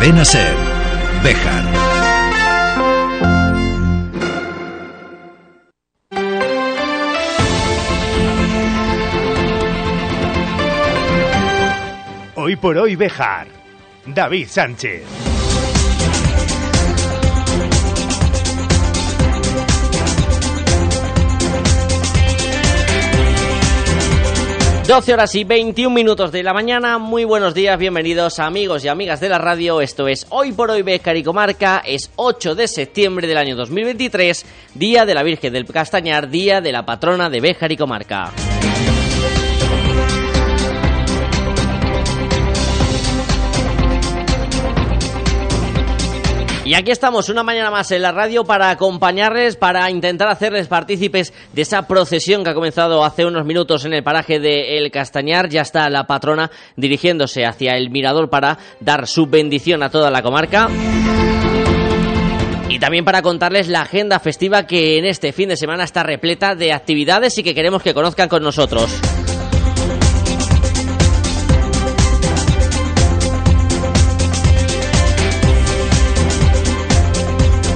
Cadena 0.00 0.24
Ser. 0.24 0.54
Bejar. 1.22 1.64
Hoy 12.34 12.56
por 12.56 12.78
hoy 12.78 12.96
Bejar. 12.96 13.48
David 14.06 14.48
Sánchez. 14.48 15.29
12 24.90 25.14
horas 25.14 25.32
y 25.36 25.44
21 25.44 25.94
minutos 25.94 26.32
de 26.32 26.42
la 26.42 26.52
mañana, 26.52 26.98
muy 26.98 27.22
buenos 27.22 27.54
días, 27.54 27.78
bienvenidos 27.78 28.40
amigos 28.40 28.84
y 28.84 28.88
amigas 28.88 29.20
de 29.20 29.28
la 29.28 29.38
radio, 29.38 29.80
esto 29.80 30.08
es 30.08 30.26
Hoy 30.30 30.50
por 30.50 30.68
Hoy 30.68 30.82
Bejar 30.82 31.16
y 31.16 31.22
Comarca, 31.22 31.80
es 31.86 32.10
8 32.16 32.56
de 32.56 32.66
septiembre 32.66 33.28
del 33.28 33.38
año 33.38 33.54
2023, 33.54 34.44
Día 34.74 35.06
de 35.06 35.14
la 35.14 35.22
Virgen 35.22 35.52
del 35.52 35.66
Castañar, 35.66 36.28
Día 36.28 36.60
de 36.60 36.72
la 36.72 36.84
Patrona 36.84 37.30
de 37.30 37.40
Bejar 37.40 37.70
y 37.70 37.76
Comarca. 37.76 38.32
Y 46.70 46.74
aquí 46.74 46.92
estamos 46.92 47.28
una 47.28 47.42
mañana 47.42 47.68
más 47.72 47.90
en 47.90 48.00
la 48.00 48.12
radio 48.12 48.44
para 48.44 48.70
acompañarles, 48.70 49.56
para 49.56 49.90
intentar 49.90 50.28
hacerles 50.28 50.68
partícipes 50.68 51.32
de 51.52 51.62
esa 51.62 51.88
procesión 51.88 52.44
que 52.44 52.50
ha 52.50 52.54
comenzado 52.54 53.04
hace 53.04 53.26
unos 53.26 53.44
minutos 53.44 53.84
en 53.86 53.92
el 53.92 54.04
paraje 54.04 54.38
de 54.38 54.78
El 54.78 54.92
Castañar. 54.92 55.48
Ya 55.48 55.62
está 55.62 55.90
la 55.90 56.06
patrona 56.06 56.48
dirigiéndose 56.76 57.44
hacia 57.44 57.76
el 57.76 57.90
mirador 57.90 58.30
para 58.30 58.56
dar 58.78 59.08
su 59.08 59.26
bendición 59.26 59.82
a 59.82 59.90
toda 59.90 60.12
la 60.12 60.22
comarca. 60.22 60.68
Y 62.68 62.78
también 62.78 63.04
para 63.04 63.22
contarles 63.22 63.66
la 63.66 63.80
agenda 63.80 64.20
festiva 64.20 64.68
que 64.68 64.96
en 64.96 65.06
este 65.06 65.32
fin 65.32 65.48
de 65.48 65.56
semana 65.56 65.82
está 65.82 66.04
repleta 66.04 66.54
de 66.54 66.72
actividades 66.72 67.36
y 67.36 67.42
que 67.42 67.52
queremos 67.52 67.82
que 67.82 67.94
conozcan 67.94 68.28
con 68.28 68.44
nosotros. 68.44 68.92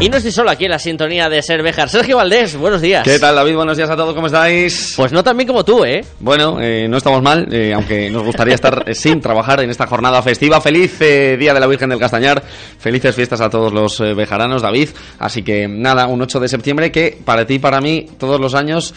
Y 0.00 0.08
no 0.08 0.16
estoy 0.16 0.32
solo 0.32 0.50
aquí 0.50 0.64
en 0.64 0.72
la 0.72 0.78
sintonía 0.78 1.28
de 1.30 1.40
Ser 1.40 1.62
Bejar. 1.62 1.88
Sergio 1.88 2.16
Valdés, 2.16 2.56
buenos 2.56 2.82
días. 2.82 3.04
¿Qué 3.04 3.18
tal, 3.18 3.36
David? 3.36 3.54
Buenos 3.54 3.76
días 3.76 3.88
a 3.88 3.96
todos, 3.96 4.12
¿cómo 4.14 4.26
estáis? 4.26 4.92
Pues 4.96 5.12
no 5.12 5.22
tan 5.22 5.36
bien 5.36 5.46
como 5.46 5.64
tú, 5.64 5.84
¿eh? 5.84 6.04
Bueno, 6.18 6.60
eh, 6.60 6.86
no 6.88 6.98
estamos 6.98 7.22
mal, 7.22 7.46
eh, 7.50 7.72
aunque 7.72 8.10
nos 8.10 8.24
gustaría 8.24 8.54
estar 8.54 8.84
eh, 8.86 8.94
sin 8.94 9.20
trabajar 9.20 9.60
en 9.60 9.70
esta 9.70 9.86
jornada 9.86 10.20
festiva. 10.20 10.60
Feliz 10.60 11.00
eh, 11.00 11.36
Día 11.38 11.54
de 11.54 11.60
la 11.60 11.66
Virgen 11.68 11.88
del 11.88 12.00
Castañar, 12.00 12.42
felices 12.78 13.14
fiestas 13.14 13.40
a 13.40 13.48
todos 13.48 13.72
los 13.72 13.98
bejaranos, 14.16 14.62
David. 14.62 14.90
Así 15.20 15.42
que 15.42 15.68
nada, 15.68 16.06
un 16.08 16.20
8 16.20 16.40
de 16.40 16.48
septiembre 16.48 16.92
que 16.92 17.16
para 17.24 17.46
ti 17.46 17.54
y 17.54 17.58
para 17.60 17.80
mí, 17.80 18.06
todos 18.18 18.40
los 18.40 18.54
años, 18.54 18.94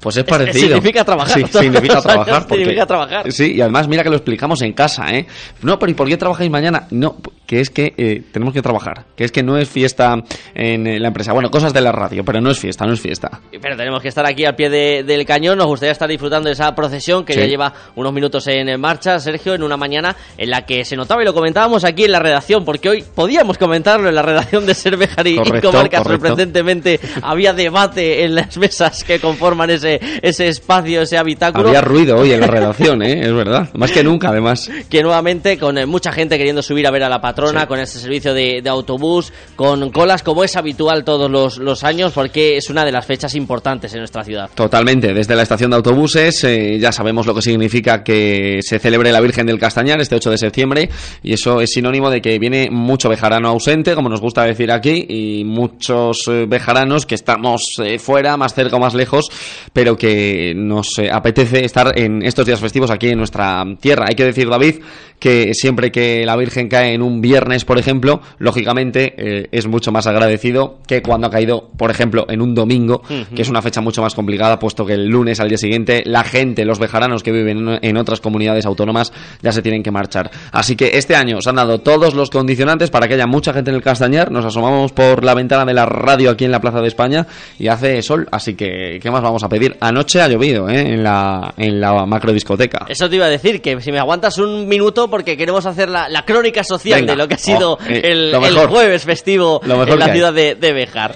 pues 0.00 0.16
es 0.16 0.24
parecido. 0.24 0.68
significa 0.68 1.04
trabajar. 1.04 1.38
Sí, 1.38 1.44
significa 1.58 2.00
trabajar. 2.00 2.42
porque- 2.46 2.54
significa 2.56 2.86
trabajar. 2.86 3.32
Sí, 3.32 3.52
y 3.54 3.60
además 3.60 3.86
mira 3.88 4.02
que 4.02 4.10
lo 4.10 4.16
explicamos 4.16 4.62
en 4.62 4.72
casa, 4.72 5.04
¿eh? 5.12 5.26
No, 5.62 5.78
pero 5.78 5.92
¿y 5.92 5.94
por 5.94 6.08
qué 6.08 6.16
trabajáis 6.16 6.50
mañana? 6.50 6.86
No, 6.90 7.16
que 7.46 7.60
es 7.60 7.70
que 7.70 7.92
eh, 7.96 8.22
tenemos 8.32 8.54
que 8.54 8.62
trabajar. 8.62 9.04
Que 9.16 9.24
es 9.24 9.32
que 9.32 9.42
no 9.42 9.58
es 9.58 9.68
fiesta 9.68 10.14
en 10.54 10.86
eh, 10.86 10.98
la 11.00 11.08
empresa. 11.08 11.32
Bueno, 11.32 11.50
cosas 11.50 11.72
de 11.72 11.80
la 11.80 11.92
radio, 11.92 12.24
pero 12.24 12.40
no 12.40 12.50
es 12.50 12.58
fiesta, 12.58 12.86
no 12.86 12.92
es 12.92 13.00
fiesta. 13.00 13.40
Pero 13.60 13.76
tenemos 13.76 14.00
que 14.02 14.08
estar 14.08 14.24
aquí 14.26 14.44
al 14.44 14.54
pie 14.54 14.70
de- 14.70 15.02
del 15.04 15.24
cañón. 15.26 15.58
Nos 15.58 15.66
gustaría 15.66 15.92
estar 15.92 16.08
disfrutando 16.08 16.48
de 16.48 16.52
esa 16.54 16.74
procesión 16.74 17.24
que 17.24 17.32
Sí. 17.34 17.40
ya 17.40 17.46
lleva 17.46 17.72
unos 17.96 18.12
minutos 18.12 18.46
en 18.46 18.80
marcha, 18.80 19.18
Sergio, 19.18 19.54
en 19.54 19.62
una 19.62 19.76
mañana 19.76 20.14
en 20.38 20.50
la 20.50 20.64
que 20.64 20.84
se 20.84 20.96
notaba 20.96 21.22
y 21.22 21.24
lo 21.24 21.34
comentábamos 21.34 21.84
aquí 21.84 22.04
en 22.04 22.12
la 22.12 22.20
redacción, 22.20 22.64
porque 22.64 22.88
hoy 22.88 23.04
podíamos 23.14 23.58
comentarlo 23.58 24.08
en 24.08 24.14
la 24.14 24.22
redacción 24.22 24.64
de 24.66 24.74
Ser 24.74 24.96
Bejar 24.96 25.26
y, 25.26 25.36
Comarca. 25.36 25.98
correcto. 26.02 26.04
Sorprendentemente 26.04 27.00
había 27.22 27.52
debate 27.52 28.24
en 28.24 28.34
las 28.36 28.56
mesas 28.58 29.02
que 29.04 29.18
conforman 29.18 29.70
ese, 29.70 29.89
ese 30.22 30.48
espacio, 30.48 31.02
ese 31.02 31.18
habitáculo. 31.18 31.68
Había 31.68 31.80
ruido 31.80 32.16
hoy 32.18 32.32
en 32.32 32.40
la 32.40 32.46
redacción, 32.46 33.02
¿eh? 33.02 33.20
Es 33.22 33.32
verdad. 33.32 33.68
Más 33.74 33.90
que 33.90 34.04
nunca, 34.04 34.28
además. 34.28 34.70
que 34.88 35.02
nuevamente 35.02 35.58
con 35.58 35.78
eh, 35.78 35.86
mucha 35.86 36.12
gente 36.12 36.36
queriendo 36.36 36.62
subir 36.62 36.86
a 36.86 36.90
ver 36.90 37.02
a 37.04 37.08
la 37.08 37.20
patrona, 37.20 37.62
Sí. 37.62 37.66
con 37.66 37.80
este 37.80 37.98
servicio 37.98 38.34
de, 38.34 38.60
de 38.62 38.68
autobús, 38.70 39.32
con 39.56 39.90
colas 39.90 40.22
como 40.22 40.44
es 40.44 40.56
habitual 40.56 41.04
todos 41.04 41.30
los, 41.30 41.58
los 41.58 41.84
años, 41.84 42.12
porque 42.12 42.56
es 42.56 42.68
una 42.70 42.84
de 42.84 42.92
las 42.92 43.06
fechas 43.06 43.34
importantes 43.34 43.92
en 43.94 44.00
nuestra 44.00 44.22
ciudad. 44.24 44.50
Totalmente, 44.54 45.14
desde 45.14 45.34
la 45.34 45.42
estación 45.42 45.70
de 45.70 45.76
autobuses 45.76 46.44
eh, 46.44 46.78
ya 46.78 46.92
sabemos 46.92 47.26
lo 47.26 47.34
que 47.34 47.42
significa 47.42 48.02
que 48.04 48.58
se 48.62 48.78
celebre 48.78 49.12
la 49.12 49.20
Virgen 49.20 49.46
del 49.46 49.58
Castañar 49.58 50.00
este 50.00 50.16
8 50.16 50.30
de 50.30 50.38
septiembre 50.38 50.90
y 51.22 51.32
eso 51.32 51.60
es 51.60 51.72
sinónimo 51.72 52.10
de 52.10 52.20
que 52.20 52.38
viene 52.38 52.68
mucho 52.70 53.08
bejarano 53.08 53.48
ausente, 53.48 53.94
como 53.94 54.08
nos 54.08 54.20
gusta 54.20 54.44
decir 54.44 54.70
aquí, 54.72 55.06
y 55.08 55.44
muchos 55.44 56.26
eh, 56.28 56.46
bejaranos 56.48 57.06
que 57.06 57.14
estamos 57.14 57.76
eh, 57.82 57.98
fuera, 57.98 58.36
más 58.36 58.54
cerca 58.54 58.76
o 58.76 58.80
más 58.80 58.94
lejos, 58.94 59.30
pero 59.72 59.79
que 59.96 60.54
nos 60.56 60.98
eh, 60.98 61.10
apetece 61.10 61.64
estar 61.64 61.98
en 61.98 62.22
estos 62.22 62.46
días 62.46 62.60
festivos 62.60 62.90
aquí 62.90 63.08
en 63.08 63.18
nuestra 63.18 63.64
tierra. 63.80 64.06
Hay 64.08 64.14
que 64.14 64.24
decir, 64.24 64.48
David, 64.48 64.76
que 65.18 65.54
siempre 65.54 65.92
que 65.92 66.24
la 66.24 66.36
Virgen 66.36 66.68
cae 66.68 66.94
en 66.94 67.02
un 67.02 67.20
viernes, 67.20 67.64
por 67.64 67.78
ejemplo, 67.78 68.20
lógicamente 68.38 69.14
eh, 69.16 69.48
es 69.52 69.66
mucho 69.66 69.92
más 69.92 70.06
agradecido 70.06 70.78
que 70.86 71.02
cuando 71.02 71.26
ha 71.26 71.30
caído, 71.30 71.70
por 71.76 71.90
ejemplo, 71.90 72.26
en 72.28 72.40
un 72.40 72.54
domingo, 72.54 73.02
que 73.34 73.42
es 73.42 73.48
una 73.48 73.62
fecha 73.62 73.80
mucho 73.80 74.02
más 74.02 74.14
complicada, 74.14 74.58
puesto 74.58 74.86
que 74.86 74.94
el 74.94 75.06
lunes 75.06 75.40
al 75.40 75.48
día 75.48 75.58
siguiente 75.58 76.02
la 76.06 76.24
gente, 76.24 76.64
los 76.64 76.78
bejaranos 76.78 77.22
que 77.22 77.32
viven 77.32 77.68
en, 77.68 77.78
en 77.82 77.96
otras 77.96 78.20
comunidades 78.20 78.66
autónomas, 78.66 79.12
ya 79.42 79.52
se 79.52 79.62
tienen 79.62 79.82
que 79.82 79.90
marchar. 79.90 80.30
Así 80.52 80.76
que 80.76 80.98
este 80.98 81.16
año 81.16 81.40
se 81.40 81.50
han 81.50 81.56
dado 81.56 81.80
todos 81.80 82.14
los 82.14 82.30
condicionantes 82.30 82.90
para 82.90 83.08
que 83.08 83.14
haya 83.14 83.26
mucha 83.26 83.52
gente 83.52 83.70
en 83.70 83.76
el 83.76 83.82
Castañar. 83.82 84.30
Nos 84.30 84.44
asomamos 84.44 84.92
por 84.92 85.24
la 85.24 85.34
ventana 85.34 85.64
de 85.64 85.74
la 85.74 85.86
radio 85.86 86.30
aquí 86.30 86.44
en 86.44 86.52
la 86.52 86.60
Plaza 86.60 86.80
de 86.80 86.88
España 86.88 87.26
y 87.58 87.68
hace 87.68 88.00
sol, 88.02 88.28
así 88.30 88.54
que 88.54 88.98
¿qué 89.02 89.10
más 89.10 89.22
vamos 89.22 89.42
a 89.42 89.48
pedir? 89.48 89.69
Anoche 89.80 90.20
ha 90.20 90.28
llovido, 90.28 90.68
¿eh? 90.68 90.80
En 90.94 91.02
la, 91.04 91.52
en 91.56 91.80
la 91.80 92.04
macro 92.06 92.32
discoteca. 92.32 92.86
Eso 92.88 93.08
te 93.08 93.16
iba 93.16 93.26
a 93.26 93.30
decir, 93.30 93.60
que 93.60 93.80
si 93.80 93.92
me 93.92 93.98
aguantas 93.98 94.38
un 94.38 94.66
minuto, 94.68 95.08
porque 95.08 95.36
queremos 95.36 95.66
hacer 95.66 95.88
la, 95.88 96.08
la 96.08 96.24
crónica 96.24 96.64
social 96.64 97.00
Venga. 97.00 97.12
de 97.12 97.16
lo 97.18 97.28
que 97.28 97.34
ha 97.34 97.38
sido 97.38 97.60
Oh, 97.72 97.78
eh, 97.88 98.00
el, 98.04 98.34
el 98.34 98.66
jueves 98.66 99.04
festivo 99.04 99.60
en 99.62 99.98
la 99.98 100.12
ciudad 100.12 100.32
de, 100.32 100.54
de 100.54 100.72
Bejar. 100.72 101.14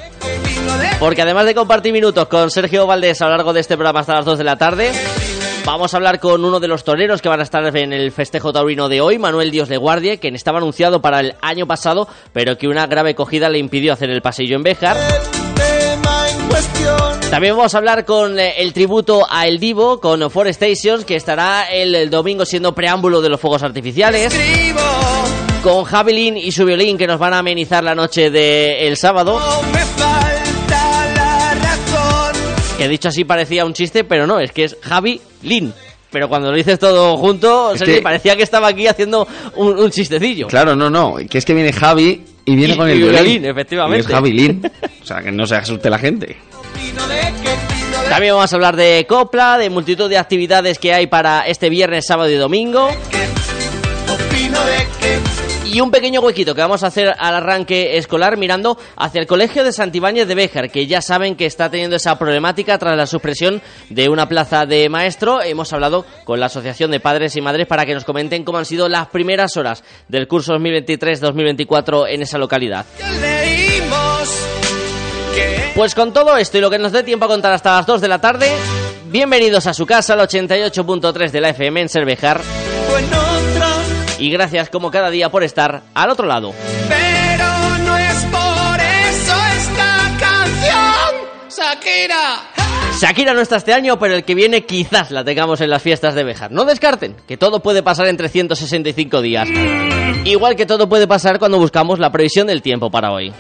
Porque 0.99 1.23
además 1.23 1.47
de 1.47 1.55
compartir 1.55 1.93
minutos 1.93 2.27
con 2.29 2.51
Sergio 2.51 2.87
Valdés 2.87 3.21
a 3.23 3.27
lo 3.27 3.33
largo 3.37 3.53
de 3.53 3.61
este 3.61 3.77
programa 3.77 4.01
hasta 4.01 4.15
las 4.15 4.25
2 4.25 4.39
de 4.39 4.45
la 4.45 4.57
tarde, 4.57 4.93
vamos 5.65 5.93
a 5.93 5.97
hablar 5.97 6.21
con 6.21 6.45
uno 6.45 6.61
de 6.61 6.69
los 6.69 6.85
toreros 6.85 7.21
que 7.21 7.29
van 7.29 7.41
a 7.41 7.43
estar 7.43 7.65
en 7.77 7.93
el 7.93 8.13
festejo 8.13 8.53
taurino 8.53 8.89
de 8.89 9.01
hoy, 9.01 9.19
Manuel 9.19 9.51
Dios 9.51 9.69
de 9.69 9.77
Guardia, 9.77 10.19
quien 10.19 10.35
estaba 10.35 10.59
anunciado 10.59 11.01
para 11.03 11.21
el 11.21 11.35
año 11.43 11.67
pasado, 11.67 12.09
pero 12.33 12.57
que 12.57 12.69
una 12.69 12.87
grave 12.87 13.15
cogida 13.15 13.49
le 13.49 13.59
impidió 13.59 13.93
hacer 13.93 14.11
el 14.11 14.23
pasillo 14.23 14.57
en 14.57 14.63
También 17.31 17.57
vamos 17.57 17.75
a 17.75 17.79
hablar 17.79 18.05
con 18.05 18.39
eh, 18.39 18.55
el 18.59 18.73
tributo 18.73 19.27
a 19.29 19.47
El 19.47 19.59
Divo, 19.59 19.99
con 20.01 20.31
Four 20.31 20.53
Stations, 20.55 21.05
que 21.05 21.17
estará 21.17 21.65
el, 21.73 21.95
el 21.95 22.11
domingo 22.11 22.45
siendo 22.47 22.75
preámbulo 22.75 23.21
de 23.21 23.29
los 23.29 23.41
fuegos 23.41 23.63
artificiales. 23.63 24.33
Con 25.63 25.85
Javelin 25.85 26.37
y 26.37 26.53
su 26.53 26.65
violín, 26.65 26.97
que 26.99 27.07
nos 27.07 27.19
van 27.19 27.35
a 27.35 27.39
amenizar 27.39 27.83
la 27.83 27.95
noche 27.95 28.31
del 28.31 28.97
sábado. 28.97 29.41
Que 32.79 32.89
dicho 32.89 33.09
así 33.09 33.25
parecía 33.25 33.65
un 33.65 33.73
chiste, 33.73 34.05
pero 34.05 34.27
no, 34.27 34.41
es 34.41 34.53
que 34.53 34.65
es 34.65 34.77
Javi 34.83 35.21
Lin. 35.43 35.73
Pero 36.11 36.29
cuando 36.29 36.51
lo 36.51 36.57
dices 36.57 36.79
todo 36.79 37.17
junto, 37.17 37.73
Es 37.73 37.79
Sergi, 37.79 37.95
que- 37.97 38.03
parecía 38.03 38.37
que 38.37 38.43
estaba 38.43 38.69
aquí 38.69 38.87
haciendo 38.87 39.27
un, 39.57 39.79
un 39.79 39.91
chistecillo. 39.91 40.47
Claro, 40.49 40.77
no, 40.77 40.91
no, 40.91 41.17
que 41.29 41.39
es 41.39 41.45
que 41.45 41.55
viene 41.55 41.73
Javi 41.73 42.23
y 42.45 42.57
viene 42.57 42.75
Y- 42.75 42.77
con 42.77 42.89
el 42.89 42.97
y 42.97 42.99
violín. 42.99 43.23
violín, 43.25 43.45
efectivamente. 43.47 43.99
Y 43.99 44.01
es 44.01 44.15
Javi 44.15 44.33
Lin. 44.33 44.71
O 45.03 45.07
sea, 45.07 45.23
que 45.23 45.33
no 45.33 45.47
se 45.47 45.57
asuste 45.57 45.89
la 45.91 45.99
gente. 45.99 46.37
También 48.09 48.35
vamos 48.35 48.53
a 48.53 48.57
hablar 48.57 48.77
de 48.77 49.07
copla, 49.09 49.57
de 49.59 49.71
multitud 49.71 50.09
de 50.11 50.19
actividades 50.19 50.79
que 50.79 50.93
hay 50.93 51.07
para 51.07 51.47
este 51.47 51.71
viernes, 51.71 52.07
sábado 52.07 52.31
y 52.31 52.35
domingo. 52.35 52.91
Y 55.75 55.81
un 55.81 55.91
pequeño 55.91 56.21
huequito 56.21 56.55
que 56.55 56.61
vamos 56.61 56.85
a 56.85 56.87
hacer 56.87 57.13
al 57.19 57.35
arranque 57.35 57.99
escolar 57.99 58.37
mirando 58.37 58.79
hacia 58.97 59.21
el 59.21 59.27
colegio 59.27 59.65
de 59.65 59.73
Santibáñez 59.73 60.29
de 60.29 60.37
Béjar, 60.37 60.71
que 60.71 60.87
ya 60.87 61.03
saben 61.03 61.35
que 61.35 61.47
está 61.47 61.69
teniendo 61.69 61.97
esa 61.97 62.17
problemática 62.17 62.79
tras 62.79 62.97
la 62.97 63.09
supresión 63.09 63.61
de 63.91 64.09
una 64.09 64.29
plaza 64.29 64.67
de 64.67 64.89
maestro. 64.89 65.43
Hemos 65.43 65.73
hablado 65.73 66.07
con 66.23 66.39
la 66.39 66.47
Asociación 66.47 66.93
de 66.93 67.01
Padres 67.01 67.35
y 67.35 67.41
Madres 67.41 67.67
para 67.67 67.85
que 67.85 67.93
nos 67.93 68.05
comenten 68.05 68.45
cómo 68.45 68.59
han 68.59 68.67
sido 68.67 68.89
las 68.89 69.09
primeras 69.09 69.57
horas 69.57 69.83
del 70.07 70.29
curso 70.29 70.55
2023-2024 70.55 72.07
en 72.09 72.23
esa 72.23 72.39
localidad. 72.39 72.87
Pues 75.75 75.97
con 75.97 76.13
todo 76.13 76.37
esto 76.37 76.57
y 76.57 76.61
lo 76.61 76.71
que 76.71 76.79
nos 76.79 76.93
dé 76.93 77.03
tiempo 77.03 77.25
a 77.25 77.29
contar 77.29 77.53
hasta 77.53 77.75
las 77.75 77.87
2 77.87 78.01
de 78.01 78.07
la 78.07 78.21
tarde, 78.21 78.49
bienvenidos 79.07 79.67
a 79.67 79.75
su 79.75 79.87
casa, 79.87 80.13
al 80.13 80.21
88.3 80.21 81.33
de 81.33 81.41
la 81.41 81.49
FM 81.49 81.81
en 81.81 81.89
Cervejar. 81.89 82.43
Y 84.19 84.31
gracias 84.31 84.71
como 84.71 84.91
cada 84.91 85.11
día 85.11 85.31
por 85.31 85.43
estar 85.43 85.83
al 85.95 86.11
otro 86.11 86.27
lado. 86.27 86.53
Pero 86.89 87.79
no 87.85 87.99
es 87.99 88.25
por 88.27 88.81
eso 88.81 89.35
esta 89.59 90.17
canción, 90.19 91.51
Shakira. 91.51 92.55
Shakira 93.01 93.35
no 93.35 93.41
está 93.41 93.57
este 93.57 93.73
año, 93.73 93.99
pero 93.99 94.15
el 94.15 94.25
que 94.25 94.35
viene 94.35 94.65
quizás 94.65 95.11
la 95.11 95.25
tengamos 95.25 95.61
en 95.61 95.71
las 95.71 95.83
fiestas 95.83 96.15
de 96.15 96.23
Bejar. 96.23 96.53
No 96.53 96.65
descarten 96.65 97.17
que 97.27 97.37
todo 97.37 97.61
puede 97.61 97.83
pasar 97.83 98.07
en 98.07 98.17
365 98.17 99.21
días. 99.21 99.49
Igual 100.25 100.55
que 100.55 100.65
todo 100.65 100.89
puede 100.89 101.07
pasar 101.09 101.39
cuando 101.39 101.59
buscamos 101.59 101.99
la 101.99 102.13
previsión 102.13 102.47
del 102.47 102.63
tiempo 102.63 102.91
para 102.91 103.13
hoy. 103.13 103.33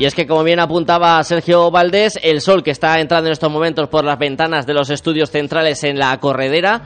Y 0.00 0.06
es 0.06 0.14
que, 0.14 0.26
como 0.26 0.42
bien 0.42 0.60
apuntaba 0.60 1.22
Sergio 1.24 1.70
Valdés, 1.70 2.18
el 2.22 2.40
sol 2.40 2.62
que 2.62 2.70
está 2.70 2.98
entrando 3.00 3.26
en 3.26 3.32
estos 3.32 3.52
momentos 3.52 3.86
por 3.90 4.02
las 4.02 4.18
ventanas 4.18 4.64
de 4.64 4.72
los 4.72 4.88
estudios 4.88 5.30
centrales 5.30 5.84
en 5.84 5.98
la 5.98 6.18
corredera, 6.18 6.80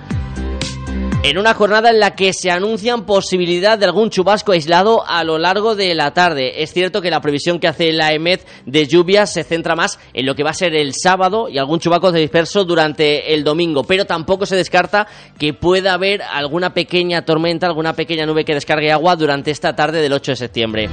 en 1.23 1.39
una 1.39 1.55
jornada 1.55 1.91
en 1.91 2.01
la 2.01 2.17
que 2.17 2.33
se 2.33 2.51
anuncian 2.51 3.07
posibilidad 3.07 3.79
de 3.79 3.85
algún 3.85 4.11
chubasco 4.11 4.51
aislado 4.51 5.07
a 5.07 5.23
lo 5.23 5.39
largo 5.39 5.77
de 5.77 5.95
la 5.95 6.13
tarde. 6.13 6.65
Es 6.65 6.73
cierto 6.73 7.01
que 7.01 7.09
la 7.09 7.21
previsión 7.21 7.61
que 7.61 7.69
hace 7.69 7.93
la 7.93 8.13
EMET 8.13 8.45
de 8.67 8.89
lluvias 8.89 9.33
se 9.33 9.45
centra 9.45 9.77
más 9.77 10.01
en 10.13 10.27
lo 10.27 10.35
que 10.35 10.43
va 10.43 10.51
a 10.51 10.55
ser 10.55 10.75
el 10.75 10.93
sábado 10.93 11.49
y 11.49 11.57
algún 11.57 11.79
chubasco 11.79 12.11
disperso 12.11 12.65
durante 12.65 13.33
el 13.33 13.45
domingo, 13.45 13.85
pero 13.85 14.07
tampoco 14.07 14.45
se 14.45 14.57
descarta 14.57 15.07
que 15.39 15.55
pueda 15.55 15.93
haber 15.93 16.21
alguna 16.21 16.75
pequeña 16.75 17.25
tormenta, 17.25 17.69
alguna 17.69 17.93
pequeña 17.93 18.27
nube 18.27 18.45
que 18.45 18.55
descargue 18.55 18.91
agua 18.91 19.15
durante 19.15 19.53
esta 19.53 19.77
tarde 19.77 20.03
del 20.03 20.15
8 20.15 20.33
de 20.33 20.37
septiembre 20.37 20.91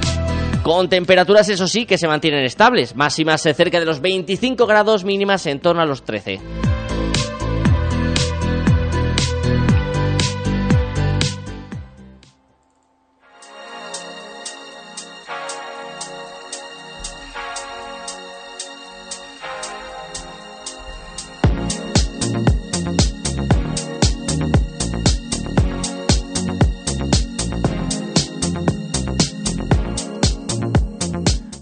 con 0.63 0.89
temperaturas, 0.89 1.49
eso 1.49 1.67
sí, 1.67 1.85
que 1.85 1.97
se 1.97 2.07
mantienen 2.07 2.45
estables, 2.45 2.95
máximas 2.95 3.41
cerca 3.41 3.79
de 3.79 3.85
los 3.85 4.01
25 4.01 4.67
grados, 4.67 5.03
mínimas 5.03 5.45
en 5.47 5.59
torno 5.59 5.81
a 5.81 5.85
los 5.85 6.03
13. 6.03 6.39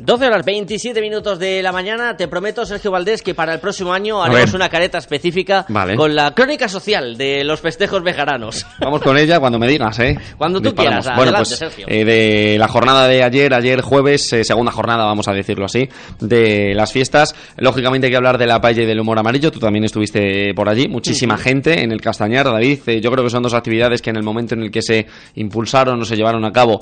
12 0.09 0.25
horas 0.25 0.44
27 0.44 1.01
minutos 1.01 1.38
de 1.38 1.61
la 1.61 1.71
mañana. 1.71 2.17
Te 2.17 2.27
prometo, 2.27 2.65
Sergio 2.65 2.89
Valdés, 2.89 3.21
que 3.21 3.35
para 3.35 3.53
el 3.53 3.59
próximo 3.59 3.94
año 3.94 4.23
haremos 4.23 4.56
una 4.56 4.67
careta 4.67 4.97
específica 4.97 5.67
con 5.95 6.15
la 6.15 6.33
crónica 6.33 6.67
social 6.67 7.15
de 7.15 7.44
los 7.44 7.61
festejos 7.61 8.01
bejaranos. 8.01 8.65
Vamos 8.79 9.03
con 9.03 9.19
ella 9.19 9.39
cuando 9.39 9.59
me 9.59 9.67
digas, 9.67 10.00
¿eh? 10.00 10.17
Cuando 10.35 10.59
tú 10.59 10.73
quieras. 10.73 11.07
Bueno, 11.15 11.31
pues 11.35 11.50
Sergio. 11.50 11.85
Eh, 11.88 12.03
de 12.06 12.57
la 12.57 12.67
jornada 12.67 13.07
de 13.07 13.21
ayer, 13.21 13.53
ayer 13.53 13.81
jueves, 13.81 14.33
eh, 14.33 14.44
segunda 14.44 14.71
jornada, 14.71 15.06
vamos 15.06 15.27
a 15.27 15.31
decirlo 15.31 15.65
así, 15.65 15.88
de 16.19 16.73
las 16.73 16.91
fiestas. 16.91 17.35
Lógicamente 17.57 18.07
hay 18.07 18.12
que 18.12 18.17
hablar 18.17 18.39
de 18.39 18.47
la 18.47 18.59
paella 18.59 18.81
y 18.81 18.88
del 18.88 19.00
humor 19.00 19.19
amarillo. 19.19 19.51
Tú 19.51 19.59
también 19.59 19.83
estuviste 19.83 20.55
por 20.55 20.69
allí. 20.69 20.88
Muchísima 20.88 21.38
gente 21.38 21.83
en 21.83 21.91
el 21.91 22.01
Castañar, 22.01 22.47
David. 22.47 22.79
Eh, 22.88 23.00
yo 23.00 23.12
creo 23.12 23.23
que 23.23 23.29
son 23.29 23.44
dos 23.44 23.53
actividades 23.53 24.01
que 24.01 24.09
en 24.09 24.15
el 24.15 24.23
momento 24.23 24.55
en 24.55 24.63
el 24.63 24.71
que 24.71 24.81
se 24.81 25.05
impulsaron 25.35 26.01
o 26.01 26.03
se 26.03 26.15
llevaron 26.15 26.44
a 26.45 26.51
cabo 26.51 26.81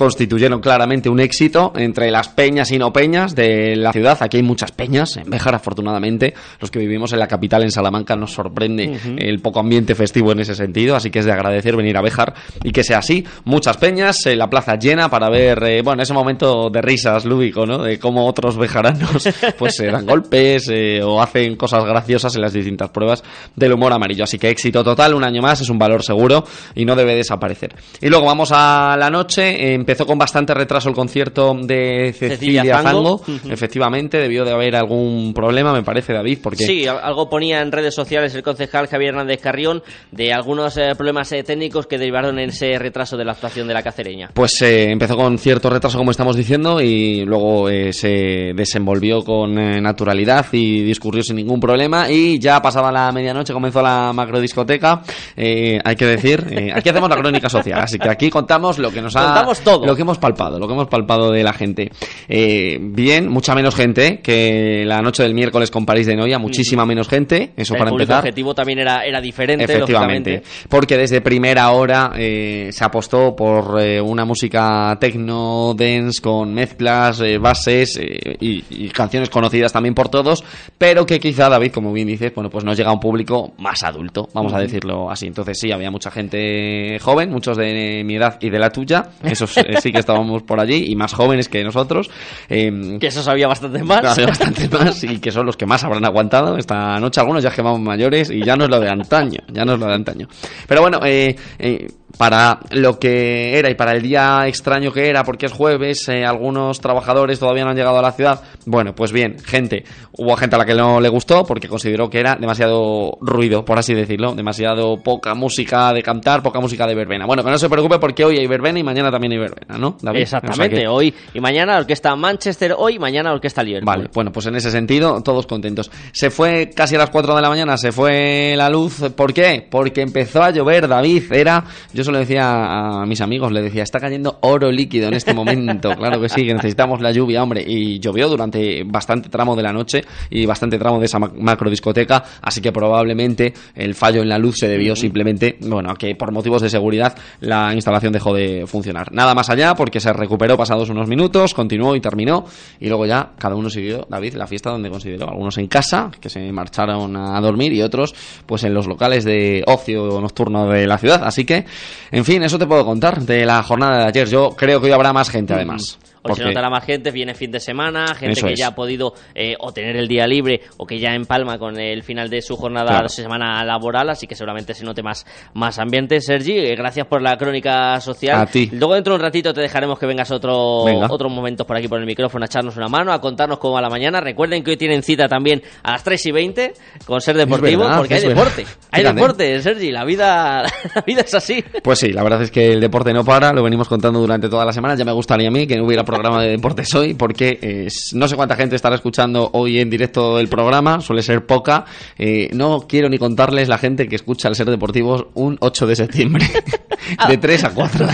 constituyeron 0.00 0.62
claramente 0.62 1.10
un 1.10 1.20
éxito 1.20 1.74
entre 1.76 2.10
las 2.10 2.30
peñas 2.30 2.72
y 2.72 2.78
no 2.78 2.90
peñas 2.90 3.34
de 3.34 3.76
la 3.76 3.92
ciudad. 3.92 4.16
Aquí 4.22 4.38
hay 4.38 4.42
muchas 4.42 4.72
peñas, 4.72 5.18
en 5.18 5.28
Béjar 5.28 5.54
afortunadamente. 5.54 6.32
Los 6.58 6.70
que 6.70 6.78
vivimos 6.78 7.12
en 7.12 7.18
la 7.18 7.28
capital, 7.28 7.64
en 7.64 7.70
Salamanca, 7.70 8.16
nos 8.16 8.32
sorprende 8.32 8.98
el 9.18 9.40
poco 9.40 9.60
ambiente 9.60 9.94
festivo 9.94 10.32
en 10.32 10.40
ese 10.40 10.54
sentido, 10.54 10.96
así 10.96 11.10
que 11.10 11.18
es 11.18 11.26
de 11.26 11.32
agradecer 11.32 11.76
venir 11.76 11.98
a 11.98 12.00
Béjar 12.00 12.32
y 12.64 12.72
que 12.72 12.82
sea 12.82 12.96
así. 12.96 13.26
Muchas 13.44 13.76
peñas, 13.76 14.24
la 14.24 14.48
plaza 14.48 14.76
llena 14.76 15.10
para 15.10 15.28
ver, 15.28 15.62
eh, 15.64 15.82
bueno, 15.82 16.02
ese 16.02 16.14
momento 16.14 16.70
de 16.70 16.80
risas 16.80 17.26
lúdico, 17.26 17.66
¿no? 17.66 17.82
De 17.82 17.98
cómo 17.98 18.26
otros 18.26 18.56
bejaranos 18.56 19.28
pues 19.58 19.76
se 19.76 19.88
dan 19.88 20.06
golpes 20.06 20.66
eh, 20.72 21.02
o 21.02 21.20
hacen 21.20 21.56
cosas 21.56 21.84
graciosas 21.84 22.34
en 22.36 22.40
las 22.40 22.54
distintas 22.54 22.88
pruebas 22.88 23.22
del 23.54 23.74
humor 23.74 23.92
amarillo. 23.92 24.24
Así 24.24 24.38
que 24.38 24.48
éxito 24.48 24.82
total, 24.82 25.12
un 25.12 25.24
año 25.24 25.42
más, 25.42 25.60
es 25.60 25.68
un 25.68 25.78
valor 25.78 26.02
seguro 26.02 26.42
y 26.74 26.86
no 26.86 26.96
debe 26.96 27.14
desaparecer. 27.14 27.76
Y 28.00 28.08
luego 28.08 28.24
vamos 28.24 28.50
a 28.50 28.96
la 28.98 29.10
noche, 29.10 29.74
en 29.74 29.84
Empezó 29.90 30.06
con 30.06 30.18
bastante 30.18 30.54
retraso 30.54 30.88
el 30.88 30.94
concierto 30.94 31.52
de 31.52 32.14
Cecilia, 32.16 32.80
Zango. 32.80 33.22
Efectivamente, 33.50 34.18
debió 34.18 34.44
de 34.44 34.52
haber 34.52 34.76
algún 34.76 35.34
problema, 35.34 35.72
me 35.72 35.82
parece, 35.82 36.12
David. 36.12 36.38
Porque... 36.40 36.64
Sí, 36.64 36.86
algo 36.86 37.28
ponía 37.28 37.60
en 37.60 37.72
redes 37.72 37.92
sociales 37.92 38.32
el 38.36 38.44
concejal 38.44 38.86
Javier 38.86 39.14
Hernández 39.14 39.40
Carrión 39.40 39.82
de 40.12 40.32
algunos 40.32 40.76
eh, 40.76 40.92
problemas 40.96 41.32
eh, 41.32 41.42
técnicos 41.42 41.88
que 41.88 41.98
derivaron 41.98 42.38
en 42.38 42.50
ese 42.50 42.78
retraso 42.78 43.16
de 43.16 43.24
la 43.24 43.32
actuación 43.32 43.66
de 43.66 43.74
la 43.74 43.82
cacereña. 43.82 44.30
Pues 44.32 44.62
eh, 44.62 44.92
empezó 44.92 45.16
con 45.16 45.36
cierto 45.38 45.68
retraso, 45.68 45.98
como 45.98 46.12
estamos 46.12 46.36
diciendo, 46.36 46.80
y 46.80 47.24
luego 47.24 47.68
se 47.90 48.52
desenvolvió 48.54 49.24
con 49.24 49.54
naturalidad 49.82 50.46
y 50.52 50.82
discurrió 50.82 51.24
sin 51.24 51.34
ningún 51.34 51.58
problema. 51.58 52.08
Y 52.08 52.38
ya 52.38 52.62
pasaba 52.62 52.92
la 52.92 53.10
medianoche, 53.10 53.52
comenzó 53.52 53.82
la 53.82 54.12
macrodiscoteca. 54.12 55.02
hay 55.36 55.96
que 55.96 56.06
decir, 56.06 56.46
aquí 56.72 56.90
hacemos 56.90 57.10
la 57.10 57.16
crónica 57.16 57.48
social, 57.48 57.80
así 57.80 57.98
que 57.98 58.08
aquí 58.08 58.30
contamos 58.30 58.78
lo 58.78 58.92
que 58.92 59.02
nos 59.02 59.16
ha. 59.16 59.24
Contamos 59.24 59.60
todo 59.62 59.79
lo 59.86 59.96
que 59.96 60.02
hemos 60.02 60.18
palpado, 60.18 60.58
lo 60.58 60.66
que 60.66 60.74
hemos 60.74 60.88
palpado 60.88 61.30
de 61.30 61.42
la 61.42 61.52
gente. 61.52 61.90
Eh, 62.28 62.78
bien, 62.80 63.28
mucha 63.28 63.54
menos 63.54 63.74
gente 63.74 64.20
que 64.20 64.84
la 64.86 65.00
noche 65.02 65.22
del 65.22 65.34
miércoles 65.34 65.70
con 65.70 65.86
París 65.86 66.06
de 66.06 66.16
Noia, 66.16 66.38
muchísima 66.38 66.86
menos 66.86 67.08
gente, 67.08 67.50
eso 67.56 67.74
para 67.74 67.90
empezar. 67.90 68.16
El 68.16 68.28
objetivo 68.28 68.54
también 68.54 68.78
era, 68.80 69.04
era 69.04 69.20
diferente, 69.20 69.64
Efectivamente, 69.64 70.42
porque 70.68 70.96
desde 70.96 71.20
primera 71.20 71.70
hora 71.70 72.12
eh, 72.16 72.70
se 72.72 72.84
apostó 72.84 73.34
por 73.34 73.80
eh, 73.80 74.00
una 74.00 74.24
música 74.24 74.96
techno, 75.00 75.74
dance, 75.74 76.20
con 76.20 76.52
mezclas, 76.52 77.22
bases 77.40 77.98
y, 78.40 78.64
y, 78.70 78.88
canciones 78.88 79.30
conocidas 79.30 79.72
también 79.72 79.94
por 79.94 80.08
todos, 80.08 80.44
pero 80.76 81.06
que 81.06 81.18
quizá, 81.18 81.48
David, 81.48 81.72
como 81.72 81.92
bien 81.92 82.08
dices, 82.08 82.32
bueno, 82.34 82.50
pues 82.50 82.64
nos 82.64 82.76
llega 82.76 82.90
a 82.90 82.92
un 82.92 83.00
público 83.00 83.52
más 83.58 83.82
adulto, 83.82 84.28
vamos 84.32 84.52
a 84.52 84.58
decirlo 84.58 85.10
así. 85.10 85.26
Entonces 85.26 85.58
sí, 85.58 85.72
había 85.72 85.90
mucha 85.90 86.10
gente 86.10 86.98
joven, 87.00 87.30
muchos 87.30 87.56
de 87.56 88.02
mi 88.04 88.16
edad 88.16 88.38
y 88.40 88.50
de 88.50 88.58
la 88.58 88.70
tuya, 88.70 89.10
esos 89.22 89.56
sí 89.80 89.92
que 89.92 89.98
estábamos 89.98 90.42
por 90.42 90.60
allí 90.60 90.86
y 90.88 90.96
más 90.96 91.12
jóvenes 91.12 91.48
que 91.48 91.62
nosotros. 91.64 92.10
Em, 92.48 92.98
que 92.98 93.08
eso 93.08 93.22
sabía 93.22 93.46
bastante 93.48 93.82
más. 93.82 94.02
bastante 94.26 94.68
más 94.68 95.02
y 95.04 95.18
que 95.18 95.30
son 95.30 95.46
los 95.46 95.56
que 95.56 95.66
más 95.66 95.82
habrán 95.84 96.04
aguantado 96.04 96.56
esta 96.56 96.98
noche. 96.98 97.20
Algunos 97.20 97.42
ya 97.42 97.50
que 97.50 97.62
vamos 97.62 97.80
mayores 97.80 98.30
y 98.30 98.42
ya 98.44 98.56
no 98.56 98.64
es 98.64 98.70
lo 98.70 98.80
de 98.80 98.88
antaño, 98.88 99.40
ya 99.52 99.64
no 99.64 99.74
es 99.74 99.78
lo 99.78 99.86
de 99.86 99.94
antaño. 99.94 100.28
Pero 100.66 100.80
bueno, 100.82 101.00
eh, 101.04 101.36
eh 101.58 101.88
para 102.16 102.60
lo 102.70 102.98
que 102.98 103.58
era 103.58 103.70
y 103.70 103.74
para 103.74 103.92
el 103.92 104.02
día 104.02 104.46
extraño 104.46 104.92
que 104.92 105.08
era, 105.08 105.24
porque 105.24 105.46
es 105.46 105.52
jueves, 105.52 106.08
eh, 106.08 106.24
algunos 106.24 106.80
trabajadores 106.80 107.38
todavía 107.38 107.64
no 107.64 107.70
han 107.70 107.76
llegado 107.76 107.98
a 107.98 108.02
la 108.02 108.12
ciudad. 108.12 108.42
Bueno, 108.66 108.94
pues 108.94 109.12
bien, 109.12 109.38
gente, 109.38 109.84
hubo 110.12 110.36
gente 110.36 110.56
a 110.56 110.58
la 110.58 110.64
que 110.64 110.74
no 110.74 111.00
le 111.00 111.08
gustó 111.08 111.44
porque 111.44 111.68
consideró 111.68 112.10
que 112.10 112.20
era 112.20 112.36
demasiado 112.36 113.18
ruido, 113.20 113.64
por 113.64 113.78
así 113.78 113.94
decirlo, 113.94 114.34
demasiado 114.34 114.96
poca 115.02 115.34
música 115.34 115.92
de 115.92 116.02
cantar, 116.02 116.42
poca 116.42 116.60
música 116.60 116.86
de 116.86 116.94
verbena. 116.94 117.26
Bueno, 117.26 117.44
que 117.44 117.50
no 117.50 117.58
se 117.58 117.68
preocupe 117.68 117.98
porque 117.98 118.24
hoy 118.24 118.38
hay 118.38 118.46
verbena 118.46 118.78
y 118.78 118.82
mañana 118.82 119.10
también 119.10 119.32
hay 119.32 119.38
verbena, 119.38 119.78
¿no? 119.78 119.96
Exactamente, 120.14 120.86
hoy 120.88 121.14
y 121.34 121.40
mañana 121.40 121.78
orquesta 121.78 122.14
Manchester, 122.16 122.74
hoy 122.76 122.94
y 122.94 122.98
mañana 122.98 123.32
orquesta 123.32 123.62
Liverpool. 123.62 123.86
Vale, 123.86 124.10
bueno, 124.12 124.32
pues 124.32 124.46
en 124.46 124.56
ese 124.56 124.70
sentido, 124.70 125.22
todos 125.22 125.46
contentos. 125.46 125.90
Se 126.12 126.30
fue 126.30 126.70
casi 126.74 126.96
a 126.96 126.98
las 126.98 127.10
4 127.10 127.34
de 127.34 127.42
la 127.42 127.48
mañana, 127.48 127.76
se 127.76 127.92
fue 127.92 128.54
la 128.56 128.68
luz. 128.68 129.00
¿Por 129.16 129.32
qué? 129.32 129.66
Porque 129.68 130.02
empezó 130.02 130.42
a 130.42 130.50
llover, 130.50 130.88
David. 130.88 131.32
Era 131.32 131.64
yo 131.92 131.99
le 132.08 132.20
decía 132.20 133.02
a 133.02 133.06
mis 133.06 133.20
amigos, 133.20 133.52
le 133.52 133.62
decía, 133.62 133.82
está 133.82 134.00
cayendo 134.00 134.38
oro 134.40 134.70
líquido 134.70 135.08
en 135.08 135.14
este 135.14 135.34
momento. 135.34 135.90
claro 135.96 136.20
que 136.20 136.28
sí, 136.28 136.46
que 136.46 136.54
necesitamos 136.54 137.00
la 137.00 137.12
lluvia, 137.12 137.42
hombre. 137.42 137.62
Y 137.66 137.98
llovió 137.98 138.28
durante 138.28 138.84
bastante 138.84 139.28
tramo 139.28 139.54
de 139.56 139.62
la 139.62 139.72
noche 139.72 140.02
y 140.30 140.46
bastante 140.46 140.78
tramo 140.78 140.98
de 140.98 141.06
esa 141.06 141.18
macro 141.18 141.68
discoteca, 141.68 142.24
así 142.40 142.60
que 142.60 142.72
probablemente 142.72 143.52
el 143.74 143.94
fallo 143.94 144.22
en 144.22 144.28
la 144.28 144.38
luz 144.38 144.56
se 144.58 144.68
debió 144.68 144.96
simplemente, 144.96 145.58
bueno, 145.60 145.90
a 145.90 145.96
que 145.96 146.14
por 146.14 146.32
motivos 146.32 146.62
de 146.62 146.70
seguridad 146.70 147.16
la 147.40 147.74
instalación 147.74 148.12
dejó 148.12 148.32
de 148.34 148.66
funcionar. 148.66 149.12
Nada 149.12 149.34
más 149.34 149.50
allá, 149.50 149.74
porque 149.74 150.00
se 150.00 150.12
recuperó 150.12 150.56
pasados 150.56 150.88
unos 150.88 151.08
minutos, 151.08 151.54
continuó 151.54 151.94
y 151.96 152.00
terminó, 152.00 152.44
y 152.78 152.88
luego 152.88 153.06
ya 153.06 153.32
cada 153.38 153.54
uno 153.54 153.68
siguió, 153.68 154.06
David, 154.08 154.34
la 154.34 154.46
fiesta 154.46 154.70
donde 154.70 154.90
consideró. 154.90 155.28
Algunos 155.28 155.58
en 155.58 155.66
casa, 155.66 156.10
que 156.20 156.28
se 156.28 156.50
marcharon 156.52 157.16
a 157.16 157.40
dormir, 157.40 157.72
y 157.72 157.82
otros, 157.82 158.14
pues 158.46 158.64
en 158.64 158.74
los 158.74 158.86
locales 158.86 159.24
de 159.24 159.62
ocio 159.66 160.20
nocturno 160.20 160.68
de 160.68 160.86
la 160.86 160.98
ciudad. 160.98 161.22
Así 161.24 161.44
que 161.44 161.64
en 162.10 162.24
fin, 162.24 162.42
eso 162.42 162.58
te 162.58 162.66
puedo 162.66 162.84
contar 162.84 163.20
de 163.20 163.44
la 163.44 163.62
jornada 163.62 163.98
de 163.98 164.04
ayer. 164.04 164.28
Yo 164.28 164.50
creo 164.56 164.80
que 164.80 164.86
hoy 164.86 164.92
habrá 164.92 165.12
más 165.12 165.30
gente, 165.30 165.54
además. 165.54 165.98
Hoy 166.22 166.34
se 166.34 166.44
notará 166.44 166.68
más 166.68 166.84
gente, 166.84 167.10
viene 167.10 167.34
fin 167.34 167.50
de 167.50 167.60
semana, 167.60 168.14
gente 168.14 168.42
que 168.42 168.54
ya 168.54 168.68
ha 168.68 168.74
podido 168.74 169.14
eh, 169.34 169.54
o 169.58 169.72
tener 169.72 169.96
el 169.96 170.06
día 170.06 170.26
libre 170.26 170.60
o 170.76 170.86
que 170.86 170.98
ya 170.98 171.14
empalma 171.14 171.58
con 171.58 171.78
el 171.78 172.02
final 172.02 172.28
de 172.28 172.42
su 172.42 172.56
jornada 172.56 173.02
de 173.02 173.08
semana 173.08 173.64
laboral, 173.64 174.10
así 174.10 174.26
que 174.26 174.34
seguramente 174.34 174.74
se 174.74 174.84
note 174.84 175.02
más, 175.02 175.26
más 175.54 175.78
ambiente. 175.78 176.20
Sergi, 176.20 176.58
eh, 176.58 176.76
gracias 176.76 177.06
por 177.06 177.22
la 177.22 177.36
crónica 177.36 178.00
social. 178.00 178.40
A 178.42 178.46
ti. 178.46 178.68
Luego 178.72 178.94
dentro 178.94 179.14
de 179.14 179.16
un 179.16 179.22
ratito 179.22 179.54
te 179.54 179.62
dejaremos 179.62 179.98
que 179.98 180.06
vengas 180.06 180.30
otro, 180.30 180.84
otros 181.08 181.32
momentos 181.32 181.66
por 181.66 181.76
aquí 181.76 181.88
por 181.88 181.98
el 181.98 182.06
micrófono 182.06 182.44
a 182.44 182.46
echarnos 182.46 182.76
una 182.76 182.88
mano, 182.88 183.12
a 183.12 183.20
contarnos 183.20 183.58
cómo 183.58 183.74
va 183.74 183.80
la 183.80 183.90
mañana. 183.90 184.20
Recuerden 184.20 184.62
que 184.62 184.72
hoy 184.72 184.76
tienen 184.76 185.02
cita 185.02 185.26
también 185.26 185.62
a 185.82 185.92
las 185.92 186.04
3 186.04 186.26
y 186.26 186.32
20 186.32 186.72
con 187.06 187.20
Ser 187.20 187.36
Deportivo, 187.36 187.84
porque 187.96 188.14
hay 188.14 188.22
deporte. 188.22 188.66
Hay 188.92 189.04
deporte, 189.04 189.62
Sergi, 189.62 189.92
la 189.92 190.04
vida, 190.04 190.62
la 190.94 191.02
vida 191.06 191.20
es 191.20 191.32
así. 191.32 191.64
Pues 191.82 192.00
sí, 192.00 192.12
la 192.12 192.24
verdad 192.24 192.42
es 192.42 192.50
que 192.50 192.72
el 192.72 192.80
deporte 192.80 193.12
no 193.12 193.24
para, 193.24 193.52
lo 193.52 193.62
venimos 193.62 193.88
contando 193.88 194.18
durante 194.18 194.48
toda 194.48 194.64
la 194.64 194.72
semana. 194.72 194.96
Ya 194.96 195.04
me 195.04 195.12
gustaría 195.12 195.48
a 195.48 195.50
mí 195.50 195.66
que 195.66 195.76
no 195.76 195.86
hubiera 195.86 196.04
programa 196.10 196.42
de 196.42 196.50
deportes 196.50 196.92
hoy, 196.94 197.14
porque 197.14 197.58
eh, 197.62 197.88
no 198.14 198.26
sé 198.26 198.36
cuánta 198.36 198.56
gente 198.56 198.76
estará 198.76 198.96
escuchando 198.96 199.50
hoy 199.52 199.78
en 199.78 199.88
directo 199.88 200.38
el 200.38 200.48
programa, 200.48 201.00
suele 201.00 201.22
ser 201.22 201.46
poca. 201.46 201.84
Eh, 202.18 202.50
no 202.52 202.80
quiero 202.88 203.08
ni 203.08 203.18
contarles 203.18 203.68
la 203.68 203.78
gente 203.78 204.08
que 204.08 204.16
escucha 204.16 204.48
el 204.48 204.56
Ser 204.56 204.68
Deportivos 204.68 205.26
un 205.34 205.56
8 205.60 205.86
de 205.86 205.96
septiembre, 205.96 206.46
de 207.28 207.36
3 207.36 207.64
a 207.64 207.70
4 207.74 208.06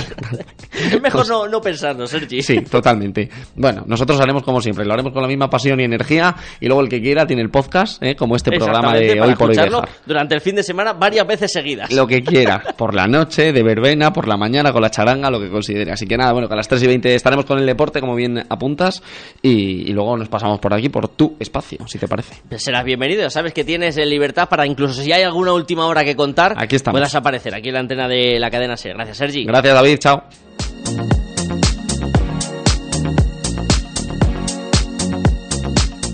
Es 0.73 1.01
mejor 1.01 1.29
no, 1.29 1.49
no 1.49 1.61
pensarlo, 1.61 2.07
Sergi. 2.07 2.43
Sí, 2.43 2.61
totalmente. 2.63 3.31
Bueno, 3.55 3.85
nosotros 3.87 4.21
haremos 4.21 4.43
como 4.43 4.61
siempre, 4.61 4.85
lo 4.85 4.93
haremos 4.93 5.13
con 5.13 5.23
la 5.23 5.29
misma 5.29 5.49
pasión 5.49 5.81
y 5.81 5.85
energía, 5.85 6.35
y 6.61 6.67
luego 6.67 6.83
el 6.83 6.89
que 6.89 7.01
quiera 7.01 7.27
tiene 7.27 7.43
el 7.43 7.51
podcast, 7.51 8.03
¿eh? 8.03 8.15
como 8.15 8.37
este 8.37 8.51
programa 8.53 8.95
de 8.95 9.21
hoy 9.21 9.35
por 9.35 9.51
hoy. 9.51 9.57
Durante 10.05 10.35
el 10.35 10.41
fin 10.41 10.57
de 10.57 10.63
semana 10.63 10.93
varias 10.93 11.27
veces 11.27 11.53
seguidas. 11.53 11.93
Lo 11.93 12.07
que 12.07 12.23
quiera, 12.23 12.63
por 12.77 12.95
la 12.95 13.07
noche, 13.07 13.53
de 13.53 13.63
verbena, 13.63 14.13
por 14.13 14.29
la 14.29 14.37
mañana, 14.37 14.73
con 14.73 14.83
la 14.83 14.91
charanga, 14.91 15.31
lo 15.31 15.41
que 15.41 15.51
considere. 15.51 15.93
Así 15.93 16.07
que 16.07 16.17
nada, 16.17 16.33
bueno, 16.33 16.49
que 16.49 16.55
a 16.55 16.57
las 16.57 16.69
3 16.69 16.83
y 16.83 16.87
20 16.87 17.15
estaremos 17.15 17.45
con 17.47 17.59
el 17.59 17.67
deporte, 17.67 17.86
como 17.93 18.15
bien 18.15 18.45
apuntas, 18.49 19.03
y, 19.43 19.93
luego 19.93 20.17
nos 20.17 20.29
pasamos 20.29 20.61
por 20.61 20.75
aquí, 20.75 20.89
por 20.89 21.09
tu 21.09 21.37
espacio, 21.39 21.79
si 21.87 21.99
te 21.99 22.09
parece. 22.09 22.37
Pues 22.49 22.63
serás 22.63 22.85
bienvenido, 22.85 23.29
sabes 23.31 23.53
que 23.53 23.65
tienes 23.65 23.97
libertad 23.97 24.49
para 24.49 24.67
incluso 24.67 25.03
si 25.03 25.13
hay 25.13 25.23
alguna 25.23 25.53
última 25.53 25.87
hora 25.87 26.05
que 26.05 26.15
contar, 26.17 26.55
aquí 26.57 26.77
puedas 26.79 27.15
aparecer 27.15 27.55
aquí 27.55 27.69
en 27.69 27.75
la 27.75 27.81
antena 27.81 28.09
de 28.09 28.39
la 28.39 28.51
cadena 28.51 28.77
SER. 28.77 28.95
Gracias, 28.95 29.17
Sergi. 29.19 29.45
Gracias, 29.45 29.75
David, 29.75 29.99
chao. 29.99 31.26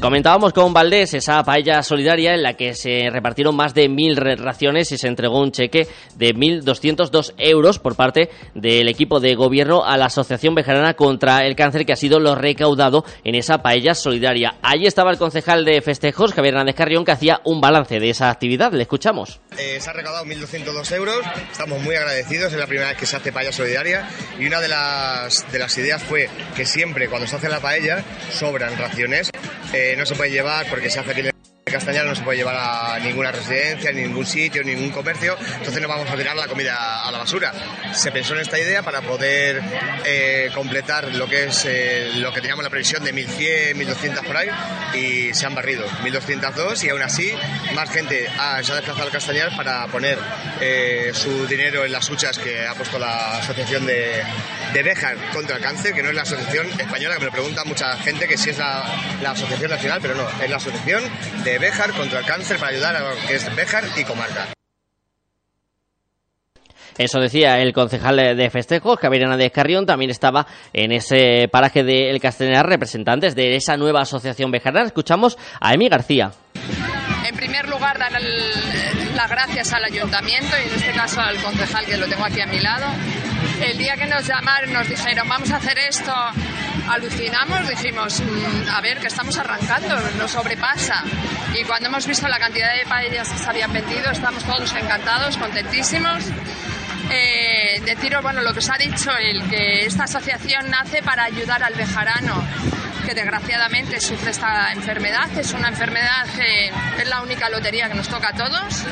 Comentábamos 0.02 0.52
con 0.52 0.75
Valdés 0.75 1.14
esa 1.14 1.44
paella 1.44 1.80
solidaria 1.85 2.35
en 2.35 2.42
la 2.42 2.54
que 2.54 2.75
se 2.75 3.09
repartieron 3.09 3.54
más 3.54 3.73
de 3.73 3.88
mil 3.88 4.16
raciones 4.16 4.90
y 4.90 4.99
se 4.99 5.06
entregó 5.06 5.40
un 5.40 5.52
cheque 5.52 5.87
de 6.16 6.35
1.202 6.35 7.35
euros 7.38 7.78
por 7.78 7.94
parte 7.94 8.28
del 8.52 8.88
equipo 8.88 9.21
de 9.21 9.37
gobierno 9.37 9.85
a 9.85 9.97
la 9.97 10.06
Asociación 10.06 10.56
Bejarana 10.56 10.94
contra 10.94 11.47
el 11.47 11.54
Cáncer, 11.54 11.87
que 11.87 11.92
ha 11.92 11.97
sido 11.97 12.18
lo 12.18 12.35
recaudado 12.35 13.04
en 13.23 13.37
esa 13.37 13.59
paella 13.59 13.94
solidaria. 13.94 14.56
Allí 14.61 14.88
estaba 14.88 15.12
el 15.12 15.18
concejal 15.18 15.64
de 15.64 15.80
festejos, 15.82 16.35
Javier 16.35 16.54
Hernández 16.54 16.75
Carrión, 16.75 17.04
que 17.04 17.12
hacía 17.12 17.40
un 17.44 17.61
balance 17.61 18.00
de 18.00 18.11
esa 18.11 18.28
actividad. 18.28 18.73
Le 18.73 18.82
escuchamos. 18.82 19.40
Eh, 19.56 19.78
se 19.80 19.88
ha 19.88 19.92
recaudado 19.92 20.25
1.202 20.25 20.97
euros, 20.97 21.21
estamos 21.52 21.80
muy 21.80 21.94
agradecidos, 21.94 22.52
es 22.52 22.59
la 22.59 22.66
primera 22.66 22.88
vez 22.88 22.99
que 22.99 23.06
se 23.06 23.16
hace 23.16 23.30
paella 23.30 23.52
solidaria 23.52 24.09
y 24.37 24.47
una 24.47 24.61
de 24.61 24.66
las, 24.66 25.47
de 25.52 25.61
las 25.61 25.78
ideas 25.78 26.02
fue 26.02 26.28
que 26.56 26.66
siempre 26.66 27.09
cuando 27.09 27.28
se 27.28 27.37
hace 27.37 27.49
la 27.49 27.61
paella 27.61 28.02
sobran 28.32 28.76
raciones. 28.76 29.30
Eh, 29.73 29.92
no 29.97 30.07
se 30.07 30.15
puede 30.15 30.31
llevar 30.31 30.67
porque 30.69 30.91
se 30.91 31.01
hace 31.01 31.11
aquí 31.11 31.23
Castañar 31.64 32.04
no 32.04 32.14
se 32.14 32.23
puede 32.23 32.38
llevar 32.38 32.57
a 32.57 32.99
ninguna 32.99 33.31
residencia, 33.31 33.92
ni 33.92 34.02
ningún 34.02 34.26
sitio, 34.26 34.64
ningún 34.64 34.90
comercio, 34.90 35.37
entonces 35.38 35.81
no 35.81 35.88
vamos 35.88 36.11
a 36.11 36.16
tirar 36.16 36.35
la 36.35 36.49
comida 36.49 37.07
a 37.07 37.11
la 37.11 37.19
basura. 37.19 37.52
Se 37.95 38.11
pensó 38.11 38.35
en 38.35 38.40
esta 38.40 38.59
idea 38.59 38.83
para 38.83 39.00
poder 39.00 39.62
eh, 40.04 40.50
completar 40.54 41.14
lo 41.14 41.26
que 41.28 41.45
es 41.45 41.64
eh, 41.64 42.11
lo 42.16 42.33
que 42.33 42.40
teníamos 42.40 42.64
la 42.64 42.71
previsión 42.71 43.04
de 43.04 43.14
1.100, 43.14 43.75
1.200 43.76 44.26
por 44.26 44.37
ahí 44.37 44.49
y 44.95 45.35
se 45.35 45.47
han 45.47 45.54
barrido 45.54 45.87
1.202 46.02 46.85
y 46.85 46.90
aún 46.90 47.02
así 47.02 47.33
más 47.75 47.88
gente 47.90 48.28
ha, 48.28 48.62
se 48.62 48.73
ha 48.73 48.76
desplazado 48.76 49.07
al 49.07 49.12
Castañar 49.12 49.57
para 49.57 49.87
poner 49.87 50.19
eh, 50.61 51.12
su 51.14 51.47
dinero 51.47 51.85
en 51.85 51.92
las 51.92 52.11
huchas 52.11 52.38
que 52.38 52.66
ha 52.66 52.75
puesto 52.75 52.99
la 52.99 53.38
Asociación 53.38 53.87
de, 53.87 54.23
de 54.75 54.83
Béjar 54.83 55.16
contra 55.33 55.57
el 55.57 55.62
Cáncer, 55.62 55.95
que 55.95 56.02
no 56.02 56.09
es 56.09 56.14
la 56.14 56.23
asociación 56.23 56.69
española, 56.78 57.14
que 57.14 57.21
me 57.21 57.26
lo 57.26 57.33
pregunta 57.33 57.64
mucha 57.64 57.97
gente 57.99 58.26
que 58.26 58.37
si 58.37 58.50
es 58.50 58.59
la, 58.59 58.85
la 59.23 59.31
asociación 59.31 59.71
nacional, 59.71 60.00
pero 60.02 60.14
no, 60.14 60.28
es 60.42 60.50
la 60.50 60.57
asociación 60.57 61.02
de 61.45 61.51
Béjar 61.59 61.92
contra 61.92 62.21
el 62.21 62.26
cáncer 62.26 62.59
para 62.59 62.73
ayudar 62.73 62.97
a 62.97 63.00
lo 63.00 63.16
que 63.26 63.35
es 63.35 63.56
Béjar 63.56 63.85
y 63.97 64.04
comarca. 64.04 64.49
Eso 66.99 67.21
decía 67.21 67.59
el 67.59 67.73
concejal 67.73 68.37
de 68.37 68.50
festejos, 68.50 68.99
Javier 68.99 69.23
Hernández 69.23 69.50
Carrión, 69.50 69.87
también 69.87 70.11
estaba 70.11 70.47
en 70.73 70.92
ese 70.92 71.49
paraje 71.50 71.85
del 71.85 72.21
Castellar 72.21 72.66
representantes 72.66 73.35
de 73.35 73.56
esa 73.56 73.76
nueva 73.76 74.02
asociación 74.02 74.50
bejarana. 74.50 74.87
Escuchamos 74.87 75.38
a 75.61 75.73
Emi 75.73 75.88
García. 75.88 76.32
En 77.26 77.35
primer 77.35 77.68
lugar, 77.68 77.99
dar 77.99 78.12
las 78.12 79.30
gracias 79.30 79.73
al 79.73 79.85
ayuntamiento 79.85 80.54
y 80.62 80.68
en 80.68 80.75
este 80.75 80.92
caso 80.92 81.21
al 81.21 81.37
concejal 81.37 81.85
que 81.87 81.97
lo 81.97 82.06
tengo 82.06 82.25
aquí 82.25 82.40
a 82.40 82.47
mi 82.47 82.61
lado. 82.61 82.87
El 83.64 83.78
día 83.78 83.97
que 83.97 84.06
nos 84.06 84.26
llamaron, 84.26 84.73
nos 84.73 84.88
dijeron, 84.88 85.28
vamos 85.28 85.50
a 85.50 85.56
hacer 85.56 85.78
esto, 85.78 86.12
alucinamos, 86.89 87.69
dijimos, 87.69 88.21
mm, 88.21 88.69
a 88.71 88.81
ver, 88.81 88.99
que 88.99 89.09
estamos 89.09 89.37
arrancando, 89.39 89.99
nos 90.19 90.31
sobrepasa. 90.31 91.03
Y 91.55 91.65
cuando 91.65 91.89
hemos 91.89 92.07
visto 92.07 92.29
la 92.29 92.39
cantidad 92.39 92.75
de 92.75 92.85
paellas 92.87 93.29
que 93.29 93.39
se 93.39 93.49
habían 93.49 93.73
vendido, 93.73 94.11
estamos 94.11 94.45
todos 94.45 94.73
encantados, 94.75 95.37
contentísimos. 95.37 96.25
Eh, 97.11 97.81
deciros, 97.85 98.23
bueno, 98.23 98.41
lo 98.43 98.53
que 98.53 98.61
os 98.61 98.71
ha 98.71 98.79
dicho, 98.79 99.11
el 99.17 99.49
que 99.51 99.85
esta 99.85 100.05
asociación 100.05 100.71
nace 100.71 101.03
para 101.03 101.25
ayudar 101.25 101.62
al 101.62 101.75
bejarano 101.75 102.43
que 103.05 103.15
desgraciadamente 103.15 104.01
sufre 104.01 104.31
esta 104.31 104.73
enfermedad. 104.73 105.29
Es 105.37 105.53
una 105.53 105.69
enfermedad 105.69 106.27
que 106.37 106.71
es 107.03 107.09
la 107.09 107.21
única 107.21 107.49
lotería 107.49 107.89
que 107.89 107.95
nos 107.95 108.09
toca 108.09 108.29
a 108.29 108.33
todos. 108.33 108.85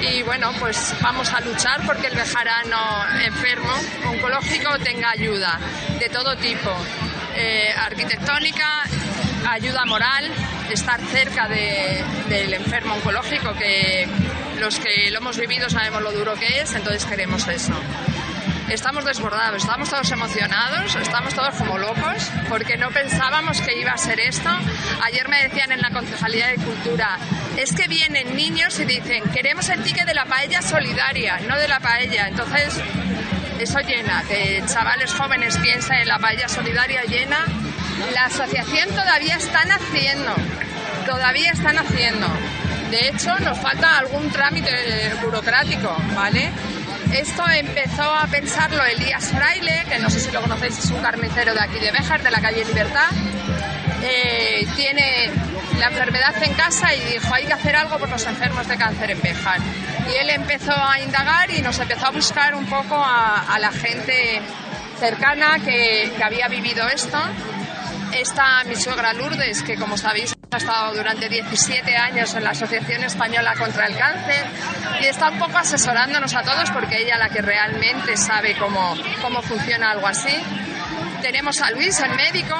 Y 0.00 0.22
bueno, 0.22 0.52
pues 0.58 0.94
vamos 1.00 1.32
a 1.32 1.40
luchar 1.40 1.84
porque 1.86 2.08
el 2.08 2.14
bejarano 2.14 3.04
enfermo 3.24 3.72
oncológico 4.06 4.78
tenga 4.78 5.10
ayuda 5.10 5.58
de 5.98 6.08
todo 6.08 6.36
tipo. 6.36 6.70
Eh, 7.34 7.72
arquitectónica, 7.76 8.82
ayuda 9.48 9.84
moral, 9.86 10.30
estar 10.70 11.00
cerca 11.00 11.48
del 11.48 12.52
enfermo 12.54 12.94
oncológico, 12.94 13.54
que 13.54 14.06
los 14.58 14.78
que 14.78 15.10
lo 15.10 15.18
hemos 15.18 15.38
vivido 15.38 15.70
sabemos 15.70 16.02
lo 16.02 16.12
duro 16.12 16.34
que 16.34 16.60
es, 16.60 16.74
entonces 16.74 17.04
queremos 17.04 17.48
eso. 17.48 17.72
Estamos 18.68 19.04
desbordados, 19.04 19.62
estamos 19.62 19.90
todos 19.90 20.10
emocionados, 20.12 20.94
estamos 20.94 21.34
todos 21.34 21.54
como 21.56 21.78
locos, 21.78 22.30
porque 22.48 22.76
no 22.76 22.90
pensábamos 22.90 23.60
que 23.60 23.78
iba 23.78 23.92
a 23.92 23.98
ser 23.98 24.20
esto. 24.20 24.48
Ayer 25.02 25.28
me 25.28 25.42
decían 25.42 25.72
en 25.72 25.80
la 25.80 25.90
Concejalía 25.90 26.48
de 26.48 26.56
Cultura, 26.56 27.18
es 27.56 27.74
que 27.74 27.88
vienen 27.88 28.34
niños 28.36 28.78
y 28.78 28.84
dicen, 28.84 29.24
queremos 29.30 29.68
el 29.68 29.82
ticket 29.82 30.06
de 30.06 30.14
la 30.14 30.24
paella 30.26 30.62
solidaria, 30.62 31.40
no 31.48 31.58
de 31.58 31.68
la 31.68 31.80
paella. 31.80 32.28
Entonces, 32.28 32.80
eso 33.62 33.78
llena, 33.80 34.24
que 34.26 34.62
chavales 34.66 35.12
jóvenes 35.14 35.56
piensen 35.58 35.98
en 35.98 36.08
la 36.08 36.18
paella 36.18 36.48
solidaria 36.48 37.02
llena. 37.04 37.46
La 38.12 38.24
asociación 38.24 38.88
todavía 38.90 39.36
están 39.36 39.70
haciendo, 39.70 40.34
todavía 41.06 41.52
están 41.52 41.78
haciendo. 41.78 42.26
De 42.90 43.08
hecho, 43.08 43.38
nos 43.38 43.58
falta 43.58 43.98
algún 43.98 44.30
trámite 44.30 45.12
burocrático, 45.22 45.96
¿vale? 46.14 46.50
Esto 47.12 47.48
empezó 47.48 48.02
a 48.02 48.26
pensarlo 48.26 48.84
Elías 48.84 49.26
Fraile, 49.26 49.84
que 49.88 49.98
no 49.98 50.10
sé 50.10 50.18
si 50.18 50.30
lo 50.30 50.40
conocéis, 50.40 50.78
es 50.78 50.90
un 50.90 51.00
carnicero 51.00 51.54
de 51.54 51.60
aquí 51.60 51.78
de 51.78 51.92
Béjar, 51.92 52.22
de 52.22 52.30
la 52.30 52.40
calle 52.40 52.64
Libertad. 52.64 53.10
Eh, 54.02 54.66
tiene 54.74 55.30
la 55.78 55.86
enfermedad 55.86 56.34
en 56.42 56.54
casa 56.54 56.92
y 56.94 57.00
dijo 57.12 57.32
hay 57.32 57.44
que 57.44 57.52
hacer 57.52 57.76
algo 57.76 57.98
por 57.98 58.08
los 58.08 58.26
enfermos 58.26 58.66
de 58.66 58.76
cáncer 58.76 59.10
en 59.12 59.20
Béjar. 59.22 59.60
Y 60.10 60.16
él 60.16 60.30
empezó 60.30 60.72
a 60.72 60.98
indagar 61.00 61.50
y 61.50 61.62
nos 61.62 61.78
empezó 61.78 62.06
a 62.06 62.10
buscar 62.10 62.54
un 62.54 62.66
poco 62.66 62.96
a, 62.96 63.58
la 63.58 63.70
gente 63.70 64.40
cercana 64.98 65.58
que, 65.58 66.12
que 66.16 66.24
había 66.24 66.48
vivido 66.48 66.86
esto. 66.88 67.18
Está 68.12 68.64
mi 68.64 68.76
suegra 68.76 69.12
Lourdes, 69.12 69.62
que 69.62 69.76
como 69.76 69.96
sabéis 69.96 70.34
ha 70.54 70.58
estado 70.58 70.94
durante 70.94 71.30
17 71.30 71.96
años 71.96 72.34
en 72.34 72.44
la 72.44 72.50
Asociación 72.50 73.02
Española 73.04 73.54
contra 73.58 73.86
el 73.86 73.96
Cáncer 73.96 74.44
y 75.00 75.06
está 75.06 75.30
un 75.30 75.38
poco 75.38 75.56
asesorándonos 75.56 76.34
a 76.34 76.42
todos 76.42 76.70
porque 76.72 76.98
ella 76.98 77.16
la 77.16 77.30
que 77.30 77.40
realmente 77.40 78.18
sabe 78.18 78.54
cómo, 78.58 78.94
cómo 79.22 79.40
funciona 79.40 79.92
algo 79.92 80.06
así. 80.06 80.36
Tenemos 81.22 81.62
a 81.62 81.70
Luis, 81.70 81.98
el 82.00 82.14
médico, 82.16 82.54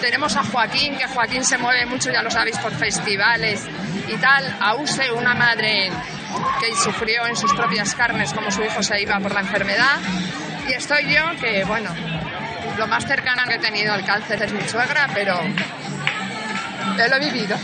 tenemos 0.00 0.36
a 0.36 0.44
Joaquín, 0.44 0.96
que 0.96 1.08
Joaquín 1.08 1.44
se 1.44 1.58
mueve 1.58 1.86
mucho, 1.86 2.12
ya 2.12 2.22
lo 2.22 2.30
sabéis, 2.30 2.56
por 2.58 2.72
festivales 2.72 3.66
y 4.06 4.16
tal, 4.18 4.56
a 4.60 4.76
Use, 4.76 5.10
una 5.10 5.34
madre 5.34 5.90
que 6.60 6.74
sufrió 6.76 7.26
en 7.26 7.36
sus 7.36 7.52
propias 7.54 7.94
carnes 7.94 8.32
como 8.32 8.50
su 8.50 8.62
hijo 8.62 8.82
se 8.82 9.00
iba 9.00 9.18
por 9.20 9.32
la 9.32 9.40
enfermedad. 9.40 9.98
Y 10.68 10.72
estoy 10.72 11.12
yo, 11.12 11.22
que 11.40 11.64
bueno, 11.64 11.90
lo 12.78 12.86
más 12.86 13.06
cercano 13.06 13.42
que 13.46 13.54
he 13.54 13.58
tenido 13.58 13.92
al 13.92 14.04
cáncer 14.04 14.42
es 14.42 14.52
mi 14.52 14.66
suegra, 14.68 15.08
pero 15.14 15.40
lo 16.96 17.16
he 17.16 17.20
vivido. 17.20 17.56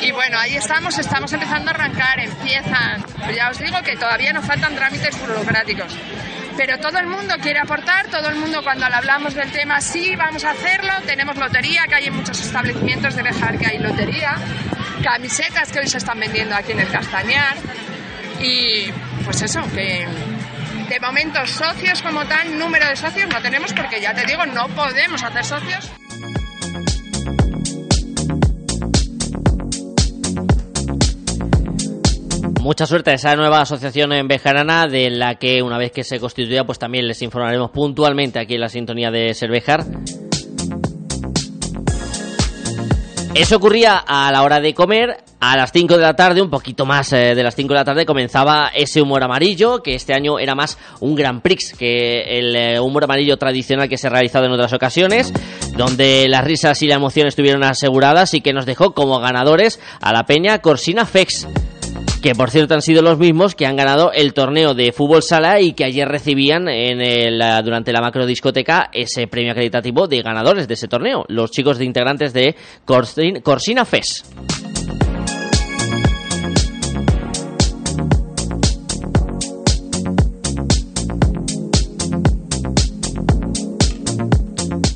Y, 0.00 0.12
bueno, 0.12 0.38
ahí 0.38 0.56
estamos, 0.56 0.96
estamos 0.98 1.32
empezando 1.32 1.70
a 1.70 1.74
arrancar, 1.74 2.20
empiezan. 2.20 3.04
ya 3.34 3.50
os 3.50 3.58
digo 3.58 3.82
que 3.82 3.96
todavía 3.96 4.32
nos 4.32 4.44
faltan 4.44 4.74
trámites 4.74 5.18
burocráticos. 5.20 5.96
pero 6.56 6.78
todo 6.78 6.98
el 6.98 7.06
mundo 7.06 7.36
quiere 7.40 7.60
aportar, 7.60 8.08
todo 8.08 8.28
el 8.28 8.36
mundo 8.36 8.62
cuando 8.62 8.86
hablamos 8.86 9.34
del 9.34 9.50
tema, 9.52 9.80
sí, 9.80 10.16
vamos 10.16 10.44
a 10.44 10.50
hacerlo, 10.50 10.92
tenemos 11.06 11.36
lotería, 11.36 11.86
que 11.86 11.94
hay 11.94 12.06
en 12.06 12.16
muchos 12.16 12.40
establecimientos 12.40 13.14
de 13.14 13.22
dejar 13.22 13.58
que 13.58 13.66
hay 13.66 13.78
lotería, 13.78 14.34
camisetas 15.02 15.70
que 15.72 15.80
hoy 15.80 15.86
se 15.86 15.98
están 15.98 16.18
vendiendo 16.18 16.54
aquí 16.54 16.72
en 16.72 16.80
el 16.80 16.88
Castañar 16.88 17.56
y 18.40 18.90
pues 19.24 19.42
eso, 19.42 19.60
que 19.74 20.06
de 20.88 21.00
momento 21.00 21.44
socios 21.46 22.02
como 22.02 22.24
tal, 22.26 22.58
número 22.58 22.86
de 22.88 22.96
socios 22.96 23.28
no 23.28 23.40
tenemos 23.42 23.72
porque 23.72 24.00
ya 24.00 24.14
te 24.14 24.24
digo, 24.26 24.46
no 24.46 24.68
podemos 24.68 25.22
hacer 25.22 25.44
socios. 25.44 25.90
Mucha 32.60 32.86
suerte 32.86 33.12
a 33.12 33.14
esa 33.14 33.34
nueva 33.34 33.60
asociación 33.62 34.12
en 34.12 34.28
Bejarana, 34.28 34.86
de 34.86 35.10
la 35.10 35.36
que 35.36 35.62
una 35.62 35.78
vez 35.78 35.90
que 35.92 36.04
se 36.04 36.20
constituya, 36.20 36.64
pues 36.64 36.78
también 36.78 37.06
les 37.06 37.22
informaremos 37.22 37.70
puntualmente 37.70 38.38
aquí 38.38 38.54
en 38.54 38.60
la 38.60 38.68
sintonía 38.68 39.10
de 39.10 39.32
Cervejar. 39.32 39.84
Eso 43.38 43.54
ocurría 43.54 43.98
a 43.98 44.32
la 44.32 44.42
hora 44.42 44.58
de 44.58 44.74
comer. 44.74 45.18
A 45.38 45.56
las 45.56 45.70
5 45.70 45.96
de 45.96 46.02
la 46.02 46.16
tarde, 46.16 46.42
un 46.42 46.50
poquito 46.50 46.84
más 46.84 47.12
eh, 47.12 47.36
de 47.36 47.42
las 47.44 47.54
5 47.54 47.68
de 47.68 47.74
la 47.78 47.84
tarde, 47.84 48.04
comenzaba 48.04 48.72
ese 48.74 49.00
humor 49.00 49.22
amarillo, 49.22 49.80
que 49.80 49.94
este 49.94 50.12
año 50.12 50.40
era 50.40 50.56
más 50.56 50.76
un 50.98 51.14
Grand 51.14 51.40
Prix 51.40 51.74
que 51.78 52.22
el 52.36 52.56
eh, 52.56 52.80
humor 52.80 53.04
amarillo 53.04 53.36
tradicional 53.36 53.88
que 53.88 53.96
se 53.96 54.08
ha 54.08 54.10
realizado 54.10 54.46
en 54.46 54.50
otras 54.50 54.72
ocasiones, 54.72 55.32
donde 55.76 56.26
las 56.28 56.42
risas 56.42 56.82
y 56.82 56.88
la 56.88 56.96
emoción 56.96 57.28
estuvieron 57.28 57.62
aseguradas 57.62 58.34
y 58.34 58.40
que 58.40 58.52
nos 58.52 58.66
dejó 58.66 58.92
como 58.92 59.20
ganadores 59.20 59.78
a 60.00 60.12
la 60.12 60.26
peña 60.26 60.58
Corsina 60.58 61.06
Fex 61.06 61.46
que 62.22 62.34
por 62.34 62.50
cierto 62.50 62.74
han 62.74 62.82
sido 62.82 63.02
los 63.02 63.18
mismos 63.18 63.54
que 63.54 63.66
han 63.66 63.76
ganado 63.76 64.12
el 64.12 64.34
torneo 64.34 64.74
de 64.74 64.92
fútbol 64.92 65.22
sala 65.22 65.60
y 65.60 65.72
que 65.72 65.84
ayer 65.84 66.08
recibían 66.08 66.68
en 66.68 67.00
el, 67.00 67.40
durante 67.64 67.92
la 67.92 68.00
macro 68.00 68.26
discoteca 68.26 68.90
ese 68.92 69.26
premio 69.26 69.52
acreditativo 69.52 70.08
de 70.08 70.22
ganadores 70.22 70.66
de 70.66 70.74
ese 70.74 70.88
torneo, 70.88 71.24
los 71.28 71.50
chicos 71.50 71.78
de 71.78 71.84
integrantes 71.84 72.32
de 72.32 72.56
Corsina 72.84 73.84
Fes. 73.84 74.24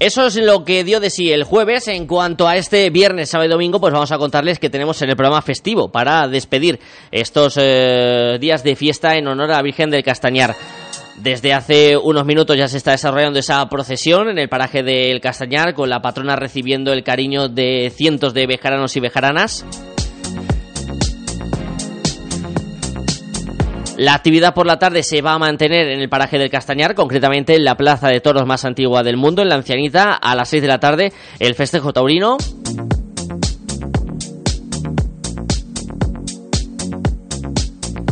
Eso 0.03 0.27
es 0.27 0.35
lo 0.35 0.65
que 0.65 0.83
dio 0.83 0.99
de 0.99 1.11
sí 1.11 1.31
el 1.31 1.45
jueves. 1.45 1.87
En 1.87 2.09
cuanto 2.09 2.49
a 2.49 2.57
este 2.57 2.91
viernes, 2.91 3.31
sábado 3.31 3.47
y 3.47 3.53
domingo, 3.53 3.79
pues 3.79 3.93
vamos 3.93 4.11
a 4.11 4.19
contarles 4.19 4.59
que 4.59 4.69
tenemos 4.69 5.01
en 5.01 5.11
el 5.11 5.15
programa 5.15 5.43
festivo 5.43 5.93
para 5.93 6.27
despedir 6.27 6.81
estos 7.13 7.57
eh, 7.57 8.37
días 8.41 8.65
de 8.65 8.75
fiesta 8.75 9.15
en 9.15 9.29
honor 9.29 9.53
a 9.53 9.59
la 9.59 9.63
Virgen 9.63 9.91
del 9.91 10.03
Castañar. 10.03 10.57
Desde 11.19 11.53
hace 11.55 11.97
unos 11.97 12.27
minutos 12.27 12.57
ya 12.57 12.67
se 12.67 12.79
está 12.79 12.91
desarrollando 12.91 13.39
esa 13.39 13.65
procesión 13.69 14.29
en 14.29 14.39
el 14.39 14.49
paraje 14.49 14.83
del 14.83 15.21
Castañar, 15.21 15.73
con 15.73 15.89
la 15.89 16.03
patrona 16.03 16.35
recibiendo 16.35 16.93
el 16.93 17.05
cariño 17.05 17.49
de 17.49 17.93
cientos 17.95 18.35
de 18.35 18.49
bejaranos 18.49 18.97
y 18.97 19.01
bejaranas. 19.01 19.65
La 23.97 24.15
actividad 24.15 24.55
por 24.55 24.67
la 24.67 24.79
tarde 24.79 25.03
se 25.03 25.21
va 25.21 25.35
a 25.35 25.39
mantener 25.39 25.89
en 25.89 26.01
el 26.01 26.09
paraje 26.09 26.39
del 26.39 26.51
Castañar, 26.51 26.95
concretamente 26.95 27.55
en 27.55 27.65
la 27.65 27.77
plaza 27.77 28.09
de 28.09 28.21
toros 28.21 28.47
más 28.47 28.65
antigua 28.65 29.03
del 29.03 29.19
mundo, 29.19 29.43
en 29.43 29.51
la 29.51 29.57
Ancianita, 29.57 30.15
a 30.15 30.35
las 30.35 30.49
6 30.49 30.63
de 30.63 30.69
la 30.69 30.81
tarde, 30.81 31.13
el 31.39 31.55
festejo 31.55 31.93
taurino. 31.93 32.39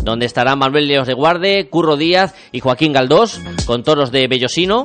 Donde 0.02 0.26
estarán 0.26 0.58
Manuel 0.58 0.87
Leos 0.87 1.06
de 1.06 1.14
Guarde, 1.14 1.68
Curro 1.70 1.96
Díaz 1.96 2.34
y 2.52 2.60
Joaquín 2.60 2.92
Galdós, 2.92 3.40
con 3.66 3.82
toros 3.82 4.12
de 4.12 4.28
Bellosino. 4.28 4.84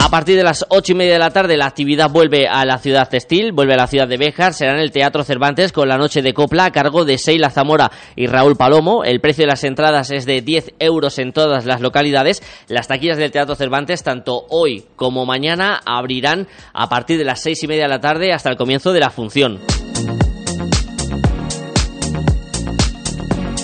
A 0.00 0.10
partir 0.10 0.36
de 0.36 0.44
las 0.44 0.64
ocho 0.68 0.92
y 0.92 0.94
media 0.94 1.14
de 1.14 1.18
la 1.18 1.30
tarde 1.30 1.56
la 1.56 1.66
actividad 1.66 2.08
vuelve 2.08 2.46
a 2.46 2.64
la 2.64 2.78
ciudad 2.78 3.08
textil, 3.08 3.52
vuelve 3.52 3.74
a 3.74 3.78
la 3.78 3.86
ciudad 3.86 4.08
de 4.08 4.16
Béjar, 4.16 4.54
será 4.54 4.72
en 4.72 4.80
el 4.80 4.92
Teatro 4.92 5.24
Cervantes 5.24 5.72
con 5.72 5.88
la 5.88 5.98
noche 5.98 6.22
de 6.22 6.32
copla 6.32 6.66
a 6.66 6.70
cargo 6.70 7.04
de 7.04 7.18
Seila 7.18 7.50
Zamora 7.50 7.90
y 8.16 8.26
Raúl 8.26 8.56
Palomo. 8.56 9.04
El 9.04 9.20
precio 9.20 9.42
de 9.42 9.48
las 9.48 9.64
entradas 9.64 10.10
es 10.10 10.24
de 10.24 10.40
10 10.40 10.74
euros 10.78 11.18
en 11.18 11.32
todas 11.32 11.66
las 11.66 11.80
localidades. 11.80 12.42
Las 12.68 12.88
taquillas 12.88 13.18
del 13.18 13.32
Teatro 13.32 13.54
Cervantes, 13.54 14.02
tanto 14.02 14.46
hoy 14.48 14.84
como 14.96 15.26
mañana, 15.26 15.80
abrirán 15.84 16.46
a 16.72 16.88
partir 16.88 17.18
de 17.18 17.24
las 17.24 17.42
seis 17.42 17.62
y 17.62 17.66
media 17.66 17.82
de 17.84 17.90
la 17.90 18.00
tarde 18.00 18.32
hasta 18.32 18.50
el 18.50 18.56
comienzo 18.56 18.92
de 18.92 19.00
la 19.00 19.10
función. 19.10 19.58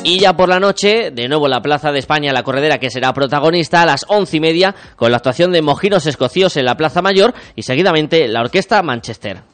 Y 0.06 0.18
ya 0.18 0.36
por 0.36 0.50
la 0.50 0.60
noche, 0.60 1.10
de 1.12 1.28
nuevo 1.28 1.48
la 1.48 1.62
Plaza 1.62 1.90
de 1.90 1.98
España, 1.98 2.30
la 2.34 2.42
corredera 2.42 2.76
que 2.78 2.90
será 2.90 3.14
protagonista 3.14 3.80
a 3.80 3.86
las 3.86 4.04
once 4.06 4.36
y 4.36 4.40
media 4.40 4.74
con 4.96 5.10
la 5.10 5.16
actuación 5.16 5.50
de 5.50 5.62
Mojinos 5.62 6.04
Escocíos 6.04 6.58
en 6.58 6.66
la 6.66 6.76
Plaza 6.76 7.00
Mayor 7.00 7.32
y 7.56 7.62
seguidamente 7.62 8.28
la 8.28 8.42
Orquesta 8.42 8.82
Manchester. 8.82 9.53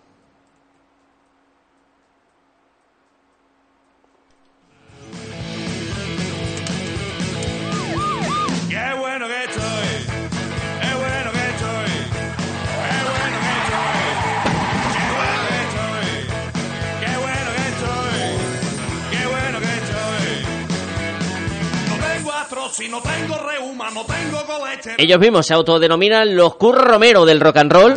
Ellos 24.99 25.19
mismos 25.19 25.47
se 25.47 25.55
autodenominan 25.55 26.37
los 26.37 26.57
Curro 26.57 26.83
Romero 26.83 27.25
del 27.25 27.41
rock 27.41 27.57
and 27.59 27.73
roll. 27.73 27.95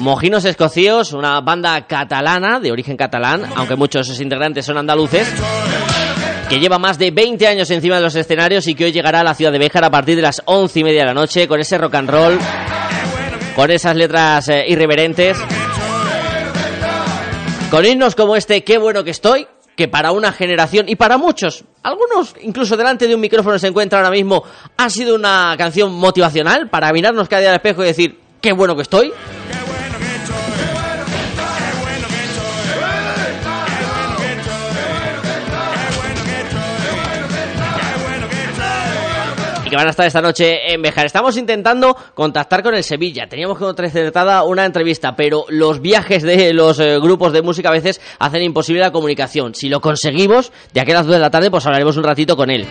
Mojinos 0.00 0.44
Escocíos, 0.44 1.12
una 1.12 1.40
banda 1.40 1.86
catalana, 1.86 2.60
de 2.60 2.72
origen 2.72 2.96
catalán, 2.96 3.44
aunque 3.54 3.76
muchos 3.76 4.06
de 4.06 4.12
sus 4.12 4.20
integrantes 4.20 4.66
son 4.66 4.76
andaluces, 4.76 5.28
que 6.48 6.58
lleva 6.58 6.78
más 6.78 6.98
de 6.98 7.10
20 7.10 7.46
años 7.46 7.70
encima 7.70 7.96
de 7.96 8.02
los 8.02 8.14
escenarios 8.16 8.66
y 8.66 8.74
que 8.74 8.86
hoy 8.86 8.92
llegará 8.92 9.20
a 9.20 9.24
la 9.24 9.34
ciudad 9.34 9.52
de 9.52 9.58
Béjar 9.58 9.84
a 9.84 9.90
partir 9.90 10.16
de 10.16 10.22
las 10.22 10.42
11 10.44 10.80
y 10.80 10.84
media 10.84 11.00
de 11.00 11.06
la 11.06 11.14
noche 11.14 11.46
con 11.46 11.60
ese 11.60 11.78
rock 11.78 11.94
and 11.94 12.10
roll, 12.10 12.38
con 13.54 13.70
esas 13.70 13.94
letras 13.96 14.48
eh, 14.48 14.64
irreverentes, 14.66 15.38
con 17.70 17.84
himnos 17.84 18.14
como 18.14 18.36
este, 18.36 18.64
qué 18.64 18.78
bueno 18.78 19.04
que 19.04 19.10
estoy, 19.10 19.46
que 19.76 19.88
para 19.88 20.12
una 20.12 20.32
generación 20.32 20.88
y 20.88 20.96
para 20.96 21.18
muchos, 21.18 21.64
algunos 21.82 22.34
incluso 22.42 22.76
delante 22.76 23.06
de 23.06 23.14
un 23.14 23.20
micrófono 23.20 23.58
se 23.58 23.66
encuentra 23.66 23.98
ahora 23.98 24.10
mismo, 24.10 24.44
ha 24.76 24.88
sido 24.90 25.14
una 25.14 25.54
canción 25.58 25.92
motivacional 25.92 26.68
para 26.68 26.92
mirarnos 26.92 27.28
cada 27.28 27.40
día 27.40 27.50
al 27.50 27.56
espejo 27.56 27.82
y 27.82 27.86
decir, 27.86 28.20
qué 28.40 28.52
bueno 28.52 28.76
que 28.76 28.82
estoy. 28.82 29.12
Van 39.76 39.86
a 39.86 39.90
estar 39.90 40.06
esta 40.06 40.20
noche 40.20 40.72
en 40.72 40.82
Bejar. 40.82 41.06
Estamos 41.06 41.36
intentando 41.36 41.96
contactar 42.14 42.62
con 42.62 42.74
el 42.74 42.84
Sevilla. 42.84 43.26
Teníamos 43.28 43.58
que 43.58 43.64
concertada 43.64 44.44
una 44.44 44.64
entrevista, 44.64 45.14
pero 45.16 45.44
los 45.48 45.80
viajes 45.80 46.22
de 46.22 46.52
los 46.52 46.78
eh, 46.80 46.98
grupos 46.98 47.32
de 47.32 47.42
música 47.42 47.68
a 47.68 47.72
veces 47.72 48.00
hacen 48.18 48.42
imposible 48.42 48.80
la 48.80 48.92
comunicación. 48.92 49.54
Si 49.54 49.68
lo 49.68 49.80
conseguimos, 49.80 50.52
de 50.72 50.80
aquí 50.80 50.92
a 50.92 50.94
las 50.94 51.06
2 51.06 51.14
de 51.16 51.20
la 51.20 51.30
tarde, 51.30 51.50
pues 51.50 51.64
hablaremos 51.66 51.96
un 51.96 52.04
ratito 52.04 52.36
con 52.36 52.50
él. 52.50 52.66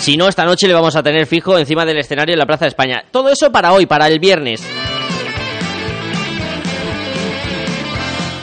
Si 0.00 0.16
no, 0.16 0.28
esta 0.28 0.44
noche 0.44 0.68
le 0.68 0.74
vamos 0.74 0.96
a 0.96 1.02
tener 1.02 1.26
fijo 1.26 1.58
encima 1.58 1.84
del 1.84 1.98
escenario 1.98 2.32
en 2.32 2.38
la 2.38 2.46
Plaza 2.46 2.64
de 2.64 2.70
España. 2.70 3.04
Todo 3.10 3.30
eso 3.30 3.50
para 3.50 3.72
hoy, 3.72 3.86
para 3.86 4.06
el 4.06 4.20
viernes. 4.20 4.62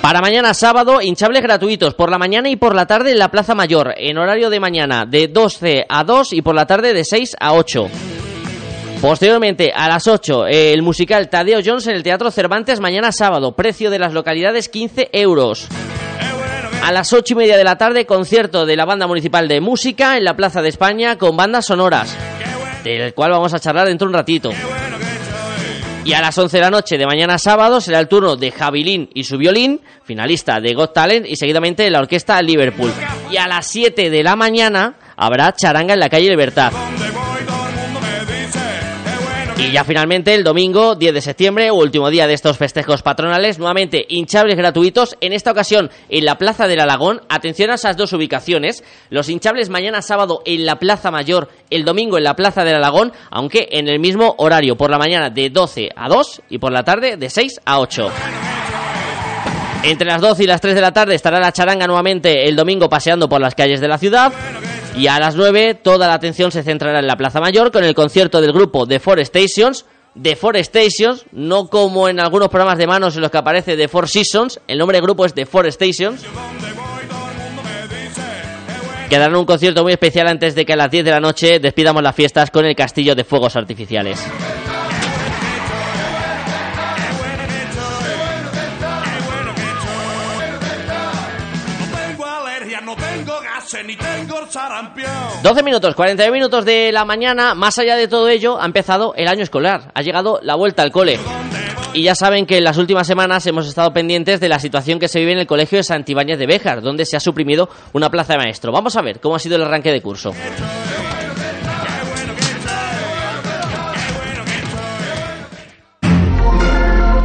Para 0.06 0.22
mañana 0.22 0.54
sábado, 0.54 1.02
hinchables 1.02 1.42
gratuitos 1.42 1.96
por 1.96 2.12
la 2.12 2.20
mañana 2.20 2.48
y 2.48 2.58
por 2.58 2.76
la 2.76 2.86
tarde 2.86 3.10
en 3.10 3.18
la 3.18 3.32
Plaza 3.32 3.56
Mayor, 3.56 3.96
en 3.98 4.20
horario 4.20 4.52
de 4.52 4.60
mañana 4.60 5.08
de 5.08 5.28
12 5.28 5.88
a 5.90 6.04
2 6.04 6.34
y 6.34 6.44
por 6.44 6.54
la 6.54 6.68
tarde 6.68 6.94
de 6.94 7.04
6 7.04 7.36
a 7.40 7.54
8. 7.54 7.88
Posteriormente, 9.02 9.74
a 9.76 9.90
las 9.90 10.08
8, 10.08 10.46
el 10.46 10.84
musical 10.84 11.28
Tadeo 11.28 11.60
Jones 11.66 11.88
en 11.88 11.96
el 11.96 12.04
Teatro 12.04 12.30
Cervantes 12.30 12.80
mañana 12.80 13.12
sábado, 13.12 13.56
precio 13.56 13.90
de 13.90 13.98
las 13.98 14.14
localidades 14.14 14.70
15 14.70 15.10
euros. 15.12 15.68
A 16.84 16.92
las 16.92 17.12
8 17.12 17.34
y 17.34 17.38
media 17.38 17.58
de 17.58 17.64
la 17.64 17.80
tarde, 17.80 18.06
concierto 18.06 18.68
de 18.68 18.76
la 18.76 18.86
Banda 18.86 19.08
Municipal 19.08 19.48
de 19.48 19.60
Música 19.60 20.18
en 20.18 20.24
la 20.24 20.36
Plaza 20.36 20.62
de 20.62 20.70
España 20.70 21.18
con 21.18 21.36
bandas 21.36 21.66
sonoras, 21.66 22.16
del 22.84 23.16
cual 23.16 23.32
vamos 23.32 23.56
a 23.56 23.60
charlar 23.60 23.88
dentro 23.88 24.08
de 24.08 24.10
un 24.10 24.18
ratito. 24.18 24.52
Y 26.06 26.14
a 26.14 26.22
las 26.22 26.38
11 26.38 26.58
de 26.58 26.62
la 26.62 26.70
noche 26.70 27.00
de 27.00 27.08
mañana 27.08 27.40
sábado 27.40 27.82
será 27.82 28.00
el 28.00 28.08
turno 28.08 28.36
de 28.36 28.52
Javilín 28.52 29.10
y 29.16 29.24
su 29.24 29.40
violín, 29.40 29.82
finalista 30.04 30.62
de 30.62 30.76
Got 30.76 30.94
Talent, 30.94 31.26
y 31.28 31.36
seguidamente 31.36 31.90
la 31.90 32.00
orquesta 32.00 32.40
Liverpool. 32.44 32.92
Y 33.32 33.38
a 33.38 33.48
las 33.48 33.66
7 33.66 34.12
de 34.12 34.24
la 34.24 34.36
mañana 34.36 34.98
habrá 35.18 35.52
charanga 35.54 35.96
en 35.96 36.00
la 36.00 36.10
calle 36.10 36.30
Libertad. 36.30 36.72
Y 39.58 39.72
ya 39.72 39.86
finalmente 39.86 40.34
el 40.34 40.44
domingo 40.44 40.96
10 40.96 41.14
de 41.14 41.22
septiembre, 41.22 41.72
último 41.72 42.10
día 42.10 42.28
de 42.28 42.34
estos 42.34 42.58
festejos 42.58 43.02
patronales, 43.02 43.58
nuevamente 43.58 44.06
hinchables 44.10 44.58
gratuitos, 44.58 45.16
en 45.22 45.32
esta 45.32 45.52
ocasión 45.52 45.90
en 46.10 46.26
la 46.26 46.38
Plaza 46.38 46.68
del 46.68 46.82
Alagón. 46.82 47.22
Atención 47.30 47.72
a 47.72 47.76
esas 47.76 47.96
dos 47.96 48.12
ubicaciones. 48.12 48.84
Los 49.10 49.30
hinchables 49.30 49.70
mañana 49.70 50.02
sábado 50.02 50.42
en 50.46 50.66
la 50.66 50.76
Plaza 50.76 51.10
Mayor, 51.10 51.50
el 51.70 51.86
domingo 51.86 52.18
en 52.18 52.26
la 52.26 52.36
Plaza 52.36 52.66
del 52.66 52.76
Alagón, 52.76 53.14
aunque 53.32 53.70
en 53.72 53.88
el 53.88 54.00
mismo 54.00 54.36
horario, 54.40 54.76
por 54.76 54.92
la 54.92 54.98
mañana 54.98 55.30
de 55.30 55.50
12 55.50 55.90
a 55.96 56.10
2 56.10 56.42
y 56.50 56.58
por 56.58 56.74
la 56.74 56.84
tarde 56.84 57.16
de 57.16 57.30
6 57.30 57.62
a 57.66 57.80
8. 57.80 58.12
Entre 59.84 60.08
las 60.08 60.20
12 60.20 60.44
y 60.44 60.48
las 60.48 60.62
3 60.62 60.76
de 60.76 60.82
la 60.82 60.92
tarde 60.92 61.16
estará 61.16 61.40
la 61.40 61.54
charanga 61.54 61.88
nuevamente 61.88 62.50
el 62.50 62.56
domingo 62.56 62.90
paseando 62.90 63.30
por 63.30 63.40
las 63.40 63.56
calles 63.56 63.80
de 63.80 63.88
la 63.88 63.98
ciudad. 63.98 64.34
Y 64.98 65.08
a 65.08 65.20
las 65.20 65.36
9 65.36 65.76
toda 65.76 66.08
la 66.08 66.14
atención 66.14 66.52
se 66.52 66.64
centrará 66.64 67.00
en 67.00 67.08
la 67.08 67.18
Plaza 67.18 67.42
Mayor 67.42 67.72
con 67.72 67.84
el 67.84 67.94
concierto 67.94 68.40
del 68.40 68.54
grupo 68.54 68.88
The 68.88 69.00
Four 69.00 69.26
Stations. 69.26 69.86
The 70.22 70.38
Four 70.38 70.58
Stations, 70.64 71.26
no 71.34 71.68
como 71.68 72.08
en 72.08 72.22
algunos 72.22 72.48
programas 72.48 72.78
de 72.78 72.88
manos 72.88 73.16
en 73.16 73.22
los 73.22 73.30
que 73.30 73.38
aparece 73.38 73.76
The 73.76 73.90
Four 73.90 74.08
Seasons, 74.08 74.62
el 74.68 74.78
nombre 74.78 74.98
del 74.98 75.04
grupo 75.04 75.26
es 75.26 75.34
The 75.34 75.46
Four 75.46 75.70
Stations. 75.70 76.24
Que 79.10 79.20
darán 79.20 79.36
un 79.36 79.46
concierto 79.46 79.84
muy 79.84 79.92
especial 79.92 80.28
antes 80.28 80.56
de 80.56 80.66
que 80.66 80.74
a 80.74 80.78
las 80.78 80.90
10 80.90 81.04
de 81.04 81.12
la 81.12 81.20
noche 81.20 81.60
despidamos 81.60 82.02
las 82.02 82.16
fiestas 82.16 82.50
con 82.50 82.66
el 82.66 82.76
castillo 82.76 83.14
de 83.14 83.26
fuegos 83.26 83.58
artificiales. 83.58 84.26
12 95.42 95.64
minutos, 95.64 95.96
49 95.96 96.32
minutos 96.32 96.66
de 96.66 96.92
la 96.92 97.06
mañana. 97.06 97.56
Más 97.56 97.78
allá 97.78 97.96
de 97.96 98.08
todo 98.08 98.30
ello, 98.30 98.62
ha 98.62 98.66
empezado 98.66 99.14
el 99.16 99.28
año 99.28 99.44
escolar. 99.44 99.92
Ha 99.94 100.02
llegado 100.02 100.40
la 100.42 100.56
vuelta 100.56 100.84
al 100.84 100.92
cole. 100.92 101.20
Y 101.94 102.04
ya 102.04 102.14
saben 102.14 102.46
que 102.46 102.58
en 102.58 102.64
las 102.64 102.78
últimas 102.78 103.08
semanas 103.08 103.48
hemos 103.48 103.68
estado 103.68 103.94
pendientes 103.94 104.40
de 104.40 104.50
la 104.50 104.60
situación 104.60 105.00
que 105.00 105.08
se 105.08 105.20
vive 105.20 105.32
en 105.32 105.40
el 105.40 105.48
colegio 105.48 105.78
de 105.78 105.84
Santibáñez 105.84 106.38
de 106.38 106.46
Béjar, 106.46 106.82
donde 106.82 107.06
se 107.06 107.16
ha 107.16 107.22
suprimido 107.22 107.70
una 107.94 108.10
plaza 108.10 108.34
de 108.34 108.40
maestro. 108.40 108.72
Vamos 108.72 108.98
a 108.98 109.02
ver 109.02 109.20
cómo 109.20 109.36
ha 109.36 109.40
sido 109.40 109.56
el 109.56 109.64
arranque 109.64 109.92
de 109.92 110.02
curso. 110.02 110.34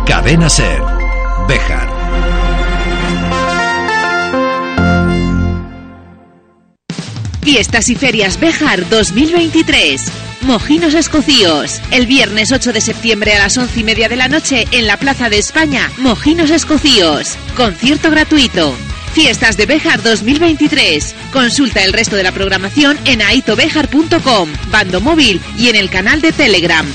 Cadena 0.06 0.48
Ser. 0.48 0.99
Fiestas 7.42 7.88
y 7.88 7.94
Ferias 7.94 8.38
Bejar 8.38 8.88
2023. 8.88 10.04
Mojinos 10.42 10.94
Escocíos. 10.94 11.80
El 11.90 12.06
viernes 12.06 12.52
8 12.52 12.72
de 12.72 12.80
septiembre 12.80 13.34
a 13.34 13.38
las 13.38 13.56
once 13.56 13.80
y 13.80 13.84
media 13.84 14.08
de 14.08 14.16
la 14.16 14.28
noche 14.28 14.66
en 14.72 14.86
la 14.86 14.98
Plaza 14.98 15.30
de 15.30 15.38
España, 15.38 15.90
Mojinos 15.98 16.50
Escocíos. 16.50 17.36
Concierto 17.56 18.10
gratuito. 18.10 18.74
Fiestas 19.14 19.56
de 19.56 19.66
Bejar 19.66 20.02
2023. 20.02 21.14
Consulta 21.32 21.82
el 21.82 21.92
resto 21.92 22.16
de 22.16 22.22
la 22.22 22.32
programación 22.32 22.98
en 23.06 23.22
aitobejar.com, 23.22 24.52
bando 24.70 25.00
móvil 25.00 25.40
y 25.56 25.68
en 25.68 25.76
el 25.76 25.90
canal 25.90 26.20
de 26.20 26.32
Telegram. 26.32 26.86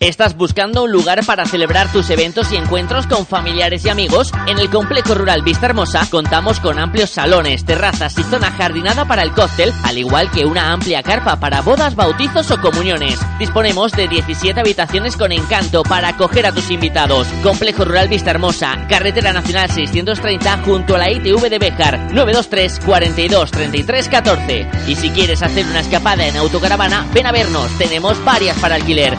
¿Estás 0.00 0.36
buscando 0.36 0.84
un 0.84 0.92
lugar 0.92 1.26
para 1.26 1.44
celebrar 1.44 1.90
tus 1.90 2.08
eventos 2.10 2.52
y 2.52 2.56
encuentros 2.56 3.08
con 3.08 3.26
familiares 3.26 3.84
y 3.84 3.88
amigos? 3.88 4.30
En 4.46 4.60
el 4.60 4.70
Complejo 4.70 5.16
Rural 5.16 5.42
Vista 5.42 5.66
Hermosa 5.66 6.06
contamos 6.08 6.60
con 6.60 6.78
amplios 6.78 7.10
salones, 7.10 7.64
terrazas 7.64 8.16
y 8.16 8.22
zona 8.22 8.52
jardinada 8.52 9.06
para 9.06 9.24
el 9.24 9.32
cóctel, 9.32 9.72
al 9.82 9.98
igual 9.98 10.30
que 10.30 10.46
una 10.46 10.72
amplia 10.72 11.02
carpa 11.02 11.40
para 11.40 11.62
bodas, 11.62 11.96
bautizos 11.96 12.48
o 12.52 12.60
comuniones. 12.60 13.18
Disponemos 13.40 13.90
de 13.90 14.06
17 14.06 14.60
habitaciones 14.60 15.16
con 15.16 15.32
encanto 15.32 15.82
para 15.82 16.10
acoger 16.10 16.46
a 16.46 16.52
tus 16.52 16.70
invitados. 16.70 17.26
Complejo 17.42 17.84
Rural 17.84 18.06
Vista 18.06 18.30
Hermosa, 18.30 18.86
Carretera 18.88 19.32
Nacional 19.32 19.68
630 19.68 20.58
junto 20.58 20.94
a 20.94 20.98
la 20.98 21.10
ITV 21.10 21.50
de 21.50 21.58
Bejar, 21.58 21.98
923 22.12 22.80
42 22.86 23.50
33 23.50 24.08
14. 24.08 24.70
Y 24.86 24.94
si 24.94 25.10
quieres 25.10 25.42
hacer 25.42 25.66
una 25.66 25.80
escapada 25.80 26.24
en 26.24 26.36
autocaravana, 26.36 27.04
ven 27.12 27.26
a 27.26 27.32
vernos, 27.32 27.68
tenemos 27.78 28.24
varias 28.24 28.56
para 28.58 28.76
alquiler. 28.76 29.18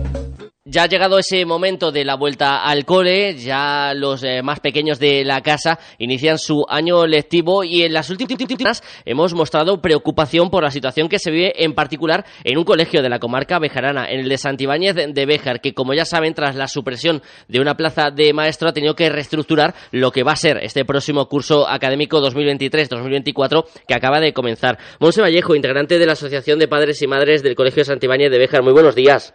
Ya 0.71 0.83
ha 0.83 0.87
llegado 0.87 1.19
ese 1.19 1.45
momento 1.45 1.91
de 1.91 2.05
la 2.05 2.15
vuelta 2.15 2.63
al 2.63 2.85
cole, 2.85 3.35
ya 3.35 3.93
los 3.93 4.23
eh, 4.23 4.41
más 4.41 4.61
pequeños 4.61 4.99
de 4.99 5.25
la 5.25 5.41
casa 5.41 5.77
inician 5.97 6.37
su 6.37 6.63
año 6.69 7.05
lectivo 7.05 7.65
y 7.65 7.81
en 7.83 7.91
las 7.91 8.09
últimas 8.09 8.81
hemos 9.03 9.33
mostrado 9.33 9.81
preocupación 9.81 10.49
por 10.49 10.63
la 10.63 10.71
situación 10.71 11.09
que 11.09 11.19
se 11.19 11.29
vive 11.29 11.65
en 11.65 11.73
particular 11.73 12.25
en 12.45 12.57
un 12.57 12.63
colegio 12.63 13.01
de 13.01 13.09
la 13.09 13.19
comarca 13.19 13.59
bejarana, 13.59 14.09
en 14.09 14.21
el 14.21 14.29
de 14.29 14.37
Santibáñez 14.37 14.95
de 14.95 15.25
Béjar, 15.25 15.59
que 15.59 15.73
como 15.73 15.93
ya 15.93 16.05
saben, 16.05 16.33
tras 16.33 16.55
la 16.55 16.69
supresión 16.69 17.21
de 17.49 17.59
una 17.59 17.75
plaza 17.75 18.09
de 18.09 18.31
maestro 18.31 18.69
ha 18.69 18.73
tenido 18.73 18.95
que 18.95 19.09
reestructurar 19.09 19.75
lo 19.91 20.11
que 20.11 20.23
va 20.23 20.31
a 20.31 20.37
ser 20.37 20.57
este 20.63 20.85
próximo 20.85 21.27
curso 21.27 21.67
académico 21.67 22.21
2023-2024 22.21 23.65
que 23.85 23.93
acaba 23.93 24.21
de 24.21 24.31
comenzar. 24.31 24.77
Monse 25.01 25.19
Vallejo, 25.19 25.53
integrante 25.53 25.99
de 25.99 26.05
la 26.05 26.13
Asociación 26.13 26.59
de 26.59 26.69
Padres 26.69 27.01
y 27.01 27.07
Madres 27.07 27.43
del 27.43 27.55
Colegio 27.55 27.83
Santibáñez 27.83 28.31
de 28.31 28.39
Béjar, 28.39 28.63
muy 28.63 28.71
buenos 28.71 28.95
días. 28.95 29.33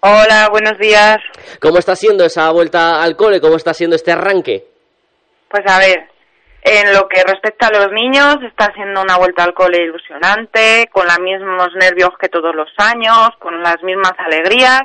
Hola, 0.00 0.48
buenos 0.50 0.78
días. 0.78 1.18
¿Cómo 1.60 1.78
está 1.78 1.96
siendo 1.96 2.24
esa 2.24 2.50
vuelta 2.50 3.02
al 3.02 3.16
cole? 3.16 3.40
¿Cómo 3.40 3.56
está 3.56 3.74
siendo 3.74 3.96
este 3.96 4.12
arranque? 4.12 4.64
Pues 5.48 5.62
a 5.66 5.78
ver, 5.78 6.08
en 6.62 6.92
lo 6.92 7.08
que 7.08 7.22
respecta 7.22 7.68
a 7.68 7.70
los 7.70 7.92
niños, 7.92 8.36
está 8.42 8.72
siendo 8.74 9.02
una 9.02 9.16
vuelta 9.16 9.44
al 9.44 9.54
cole 9.54 9.82
ilusionante, 9.84 10.88
con 10.92 11.06
los 11.06 11.18
mismos 11.20 11.68
nervios 11.74 12.10
que 12.20 12.28
todos 12.28 12.54
los 12.54 12.68
años, 12.78 13.30
con 13.38 13.62
las 13.62 13.82
mismas 13.82 14.12
alegrías 14.18 14.82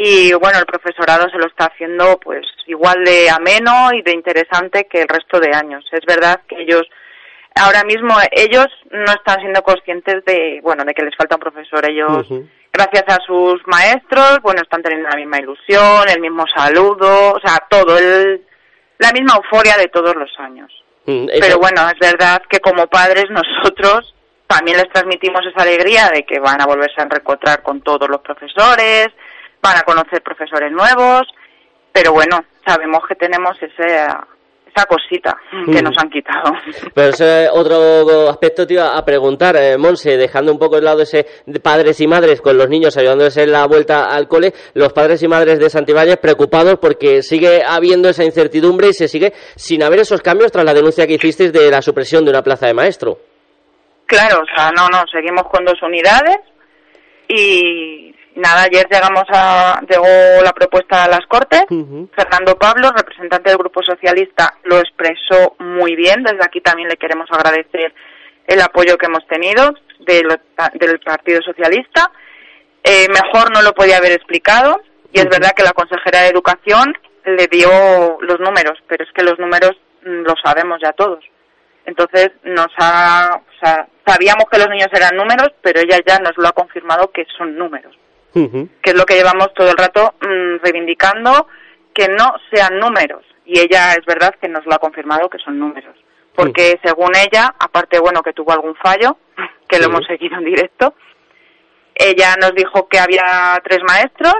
y 0.00 0.32
bueno, 0.34 0.60
el 0.60 0.66
profesorado 0.66 1.28
se 1.28 1.38
lo 1.38 1.48
está 1.48 1.64
haciendo 1.66 2.20
pues 2.20 2.46
igual 2.68 3.02
de 3.04 3.28
ameno 3.30 3.90
y 3.92 4.02
de 4.02 4.12
interesante 4.12 4.86
que 4.88 5.02
el 5.02 5.08
resto 5.08 5.40
de 5.40 5.50
años. 5.52 5.84
Es 5.90 6.06
verdad 6.06 6.40
que 6.46 6.62
ellos 6.62 6.82
ahora 7.56 7.82
mismo 7.82 8.14
ellos 8.30 8.68
no 8.92 9.10
están 9.12 9.40
siendo 9.40 9.60
conscientes 9.62 10.24
de 10.24 10.60
bueno, 10.62 10.84
de 10.84 10.94
que 10.94 11.02
les 11.02 11.16
falta 11.16 11.34
un 11.34 11.40
profesor, 11.40 11.84
ellos 11.90 12.28
gracias 12.72 13.04
a 13.08 13.18
sus 13.26 13.66
maestros, 13.66 14.38
bueno, 14.42 14.62
están 14.62 14.82
teniendo 14.82 15.08
la 15.08 15.16
misma 15.16 15.38
ilusión, 15.38 16.08
el 16.08 16.20
mismo 16.20 16.44
saludo, 16.54 17.32
o 17.32 17.40
sea, 17.40 17.58
todo, 17.68 17.98
el, 17.98 18.44
la 18.98 19.12
misma 19.12 19.34
euforia 19.36 19.76
de 19.76 19.88
todos 19.88 20.14
los 20.14 20.30
años. 20.38 20.72
Mm, 21.06 21.26
Pero 21.40 21.58
bueno, 21.58 21.88
es 21.88 21.98
verdad 21.98 22.42
que 22.48 22.60
como 22.60 22.86
padres 22.86 23.26
nosotros 23.30 24.14
también 24.46 24.78
les 24.78 24.88
transmitimos 24.90 25.42
esa 25.46 25.62
alegría 25.62 26.08
de 26.12 26.24
que 26.24 26.38
van 26.38 26.60
a 26.60 26.66
volverse 26.66 27.00
a 27.00 27.04
reencontrar 27.04 27.62
con 27.62 27.82
todos 27.82 28.08
los 28.08 28.20
profesores, 28.20 29.08
van 29.60 29.76
a 29.76 29.82
conocer 29.82 30.22
profesores 30.22 30.72
nuevos, 30.72 31.22
pero 31.92 32.12
bueno, 32.12 32.44
sabemos 32.66 33.00
que 33.06 33.14
tenemos 33.14 33.56
ese 33.62 34.06
esa 34.78 34.86
cosita 34.86 35.36
que 35.66 35.80
Mm. 35.80 35.84
nos 35.84 35.98
han 35.98 36.08
quitado. 36.10 36.52
Pero 36.94 37.08
ese 37.08 37.48
otro 37.52 38.28
aspecto 38.30 38.66
te 38.66 38.74
iba 38.74 38.96
a 38.96 39.04
preguntar, 39.04 39.56
eh, 39.56 39.76
Monse, 39.76 40.16
dejando 40.16 40.52
un 40.52 40.58
poco 40.58 40.76
de 40.76 40.82
lado 40.82 41.02
ese 41.02 41.26
de 41.46 41.60
padres 41.60 42.00
y 42.00 42.06
madres 42.06 42.40
con 42.40 42.56
los 42.56 42.68
niños 42.68 42.96
ayudándoles 42.96 43.36
en 43.36 43.52
la 43.52 43.66
vuelta 43.66 44.04
al 44.04 44.28
cole, 44.28 44.52
los 44.74 44.92
padres 44.92 45.22
y 45.22 45.28
madres 45.28 45.58
de 45.58 45.70
Santibáñez 45.70 46.18
preocupados 46.18 46.76
porque 46.80 47.22
sigue 47.22 47.62
habiendo 47.66 48.08
esa 48.08 48.24
incertidumbre 48.24 48.88
y 48.88 48.92
se 48.92 49.08
sigue 49.08 49.32
sin 49.56 49.82
haber 49.82 50.00
esos 50.00 50.22
cambios 50.22 50.52
tras 50.52 50.64
la 50.64 50.74
denuncia 50.74 51.06
que 51.06 51.14
hicisteis 51.14 51.52
de 51.52 51.70
la 51.70 51.82
supresión 51.82 52.24
de 52.24 52.30
una 52.30 52.42
plaza 52.42 52.66
de 52.66 52.74
maestro. 52.74 53.18
Claro, 54.06 54.40
o 54.42 54.56
sea, 54.56 54.70
no, 54.76 54.88
no, 54.88 55.04
seguimos 55.12 55.44
con 55.52 55.64
dos 55.64 55.80
unidades 55.82 56.38
y 57.28 58.14
nada, 58.38 58.62
ayer 58.62 58.86
llegamos 58.90 59.24
a, 59.28 59.80
llegó 59.88 60.42
la 60.42 60.52
propuesta 60.52 61.04
a 61.04 61.08
las 61.08 61.26
Cortes. 61.26 61.64
Fernando 62.14 62.56
Pablo, 62.58 62.90
representante 62.96 63.50
del 63.50 63.58
Grupo 63.58 63.82
Socialista, 63.82 64.54
lo 64.64 64.78
expresó 64.78 65.56
muy 65.58 65.94
bien. 65.96 66.22
Desde 66.22 66.44
aquí 66.44 66.60
también 66.60 66.88
le 66.88 66.96
queremos 66.96 67.28
agradecer 67.30 67.94
el 68.46 68.60
apoyo 68.60 68.96
que 68.96 69.06
hemos 69.06 69.26
tenido 69.26 69.74
de 70.00 70.22
lo- 70.22 70.40
del 70.74 71.00
Partido 71.00 71.42
Socialista. 71.42 72.10
Eh, 72.82 73.06
mejor 73.08 73.52
no 73.52 73.60
lo 73.62 73.72
podía 73.74 73.98
haber 73.98 74.12
explicado 74.12 74.80
y 75.12 75.18
es 75.18 75.26
verdad 75.28 75.52
que 75.56 75.62
la 75.64 75.72
consejera 75.72 76.22
de 76.22 76.28
Educación 76.28 76.96
le 77.24 77.46
dio 77.48 77.68
los 78.22 78.40
números, 78.40 78.78
pero 78.86 79.04
es 79.04 79.10
que 79.12 79.22
los 79.22 79.38
números 79.38 79.72
mm, 80.04 80.22
los 80.22 80.36
sabemos 80.42 80.78
ya 80.82 80.92
todos. 80.92 81.22
Entonces 81.84 82.30
nos 82.44 82.68
ha, 82.78 83.30
o 83.38 83.64
sea, 83.64 83.86
sabíamos 84.06 84.44
que 84.50 84.58
los 84.58 84.68
niños 84.68 84.88
eran 84.92 85.16
números, 85.16 85.48
pero 85.62 85.80
ella 85.80 85.98
ya 86.06 86.18
nos 86.18 86.36
lo 86.36 86.48
ha 86.48 86.52
confirmado 86.52 87.10
que 87.12 87.26
son 87.36 87.56
números, 87.58 87.94
que 88.82 88.90
es 88.90 88.94
lo 88.94 89.04
que 89.04 89.14
llevamos 89.14 89.52
todo 89.54 89.70
el 89.70 89.76
rato 89.76 90.14
mm, 90.20 90.62
reivindicando, 90.62 91.48
que 91.92 92.08
no 92.08 92.34
sean 92.52 92.78
números. 92.78 93.24
Y 93.44 93.58
ella 93.58 93.92
es 93.92 94.04
verdad 94.06 94.34
que 94.40 94.48
nos 94.48 94.64
lo 94.66 94.74
ha 94.74 94.78
confirmado 94.78 95.28
que 95.28 95.38
son 95.38 95.58
números. 95.58 95.96
Porque 96.34 96.78
según 96.84 97.10
ella, 97.16 97.54
aparte, 97.58 97.98
bueno, 97.98 98.22
que 98.22 98.32
tuvo 98.32 98.52
algún 98.52 98.76
fallo, 98.76 99.18
que 99.68 99.78
lo 99.78 99.86
hemos 99.86 100.06
seguido 100.06 100.36
en 100.38 100.44
directo. 100.44 100.94
Ella 101.94 102.36
nos 102.40 102.54
dijo 102.54 102.88
que 102.88 103.00
había 103.00 103.58
tres 103.64 103.80
maestros, 103.86 104.36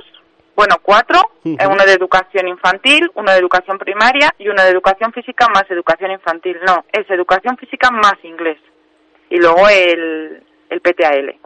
bueno, 0.54 0.76
cuatro, 0.82 1.20
eh, 1.44 1.56
uno 1.70 1.84
de 1.84 1.92
educación 1.92 2.48
infantil, 2.48 3.11
uno 3.14 3.30
de 3.32 3.38
educación 3.38 3.78
primaria 3.78 4.34
y 4.38 4.48
uno 4.48 4.62
de 4.62 4.70
educación 4.70 5.12
física 5.12 5.46
más 5.54 5.64
educación 5.70 6.11
infantil. 6.11 6.58
No, 6.66 6.84
es 6.92 7.08
educación 7.11 7.56
física 7.56 7.90
más 7.90 8.16
inglés. 8.22 8.58
Y 9.30 9.37
luego 9.37 9.68
el, 9.68 10.42
el 10.70 10.80
PTAL. 10.80 11.37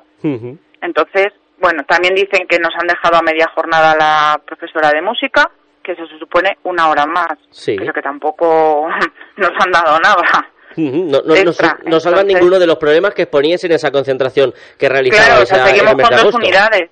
Entonces, 0.81 1.33
bueno, 1.63 1.83
también 1.85 2.15
dicen 2.15 2.47
que 2.47 2.59
nos 2.59 2.75
han 2.79 2.87
dejado 2.87 3.17
a 3.17 3.23
media 3.23 3.49
jornada 3.55 3.95
la 3.97 4.39
profesora 4.45 4.91
de 4.91 5.01
música, 5.01 5.51
que 5.83 5.93
eso 5.93 6.07
se 6.09 6.19
supone 6.19 6.59
una 6.65 6.89
hora 6.91 7.07
más. 7.07 7.39
Sí. 7.51 7.77
Pero 7.79 7.93
que 7.95 8.03
tampoco 8.03 8.89
nos 9.37 9.51
han 9.59 9.71
dado 9.73 9.99
nada. 10.01 10.49
No, 10.77 11.21
no, 11.21 11.23
no, 11.27 11.35
Extra. 11.35 11.79
no 11.85 12.01
salvan 12.01 12.21
Entonces- 12.21 12.35
ninguno 12.41 12.59
de 12.59 12.67
los 12.67 12.77
problemas 12.79 13.15
que 13.15 13.23
exponíais 13.23 13.63
en 13.65 13.73
esa 13.73 13.91
concentración 13.91 14.53
que 14.79 14.89
realizaba 14.89 15.27
Claro, 15.27 15.43
o 15.43 15.47
sea, 15.47 15.57
esa- 15.59 15.67
seguimos 15.69 15.95
con 16.09 16.17
dos 16.17 16.35
unidades. 16.35 16.91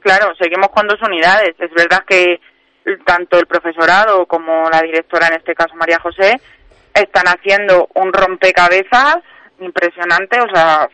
Claro, 0.00 0.34
seguimos 0.38 0.68
con 0.70 0.86
dos 0.88 1.00
unidades. 1.02 1.54
Es 1.58 1.70
verdad 1.72 2.04
que 2.06 2.40
tanto 3.04 3.38
el 3.38 3.46
profesorado 3.46 4.26
como 4.26 4.68
la 4.70 4.82
directora, 4.82 5.28
en 5.28 5.34
este 5.34 5.54
caso 5.54 5.74
María 5.76 6.00
José, 6.00 6.40
están 6.92 7.26
haciendo 7.28 7.88
un 7.94 8.12
rompecabezas 8.12 9.18
impresionante, 9.60 10.40
o 10.40 10.48
sea, 10.52 10.88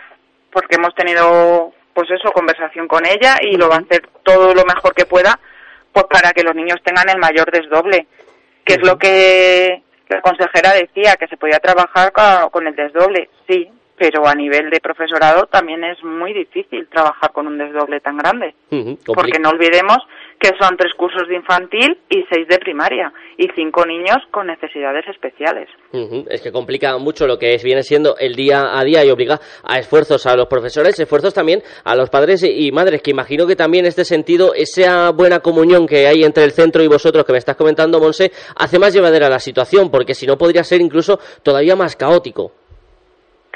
porque 0.53 0.77
hemos 0.77 0.95
tenido, 0.95 1.73
pues 1.97 2.11
eso, 2.11 2.31
conversación 2.31 2.87
con 2.87 3.07
ella 3.07 3.37
y 3.41 3.57
lo 3.57 3.71
va 3.71 3.77
a 3.77 3.79
hacer 3.79 4.07
todo 4.23 4.53
lo 4.53 4.67
mejor 4.67 4.95
que 4.95 5.07
pueda, 5.07 5.41
pues 5.91 6.05
para 6.11 6.33
que 6.33 6.43
los 6.43 6.55
niños 6.55 6.77
tengan 6.85 7.09
el 7.09 7.17
mayor 7.17 7.51
desdoble, 7.51 8.07
que 8.67 8.75
es 8.75 8.87
lo 8.87 8.99
que 8.99 9.83
la 10.09 10.21
consejera 10.21 10.75
decía, 10.75 11.17
que 11.17 11.27
se 11.27 11.39
podía 11.39 11.59
trabajar 11.59 12.13
con 12.51 12.67
el 12.67 12.77
desdoble, 12.77 13.31
sí, 13.49 13.71
pero 13.97 14.27
a 14.27 14.35
nivel 14.35 14.69
de 14.69 14.81
profesorado 14.81 15.47
también 15.47 15.85
es 15.85 16.05
muy 16.05 16.35
difícil 16.35 16.87
trabajar 16.89 17.33
con 17.33 17.47
un 17.47 17.57
desdoble 17.57 18.01
tan 18.01 18.19
grande. 18.19 18.55
Porque 19.07 19.39
no 19.39 19.49
olvidemos 19.49 19.97
que 20.39 20.51
son 20.61 20.77
tres 20.77 20.93
cursos 20.95 21.29
de 21.29 21.37
infantil 21.37 21.99
y 22.09 22.25
seis 22.31 22.47
de 22.49 22.59
primaria 22.59 23.13
y 23.37 23.49
cinco 23.55 23.85
niños 23.87 24.19
con 24.31 24.47
necesidades 24.47 25.07
especiales. 25.09 25.69
Es 26.29 26.43
que 26.43 26.53
complica 26.53 26.99
mucho 26.99 27.27
lo 27.27 27.39
que 27.39 27.55
es, 27.55 27.63
viene 27.63 27.83
siendo 27.83 28.17
el 28.19 28.35
día 28.35 28.79
a 28.79 28.85
día 28.85 29.05
y 29.05 29.11
obliga 29.11 29.41
a 29.63 29.79
esfuerzos 29.79 30.27
a 30.27 30.37
los 30.37 30.47
profesores, 30.47 30.99
esfuerzos 30.99 31.35
también 31.35 31.63
a 31.85 31.95
los 31.95 32.11
padres 32.11 32.43
y 32.43 32.71
madres, 32.73 33.03
que 33.03 33.11
imagino 33.11 33.47
que 33.47 33.57
también 33.57 33.85
en 33.85 33.89
este 33.89 34.05
sentido 34.05 34.53
esa 34.55 35.11
buena 35.11 35.41
comunión 35.41 35.87
que 35.87 36.07
hay 36.07 36.23
entre 36.23 36.45
el 36.45 36.53
centro 36.53 36.83
y 36.83 36.89
vosotros 36.89 37.25
que 37.25 37.33
me 37.33 37.39
estás 37.39 37.57
comentando, 37.57 38.01
Monse, 38.01 38.31
hace 38.57 38.79
más 38.79 38.95
llevadera 38.95 39.29
la 39.29 39.39
situación, 39.39 39.91
porque 39.91 40.15
si 40.15 40.27
no 40.27 40.37
podría 40.37 40.65
ser 40.65 40.81
incluso 40.81 41.19
todavía 41.43 41.77
más 41.77 41.97
caótico. 41.97 42.66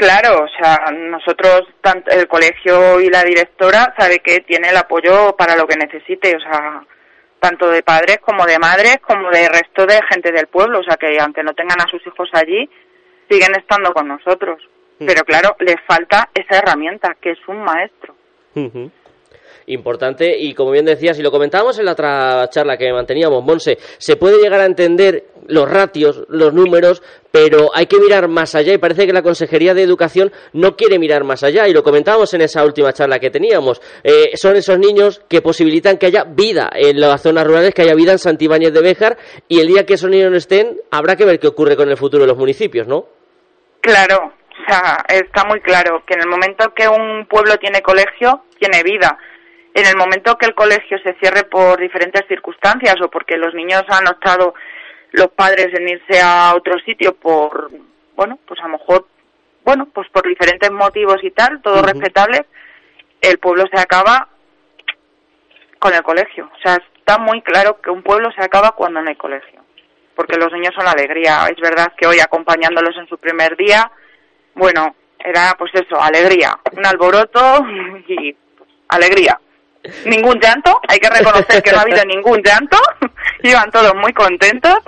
Claro, 0.00 0.44
o 0.44 0.48
sea, 0.48 0.90
nosotros, 0.92 1.60
tanto 1.82 2.10
el 2.10 2.26
colegio 2.26 3.02
y 3.02 3.10
la 3.10 3.22
directora, 3.22 3.92
sabe 3.98 4.20
que 4.20 4.40
tiene 4.40 4.70
el 4.70 4.76
apoyo 4.78 5.36
para 5.36 5.54
lo 5.56 5.66
que 5.66 5.76
necesite, 5.76 6.34
o 6.36 6.40
sea, 6.40 6.82
tanto 7.38 7.68
de 7.68 7.82
padres 7.82 8.16
como 8.22 8.46
de 8.46 8.58
madres, 8.58 8.96
como 9.02 9.28
de 9.28 9.46
resto 9.50 9.84
de 9.84 10.00
gente 10.10 10.32
del 10.32 10.46
pueblo, 10.46 10.78
o 10.78 10.82
sea, 10.82 10.96
que 10.96 11.20
aunque 11.20 11.42
no 11.42 11.52
tengan 11.52 11.82
a 11.82 11.90
sus 11.90 12.00
hijos 12.06 12.30
allí, 12.32 12.66
siguen 13.28 13.54
estando 13.56 13.92
con 13.92 14.08
nosotros. 14.08 14.66
Pero 14.98 15.22
claro, 15.24 15.54
les 15.58 15.76
falta 15.86 16.30
esa 16.32 16.60
herramienta, 16.60 17.14
que 17.20 17.32
es 17.32 17.38
un 17.46 17.62
maestro. 17.62 18.16
Ujú. 18.54 18.90
Importante 19.70 20.36
y 20.36 20.52
como 20.54 20.72
bien 20.72 20.84
decías 20.84 21.18
y 21.18 21.22
lo 21.22 21.30
comentábamos 21.30 21.78
en 21.78 21.84
la 21.84 21.92
otra 21.92 22.48
charla 22.50 22.76
que 22.76 22.92
manteníamos, 22.92 23.44
Monse, 23.44 23.78
se 23.98 24.16
puede 24.16 24.42
llegar 24.42 24.60
a 24.60 24.66
entender 24.66 25.24
los 25.46 25.70
ratios, 25.70 26.24
los 26.28 26.52
números, 26.52 27.02
pero 27.30 27.70
hay 27.74 27.86
que 27.86 27.98
mirar 27.98 28.28
más 28.28 28.54
allá 28.54 28.72
y 28.72 28.78
parece 28.78 29.06
que 29.06 29.12
la 29.12 29.22
Consejería 29.22 29.74
de 29.74 29.82
Educación 29.82 30.32
no 30.52 30.76
quiere 30.76 30.98
mirar 30.98 31.24
más 31.24 31.42
allá 31.42 31.68
y 31.68 31.72
lo 31.72 31.82
comentábamos 31.82 32.34
en 32.34 32.42
esa 32.42 32.64
última 32.64 32.92
charla 32.92 33.18
que 33.18 33.30
teníamos. 33.30 33.80
Eh, 34.02 34.36
son 34.36 34.56
esos 34.56 34.78
niños 34.78 35.22
que 35.28 35.42
posibilitan 35.42 35.98
que 35.98 36.06
haya 36.06 36.24
vida 36.24 36.70
en 36.74 37.00
las 37.00 37.22
zonas 37.22 37.46
rurales, 37.46 37.74
que 37.74 37.82
haya 37.82 37.94
vida 37.94 38.12
en 38.12 38.18
Santibáñez 38.18 38.72
de 38.72 38.80
Béjar 38.80 39.18
y 39.48 39.60
el 39.60 39.68
día 39.68 39.86
que 39.86 39.94
esos 39.94 40.10
niños 40.10 40.30
no 40.30 40.36
estén 40.36 40.80
habrá 40.90 41.16
que 41.16 41.24
ver 41.24 41.38
qué 41.38 41.46
ocurre 41.46 41.76
con 41.76 41.88
el 41.88 41.96
futuro 41.96 42.24
de 42.24 42.28
los 42.28 42.38
municipios, 42.38 42.86
¿no? 42.86 43.06
Claro, 43.80 44.32
o 44.60 44.70
sea, 44.70 45.04
está 45.08 45.44
muy 45.44 45.60
claro 45.60 46.02
que 46.06 46.14
en 46.14 46.20
el 46.20 46.28
momento 46.28 46.72
que 46.74 46.86
un 46.86 47.26
pueblo 47.26 47.56
tiene 47.56 47.80
colegio, 47.80 48.44
tiene 48.58 48.82
vida. 48.82 49.16
En 49.74 49.86
el 49.86 49.96
momento 49.96 50.36
que 50.36 50.46
el 50.46 50.54
colegio 50.54 50.98
se 50.98 51.14
cierre 51.14 51.44
por 51.44 51.78
diferentes 51.78 52.26
circunstancias 52.26 52.96
o 53.02 53.08
porque 53.08 53.36
los 53.36 53.54
niños 53.54 53.84
han 53.88 54.08
optado 54.08 54.54
los 55.12 55.28
padres 55.28 55.68
en 55.72 55.88
irse 55.88 56.20
a 56.20 56.54
otro 56.56 56.78
sitio 56.80 57.14
por, 57.14 57.70
bueno, 58.16 58.38
pues 58.46 58.60
a 58.60 58.64
lo 58.64 58.78
mejor, 58.78 59.06
bueno, 59.64 59.86
pues 59.92 60.08
por 60.10 60.26
diferentes 60.26 60.70
motivos 60.70 61.22
y 61.22 61.30
tal, 61.30 61.60
todo 61.62 61.82
respetable, 61.82 62.46
el 63.20 63.38
pueblo 63.38 63.64
se 63.72 63.80
acaba 63.80 64.28
con 65.78 65.94
el 65.94 66.02
colegio. 66.02 66.50
O 66.52 66.60
sea, 66.62 66.78
está 66.96 67.18
muy 67.18 67.42
claro 67.42 67.80
que 67.80 67.90
un 67.90 68.02
pueblo 68.02 68.30
se 68.32 68.42
acaba 68.42 68.72
cuando 68.72 69.00
no 69.00 69.08
hay 69.08 69.16
colegio. 69.16 69.60
Porque 70.14 70.36
los 70.36 70.52
niños 70.52 70.74
son 70.74 70.86
alegría. 70.86 71.46
Es 71.48 71.60
verdad 71.60 71.92
que 71.96 72.06
hoy 72.06 72.20
acompañándolos 72.20 72.96
en 72.96 73.08
su 73.08 73.18
primer 73.18 73.56
día, 73.56 73.90
bueno, 74.54 74.94
era 75.18 75.54
pues 75.58 75.72
eso, 75.74 76.00
alegría. 76.00 76.58
Un 76.72 76.84
alboroto 76.84 77.64
y 78.08 78.32
pues, 78.32 78.70
alegría. 78.88 79.40
Ningún 80.04 80.38
llanto, 80.40 80.80
hay 80.88 80.98
que 80.98 81.08
reconocer 81.08 81.62
que 81.62 81.72
no 81.72 81.78
ha 81.78 81.82
habido 81.82 82.04
ningún 82.06 82.42
llanto. 82.42 82.78
Iban 83.42 83.70
todos 83.70 83.94
muy 83.94 84.12
contentos, 84.12 84.78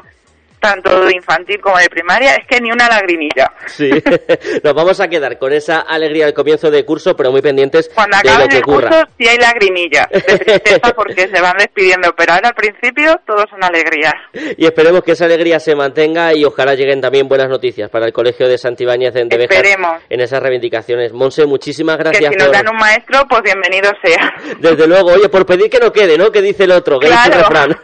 tanto 0.62 1.04
de 1.04 1.14
infantil 1.14 1.60
como 1.60 1.76
de 1.78 1.90
primaria. 1.90 2.36
Es 2.36 2.46
que 2.46 2.60
ni 2.60 2.70
una 2.70 2.88
lagrimilla. 2.88 3.50
Sí, 3.66 3.90
nos 4.62 4.74
vamos 4.74 5.00
a 5.00 5.08
quedar 5.08 5.36
con 5.38 5.52
esa 5.52 5.80
alegría 5.80 6.26
al 6.26 6.32
comienzo 6.34 6.70
de 6.70 6.84
curso, 6.84 7.14
pero 7.16 7.30
muy 7.32 7.42
pendientes 7.42 7.90
Cuando 7.94 8.16
de 8.22 8.38
lo 8.38 8.48
que 8.48 8.56
el 8.58 8.62
ocurra. 8.62 8.88
curso 8.88 9.04
sí 9.18 9.28
hay 9.28 9.36
lagrimillas 9.38 10.06
de 10.10 10.20
tristeza 10.38 10.92
porque 10.96 11.28
se 11.28 11.40
van 11.40 11.56
despidiendo, 11.58 12.14
pero 12.16 12.34
ahora 12.34 12.48
al 12.50 12.54
principio 12.54 13.20
todos 13.26 13.44
son 13.50 13.62
alegrías. 13.64 14.14
Y 14.56 14.64
esperemos 14.64 15.02
que 15.02 15.12
esa 15.12 15.24
alegría 15.24 15.58
se 15.60 15.74
mantenga 15.74 16.32
y 16.34 16.44
ojalá 16.44 16.74
lleguen 16.74 17.00
también 17.00 17.28
buenas 17.28 17.48
noticias 17.48 17.90
para 17.90 18.06
el 18.06 18.12
Colegio 18.12 18.48
de 18.48 18.56
Santibáñez 18.56 19.16
en 19.16 19.28
de 19.28 19.36
Béjar 19.36 19.64
Esperemos. 19.64 20.00
en 20.08 20.20
esas 20.20 20.40
reivindicaciones. 20.42 21.12
Monse, 21.12 21.44
muchísimas 21.46 21.96
Que 21.96 22.04
gracias 22.04 22.30
si 22.32 22.36
nos 22.38 22.52
dan 22.52 22.68
un 22.68 22.76
maestro, 22.76 23.26
pues 23.28 23.42
bienvenido 23.42 23.90
sea. 24.02 24.32
Desde 24.60 24.86
luego, 24.86 25.12
oye, 25.12 25.28
por 25.28 25.44
pedir 25.44 25.68
que 25.68 25.78
no 25.80 25.92
quede, 25.92 26.16
¿no? 26.16 26.30
Que 26.30 26.40
dice 26.40 26.64
el 26.64 26.70
otro, 26.72 26.98
que 27.00 27.08
dice 27.08 27.18
el 27.26 27.32
Claro. 27.32 27.48
refrán. 27.48 27.76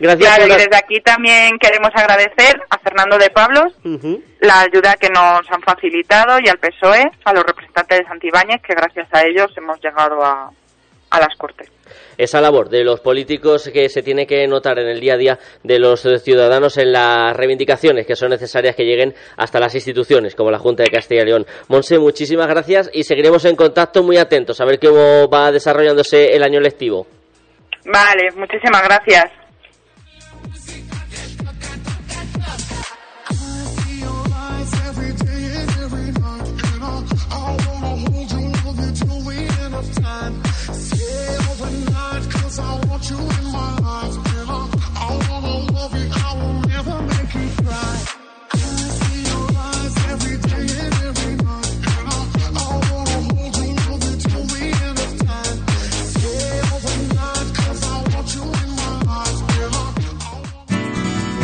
gracias 0.00 0.28
Claro, 0.36 0.42
por... 0.48 0.58
y 0.58 0.62
desde 0.64 0.76
aquí 0.76 1.00
también 1.00 1.58
queremos 1.58 1.87
agradecer 1.94 2.60
a 2.70 2.78
Fernando 2.78 3.18
de 3.18 3.30
Pablos 3.30 3.72
la 4.40 4.60
ayuda 4.60 4.96
que 4.96 5.08
nos 5.08 5.40
han 5.50 5.62
facilitado 5.62 6.38
y 6.42 6.48
al 6.48 6.58
PSOE, 6.58 7.04
a 7.24 7.32
los 7.32 7.44
representantes 7.44 7.98
de 7.98 8.04
Santibáñez, 8.06 8.62
que 8.62 8.74
gracias 8.74 9.08
a 9.12 9.24
ellos 9.26 9.50
hemos 9.56 9.80
llegado 9.82 10.24
a, 10.24 10.50
a 11.10 11.20
las 11.20 11.34
Cortes. 11.36 11.70
esa 12.18 12.40
labor 12.40 12.68
de 12.68 12.84
los 12.84 13.00
políticos 13.00 13.70
que 13.72 13.88
se 13.88 14.02
tiene 14.02 14.26
que 14.26 14.46
notar 14.46 14.78
en 14.78 14.88
el 14.88 15.00
día 15.00 15.14
a 15.14 15.16
día 15.16 15.38
de 15.62 15.78
los 15.78 16.02
ciudadanos 16.22 16.76
en 16.76 16.92
las 16.92 17.34
reivindicaciones 17.36 18.06
que 18.06 18.16
son 18.16 18.30
necesarias 18.30 18.76
que 18.76 18.84
lleguen 18.84 19.14
hasta 19.36 19.58
las 19.60 19.74
instituciones 19.74 20.34
como 20.34 20.50
la 20.50 20.58
Junta 20.58 20.82
de 20.82 20.90
Castilla 20.90 21.22
y 21.22 21.26
León. 21.26 21.46
Monse, 21.68 21.98
muchísimas 21.98 22.46
gracias 22.48 22.90
y 22.92 23.04
seguiremos 23.04 23.44
en 23.44 23.56
contacto 23.56 24.02
muy 24.02 24.18
atentos 24.18 24.60
a 24.60 24.64
ver 24.66 24.78
cómo 24.78 25.28
va 25.28 25.50
desarrollándose 25.50 26.34
el 26.34 26.42
año 26.42 26.60
lectivo. 26.60 27.06
Vale, 27.84 28.28
muchísimas 28.36 28.82
gracias. 28.82 29.30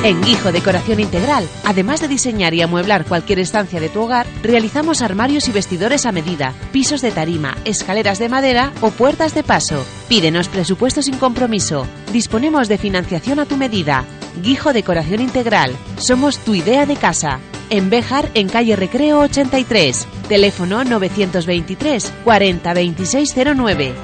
En 0.04 0.20
Guijo 0.20 0.52
Decoración 0.52 1.00
Integral, 1.00 1.48
además 1.64 2.02
de 2.02 2.08
diseñar 2.08 2.52
y 2.52 2.60
amueblar 2.60 3.06
cualquier 3.06 3.38
estancia 3.38 3.80
de 3.80 3.88
tu 3.88 4.02
hogar, 4.02 4.26
realizamos 4.42 5.00
armarios 5.00 5.48
y 5.48 5.52
vestidores 5.52 6.04
a 6.04 6.12
medida, 6.12 6.52
pisos 6.72 7.00
de 7.00 7.10
tarima, 7.10 7.56
escaleras 7.64 8.18
de 8.18 8.28
madera 8.28 8.70
o 8.82 8.90
puertas 8.90 9.34
de 9.34 9.42
paso. 9.42 9.82
Pídenos 10.06 10.48
presupuesto 10.48 11.00
sin 11.00 11.16
compromiso. 11.16 11.86
Disponemos 12.12 12.68
de 12.68 12.76
financiación 12.76 13.38
a 13.38 13.46
tu 13.46 13.56
medida. 13.56 14.04
Guijo 14.42 14.74
Decoración 14.74 15.22
Integral. 15.22 15.74
Somos 15.96 16.36
tu 16.36 16.54
idea 16.54 16.84
de 16.84 16.96
casa. 16.96 17.40
En 17.70 17.88
Béjar, 17.88 18.28
en 18.34 18.50
calle 18.50 18.76
Recreo 18.76 19.20
83. 19.20 20.06
Teléfono 20.28 20.84
923 20.84 22.12
40 22.24 22.74
2609. 22.74 23.94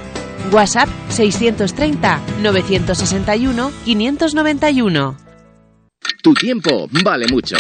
WhatsApp 0.51 0.89
630 1.11 2.21
961 2.41 3.71
591. 3.85 5.30
Tu 6.23 6.35
tiempo 6.35 6.87
vale 7.03 7.27
mucho. 7.29 7.57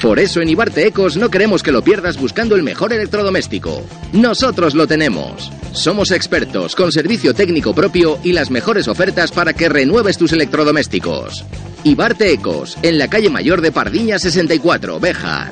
Por 0.00 0.18
eso 0.18 0.40
en 0.40 0.48
Ibarte 0.48 0.86
Ecos 0.86 1.18
no 1.18 1.28
queremos 1.28 1.62
que 1.62 1.72
lo 1.72 1.82
pierdas 1.82 2.18
buscando 2.18 2.56
el 2.56 2.62
mejor 2.62 2.94
electrodoméstico. 2.94 3.82
Nosotros 4.14 4.74
lo 4.74 4.86
tenemos. 4.86 5.52
Somos 5.72 6.10
expertos 6.10 6.74
con 6.74 6.92
servicio 6.92 7.34
técnico 7.34 7.74
propio 7.74 8.18
y 8.24 8.32
las 8.32 8.50
mejores 8.50 8.88
ofertas 8.88 9.32
para 9.32 9.52
que 9.52 9.68
renueves 9.68 10.16
tus 10.16 10.32
electrodomésticos. 10.32 11.44
Ibarte 11.84 12.32
Ecos, 12.32 12.78
en 12.82 12.98
la 12.98 13.08
calle 13.08 13.28
mayor 13.28 13.60
de 13.60 13.72
Pardiña 13.72 14.18
64, 14.18 14.98
Beja. 14.98 15.50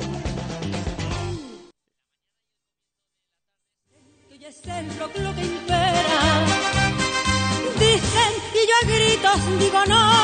Dicen 7.79 8.33
y 8.53 8.67
yo 8.67 8.75
a 8.81 8.85
gritos 8.85 9.59
digo 9.59 9.85
no, 9.87 10.18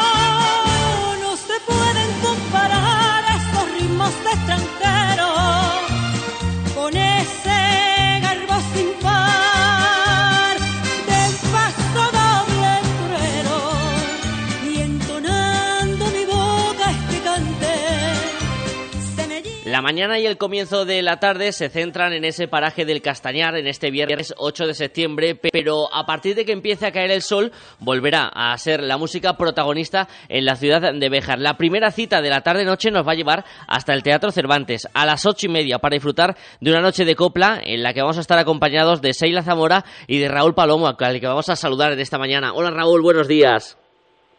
La 19.75 19.81
mañana 19.81 20.17
y 20.17 20.25
el 20.25 20.37
comienzo 20.37 20.85
de 20.85 21.01
la 21.01 21.19
tarde 21.19 21.51
se 21.51 21.67
centran 21.67 22.13
en 22.13 22.23
ese 22.23 22.47
paraje 22.47 22.85
del 22.85 23.01
Castañar 23.01 23.57
en 23.57 23.67
este 23.67 23.91
viernes 23.91 24.33
8 24.37 24.67
de 24.67 24.73
septiembre, 24.73 25.35
pero 25.35 25.93
a 25.93 26.05
partir 26.05 26.33
de 26.33 26.45
que 26.45 26.53
empiece 26.53 26.85
a 26.85 26.93
caer 26.93 27.11
el 27.11 27.21
sol 27.21 27.51
volverá 27.79 28.31
a 28.33 28.57
ser 28.57 28.81
la 28.81 28.97
música 28.97 29.35
protagonista 29.35 30.07
en 30.29 30.45
la 30.45 30.55
ciudad 30.55 30.93
de 30.93 31.09
Béjar. 31.09 31.39
La 31.39 31.57
primera 31.57 31.91
cita 31.91 32.21
de 32.21 32.29
la 32.29 32.39
tarde-noche 32.39 32.89
nos 32.89 33.05
va 33.05 33.11
a 33.11 33.15
llevar 33.15 33.43
hasta 33.67 33.93
el 33.93 34.01
Teatro 34.01 34.31
Cervantes 34.31 34.87
a 34.93 35.05
las 35.05 35.25
ocho 35.25 35.47
y 35.47 35.49
media 35.49 35.79
para 35.79 35.95
disfrutar 35.95 36.37
de 36.61 36.71
una 36.71 36.79
noche 36.79 37.03
de 37.03 37.17
copla 37.17 37.59
en 37.61 37.83
la 37.83 37.93
que 37.93 37.99
vamos 37.99 38.17
a 38.17 38.21
estar 38.21 38.37
acompañados 38.37 39.01
de 39.01 39.13
Seila 39.13 39.43
Zamora 39.43 39.83
y 40.07 40.19
de 40.19 40.29
Raúl 40.29 40.55
Palomo, 40.55 40.87
al 40.87 41.19
que 41.19 41.27
vamos 41.27 41.49
a 41.49 41.57
saludar 41.57 41.91
en 41.91 41.99
esta 41.99 42.17
mañana. 42.17 42.53
Hola 42.53 42.71
Raúl, 42.71 43.01
buenos 43.01 43.27
días. 43.27 43.77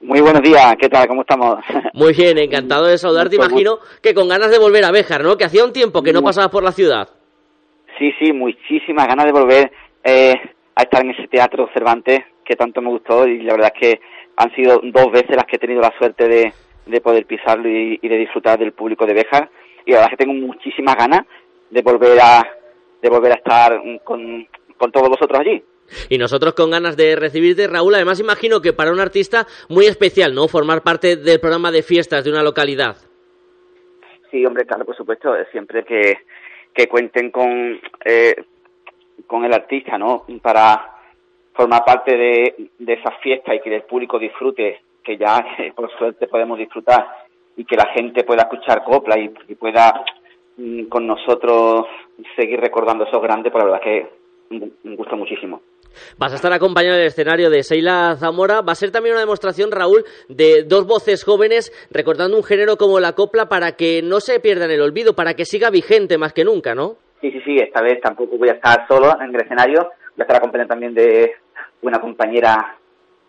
Muy 0.07 0.21
buenos 0.21 0.41
días, 0.41 0.77
¿qué 0.79 0.89
tal? 0.89 1.09
¿Cómo 1.09 1.23
estamos? 1.23 1.59
Muy 1.93 2.13
bien, 2.13 2.39
encantado 2.39 2.87
de 2.87 2.97
saludarte. 2.97 3.35
Imagino 3.35 3.81
que 4.01 4.15
con 4.15 4.29
ganas 4.29 4.53
de 4.53 4.59
volver 4.61 4.85
a 4.85 4.93
Béjar, 4.93 5.25
¿no? 5.25 5.37
Que 5.37 5.43
hacía 5.43 5.65
un 5.65 5.73
tiempo 5.73 6.01
que 6.01 6.13
no 6.13 6.23
pasabas 6.23 6.53
por 6.53 6.63
la 6.63 6.71
ciudad. 6.71 7.09
Sí, 7.99 8.13
sí, 8.21 8.33
muchísimas 8.33 9.09
ganas 9.09 9.27
de 9.27 9.33
volver 9.33 9.73
eh, 10.05 10.35
a 10.77 10.83
estar 10.83 11.05
en 11.05 11.11
ese 11.11 11.27
teatro 11.27 11.69
Cervantes 11.75 12.21
que 12.45 12.55
tanto 12.55 12.81
me 12.81 12.91
gustó 12.91 13.27
y 13.27 13.43
la 13.43 13.55
verdad 13.55 13.73
es 13.75 13.81
que 13.81 14.01
han 14.37 14.55
sido 14.55 14.81
dos 14.81 15.11
veces 15.11 15.35
las 15.35 15.47
que 15.47 15.57
he 15.57 15.59
tenido 15.59 15.81
la 15.81 15.93
suerte 15.99 16.29
de, 16.29 16.53
de 16.87 17.01
poder 17.01 17.27
pisarlo 17.27 17.69
y, 17.69 17.99
y 18.01 18.09
de 18.09 18.17
disfrutar 18.17 18.61
del 18.61 18.75
público 18.75 19.07
de 19.07 19.15
Béjar 19.15 19.51
y 19.85 19.91
la 19.91 19.97
verdad 19.97 20.13
es 20.13 20.19
que 20.19 20.25
tengo 20.25 20.35
muchísimas 20.35 20.95
ganas 20.95 21.23
de 21.71 21.83
volver 21.83 22.17
a 22.23 22.47
de 23.03 23.11
volver 23.11 23.33
a 23.33 23.37
estar 23.37 23.83
con, 24.05 24.47
con 24.79 24.93
todos 24.93 25.09
vosotros 25.09 25.41
allí. 25.41 25.65
Y 26.09 26.19
nosotros 26.19 26.55
con 26.55 26.71
ganas 26.71 26.97
de 26.97 27.17
recibirte, 27.17 27.67
Raúl. 27.67 27.95
Además, 27.95 28.21
imagino 28.21 28.61
que 28.61 28.73
para 28.73 28.93
un 28.93 29.01
artista 29.01 29.47
muy 29.69 29.87
especial, 29.87 30.35
¿no? 30.35 30.49
Formar 30.49 30.83
parte 30.83 31.17
del 31.17 31.41
programa 31.41 31.71
de 31.71 31.83
fiestas 31.83 32.25
de 32.25 32.31
una 32.31 32.43
localidad. 32.43 32.97
Sí, 34.31 34.45
hombre, 34.45 34.67
claro, 34.67 34.85
por 34.85 34.97
supuesto, 34.97 35.35
siempre 35.53 35.85
que, 35.85 36.19
que 36.75 36.89
cuenten 36.89 37.31
con, 37.31 37.81
eh, 38.05 38.35
con 39.27 39.45
el 39.45 39.53
artista, 39.53 39.97
¿no? 39.97 40.25
Para 40.43 40.93
formar 41.55 41.85
parte 41.85 42.17
de, 42.17 42.71
de 42.79 42.93
esas 42.93 43.19
fiestas 43.23 43.55
y 43.55 43.61
que 43.61 43.75
el 43.75 43.83
público 43.83 44.19
disfrute, 44.19 44.81
que 45.03 45.17
ya 45.17 45.39
eh, 45.59 45.73
por 45.75 45.91
suerte 45.97 46.27
podemos 46.27 46.59
disfrutar 46.59 47.07
y 47.57 47.65
que 47.65 47.77
la 47.77 47.87
gente 47.95 48.25
pueda 48.25 48.43
escuchar 48.43 48.85
copla 48.85 49.19
y, 49.19 49.29
pueda 49.55 50.05
mm, 50.59 50.85
con 50.85 51.07
nosotros 51.07 51.87
seguir 52.35 52.61
recordando 52.61 53.05
esos 53.05 53.23
grandes, 53.23 53.51
pues 53.51 53.65
la 53.65 53.71
verdad 53.71 53.85
que 53.85 54.07
me 54.51 54.71
me 54.83 54.97
gusta 54.97 55.17
muchísimo. 55.17 55.63
Vas 56.19 56.33
a 56.33 56.37
estar 56.37 56.53
acompañado 56.53 56.97
en 56.97 57.03
el 57.03 57.09
escenario 57.09 57.51
de 57.51 57.63
Seila 57.63 58.17
Zamora. 58.19 58.63
Va 58.63 58.73
a 58.73 58.77
ser 58.77 58.91
también 58.91 59.15
una 59.15 59.21
demostración, 59.21 59.71
Raúl, 59.71 60.05
de 60.29 60.65
dos 60.65 60.87
voces 60.87 61.25
jóvenes 61.25 61.73
recordando 61.91 62.37
un 62.37 62.45
género 62.45 62.77
como 62.77 63.01
la 63.01 63.13
copla 63.13 63.49
para 63.49 63.73
que 63.73 64.03
no 64.03 64.21
se 64.21 64.41
pierda 64.41 64.67
en 64.67 64.73
el 64.73 64.83
olvido, 64.83 65.15
para 65.15 65.35
que 65.35 65.45
siga 65.45 65.71
vigente 65.71 66.19
más 66.19 66.33
que 66.33 66.45
nunca, 66.45 66.75
¿no? 66.75 66.97
Sí, 67.21 67.31
sí, 67.31 67.41
sí, 67.45 67.57
esta 67.57 67.81
vez 67.81 68.01
tampoco 68.01 68.37
voy 68.37 68.49
a 68.51 68.53
estar 68.53 68.87
solo 68.87 69.17
en 69.21 69.35
el 69.35 69.41
escenario, 69.41 69.83
voy 69.83 70.21
a 70.21 70.23
estar 70.23 70.37
acompañado 70.37 70.69
también 70.69 70.95
de 70.95 71.35
una 71.83 72.01
compañera 72.01 72.77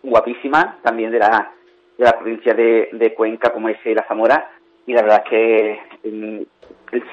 guapísima, 0.02 0.78
también 0.82 1.10
de 1.10 1.18
la, 1.18 1.52
de 1.96 2.04
la 2.04 2.12
provincia 2.12 2.54
de, 2.54 3.14
Cuenca, 3.16 3.52
como 3.52 3.68
es 3.68 3.78
la 3.84 4.06
Zamora, 4.06 4.50
y 4.86 4.92
la 4.92 5.02
verdad 5.02 5.22
es 5.24 5.30
que 5.30 6.10
mm, 6.10 6.42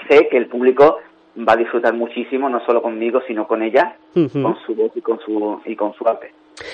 sé 0.10 0.28
que 0.30 0.38
el 0.38 0.48
público 0.48 1.00
va 1.38 1.54
a 1.54 1.58
disfrutar 1.58 1.94
muchísimo, 1.94 2.50
no 2.50 2.64
solo 2.66 2.82
conmigo, 2.82 3.22
sino 3.28 3.48
con 3.48 3.62
ella, 3.64 3.96
con 4.14 4.30
su 4.66 4.76
voz 4.76 4.92
y 4.96 5.02
con 5.02 5.20
su, 5.20 5.62
y 5.66 5.76
con 5.76 5.94
su 5.94 6.08
arte. 6.08 6.34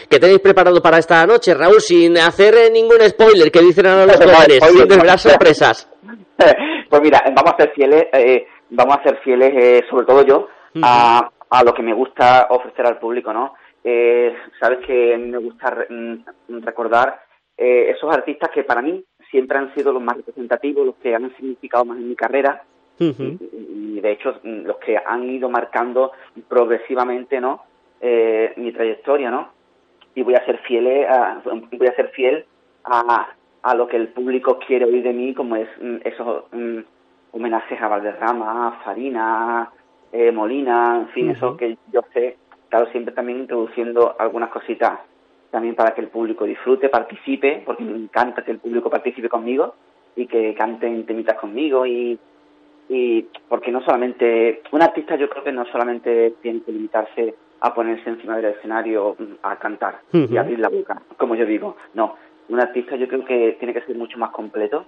¿Qué 0.09 0.19
tenéis 0.19 0.39
preparado 0.39 0.81
para 0.81 0.99
esta 0.99 1.25
noche, 1.25 1.53
Raúl? 1.55 1.81
Sin 1.81 2.17
hacer 2.17 2.53
eh, 2.55 2.69
ningún 2.71 2.99
spoiler, 3.01 3.51
que 3.51 3.59
dicen 3.61 3.87
ahora 3.87 4.05
los 4.05 4.17
jóvenes, 4.19 4.59
sin 4.63 4.87
desvelar 4.87 5.17
sorpresas. 5.19 5.89
pues 6.89 7.01
mira, 7.01 7.23
vamos 7.35 7.53
a 7.53 7.57
ser 7.57 7.71
fieles, 7.73 8.05
eh, 8.13 8.45
vamos 8.69 8.97
a 8.97 9.03
ser 9.03 9.17
fieles, 9.23 9.51
eh, 9.55 9.83
sobre 9.89 10.05
todo 10.05 10.23
yo, 10.25 10.47
a, 10.83 11.29
a 11.49 11.63
lo 11.63 11.73
que 11.73 11.81
me 11.83 11.93
gusta 11.93 12.47
ofrecer 12.51 12.85
al 12.85 12.99
público, 12.99 13.33
¿no? 13.33 13.55
Eh, 13.83 14.35
Sabes 14.59 14.85
que 14.85 15.15
a 15.15 15.17
mí 15.17 15.29
me 15.29 15.39
gusta 15.39 15.71
re- 15.71 15.87
mm, 15.89 16.61
recordar 16.63 17.19
eh, 17.57 17.91
esos 17.95 18.13
artistas 18.15 18.51
que 18.53 18.63
para 18.63 18.81
mí 18.83 19.03
siempre 19.31 19.57
han 19.57 19.73
sido 19.73 19.91
los 19.91 20.01
más 20.03 20.17
representativos, 20.17 20.85
los 20.85 20.95
que 20.95 21.15
han 21.15 21.33
significado 21.37 21.85
más 21.85 21.97
en 21.97 22.09
mi 22.09 22.15
carrera 22.15 22.61
y 23.01 23.99
de 23.99 24.11
hecho 24.11 24.39
mm, 24.43 24.65
los 24.65 24.77
que 24.77 24.97
han 24.97 25.29
ido 25.29 25.49
marcando 25.49 26.11
progresivamente, 26.47 27.41
¿no? 27.41 27.63
Eh, 27.99 28.53
mi 28.57 28.71
trayectoria, 28.71 29.31
¿no? 29.31 29.49
Y 30.15 30.23
voy 30.23 30.35
a 30.35 30.45
ser 30.45 30.57
fiel 30.59 31.05
a, 31.05 31.41
voy 31.43 31.87
a 31.87 31.95
ser 31.95 32.09
fiel 32.09 32.45
a, 32.83 33.29
a 33.61 33.75
lo 33.75 33.87
que 33.87 33.97
el 33.97 34.09
público 34.09 34.59
quiere 34.59 34.85
oír 34.85 35.03
de 35.03 35.13
mí, 35.13 35.33
como 35.33 35.55
es 35.55 35.69
mm, 35.79 35.97
esos 36.03 36.43
mm, 36.51 36.79
homenajes 37.31 37.81
a 37.81 37.87
Valderrama, 37.87 38.67
a 38.67 38.71
Farina, 38.83 39.71
eh, 40.11 40.31
Molina, 40.31 40.97
en 40.97 41.07
fin, 41.09 41.29
eso 41.29 41.55
que 41.55 41.77
yo 41.91 42.01
sé, 42.13 42.37
claro, 42.69 42.87
siempre 42.91 43.13
también 43.13 43.39
introduciendo 43.39 44.15
algunas 44.19 44.49
cositas 44.49 44.99
también 45.51 45.75
para 45.75 45.93
que 45.93 46.01
el 46.01 46.07
público 46.07 46.45
disfrute, 46.45 46.89
participe, 46.89 47.61
porque 47.65 47.83
me 47.83 47.97
encanta 47.97 48.43
que 48.43 48.51
el 48.51 48.59
público 48.59 48.89
participe 48.89 49.29
conmigo 49.29 49.75
y 50.15 50.25
que 50.27 50.53
canten 50.55 51.05
temitas 51.05 51.37
conmigo 51.37 51.85
y, 51.85 52.19
y 52.93 53.25
porque 53.47 53.71
no 53.71 53.81
solamente, 53.85 54.61
un 54.71 54.81
artista 54.81 55.15
yo 55.15 55.29
creo 55.29 55.45
que 55.45 55.53
no 55.53 55.65
solamente 55.67 56.33
tiene 56.41 56.61
que 56.61 56.73
limitarse 56.73 57.33
a 57.61 57.73
ponerse 57.73 58.09
encima 58.09 58.35
del 58.35 58.53
escenario 58.53 59.15
mm, 59.17 59.35
a 59.43 59.55
cantar 59.55 60.01
y 60.11 60.35
abrir 60.35 60.59
la 60.59 60.67
boca, 60.67 61.01
como 61.15 61.35
yo 61.35 61.45
digo, 61.45 61.77
no, 61.93 62.17
un 62.49 62.59
artista 62.59 62.97
yo 62.97 63.07
creo 63.07 63.23
que 63.23 63.55
tiene 63.59 63.73
que 63.73 63.81
ser 63.83 63.95
mucho 63.95 64.17
más 64.19 64.31
completo 64.31 64.85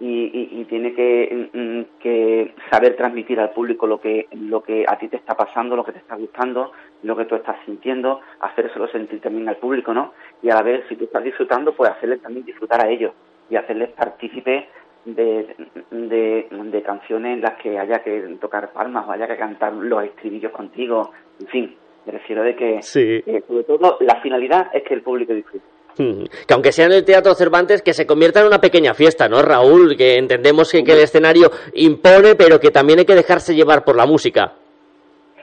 y, 0.00 0.24
y, 0.24 0.60
y 0.60 0.64
tiene 0.64 0.92
que, 0.92 1.48
mm, 1.52 2.00
que 2.02 2.52
saber 2.68 2.96
transmitir 2.96 3.38
al 3.38 3.50
público 3.50 3.86
lo 3.86 4.00
que 4.00 4.26
lo 4.32 4.64
que 4.64 4.84
a 4.88 4.98
ti 4.98 5.06
te 5.06 5.16
está 5.16 5.36
pasando, 5.36 5.76
lo 5.76 5.84
que 5.84 5.92
te 5.92 5.98
está 5.98 6.16
gustando, 6.16 6.72
lo 7.04 7.16
que 7.16 7.26
tú 7.26 7.36
estás 7.36 7.58
sintiendo, 7.64 8.22
hacérselo 8.40 8.88
sentir 8.88 9.20
también 9.20 9.48
al 9.48 9.56
público, 9.58 9.94
¿no? 9.94 10.14
Y 10.42 10.50
a 10.50 10.56
la 10.56 10.62
vez, 10.62 10.84
si 10.88 10.96
tú 10.96 11.04
estás 11.04 11.22
disfrutando, 11.22 11.72
pues 11.74 11.92
hacerles 11.92 12.20
también 12.22 12.44
disfrutar 12.44 12.84
a 12.84 12.90
ellos 12.90 13.12
y 13.48 13.54
hacerles 13.54 13.90
partícipe 13.90 14.68
de, 15.06 15.54
de, 15.90 16.46
de 16.50 16.82
canciones 16.82 17.34
en 17.34 17.40
las 17.40 17.54
que 17.62 17.78
haya 17.78 18.00
que 18.02 18.20
tocar 18.40 18.72
palmas 18.72 19.06
o 19.08 19.12
haya 19.12 19.26
que 19.26 19.36
cantar 19.36 19.72
los 19.72 20.04
estribillos 20.04 20.52
contigo, 20.52 21.12
en 21.40 21.46
fin, 21.46 21.76
me 22.04 22.12
refiero 22.12 22.42
de 22.42 22.54
que, 22.56 22.82
Sí. 22.82 23.22
que 23.24 23.42
sobre 23.46 23.64
todo 23.64 23.96
la 24.00 24.20
finalidad 24.20 24.68
es 24.74 24.82
que 24.82 24.94
el 24.94 25.02
público 25.02 25.32
disfrute. 25.32 25.64
Mm. 25.98 26.24
Que 26.46 26.52
aunque 26.54 26.72
sea 26.72 26.86
en 26.86 26.92
el 26.92 27.04
Teatro 27.04 27.34
Cervantes, 27.34 27.80
que 27.80 27.94
se 27.94 28.06
convierta 28.06 28.40
en 28.40 28.46
una 28.48 28.60
pequeña 28.60 28.92
fiesta, 28.92 29.28
¿no, 29.28 29.40
Raúl? 29.40 29.96
Que 29.96 30.16
entendemos 30.18 30.70
que, 30.70 30.84
que 30.84 30.92
el 30.92 30.98
escenario 31.00 31.50
impone, 31.72 32.34
pero 32.34 32.60
que 32.60 32.70
también 32.70 32.98
hay 32.98 33.06
que 33.06 33.14
dejarse 33.14 33.54
llevar 33.54 33.82
por 33.84 33.96
la 33.96 34.04
música. 34.04 34.52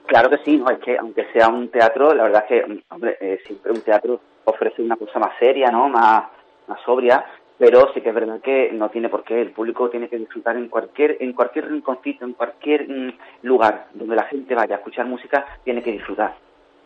Claro 0.05 0.29
que 0.29 0.37
sí, 0.45 0.57
no 0.57 0.69
es 0.69 0.77
que 0.79 0.97
aunque 0.97 1.25
sea 1.33 1.47
un 1.47 1.69
teatro, 1.69 2.13
la 2.13 2.23
verdad 2.23 2.43
es 2.47 2.65
que 2.65 2.81
hombre, 2.89 3.17
eh, 3.19 3.39
siempre 3.47 3.71
un 3.71 3.81
teatro 3.81 4.19
ofrece 4.45 4.81
una 4.83 4.95
cosa 4.97 5.17
más 5.17 5.31
seria, 5.39 5.71
¿no? 5.71 5.89
Más, 5.89 6.25
más 6.67 6.79
sobria, 6.85 7.25
pero 7.57 7.91
sí 7.93 8.01
que 8.01 8.09
es 8.09 8.15
verdad 8.15 8.41
que 8.41 8.71
no 8.73 8.89
tiene 8.89 9.09
por 9.09 9.23
qué. 9.23 9.41
El 9.41 9.51
público 9.51 9.89
tiene 9.89 10.09
que 10.09 10.17
disfrutar 10.17 10.57
en 10.57 10.69
cualquier 10.69 11.17
en 11.19 11.33
cualquier 11.33 11.69
rinconcito, 11.69 12.25
en 12.25 12.33
cualquier 12.33 12.87
mm, 12.89 13.13
lugar 13.43 13.87
donde 13.93 14.15
la 14.15 14.23
gente 14.23 14.55
vaya 14.55 14.75
a 14.75 14.77
escuchar 14.79 15.05
música, 15.05 15.45
tiene 15.63 15.81
que 15.81 15.91
disfrutar. 15.91 16.35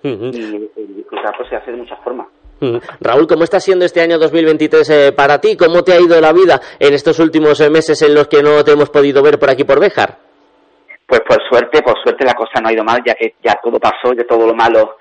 Y 0.03 0.09
el 0.09 0.95
disfrutar 0.95 1.35
pues, 1.37 1.49
se 1.49 1.55
hace 1.55 1.71
de 1.71 1.77
muchas 1.77 1.99
formas. 2.03 2.27
Raúl, 2.99 3.27
¿cómo 3.27 3.43
está 3.43 3.59
siendo 3.59 3.85
este 3.85 4.01
año 4.01 4.17
2023 4.17 4.89
eh, 4.89 5.11
para 5.11 5.39
ti? 5.39 5.55
¿Cómo 5.55 5.83
te 5.83 5.93
ha 5.93 5.99
ido 5.99 6.19
la 6.19 6.33
vida 6.33 6.59
en 6.79 6.93
estos 6.93 7.19
últimos 7.19 7.61
eh, 7.61 7.69
meses 7.69 8.01
en 8.01 8.15
los 8.15 8.27
que 8.27 8.41
no 8.41 8.63
te 8.63 8.71
hemos 8.71 8.89
podido 8.89 9.21
ver 9.21 9.37
por 9.37 9.49
aquí 9.49 9.63
por 9.63 9.79
Béjar? 9.79 10.17
Pues 11.05 11.21
por 11.21 11.37
suerte, 11.47 11.81
por 11.83 12.01
suerte 12.03 12.25
la 12.25 12.33
cosa 12.33 12.59
no 12.61 12.69
ha 12.69 12.73
ido 12.73 12.83
mal, 12.83 13.01
ya 13.05 13.13
que 13.13 13.35
ya 13.43 13.59
todo 13.63 13.79
pasó, 13.79 14.13
ya 14.13 14.25
todo 14.25 14.47
lo 14.47 14.55
malo 14.55 14.97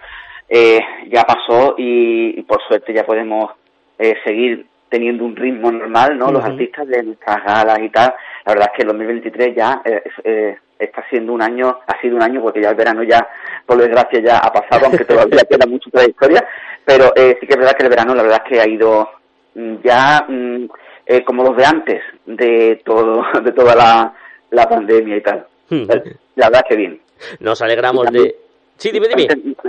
eh, 0.49 0.79
ya 1.09 1.25
pasó 1.25 1.75
y, 1.77 2.39
y 2.39 2.43
por 2.43 2.61
suerte 2.69 2.95
ya 2.95 3.05
podemos 3.05 3.53
eh, 3.99 4.15
seguir 4.25 4.67
teniendo 4.97 5.25
un 5.25 5.37
ritmo 5.37 5.71
normal, 5.71 6.17
¿no? 6.19 6.33
Los 6.33 6.43
artistas 6.43 6.89
de 6.89 7.03
nuestras 7.03 7.45
galas 7.45 7.79
y 7.81 7.91
tal. 7.91 8.15
La 8.47 8.53
verdad 8.55 8.69
es 8.73 8.77
que 8.77 8.83
el 8.83 8.89
2023 8.89 9.55
ya 9.55 9.83
eh, 9.85 10.03
eh, 10.25 10.57
está 10.79 11.05
siendo 11.11 11.33
un 11.35 11.43
año, 11.43 11.81
ha 11.87 12.01
sido 12.01 12.17
un 12.17 12.23
año 12.23 12.41
porque 12.41 12.63
ya 12.63 12.71
el 12.71 12.77
verano 12.77 13.03
ya, 13.03 13.29
por 13.67 13.77
desgracia, 13.77 14.21
ya 14.21 14.39
ha 14.39 14.51
pasado, 14.51 14.87
aunque 14.87 15.05
todavía 15.13 15.43
queda 15.49 15.67
mucho 15.67 15.91
trayectoria. 15.91 16.43
Pero 16.85 17.13
eh, 17.15 17.37
sí 17.39 17.47
que 17.47 17.53
es 17.53 17.59
verdad 17.59 17.77
que 17.77 17.83
el 17.83 17.91
verano, 17.91 18.15
la 18.15 18.23
verdad 18.23 18.43
es 18.45 18.49
que 18.51 18.61
ha 18.61 18.67
ido 18.69 19.11
mm, 19.55 19.75
ya 19.85 20.25
mm, 20.27 20.65
eh, 21.07 21.25
como 21.25 21.43
los 21.45 21.57
de 21.57 21.65
antes 21.67 22.03
de 22.25 22.81
todo, 22.85 23.23
de 23.45 23.53
toda 23.53 23.75
la, 23.75 24.15
la 24.51 24.67
pandemia 24.69 25.17
y 25.19 25.21
tal. 25.21 25.47
La 25.69 26.47
verdad 26.49 26.63
es 26.65 26.69
que 26.71 26.77
bien. 26.77 27.01
Nos 27.41 27.61
alegramos 27.61 28.11
de... 28.11 28.35
Sí, 28.79 28.91
dime, 28.93 29.09
dime. 29.09 29.27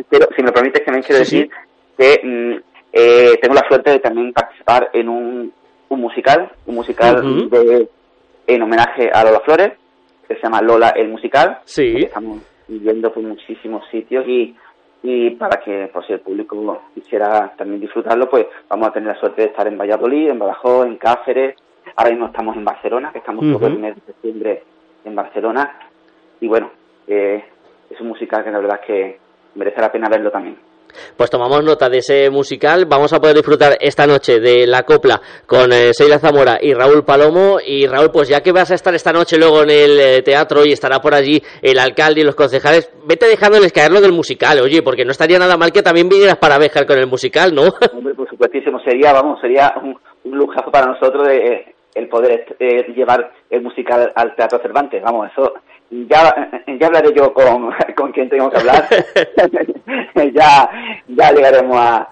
Quiero- 0.10 0.30
si 0.36 0.44
me 0.44 0.52
permites, 0.52 0.84
también 0.86 1.04
quiero 1.04 1.24
Sí, 1.26 1.38
decir 1.44 1.50
que 1.98 2.22
mm, 2.24 2.77
eh, 3.00 3.38
tengo 3.40 3.54
la 3.54 3.68
suerte 3.68 3.92
de 3.92 4.00
también 4.00 4.34
participar 4.34 4.90
en 4.92 5.08
un, 5.08 5.54
un 5.90 6.02
musical, 6.02 6.52
un 6.66 6.74
musical 6.74 7.48
de, 7.48 7.88
en 8.48 8.62
homenaje 8.64 9.12
a 9.14 9.24
Lola 9.24 9.42
Flores, 9.42 9.74
que 10.28 10.34
se 10.34 10.42
llama 10.42 10.64
Lola 10.64 10.90
el 10.90 11.10
Musical. 11.10 11.60
Sí. 11.66 11.94
que 11.94 12.02
Estamos 12.06 12.40
viendo 12.68 13.14
por 13.14 13.22
muchísimos 13.22 13.88
sitios 13.92 14.28
y, 14.28 14.56
y 15.04 15.30
para 15.32 15.60
que, 15.60 15.92
por 15.94 16.08
si 16.08 16.14
el 16.14 16.22
público 16.22 16.82
quisiera 16.96 17.54
también 17.56 17.82
disfrutarlo, 17.82 18.28
pues 18.32 18.48
vamos 18.68 18.88
a 18.88 18.94
tener 18.94 19.14
la 19.14 19.20
suerte 19.20 19.44
de 19.44 19.50
estar 19.50 19.68
en 19.68 19.78
Valladolid, 19.78 20.30
en 20.30 20.40
Badajoz, 20.40 20.88
en 20.88 20.98
Cáceres. 20.98 21.56
Ahora 21.96 22.10
mismo 22.10 22.26
estamos 22.26 22.58
en 22.58 22.66
Barcelona, 22.66 23.12
que 23.12 23.20
estamos 23.20 23.46
todo 23.46 23.68
el 23.68 23.78
mes 23.78 23.94
de 23.96 24.02
septiembre 24.08 24.64
en 25.06 25.14
Barcelona. 25.14 25.78
Y 26.42 26.48
bueno, 26.48 26.72
eh, 27.08 27.44
es 27.92 28.02
un 28.02 28.08
musical 28.08 28.44
que 28.44 28.50
la 28.50 28.58
verdad 28.58 28.80
es 28.82 28.88
que 28.88 29.20
merece 29.54 29.82
la 29.82 29.92
pena 29.92 30.10
verlo 30.10 30.32
también. 30.32 30.58
Pues 31.16 31.30
tomamos 31.30 31.64
nota 31.64 31.90
de 31.90 32.00
ese 32.00 32.30
musical. 32.30 32.86
Vamos 32.86 33.14
a 33.14 33.20
poder 33.20 33.36
disfrutar 33.36 33.78
esta 33.80 34.08
noche 34.08 34.40
de 34.40 34.68
la 34.68 34.84
copla 34.84 35.22
con 35.46 35.72
eh, 35.72 35.94
Seila 35.94 36.20
Zamora 36.20 36.58
y 36.62 36.74
Raúl 36.74 37.04
Palomo. 37.04 37.58
Y 37.66 37.88
Raúl, 37.88 38.12
pues 38.12 38.30
ya 38.30 38.42
que 38.42 38.52
vas 38.52 38.72
a 38.72 38.76
estar 38.76 38.94
esta 38.94 39.12
noche 39.12 39.38
luego 39.38 39.64
en 39.64 39.70
el 39.70 40.00
eh, 40.00 40.22
teatro 40.22 40.66
y 40.66 40.72
estará 40.72 41.00
por 41.00 41.14
allí 41.14 41.42
el 41.62 41.80
alcalde 41.80 42.22
y 42.22 42.24
los 42.24 42.36
concejales, 42.36 42.92
vete 43.06 43.28
dejándoles 43.28 43.72
caer 43.72 43.92
lo 43.92 44.02
del 44.02 44.14
musical, 44.14 44.60
oye, 44.60 44.82
porque 44.82 45.06
no 45.06 45.12
estaría 45.12 45.40
nada 45.40 45.58
mal 45.58 45.72
que 45.72 45.82
también 45.82 46.10
vinieras 46.10 46.38
para 46.38 46.58
Béjar 46.58 46.86
con 46.86 46.98
el 46.98 47.08
musical, 47.08 47.54
¿no? 47.54 47.64
Hombre, 47.94 48.14
por 48.14 48.30
supuestísimo, 48.30 48.80
sería, 48.82 49.14
vamos, 49.14 49.40
sería 49.42 49.74
un, 49.82 49.98
lujazo 50.24 50.72
para 50.72 50.88
nosotros 50.88 51.28
de, 51.28 51.38
eh, 51.38 51.76
el 51.96 52.10
poder 52.10 52.56
eh, 52.60 52.94
llevar 52.94 53.32
el 53.50 53.62
musical 53.62 54.12
al 54.16 54.36
Teatro 54.36 54.60
Cervantes. 54.60 55.02
Vamos, 55.02 55.30
eso 55.32 55.54
ya, 55.90 56.50
ya 56.80 56.88
hablaré 56.88 57.14
yo 57.16 57.34
con, 57.34 57.72
con 57.96 58.12
quien 58.12 58.30
tengo 58.30 58.50
que 58.50 58.58
hablar. 58.58 58.88
ya, 60.34 60.70
ya 61.08 61.32
llegaremos 61.32 61.78
a, 61.78 62.08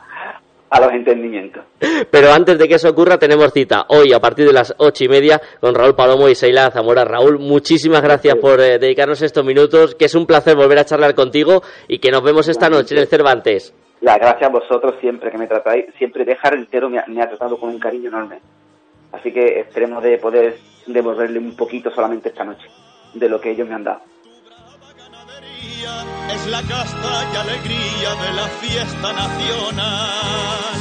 a 0.69 0.79
los 0.81 0.93
entendimientos. 0.93 1.63
Pero 2.09 2.31
antes 2.31 2.57
de 2.57 2.67
que 2.67 2.75
eso 2.75 2.89
ocurra, 2.89 3.17
tenemos 3.17 3.51
cita 3.53 3.85
hoy 3.89 4.13
a 4.13 4.19
partir 4.19 4.45
de 4.45 4.53
las 4.53 4.73
ocho 4.77 5.03
y 5.03 5.09
media 5.09 5.41
con 5.59 5.75
Raúl 5.75 5.95
Palomo 5.95 6.29
y 6.29 6.35
Seila 6.35 6.71
Zamora. 6.71 7.05
Raúl, 7.05 7.39
muchísimas 7.39 8.01
gracias 8.01 8.35
por 8.35 8.59
eh, 8.59 8.79
dedicarnos 8.79 9.21
estos 9.21 9.45
minutos, 9.45 9.95
que 9.95 10.05
es 10.05 10.15
un 10.15 10.25
placer 10.25 10.55
volver 10.55 10.79
a 10.79 10.85
charlar 10.85 11.15
contigo 11.15 11.61
y 11.87 11.99
que 11.99 12.11
nos 12.11 12.23
vemos 12.23 12.47
esta 12.47 12.69
noche 12.69 12.95
en 12.95 13.01
el 13.01 13.07
Cervantes. 13.07 13.73
La 14.01 14.17
gracias 14.17 14.49
a 14.49 14.53
vosotros 14.53 14.95
siempre 14.99 15.31
que 15.31 15.37
me 15.37 15.47
tratáis, 15.47 15.85
siempre 15.97 16.25
dejar 16.25 16.55
entero 16.55 16.89
me 16.89 16.99
ha, 16.99 17.05
me 17.07 17.21
ha 17.21 17.27
tratado 17.27 17.57
con 17.57 17.69
un 17.69 17.79
cariño 17.79 18.09
enorme. 18.09 18.39
Así 19.11 19.31
que 19.31 19.59
esperemos 19.59 20.03
de 20.03 20.17
poder 20.17 20.57
devolverle 20.87 21.39
un 21.39 21.55
poquito 21.55 21.89
solamente 21.91 22.29
esta 22.29 22.43
noche 22.43 22.67
de 23.15 23.29
lo 23.29 23.39
que 23.39 23.51
ellos 23.51 23.67
me 23.67 23.75
han 23.75 23.83
dado. 23.83 24.01
es 26.33 26.47
la 26.47 26.61
casta 26.63 27.29
y 27.33 27.35
alegría 27.37 28.15
de 28.15 28.33
la 28.33 28.47
fiesta 28.47 29.13
nacional. 29.13 30.75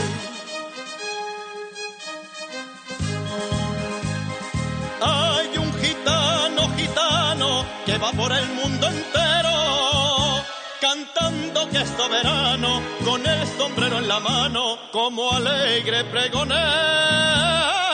Hay 5.00 5.58
un 5.58 5.72
gitano, 5.74 6.62
gitano, 6.76 7.64
que 7.86 7.98
va 7.98 8.10
por 8.12 8.32
el 8.32 8.46
mundo 8.48 8.88
entero, 8.88 10.42
cantando 10.80 11.68
que 11.70 11.78
es 11.82 11.88
soberano, 11.90 12.80
con 13.04 13.24
el 13.26 13.46
sombrero 13.58 13.98
en 13.98 14.08
la 14.08 14.20
mano, 14.20 14.78
como 14.90 15.30
alegre 15.32 16.04
pregonero. 16.04 17.93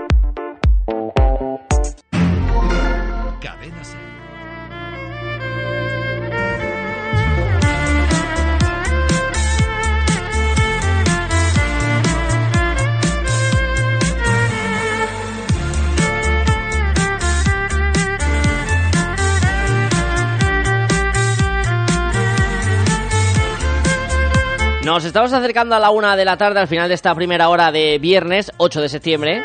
Nos 24.91 25.05
estamos 25.05 25.31
acercando 25.31 25.73
a 25.73 25.79
la 25.79 25.89
una 25.89 26.17
de 26.17 26.25
la 26.25 26.35
tarde 26.35 26.59
al 26.59 26.67
final 26.67 26.89
de 26.89 26.95
esta 26.95 27.15
primera 27.15 27.47
hora 27.47 27.71
de 27.71 27.97
viernes 27.97 28.51
8 28.57 28.81
de 28.81 28.89
septiembre. 28.89 29.41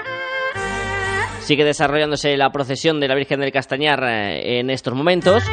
Sigue 1.39 1.65
desarrollándose 1.65 2.37
la 2.37 2.51
procesión 2.51 2.99
de 2.99 3.07
la 3.07 3.15
Virgen 3.15 3.39
del 3.39 3.53
Castañar 3.53 4.03
eh, 4.03 4.59
en 4.59 4.71
estos 4.71 4.93
momentos. 4.95 5.45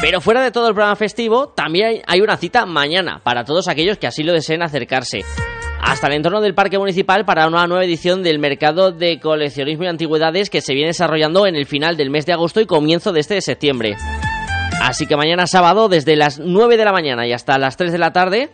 Pero 0.00 0.20
fuera 0.20 0.42
de 0.42 0.50
todo 0.50 0.66
el 0.66 0.74
programa 0.74 0.96
festivo, 0.96 1.50
también 1.50 1.86
hay- 1.86 2.02
hay 2.04 2.20
una 2.20 2.36
cita 2.36 2.66
mañana 2.66 3.20
para 3.22 3.44
todos 3.44 3.68
aquellos 3.68 3.96
que 3.96 4.08
así 4.08 4.24
lo 4.24 4.32
deseen 4.32 4.60
acercarse. 4.60 5.20
Hasta 5.80 6.08
el 6.08 6.14
entorno 6.14 6.40
del 6.40 6.54
Parque 6.56 6.76
Municipal 6.78 7.24
para 7.24 7.46
una 7.46 7.68
nueva 7.68 7.84
edición 7.84 8.24
del 8.24 8.40
mercado 8.40 8.90
de 8.90 9.20
coleccionismo 9.20 9.84
y 9.84 9.88
antigüedades 9.88 10.50
que 10.50 10.60
se 10.62 10.74
viene 10.74 10.88
desarrollando 10.88 11.46
en 11.46 11.54
el 11.54 11.66
final 11.66 11.96
del 11.96 12.10
mes 12.10 12.26
de 12.26 12.32
agosto 12.32 12.60
y 12.60 12.66
comienzo 12.66 13.12
de 13.12 13.20
este 13.20 13.34
de 13.34 13.40
septiembre. 13.40 13.94
Así 14.82 15.06
que 15.06 15.16
mañana 15.16 15.46
sábado, 15.46 15.88
desde 15.88 16.16
las 16.16 16.40
9 16.40 16.76
de 16.76 16.84
la 16.84 16.92
mañana 16.92 17.24
y 17.24 17.32
hasta 17.32 17.56
las 17.58 17.76
3 17.76 17.92
de 17.92 17.98
la 17.98 18.12
tarde, 18.12 18.50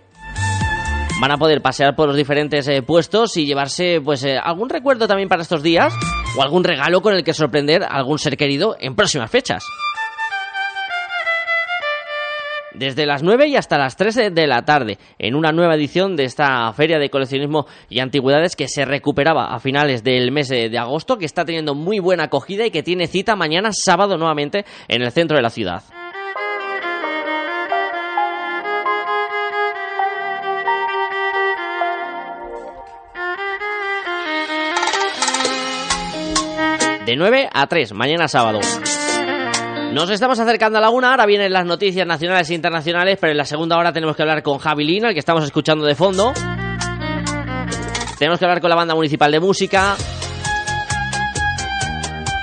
van 1.21 1.33
a 1.33 1.37
poder 1.37 1.61
pasear 1.61 1.97
por 1.97 2.07
los 2.09 2.17
diferentes 2.17 2.69
eh, 2.69 2.83
puestos 2.83 3.37
y 3.37 3.45
llevarse 3.47 4.01
pues 4.05 4.23
eh, 4.25 4.39
algún 4.43 4.69
recuerdo 4.69 5.09
también 5.09 5.29
para 5.29 5.43
estos 5.43 5.63
días 5.63 5.93
o 6.37 6.43
algún 6.43 6.63
regalo 6.65 7.01
con 7.01 7.15
el 7.15 7.25
que 7.25 7.35
sorprender 7.35 7.83
a 7.83 7.89
algún 7.97 8.19
ser 8.19 8.37
querido 8.37 8.77
en 8.79 8.95
próximas 8.95 9.31
fechas. 9.31 9.65
Desde 12.75 13.07
las 13.07 13.25
9 13.25 13.49
y 13.49 13.57
hasta 13.57 13.77
las 13.77 13.97
3 13.97 14.33
de- 14.35 14.47
la 14.47 14.63
tarde, 14.65 14.99
en 15.19 15.35
una 15.35 15.51
nueva 15.51 15.75
edición 15.75 16.15
de 16.15 16.25
esta 16.25 16.73
feria 16.75 17.01
de 17.01 17.11
coleccionismo 17.11 17.67
y 17.89 17.99
antigüedades 17.99 18.55
que 18.55 18.69
se 18.69 18.85
recuperaba 18.85 19.53
a 19.53 19.59
finales 19.59 20.05
del 20.05 20.31
mes 20.31 20.49
eh, 20.53 20.69
de 20.69 20.79
agosto, 20.79 21.19
que 21.19 21.25
está 21.25 21.45
teniendo 21.45 21.75
muy 21.75 21.99
buena 21.99 22.25
acogida 22.25 22.65
y 22.67 22.71
que 22.71 22.85
tiene 22.85 23.09
cita 23.09 23.35
mañana 23.35 23.71
sábado 23.73 24.17
nuevamente 24.17 24.65
en 24.87 25.03
el 25.03 25.11
centro 25.11 25.37
de 25.37 25.43
la 25.43 25.51
ciudad. 25.51 25.83
De 37.09 37.17
9 37.17 37.49
a 37.51 37.67
3, 37.67 37.95
mañana 37.95 38.29
sábado. 38.29 38.61
Nos 39.95 40.11
estamos 40.11 40.39
acercando 40.41 40.77
a 40.77 40.83
la 40.83 40.91
una, 40.91 41.13
ahora 41.13 41.25
vienen 41.25 41.51
las 41.55 41.65
noticias 41.65 42.07
nacionales 42.07 42.51
e 42.51 42.55
internacionales, 42.55 43.17
pero 43.19 43.31
en 43.31 43.39
la 43.39 43.47
segunda 43.47 43.79
hora 43.79 43.95
tenemos 43.95 44.15
que 44.15 44.21
hablar 44.21 44.43
con 44.43 44.59
Javi 44.59 44.85
Lina, 44.85 45.09
el 45.09 45.15
que 45.15 45.21
estamos 45.21 45.43
escuchando 45.43 45.87
de 45.87 45.95
fondo. 45.95 46.35
Tenemos 48.19 48.39
que 48.39 48.45
hablar 48.45 48.61
con 48.61 48.69
la 48.69 48.77
banda 48.77 48.95
municipal 48.95 49.33
de 49.33 49.41
música. 49.41 49.97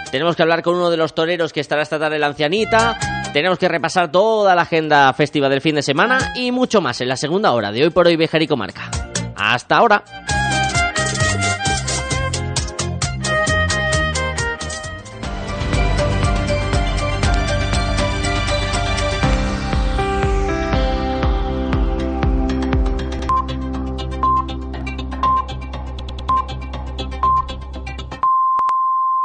Tenemos 0.09 0.35
que 0.35 0.41
hablar 0.41 0.63
con 0.63 0.73
uno 0.77 0.89
de 0.89 0.97
los 0.97 1.13
toreros 1.13 1.53
que 1.53 1.59
estará 1.59 1.83
esta 1.83 1.99
tarde 1.99 2.17
la 2.17 2.25
ancianita. 2.25 2.97
Tenemos 3.33 3.59
que 3.59 3.67
repasar 3.67 4.11
toda 4.11 4.55
la 4.55 4.63
agenda 4.63 5.13
festiva 5.13 5.47
del 5.47 5.61
fin 5.61 5.75
de 5.75 5.83
semana 5.83 6.33
y 6.33 6.51
mucho 6.51 6.81
más 6.81 6.99
en 7.01 7.09
la 7.09 7.17
segunda 7.17 7.51
hora 7.51 7.71
de 7.71 7.83
hoy 7.83 7.91
por 7.91 8.07
hoy 8.07 8.15
Bejar 8.15 8.41
y 8.41 8.47
Comarca. 8.47 8.89
Hasta 9.35 9.77
ahora. 9.77 10.03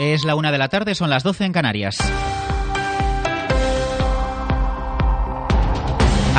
Es 0.01 0.25
la 0.25 0.35
una 0.35 0.51
de 0.51 0.57
la 0.57 0.71
tarde, 0.71 0.95
son 0.95 1.11
las 1.11 1.23
12 1.23 1.45
en 1.45 1.53
Canarias. 1.53 1.99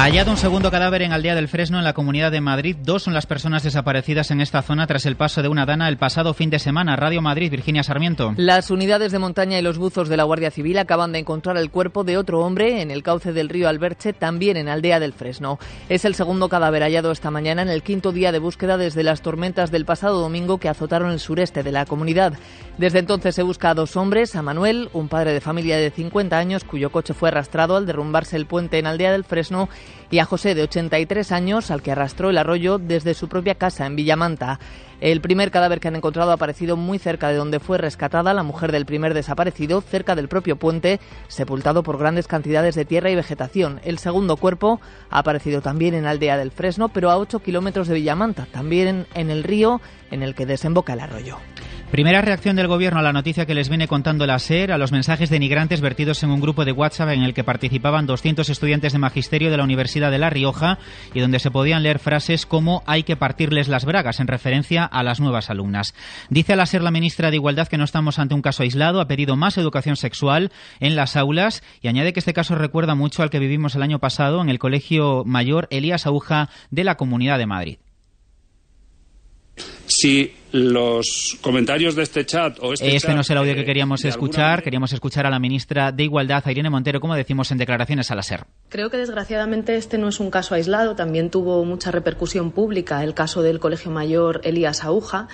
Hallado 0.01 0.31
un 0.31 0.37
segundo 0.37 0.71
cadáver 0.71 1.03
en 1.03 1.13
Aldea 1.13 1.35
del 1.35 1.47
Fresno, 1.47 1.77
en 1.77 1.83
la 1.83 1.93
Comunidad 1.93 2.31
de 2.31 2.41
Madrid. 2.41 2.75
Dos 2.75 3.03
son 3.03 3.13
las 3.13 3.27
personas 3.27 3.61
desaparecidas 3.61 4.31
en 4.31 4.41
esta 4.41 4.63
zona 4.63 4.87
tras 4.87 5.05
el 5.05 5.15
paso 5.15 5.43
de 5.43 5.47
una 5.47 5.67
dana 5.67 5.87
el 5.87 5.97
pasado 5.97 6.33
fin 6.33 6.49
de 6.49 6.57
semana. 6.57 6.95
Radio 6.95 7.21
Madrid, 7.21 7.51
Virginia 7.51 7.83
Sarmiento. 7.83 8.33
Las 8.35 8.71
unidades 8.71 9.11
de 9.11 9.19
montaña 9.19 9.59
y 9.59 9.61
los 9.61 9.77
buzos 9.77 10.09
de 10.09 10.17
la 10.17 10.23
Guardia 10.23 10.49
Civil 10.49 10.79
acaban 10.79 11.11
de 11.11 11.19
encontrar 11.19 11.55
el 11.55 11.69
cuerpo 11.69 12.03
de 12.03 12.17
otro 12.17 12.39
hombre 12.39 12.81
en 12.81 12.89
el 12.89 13.03
cauce 13.03 13.31
del 13.31 13.47
río 13.47 13.69
Alberche, 13.69 14.11
también 14.11 14.57
en 14.57 14.69
Aldea 14.69 14.99
del 14.99 15.13
Fresno. 15.13 15.59
Es 15.87 16.03
el 16.03 16.15
segundo 16.15 16.49
cadáver 16.49 16.81
hallado 16.81 17.11
esta 17.11 17.29
mañana 17.29 17.61
en 17.61 17.69
el 17.69 17.83
quinto 17.83 18.11
día 18.11 18.31
de 18.31 18.39
búsqueda 18.39 18.77
desde 18.77 19.03
las 19.03 19.21
tormentas 19.21 19.69
del 19.69 19.85
pasado 19.85 20.19
domingo 20.19 20.57
que 20.57 20.69
azotaron 20.69 21.11
el 21.11 21.19
sureste 21.19 21.61
de 21.61 21.73
la 21.73 21.85
comunidad. 21.85 22.33
Desde 22.79 22.97
entonces 22.97 23.35
se 23.35 23.43
busca 23.43 23.69
a 23.69 23.75
dos 23.75 23.95
hombres, 23.95 24.35
a 24.35 24.41
Manuel, 24.41 24.89
un 24.93 25.09
padre 25.09 25.33
de 25.33 25.41
familia 25.41 25.77
de 25.77 25.91
50 25.91 26.35
años 26.35 26.63
cuyo 26.63 26.89
coche 26.89 27.13
fue 27.13 27.29
arrastrado 27.29 27.77
al 27.77 27.85
derrumbarse 27.85 28.35
el 28.35 28.47
puente 28.47 28.79
en 28.79 28.87
Aldea 28.87 29.11
del 29.11 29.25
Fresno, 29.25 29.69
y 30.09 30.19
a 30.19 30.25
José, 30.25 30.55
de 30.55 30.63
83 30.63 31.31
años, 31.31 31.71
al 31.71 31.81
que 31.81 31.91
arrastró 31.91 32.29
el 32.29 32.37
arroyo 32.37 32.77
desde 32.77 33.13
su 33.13 33.27
propia 33.27 33.55
casa 33.55 33.85
en 33.85 33.95
Villamanta. 33.95 34.59
El 35.01 35.19
primer 35.19 35.49
cadáver 35.49 35.79
que 35.79 35.87
han 35.87 35.95
encontrado 35.95 36.29
ha 36.29 36.35
aparecido 36.35 36.77
muy 36.77 36.99
cerca 36.99 37.29
de 37.29 37.35
donde 37.35 37.59
fue 37.59 37.79
rescatada 37.79 38.35
la 38.35 38.43
mujer 38.43 38.71
del 38.71 38.85
primer 38.85 39.15
desaparecido, 39.15 39.81
cerca 39.81 40.15
del 40.15 40.27
propio 40.27 40.57
puente, 40.57 40.99
sepultado 41.27 41.81
por 41.81 41.97
grandes 41.97 42.27
cantidades 42.27 42.75
de 42.75 42.85
tierra 42.85 43.09
y 43.09 43.15
vegetación. 43.15 43.81
El 43.83 43.97
segundo 43.97 44.37
cuerpo 44.37 44.79
ha 45.09 45.19
aparecido 45.19 45.61
también 45.61 45.95
en 45.95 46.05
Aldea 46.05 46.37
del 46.37 46.51
Fresno, 46.51 46.89
pero 46.89 47.09
a 47.09 47.17
8 47.17 47.39
kilómetros 47.39 47.87
de 47.87 47.95
Villamanta, 47.95 48.45
también 48.51 49.07
en 49.15 49.31
el 49.31 49.43
río 49.43 49.81
en 50.11 50.21
el 50.21 50.35
que 50.35 50.45
desemboca 50.45 50.93
el 50.93 50.99
arroyo. 50.99 51.37
Primera 51.91 52.21
reacción 52.21 52.55
del 52.55 52.69
gobierno 52.69 52.99
a 52.99 53.03
la 53.03 53.11
noticia 53.11 53.45
que 53.45 53.53
les 53.53 53.67
viene 53.67 53.89
contando 53.89 54.25
la 54.25 54.39
SER, 54.39 54.71
a 54.71 54.77
los 54.77 54.93
mensajes 54.93 55.29
denigrantes 55.29 55.81
vertidos 55.81 56.23
en 56.23 56.31
un 56.31 56.39
grupo 56.39 56.63
de 56.63 56.71
WhatsApp 56.71 57.09
en 57.09 57.23
el 57.23 57.33
que 57.33 57.43
participaban 57.43 58.05
200 58.05 58.47
estudiantes 58.49 58.93
de 58.93 58.99
magisterio 58.99 59.51
de 59.51 59.57
la 59.57 59.65
Universidad 59.65 60.09
de 60.09 60.17
La 60.17 60.29
Rioja 60.29 60.79
y 61.13 61.19
donde 61.19 61.39
se 61.39 61.51
podían 61.51 61.83
leer 61.83 61.99
frases 61.99 62.45
como 62.45 62.81
hay 62.85 63.03
que 63.03 63.17
partirles 63.17 63.67
las 63.67 63.83
bragas 63.83 64.21
en 64.21 64.27
referencia 64.27 64.85
a 64.85 65.03
las 65.03 65.19
nuevas 65.19 65.49
alumnas. 65.49 65.93
Dice 66.29 66.53
a 66.53 66.55
la 66.55 66.65
SER 66.65 66.81
la 66.81 66.91
ministra 66.91 67.29
de 67.29 67.35
Igualdad 67.35 67.67
que 67.67 67.77
no 67.77 67.83
estamos 67.83 68.19
ante 68.19 68.35
un 68.35 68.41
caso 68.41 68.63
aislado, 68.63 69.01
ha 69.01 69.09
pedido 69.09 69.35
más 69.35 69.57
educación 69.57 69.97
sexual 69.97 70.53
en 70.79 70.95
las 70.95 71.17
aulas 71.17 71.61
y 71.81 71.89
añade 71.89 72.13
que 72.13 72.21
este 72.21 72.33
caso 72.33 72.55
recuerda 72.55 72.95
mucho 72.95 73.21
al 73.21 73.29
que 73.29 73.39
vivimos 73.39 73.75
el 73.75 73.81
año 73.81 73.99
pasado 73.99 74.41
en 74.41 74.47
el 74.47 74.59
Colegio 74.59 75.23
Mayor 75.25 75.67
Elías 75.71 76.07
Aguja 76.07 76.47
de 76.69 76.85
la 76.85 76.95
Comunidad 76.95 77.37
de 77.37 77.47
Madrid. 77.47 77.77
Si 79.87 80.33
los 80.51 81.37
comentarios 81.41 81.95
de 81.95 82.03
este 82.03 82.25
chat 82.25 82.57
o 82.61 82.73
este, 82.73 82.95
este 82.95 83.13
no 83.13 83.21
es 83.21 83.29
el 83.29 83.37
audio 83.37 83.55
que 83.55 83.65
queríamos 83.65 84.03
escuchar. 84.03 84.63
Queríamos 84.63 84.91
escuchar 84.93 85.25
a 85.25 85.29
la 85.29 85.39
ministra 85.39 85.91
de 85.91 86.03
Igualdad, 86.03 86.45
Irene 86.47 86.69
Montero, 86.69 86.99
como 86.99 87.15
decimos 87.15 87.51
en 87.51 87.57
declaraciones 87.57 88.11
a 88.11 88.15
la 88.15 88.23
SER. 88.23 88.45
Creo 88.69 88.89
que 88.89 88.97
desgraciadamente 88.97 89.75
este 89.75 89.97
no 89.97 90.09
es 90.09 90.19
un 90.19 90.29
caso 90.29 90.55
aislado. 90.55 90.95
También 90.95 91.29
tuvo 91.29 91.63
mucha 91.65 91.91
repercusión 91.91 92.51
pública 92.51 93.03
el 93.03 93.13
caso 93.13 93.41
del 93.41 93.59
Colegio 93.59 93.91
Mayor 93.91 94.41
Elías 94.43 94.83
Aguja. 94.83 95.27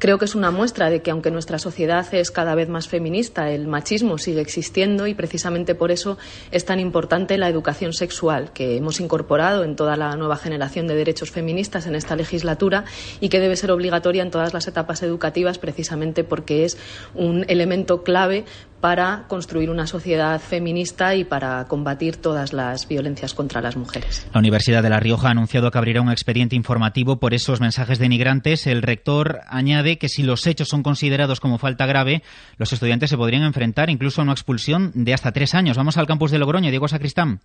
Creo 0.00 0.16
que 0.16 0.24
es 0.24 0.34
una 0.34 0.50
muestra 0.50 0.88
de 0.88 1.02
que 1.02 1.10
aunque 1.10 1.30
nuestra 1.30 1.58
sociedad 1.58 2.06
es 2.14 2.30
cada 2.30 2.54
vez 2.54 2.70
más 2.70 2.88
feminista, 2.88 3.50
el 3.50 3.66
machismo 3.66 4.16
sigue 4.16 4.40
existiendo 4.40 5.06
y 5.06 5.12
precisamente 5.12 5.74
por 5.74 5.90
eso 5.90 6.16
es 6.50 6.64
tan 6.64 6.80
importante 6.80 7.36
la 7.36 7.50
educación 7.50 7.92
sexual 7.92 8.50
que 8.54 8.78
hemos 8.78 8.98
incorporado 8.98 9.62
en 9.62 9.76
toda 9.76 9.98
la 9.98 10.16
nueva 10.16 10.38
generación 10.38 10.86
de 10.86 10.94
derechos 10.94 11.30
feministas 11.30 11.86
en 11.86 11.94
esta 11.94 12.16
legislatura 12.16 12.86
y 13.20 13.28
que 13.28 13.40
debe 13.40 13.56
ser 13.56 13.72
obligatoria 13.72 14.22
en 14.22 14.30
todas 14.30 14.54
las 14.54 14.66
etapas 14.66 15.02
educativas 15.02 15.58
precisamente 15.58 16.24
porque 16.24 16.64
es 16.64 16.78
un 17.14 17.44
elemento 17.48 18.02
clave 18.02 18.46
para 18.80 19.24
construir 19.28 19.70
una 19.70 19.86
sociedad 19.86 20.40
feminista 20.40 21.14
y 21.14 21.24
para 21.24 21.64
combatir 21.66 22.16
todas 22.16 22.52
las 22.52 22.88
violencias 22.88 23.34
contra 23.34 23.60
las 23.60 23.76
mujeres. 23.76 24.26
La 24.32 24.40
Universidad 24.40 24.82
de 24.82 24.90
La 24.90 25.00
Rioja 25.00 25.28
ha 25.28 25.32
anunciado 25.32 25.70
que 25.70 25.78
abrirá 25.78 26.00
un 26.00 26.10
expediente 26.10 26.56
informativo 26.56 27.20
por 27.20 27.34
esos 27.34 27.60
mensajes 27.60 27.98
denigrantes. 27.98 28.66
El 28.66 28.82
rector 28.82 29.40
añade 29.48 29.98
que 29.98 30.08
si 30.08 30.22
los 30.22 30.46
hechos 30.46 30.68
son 30.68 30.82
considerados 30.82 31.40
como 31.40 31.58
falta 31.58 31.86
grave, 31.86 32.22
los 32.56 32.72
estudiantes 32.72 33.10
se 33.10 33.16
podrían 33.16 33.42
enfrentar 33.42 33.90
incluso 33.90 34.20
a 34.20 34.24
una 34.24 34.32
expulsión 34.32 34.92
de 34.94 35.14
hasta 35.14 35.32
tres 35.32 35.54
años. 35.54 35.76
Vamos 35.76 35.96
al 35.96 36.06
campus 36.06 36.30
de 36.30 36.38
Logroño. 36.38 36.70
Diego 36.70 36.88
Sacristán. 36.88 37.40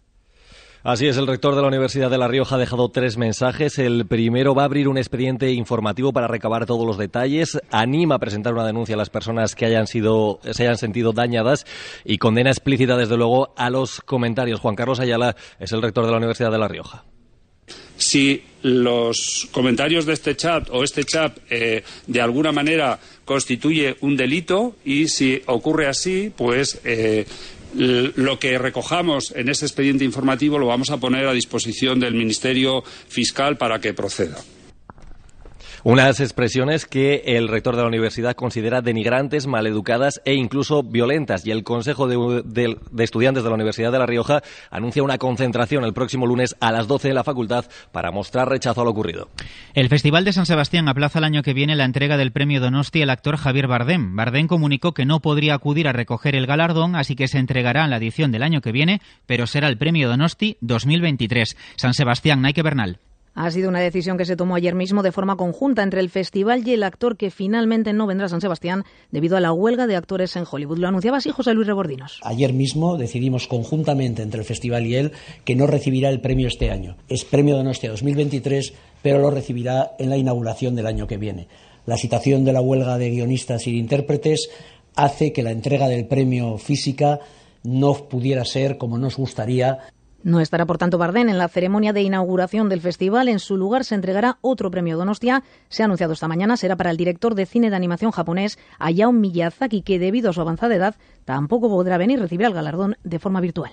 Así 0.85 1.07
es, 1.07 1.17
el 1.17 1.25
rector 1.25 1.55
de 1.55 1.63
la 1.63 1.67
Universidad 1.67 2.11
de 2.11 2.19
La 2.19 2.27
Rioja 2.27 2.57
ha 2.57 2.59
dejado 2.59 2.89
tres 2.89 3.17
mensajes. 3.17 3.79
El 3.79 4.05
primero 4.05 4.53
va 4.53 4.61
a 4.61 4.65
abrir 4.65 4.87
un 4.87 4.99
expediente 4.99 5.51
informativo 5.51 6.13
para 6.13 6.27
recabar 6.27 6.67
todos 6.67 6.85
los 6.85 6.99
detalles, 6.99 7.57
anima 7.71 8.13
a 8.13 8.19
presentar 8.19 8.53
una 8.53 8.67
denuncia 8.67 8.93
a 8.93 8.97
las 8.99 9.09
personas 9.09 9.55
que 9.55 9.65
hayan 9.65 9.87
sido, 9.87 10.39
se 10.43 10.61
hayan 10.61 10.77
sentido 10.77 11.11
dañadas 11.11 11.65
y 12.03 12.19
condena 12.19 12.51
explícita, 12.51 12.97
desde 12.97 13.17
luego, 13.17 13.51
a 13.57 13.71
los 13.71 13.99
comentarios. 13.99 14.59
Juan 14.59 14.75
Carlos 14.75 14.99
Ayala 14.99 15.35
es 15.59 15.71
el 15.71 15.81
rector 15.81 16.05
de 16.05 16.11
la 16.11 16.17
Universidad 16.17 16.51
de 16.51 16.59
La 16.59 16.67
Rioja 16.67 17.03
si 17.97 18.43
los 18.61 19.47
comentarios 19.51 20.05
de 20.05 20.13
este 20.13 20.35
chat 20.35 20.69
o 20.71 20.83
este 20.83 21.03
chat 21.03 21.37
eh, 21.49 21.83
de 22.07 22.21
alguna 22.21 22.51
manera 22.51 22.99
constituye 23.23 23.95
un 24.01 24.17
delito 24.17 24.75
y 24.83 25.07
si 25.07 25.41
ocurre 25.45 25.87
así, 25.87 26.31
pues 26.35 26.79
eh, 26.83 27.25
lo 27.75 28.39
que 28.39 28.57
recojamos 28.57 29.33
en 29.35 29.49
ese 29.49 29.65
expediente 29.65 30.05
informativo 30.05 30.57
lo 30.57 30.67
vamos 30.67 30.89
a 30.89 30.97
poner 30.97 31.27
a 31.27 31.33
disposición 31.33 31.99
del 31.99 32.13
Ministerio 32.13 32.83
Fiscal 33.07 33.57
para 33.57 33.79
que 33.79 33.93
proceda. 33.93 34.37
Unas 35.87 36.19
expresiones 36.19 36.87
que 36.87 37.21
el 37.27 37.47
rector 37.47 37.75
de 37.75 37.83
la 37.83 37.87
universidad 37.87 38.33
considera 38.33 38.81
denigrantes, 38.81 39.45
maleducadas 39.45 40.19
e 40.25 40.33
incluso 40.33 40.81
violentas. 40.81 41.45
Y 41.45 41.51
el 41.51 41.63
Consejo 41.63 42.07
de, 42.07 42.77
Estudiantes 42.97 43.43
de 43.43 43.49
la 43.49 43.53
Universidad 43.53 43.91
de 43.91 43.99
La 43.99 44.07
Rioja 44.07 44.41
anuncia 44.71 45.03
una 45.03 45.19
concentración 45.19 45.83
el 45.83 45.93
próximo 45.93 46.25
lunes 46.25 46.55
a 46.59 46.71
las 46.71 46.87
12 46.87 47.09
en 47.09 47.13
la 47.13 47.23
facultad 47.23 47.65
para 47.91 48.09
mostrar 48.09 48.49
rechazo 48.49 48.81
a 48.81 48.83
lo 48.83 48.89
ocurrido. 48.89 49.29
El 49.75 49.89
Festival 49.89 50.25
de 50.25 50.33
San 50.33 50.47
Sebastián 50.47 50.89
aplaza 50.89 51.19
el 51.19 51.25
año 51.25 51.43
que 51.43 51.53
viene 51.53 51.75
la 51.75 51.85
entrega 51.85 52.17
del 52.17 52.31
premio 52.31 52.59
Donosti 52.59 53.03
al 53.03 53.11
actor 53.11 53.37
Javier 53.37 53.67
Bardem. 53.67 54.15
Bardem 54.15 54.47
comunicó 54.47 54.93
que 54.93 55.05
no 55.05 55.19
podría 55.19 55.53
acudir 55.53 55.87
a 55.87 55.93
recoger 55.93 56.35
el 56.35 56.47
galardón, 56.47 56.95
así 56.95 57.15
que 57.15 57.27
se 57.27 57.37
entregará 57.37 57.83
en 57.83 57.91
la 57.91 57.97
edición 57.97 58.31
del 58.31 58.41
año 58.41 58.61
que 58.61 58.71
viene, 58.71 59.01
pero 59.27 59.45
será 59.45 59.67
el 59.67 59.77
premio 59.77 60.09
Donosti 60.09 60.57
2023. 60.61 61.55
San 61.75 61.93
Sebastián, 61.93 62.41
Nike 62.41 62.63
Bernal. 62.63 62.97
Ha 63.35 63.51
sido 63.51 63.67
una 63.67 63.81
decisión 63.81 64.17
que 64.17 64.23
se 64.23 64.37
tomó 64.37 64.55
ayer 64.55 64.75
mismo 64.75 65.03
de 65.03 65.11
forma 65.11 65.35
conjunta 65.35 65.83
entre 65.83 65.99
el 65.99 66.09
festival 66.09 66.65
y 66.65 66.71
el 66.71 66.83
actor 66.83 67.17
que 67.17 67.31
finalmente 67.31 67.91
no 67.91 68.07
vendrá 68.07 68.27
a 68.27 68.29
San 68.29 68.39
Sebastián 68.39 68.85
debido 69.11 69.35
a 69.35 69.41
la 69.41 69.51
huelga 69.51 69.87
de 69.87 69.97
actores 69.97 70.37
en 70.37 70.45
Hollywood. 70.49 70.77
Lo 70.77 70.87
anunciaba 70.87 71.17
así 71.17 71.31
José 71.31 71.53
Luis 71.53 71.67
Rebordinos. 71.67 72.21
Ayer 72.23 72.53
mismo 72.53 72.97
decidimos 72.97 73.49
conjuntamente 73.49 74.21
entre 74.21 74.39
el 74.39 74.45
festival 74.45 74.85
y 74.85 74.95
él 74.95 75.11
que 75.43 75.55
no 75.55 75.67
recibirá 75.67 76.09
el 76.09 76.21
premio 76.21 76.47
este 76.47 76.71
año. 76.71 76.95
Es 77.09 77.25
premio 77.25 77.57
Donostia 77.57 77.91
2023, 77.91 78.73
pero 79.01 79.19
lo 79.19 79.29
recibirá 79.29 79.91
en 79.99 80.09
la 80.09 80.17
inauguración 80.17 80.73
del 80.73 80.87
año 80.87 81.05
que 81.05 81.17
viene. 81.17 81.49
La 81.85 81.97
situación 81.97 82.45
de 82.45 82.53
la 82.53 82.61
huelga 82.61 82.97
de 82.97 83.09
guionistas 83.09 83.67
y 83.67 83.73
de 83.73 83.79
intérpretes 83.79 84.49
hace 84.95 85.33
que 85.33 85.43
la 85.43 85.51
entrega 85.51 85.89
del 85.89 86.07
premio 86.07 86.57
física 86.57 87.19
no 87.63 87.93
pudiera 88.07 88.45
ser 88.45 88.77
como 88.77 88.97
nos 88.97 89.17
gustaría 89.17 89.79
no 90.25 90.39
estará, 90.39 90.65
por 90.65 90.79
tanto, 90.79 90.97
Bardén 90.97 91.29
en 91.29 91.37
la 91.37 91.47
ceremonia 91.47 91.93
de 91.93 92.01
inauguración 92.01 92.67
del 92.67 92.81
festival. 92.81 93.27
En 93.27 93.37
su 93.37 93.57
lugar 93.57 93.83
se 93.83 93.93
entregará 93.93 94.39
otro 94.41 94.71
premio 94.71 94.97
Donostia. 94.97 95.43
Se 95.69 95.83
ha 95.83 95.85
anunciado 95.85 96.13
esta 96.13 96.27
mañana, 96.27 96.57
será 96.57 96.75
para 96.75 96.89
el 96.89 96.97
director 96.97 97.35
de 97.35 97.45
cine 97.45 97.69
de 97.69 97.75
animación 97.75 98.09
japonés, 98.09 98.57
Hayao 98.79 99.11
Miyazaki, 99.11 99.83
que 99.83 99.99
debido 99.99 100.31
a 100.31 100.33
su 100.33 100.41
avanzada 100.41 100.73
edad 100.73 100.95
tampoco 101.25 101.69
podrá 101.69 101.99
venir 101.99 102.17
a 102.17 102.23
recibir 102.23 102.47
el 102.47 102.55
galardón 102.55 102.97
de 103.03 103.19
forma 103.19 103.39
virtual. 103.39 103.69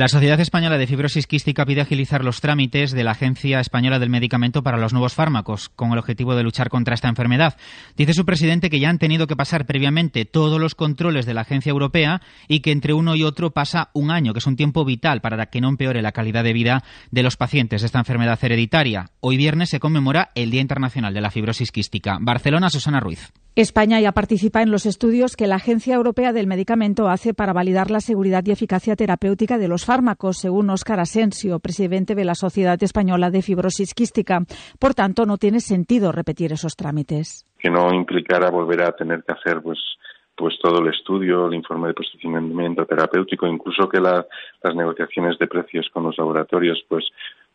La 0.00 0.08
Sociedad 0.08 0.40
Española 0.40 0.78
de 0.78 0.86
Fibrosis 0.86 1.26
Quística 1.26 1.66
pide 1.66 1.82
agilizar 1.82 2.24
los 2.24 2.40
trámites 2.40 2.92
de 2.92 3.04
la 3.04 3.10
Agencia 3.10 3.60
Española 3.60 3.98
del 3.98 4.08
Medicamento 4.08 4.62
para 4.62 4.78
los 4.78 4.94
nuevos 4.94 5.12
fármacos, 5.12 5.68
con 5.68 5.92
el 5.92 5.98
objetivo 5.98 6.34
de 6.34 6.42
luchar 6.42 6.70
contra 6.70 6.94
esta 6.94 7.10
enfermedad. 7.10 7.58
Dice 7.98 8.14
su 8.14 8.24
presidente 8.24 8.70
que 8.70 8.80
ya 8.80 8.88
han 8.88 8.96
tenido 8.96 9.26
que 9.26 9.36
pasar 9.36 9.66
previamente 9.66 10.24
todos 10.24 10.58
los 10.58 10.74
controles 10.74 11.26
de 11.26 11.34
la 11.34 11.42
Agencia 11.42 11.68
Europea 11.68 12.22
y 12.48 12.60
que 12.60 12.72
entre 12.72 12.94
uno 12.94 13.14
y 13.14 13.24
otro 13.24 13.50
pasa 13.50 13.90
un 13.92 14.10
año, 14.10 14.32
que 14.32 14.38
es 14.38 14.46
un 14.46 14.56
tiempo 14.56 14.86
vital 14.86 15.20
para 15.20 15.44
que 15.50 15.60
no 15.60 15.68
empeore 15.68 16.00
la 16.00 16.12
calidad 16.12 16.44
de 16.44 16.54
vida 16.54 16.82
de 17.10 17.22
los 17.22 17.36
pacientes 17.36 17.82
de 17.82 17.86
esta 17.86 17.98
enfermedad 17.98 18.38
hereditaria. 18.42 19.10
Hoy 19.20 19.36
viernes 19.36 19.68
se 19.68 19.80
conmemora 19.80 20.30
el 20.34 20.50
Día 20.50 20.62
Internacional 20.62 21.12
de 21.12 21.20
la 21.20 21.30
Fibrosis 21.30 21.72
Quística. 21.72 22.16
Barcelona, 22.22 22.70
Susana 22.70 23.00
Ruiz. 23.00 23.34
España 23.56 24.00
ya 24.00 24.12
participa 24.12 24.62
en 24.62 24.70
los 24.70 24.86
estudios 24.86 25.34
que 25.34 25.48
la 25.48 25.56
Agencia 25.56 25.96
Europea 25.96 26.32
del 26.32 26.46
Medicamento 26.46 27.08
hace 27.08 27.34
para 27.34 27.52
validar 27.52 27.90
la 27.90 28.00
seguridad 28.00 28.44
y 28.46 28.52
eficacia 28.52 28.94
terapéutica 28.94 29.58
de 29.58 29.66
los 29.66 29.84
fármacos, 29.84 30.38
según 30.38 30.70
Óscar 30.70 31.00
Asensio, 31.00 31.58
presidente 31.58 32.14
de 32.14 32.24
la 32.24 32.36
Sociedad 32.36 32.80
Española 32.80 33.30
de 33.30 33.42
Fibrosis 33.42 33.92
Quística. 33.92 34.40
Por 34.78 34.94
tanto, 34.94 35.26
no 35.26 35.36
tiene 35.36 35.58
sentido 35.58 36.12
repetir 36.12 36.52
esos 36.52 36.76
trámites. 36.76 37.44
Que 37.58 37.70
no 37.70 37.92
implicara 37.92 38.50
volver 38.50 38.82
a 38.82 38.92
tener 38.92 39.24
que 39.24 39.32
hacer 39.32 39.60
pues 39.60 39.78
pues 40.36 40.54
todo 40.62 40.80
el 40.80 40.88
estudio, 40.88 41.48
el 41.48 41.54
informe 41.54 41.88
de 41.88 41.94
posicionamiento 41.94 42.86
terapéutico, 42.86 43.46
incluso 43.46 43.86
que 43.90 44.00
las 44.00 44.24
negociaciones 44.74 45.38
de 45.38 45.46
precios 45.46 45.86
con 45.92 46.04
los 46.04 46.16
laboratorios 46.16 46.82
pues 46.88 47.04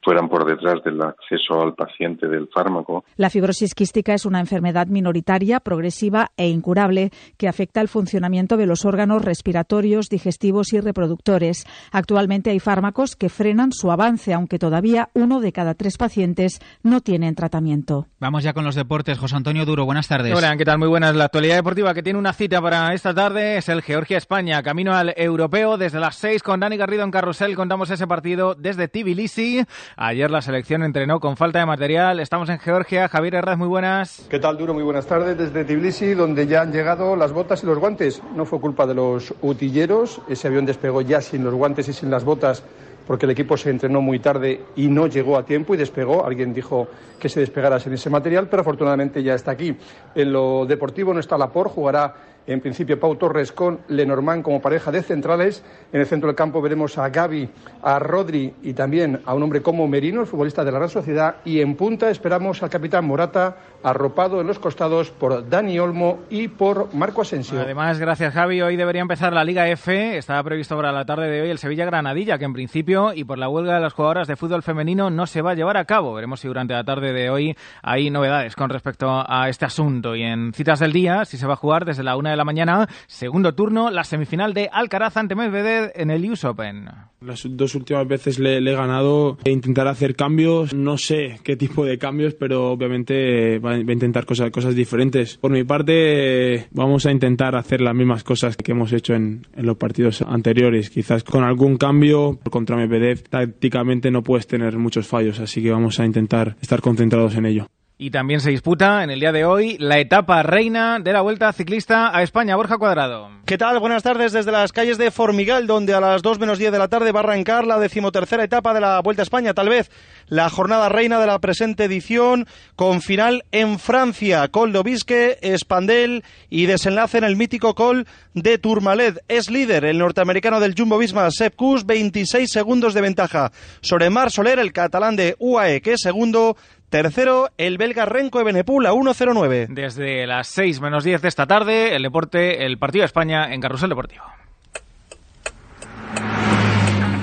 fueran 0.06 0.30
por 0.30 0.45
detrás 0.45 0.84
del 0.84 1.01
acceso 1.01 1.60
al 1.60 1.74
paciente 1.74 2.28
del 2.28 2.47
fármaco. 2.53 3.03
La 3.18 3.32
fibrosis 3.32 3.74
quística 3.74 4.14
es 4.14 4.28
una 4.28 4.39
enfermedad 4.39 4.86
minoritaria, 4.86 5.60
progresiva 5.60 6.30
e 6.38 6.47
incurable 6.47 7.10
que 7.38 7.47
afecta 7.47 7.82
el 7.82 7.88
funcionamiento 7.88 8.56
de 8.56 8.68
los 8.68 8.86
órganos 8.86 9.26
respiratorios, 9.26 10.08
digestivos 10.08 10.74
y 10.74 10.80
reproductores. 10.80 11.66
Actualmente 11.91 12.51
hay 12.51 12.60
fármacos 12.60 13.16
que 13.16 13.30
frenan 13.30 13.72
su 13.72 13.91
avance, 13.91 14.32
aunque 14.32 14.60
todavía 14.60 15.10
uno 15.16 15.41
de 15.41 15.51
cada 15.51 15.74
tres 15.74 15.97
pacientes 15.97 16.60
no 16.84 17.01
tienen 17.01 17.34
tratamiento. 17.34 18.06
Vamos 18.20 18.43
ya 18.43 18.53
con 18.53 18.64
los 18.64 18.76
deportes. 18.76 19.18
José 19.18 19.36
Antonio 19.36 19.66
Duro, 19.66 19.86
buenas 19.86 20.08
tardes. 20.08 20.36
Hola, 20.36 20.56
¿qué 20.56 20.66
tal? 20.66 20.78
Muy 20.78 20.88
buenas. 20.88 21.16
La 21.16 21.26
actualidad 21.26 21.56
deportiva 21.56 21.95
que 21.95 22.03
tiene 22.03 22.20
una 22.20 22.34
cita 22.34 22.62
para 22.62 22.93
esta 22.93 23.16
tarde 23.16 23.58
es 23.58 23.70
el 23.70 23.82
Georgia-España, 23.82 24.62
camino 24.62 24.93
al 24.93 25.16
europeo 25.18 25.78
desde 25.78 25.99
las 25.99 26.16
seis 26.16 26.43
con 26.43 26.60
Dani 26.60 26.78
Garrido 26.78 27.03
en 27.03 27.10
Carrusel. 27.10 27.56
Contamos 27.56 27.89
ese 27.89 28.06
partido 28.06 28.53
desde 28.53 28.88
Tbilisi. 28.88 29.66
Ayer 29.98 30.30
la 30.30 30.41
selección 30.41 30.84
entrenó 30.84 31.22
con 31.22 31.38
falta 31.38 31.60
de 31.60 31.66
material. 31.66 32.20
Estamos 32.20 32.50
en 32.50 32.60
Georgia. 32.60 33.08
Javier 33.08 33.36
Herraz, 33.36 33.58
muy 33.58 33.70
buenas. 33.70 34.28
¿Qué 34.30 34.39
tal, 34.39 34.58
Duro? 34.58 34.74
Muy 34.74 34.84
buenas 34.84 35.06
tardes 35.06 35.38
desde 35.38 35.64
Tbilisi, 35.64 36.14
donde 36.16 36.48
ya 36.48 36.64
han 36.64 36.74
llegado 36.74 37.16
las 37.16 37.32
botas 37.32 37.64
y 37.64 37.66
los 37.66 37.80
guantes. 37.80 38.22
No 38.36 38.43
fue 38.43 38.60
culpa 38.60 38.86
de 38.86 38.93
los 38.93 39.34
utilleros. 39.41 40.22
Ese 40.28 40.50
avión 40.50 40.66
despegó 40.66 41.00
ya 41.00 41.22
sin 41.22 41.46
los 41.46 41.54
guantes 41.54 41.88
y 41.88 41.93
sin 41.93 42.12
las 42.12 42.26
botas 42.26 42.62
porque 43.08 43.26
el 43.26 43.32
equipo 43.32 43.56
se 43.56 43.70
entrenó 43.70 44.02
muy 44.02 44.20
tarde 44.20 44.66
y 44.76 44.88
no 44.88 45.08
llegó 45.08 45.38
a 45.38 45.46
tiempo 45.46 45.74
y 45.74 45.78
despegó. 45.78 46.26
Alguien 46.26 46.54
dijo 46.54 46.88
que 47.20 47.30
se 47.30 47.39
despegara 47.39 47.80
sin 47.80 47.93
ese 47.93 48.10
material, 48.10 48.48
pero 48.50 48.62
afortunadamente 48.62 49.24
ya 49.24 49.36
está 49.36 49.52
aquí. 49.52 49.78
En 50.14 50.34
lo 50.34 50.66
deportivo 50.66 51.14
no 51.14 51.20
está 51.20 51.38
Lapor, 51.38 51.70
jugará 51.70 52.14
en 52.48 52.62
principio 52.62 53.00
Pau 53.00 53.16
Torres 53.16 53.52
con 53.52 53.80
Lenormand 53.88 54.43
como 54.43 54.62
pareja 54.62 54.91
de 54.91 55.02
centrales. 55.02 55.64
En 55.91 56.00
el 56.02 56.06
centro 56.06 56.28
del 56.28 56.36
campo 56.36 56.62
veremos 56.62 56.98
a 56.98 57.10
Gaby, 57.10 57.50
a 57.82 58.00
Rodri 58.00 58.54
y 58.64 58.74
también 58.74 59.22
a 59.26 59.34
un 59.34 59.43
hombre 59.43 59.62
como 59.62 59.88
Merino, 59.88 60.22
el 60.22 60.28
futbolista 60.28 60.64
de 60.64 60.72
la 60.72 60.80
Real 60.80 60.89
Sociedad. 60.89 61.38
Y 61.46 61.62
en 61.62 61.76
punta 61.76 62.10
esperamos 62.10 62.62
al 62.64 62.70
capitán 62.70 63.06
Morata, 63.06 63.58
arropado 63.84 64.41
en 64.41 64.48
los 64.48 64.60
costados 64.60 65.12
por 65.12 65.48
Dani 65.50 65.80
Olmo 65.80 66.20
y 66.30 66.48
por 66.48 66.93
Marco 66.93 67.22
Asensio. 67.22 67.60
Además, 67.62 68.00
gracias 68.00 68.34
Javi, 68.34 68.62
hoy 68.62 68.76
debería 68.76 69.02
empezar 69.02 69.34
la 69.34 69.43
Liga 69.43 69.68
F. 69.70 70.18
Estaba 70.18 70.43
previsto 70.43 70.76
para 70.76 70.91
la 70.91 71.06
tarde 71.06 71.30
de 71.30 71.41
hoy 71.41 71.50
el 71.50 71.58
Sevilla 71.58 71.86
Granadilla, 71.86 72.38
que 72.38 72.46
en 72.46 72.54
principio 72.54 73.14
y 73.14 73.24
por 73.24 73.38
la 73.38 73.50
huelga 73.50 73.76
de 73.76 73.82
las 73.82 73.93
jugadoras 73.93 74.28
de 74.28 74.36
fútbol 74.36 74.64
femenino 74.64 75.10
no 75.10 75.26
se 75.28 75.41
va 75.41 75.52
a 75.52 75.56
llevar 75.56 75.78
a 75.78 75.86
cabo. 75.86 76.14
Veremos 76.14 76.39
si 76.39 76.48
durante 76.48 76.74
la 76.74 76.84
tarde 76.84 77.14
de 77.14 77.30
hoy 77.30 77.56
hay 77.82 78.10
novedades 78.10 78.56
con 78.56 78.70
respecto 78.70 79.24
a 79.28 79.50
este 79.50 79.66
asunto. 79.66 80.16
Y 80.16 80.24
en 80.24 80.54
citas 80.54 80.80
del 80.80 80.93
día, 80.93 81.26
si 81.26 81.38
se 81.38 81.48
va 81.48 81.54
a 81.54 81.58
jugar 81.58 81.86
desde 81.86 82.04
la 82.04 82.18
una 82.18 82.32
de 82.32 82.35
la 82.36 82.46
mañana, 82.46 82.88
segundo 83.08 83.54
turno, 83.54 83.90
la 83.90 84.04
semifinal 84.04 84.54
de 84.54 84.70
Alcaraz 84.72 85.18
ante 85.18 85.36
Medvedev 85.36 85.92
en 85.96 86.12
el 86.12 86.30
US 86.32 86.46
Open. 86.46 86.90
Las 87.22 87.48
dos 87.50 87.76
últimas 87.76 88.08
veces 88.08 88.40
le, 88.40 88.58
he 88.58 88.76
ganado. 88.76 89.38
Intentar 89.46 89.88
hacer 89.88 90.16
cambios, 90.16 90.74
no 90.74 90.98
sé 90.98 91.40
qué 91.44 91.56
tipo 91.56 91.86
de 91.86 91.98
cambios, 91.98 92.36
pero 92.36 92.72
obviamente 92.72 93.60
va, 93.60 93.72
va 93.72 93.76
a 93.76 93.80
intentar 93.80 94.26
cosas, 94.26 94.52
cosas 94.52 94.76
diferentes. 94.76 95.38
Por 95.38 95.52
mi 95.52 95.64
parte, 95.64 96.68
vamos 96.72 97.06
a 97.06 97.12
intentar 97.12 97.56
hacer 97.56 97.82
las 97.82 97.96
mismas 97.96 98.24
cosas 98.24 98.58
que 98.58 98.72
hemos 98.74 98.94
hecho 98.94 99.14
en, 99.14 99.48
en 99.56 99.66
los 99.66 99.78
partidos 99.78 100.22
anteriores. 100.22 100.90
Quizás 100.90 101.24
con 101.24 101.44
algún 101.44 101.78
cambio 101.78 102.40
contra 102.50 102.76
Medvedev, 102.76 103.24
tácticamente 103.24 104.12
no 104.12 104.24
puedes 104.24 104.48
tener 104.48 104.78
muchos 104.78 105.08
fallos, 105.08 105.40
así 105.40 105.64
que 105.64 105.72
vamos 105.72 106.00
a 106.00 106.06
intentar 106.06 106.56
estar 106.62 106.82
concentrados 106.82 107.36
en 107.36 107.46
ello. 107.46 107.68
Y 107.98 108.12
también 108.12 108.41
se 108.41 108.50
disputa 108.50 109.06
en 109.06 109.10
el 109.10 109.22
día 109.22 109.32
de 109.32 109.46
hoy 109.46 109.78
la 109.80 110.00
etapa 110.00 110.43
reina 110.43 111.00
de 111.00 111.14
la 111.14 111.22
Vuelta 111.22 111.54
Ciclista 111.54 112.14
a 112.14 112.24
España. 112.24 112.58
Borja 112.58 112.78
Cuadrado. 112.78 113.30
¿Qué 113.46 113.58
tal? 113.58 113.80
Buenas 113.80 114.04
tardes 114.04 114.34
desde 114.34 114.52
las 114.52 114.74
calles 114.74 114.98
de 114.98 115.12
Formigal, 115.12 115.66
donde 115.66 115.93
a 115.93 116.02
las 116.02 116.22
2 116.22 116.38
menos 116.38 116.60
10 116.60 116.74
de 116.74 116.78
la 116.78 116.89
tarde 116.89 117.14
va 117.14 117.22
a 117.22 117.24
arrancar 117.24 117.66
la 117.66 117.80
decimotercera 117.80 118.43
etapa 118.43 118.74
de 118.74 118.82
la 118.82 119.00
Vuelta 119.00 119.22
a 119.22 119.24
España. 119.24 119.54
Tal 119.54 119.70
vez 119.70 119.89
la 120.28 120.50
jornada 120.50 120.89
reina 120.89 121.22
de 121.22 121.28
la 121.28 121.39
presente 121.39 121.86
edición, 121.86 122.48
con 122.76 123.02
final 123.02 123.46
en 123.54 123.80
Francia. 123.80 124.50
Col 124.50 124.74
d'Obisque, 124.74 125.38
Espandel 125.41 126.26
y 126.50 126.66
desenlace 126.66 127.20
en 127.20 127.24
el 127.24 127.38
mítico 127.38 127.76
Col 127.76 128.08
de 128.34 128.58
Tourmalet. 128.58 129.24
Es 129.30 129.50
líder 129.50 129.86
el 129.86 130.00
norteamericano 130.00 130.60
del 130.60 130.76
Jumbo 130.78 130.98
Visma, 130.98 131.32
Sepp 131.32 131.56
Kuss, 131.56 131.86
26 131.86 132.52
segundos 132.52 132.93
de 132.93 133.00
ventaja 133.00 133.54
sobre 133.80 134.10
Mar 134.10 134.32
Soler, 134.32 134.60
el 134.60 134.74
catalán 134.74 135.16
de 135.16 135.38
UAE, 135.39 135.80
que 135.80 135.93
es 135.93 136.02
segundo. 136.02 136.58
Tercero, 136.90 137.50
el 137.58 137.78
belga 137.78 138.06
Renko 138.06 138.40
Ebenepul 138.40 138.86
a 138.86 138.94
1.09. 138.94 139.68
Desde 139.70 140.26
las 140.28 140.48
6 140.50 140.82
menos 140.82 141.04
10 141.04 141.22
de 141.22 141.28
esta 141.28 141.46
tarde, 141.46 141.96
el 141.96 142.04
deporte, 142.04 142.66
el 142.66 142.78
partido 142.78 143.02
de 143.02 143.08
España 143.08 143.54
en 143.54 143.60
Carrusel 143.60 143.90
Deportivo. 143.90 144.24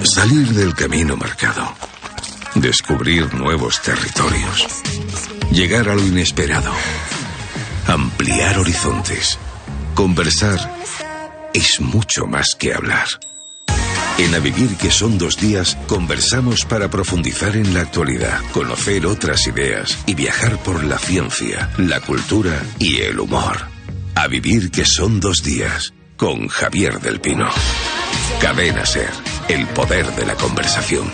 Salir 0.02 0.48
del 0.48 0.74
camino 0.74 1.16
marcado. 1.16 1.62
Descubrir 2.56 3.32
nuevos 3.34 3.80
territorios. 3.80 4.82
Llegar 5.52 5.88
a 5.88 5.94
lo 5.94 6.04
inesperado. 6.04 6.72
Ampliar 7.86 8.58
horizontes. 8.58 9.38
Conversar 9.94 10.58
es 11.54 11.80
mucho 11.80 12.26
más 12.26 12.54
que 12.56 12.74
hablar. 12.74 13.06
En 14.18 14.34
A 14.34 14.38
Vivir 14.38 14.76
que 14.76 14.90
son 14.90 15.18
dos 15.18 15.38
días, 15.38 15.76
conversamos 15.86 16.64
para 16.64 16.88
profundizar 16.88 17.56
en 17.56 17.74
la 17.74 17.80
actualidad, 17.80 18.38
conocer 18.52 19.06
otras 19.06 19.46
ideas 19.46 20.02
y 20.06 20.14
viajar 20.14 20.58
por 20.58 20.84
la 20.84 20.98
ciencia, 20.98 21.70
la 21.78 22.00
cultura 22.00 22.62
y 22.78 23.00
el 23.00 23.18
humor. 23.18 23.66
A 24.14 24.28
Vivir 24.28 24.70
que 24.70 24.84
son 24.84 25.18
dos 25.18 25.42
días, 25.42 25.94
con 26.16 26.48
Javier 26.48 27.00
del 27.00 27.20
Pino. 27.20 27.48
Cadena 28.40 28.84
Ser, 28.84 29.10
el 29.48 29.66
poder 29.68 30.06
de 30.14 30.26
la 30.26 30.34
conversación. 30.34 31.10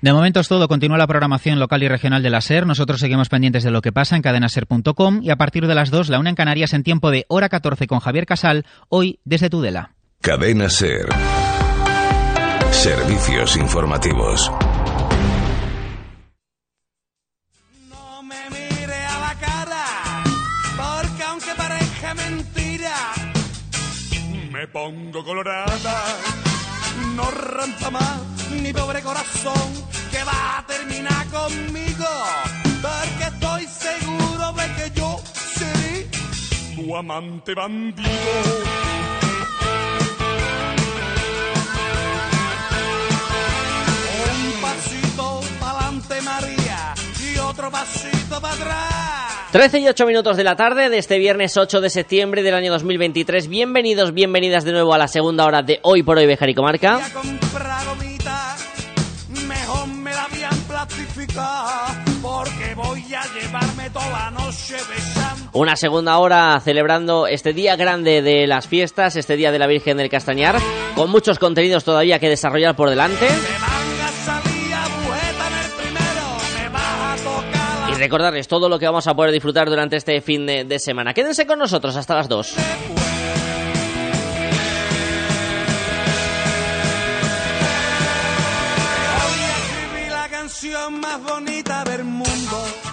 De 0.00 0.12
momento 0.12 0.40
es 0.40 0.48
todo. 0.48 0.68
Continúa 0.68 0.98
la 0.98 1.06
programación 1.06 1.58
local 1.58 1.82
y 1.82 1.88
regional 1.88 2.22
de 2.22 2.30
la 2.30 2.40
SER. 2.40 2.66
Nosotros 2.66 3.00
seguimos 3.00 3.28
pendientes 3.28 3.64
de 3.64 3.70
lo 3.70 3.82
que 3.82 3.92
pasa 3.92 4.14
en 4.16 4.22
cadenaser.com 4.22 5.20
y 5.22 5.30
a 5.30 5.36
partir 5.36 5.66
de 5.66 5.74
las 5.74 5.90
2, 5.90 6.10
la 6.10 6.18
una 6.18 6.30
en 6.30 6.36
Canarias 6.36 6.74
en 6.74 6.82
tiempo 6.82 7.10
de 7.10 7.26
hora 7.28 7.48
14 7.48 7.86
con 7.86 8.00
Javier 8.00 8.26
Casal, 8.26 8.66
hoy 8.88 9.20
desde 9.24 9.50
Tudela. 9.50 9.94
Cadena 10.20 10.68
Ser. 10.68 11.06
Servicios 12.86 13.56
informativos. 13.56 14.48
Porque 20.76 21.22
aunque 21.24 21.52
parezca 21.56 22.14
mentira, 22.14 22.96
me 24.52 24.68
pongo 24.68 25.24
colorada. 25.24 26.04
No 27.16 27.28
rampa 27.28 27.90
más 27.90 28.20
mi 28.62 28.72
pobre 28.72 29.02
corazón 29.02 29.68
que 30.12 30.22
va 30.22 30.58
a 30.58 30.66
terminar 30.68 31.26
conmigo. 31.26 32.06
Porque 32.80 33.24
estoy 33.34 33.66
seguro 33.66 34.52
de 34.52 34.66
que 34.76 35.00
yo 35.00 35.20
seré 35.34 36.08
tu 36.76 36.96
amante 36.96 37.52
bandido. 37.52 38.76
Pa'lante 46.06 46.22
María 46.22 46.94
y 47.20 47.38
otro 47.38 47.70
pasito 47.70 48.40
para 48.40 48.54
atrás. 48.54 49.52
13 49.52 49.78
y 49.80 49.88
8 49.88 50.06
minutos 50.06 50.36
de 50.36 50.44
la 50.44 50.56
tarde 50.56 50.88
de 50.88 50.98
este 50.98 51.18
viernes 51.18 51.56
8 51.56 51.80
de 51.80 51.90
septiembre 51.90 52.42
del 52.42 52.54
año 52.54 52.72
2023. 52.72 53.48
Bienvenidos, 53.48 54.12
bienvenidas 54.12 54.64
de 54.64 54.72
nuevo 54.72 54.92
a 54.94 54.98
la 54.98 55.08
segunda 55.08 55.44
hora 55.44 55.62
de 55.62 55.80
Hoy 55.82 56.02
por 56.02 56.18
Hoy 56.18 56.26
Bejar 56.26 56.50
y 56.50 56.54
Comarca. 56.54 57.00
Una 65.52 65.76
segunda 65.76 66.18
hora 66.18 66.60
celebrando 66.60 67.26
este 67.26 67.52
día 67.52 67.76
grande 67.76 68.20
de 68.20 68.46
las 68.46 68.66
fiestas, 68.66 69.16
este 69.16 69.36
día 69.36 69.52
de 69.52 69.58
la 69.58 69.66
Virgen 69.66 69.96
del 69.96 70.10
Castañar, 70.10 70.56
con 70.94 71.10
muchos 71.10 71.38
contenidos 71.38 71.84
todavía 71.84 72.18
que 72.18 72.28
desarrollar 72.28 72.76
por 72.76 72.90
delante. 72.90 73.26
Recordarles 77.98 78.48
todo 78.48 78.68
lo 78.68 78.78
que 78.78 78.86
vamos 78.86 79.06
a 79.06 79.14
poder 79.14 79.32
disfrutar 79.32 79.68
durante 79.68 79.96
este 79.96 80.20
fin 80.20 80.46
de, 80.46 80.78
semana. 80.78 81.14
Quédense 81.14 81.46
con 81.46 81.58
nosotros 81.58 81.96
hasta 81.96 82.14
las 82.14 82.28
2. 82.28 82.56
Escribí 89.66 90.10
la 90.10 90.28
canción 90.28 91.00
más 91.00 91.22
bonita 91.22 91.84
del 91.84 92.04
mundo. 92.04 92.45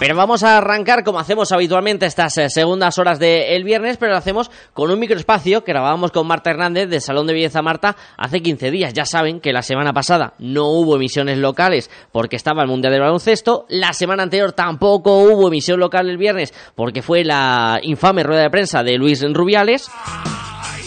Pero 0.04 0.16
vamos 0.16 0.42
a 0.42 0.58
arrancar 0.58 1.02
como 1.02 1.18
hacemos 1.18 1.50
habitualmente 1.50 2.04
estas 2.04 2.36
eh, 2.36 2.50
segundas 2.50 2.98
horas 2.98 3.18
del 3.18 3.64
viernes, 3.64 3.96
pero 3.96 4.12
lo 4.12 4.18
hacemos 4.18 4.50
con 4.74 4.90
un 4.90 4.98
microespacio 4.98 5.64
que 5.64 5.72
grabábamos 5.72 6.10
con 6.10 6.26
Marta 6.26 6.50
Hernández 6.50 6.90
del 6.90 7.00
Salón 7.00 7.26
de 7.26 7.32
Belleza 7.32 7.62
Marta 7.62 7.96
hace 8.18 8.42
15 8.42 8.70
días. 8.70 8.92
Ya 8.92 9.06
saben 9.06 9.40
que 9.40 9.54
la 9.54 9.62
semana 9.62 9.94
pasada 9.94 10.34
no 10.38 10.66
hubo 10.68 10.96
emisiones 10.96 11.38
locales 11.38 11.90
porque 12.12 12.36
estaba 12.36 12.60
el 12.60 12.68
Mundial 12.68 12.92
del 12.92 13.00
Baloncesto. 13.00 13.64
La 13.70 13.94
semana 13.94 14.24
anterior 14.24 14.52
tampoco 14.52 15.20
hubo 15.20 15.48
emisión 15.48 15.80
local 15.80 16.10
el 16.10 16.18
viernes 16.18 16.52
porque 16.74 17.00
fue 17.00 17.24
la 17.24 17.80
infame 17.82 18.24
rueda 18.24 18.42
de 18.42 18.50
prensa 18.50 18.82
de 18.82 18.98
Luis 18.98 19.24
Rubiales. 19.32 19.90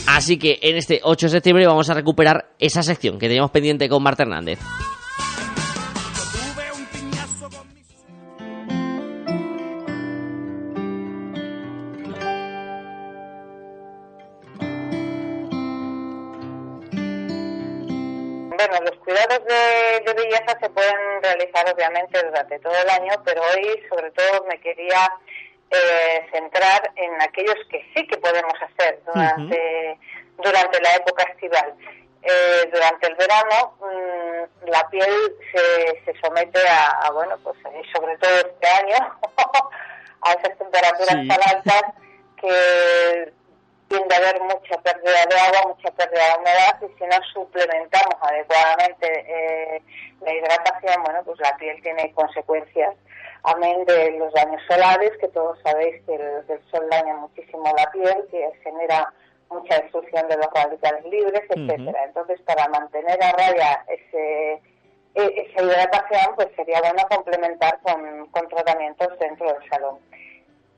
Así 0.05 0.37
que 0.37 0.59
en 0.61 0.77
este 0.77 0.99
8 1.01 1.25
de 1.25 1.31
septiembre 1.31 1.65
vamos 1.65 1.89
a 1.89 1.95
recuperar 1.95 2.51
esa 2.59 2.83
sección 2.83 3.17
que 3.17 3.25
teníamos 3.25 3.49
pendiente 3.49 3.89
con 3.89 4.03
Marta 4.03 4.21
Hernández. 4.21 4.59
Obviamente 21.77 22.21
durante 22.23 22.59
todo 22.59 22.73
el 22.75 22.89
año, 22.89 23.13
pero 23.23 23.41
hoy 23.43 23.83
sobre 23.89 24.09
todo 24.11 24.45
me 24.49 24.59
quería 24.59 25.11
eh, 25.69 26.27
centrar 26.31 26.91
en 26.95 27.21
aquellos 27.21 27.55
que 27.69 27.85
sí 27.95 28.07
que 28.07 28.17
podemos 28.17 28.53
hacer 28.61 28.99
durante, 29.05 29.99
durante 30.37 30.81
la 30.81 30.95
época 30.95 31.23
estival. 31.23 31.73
Eh, 32.23 32.69
durante 32.73 33.07
el 33.07 33.15
verano 33.15 33.77
mm, 33.79 34.69
la 34.69 34.89
piel 34.89 35.13
se, 35.53 36.01
se 36.03 36.19
somete 36.19 36.59
a, 36.67 36.87
a, 37.05 37.11
bueno, 37.11 37.37
pues 37.43 37.55
eh, 37.65 37.81
sobre 37.95 38.17
todo 38.17 38.31
este 38.35 38.67
año, 38.67 39.17
a 40.21 40.31
esas 40.33 40.57
temperaturas 40.57 41.15
Sí. 41.21 41.27
tan 41.27 41.55
altas 41.55 41.83
que 42.41 42.49
tiende 43.97 44.15
a 44.15 44.17
haber 44.17 44.41
mucha 44.41 44.77
pérdida 44.81 45.25
de 45.29 45.35
agua, 45.39 45.73
mucha 45.75 45.91
pérdida 45.91 46.21
de 46.27 46.39
humedad 46.39 46.81
y 46.81 46.97
si 46.97 47.03
no 47.05 47.23
suplementamos 47.33 48.15
adecuadamente 48.21 49.07
eh, 49.27 49.81
la 50.21 50.33
hidratación, 50.33 51.03
bueno, 51.03 51.21
pues 51.25 51.39
la 51.39 51.55
piel 51.57 51.81
tiene 51.81 52.13
consecuencias. 52.13 52.95
Amén 53.43 53.85
de 53.85 54.11
los 54.11 54.33
daños 54.33 54.61
solares, 54.67 55.11
que 55.19 55.27
todos 55.29 55.57
sabéis 55.63 56.03
que 56.05 56.15
el, 56.15 56.43
el 56.49 56.61
sol 56.71 56.87
daña 56.89 57.15
muchísimo 57.15 57.63
la 57.77 57.89
piel, 57.91 58.27
que 58.29 58.51
genera 58.63 59.13
mucha 59.49 59.79
destrucción 59.79 60.27
de 60.27 60.37
los 60.37 60.47
radicales 60.53 61.05
libres, 61.05 61.43
etcétera. 61.49 62.03
Entonces, 62.03 62.41
para 62.41 62.67
mantener 62.67 63.17
a 63.23 63.31
raya 63.31 63.85
ese, 63.87 64.53
e- 65.15 65.47
esa 65.47 65.63
hidratación, 65.63 66.35
pues 66.35 66.49
sería 66.55 66.81
bueno 66.81 67.07
complementar 67.09 67.79
con, 67.81 68.25
con 68.27 68.49
tratamientos 68.49 69.17
dentro 69.19 69.53
del 69.53 69.69
salón. 69.69 69.99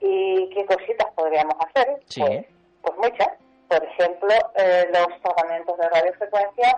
¿Y 0.01 0.49
qué 0.53 0.65
cositas 0.65 1.07
podríamos 1.15 1.55
hacer? 1.65 1.97
Sí. 2.07 2.21
Pues, 2.21 2.45
pues 2.81 2.97
muchas. 2.97 3.29
Por 3.67 3.83
ejemplo, 3.83 4.33
eh, 4.55 4.89
los 4.91 5.21
tratamientos 5.21 5.77
de 5.77 5.89
radiofrecuencia 5.89 6.75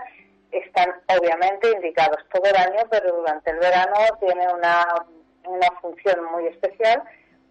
están 0.51 0.89
obviamente 1.17 1.71
indicados 1.71 2.19
todo 2.33 2.43
el 2.43 2.55
año, 2.55 2.83
pero 2.89 3.15
durante 3.15 3.51
el 3.51 3.59
verano 3.59 3.95
tiene 4.19 4.45
una, 4.53 4.85
una 5.45 5.67
función 5.81 6.23
muy 6.33 6.47
especial 6.47 7.03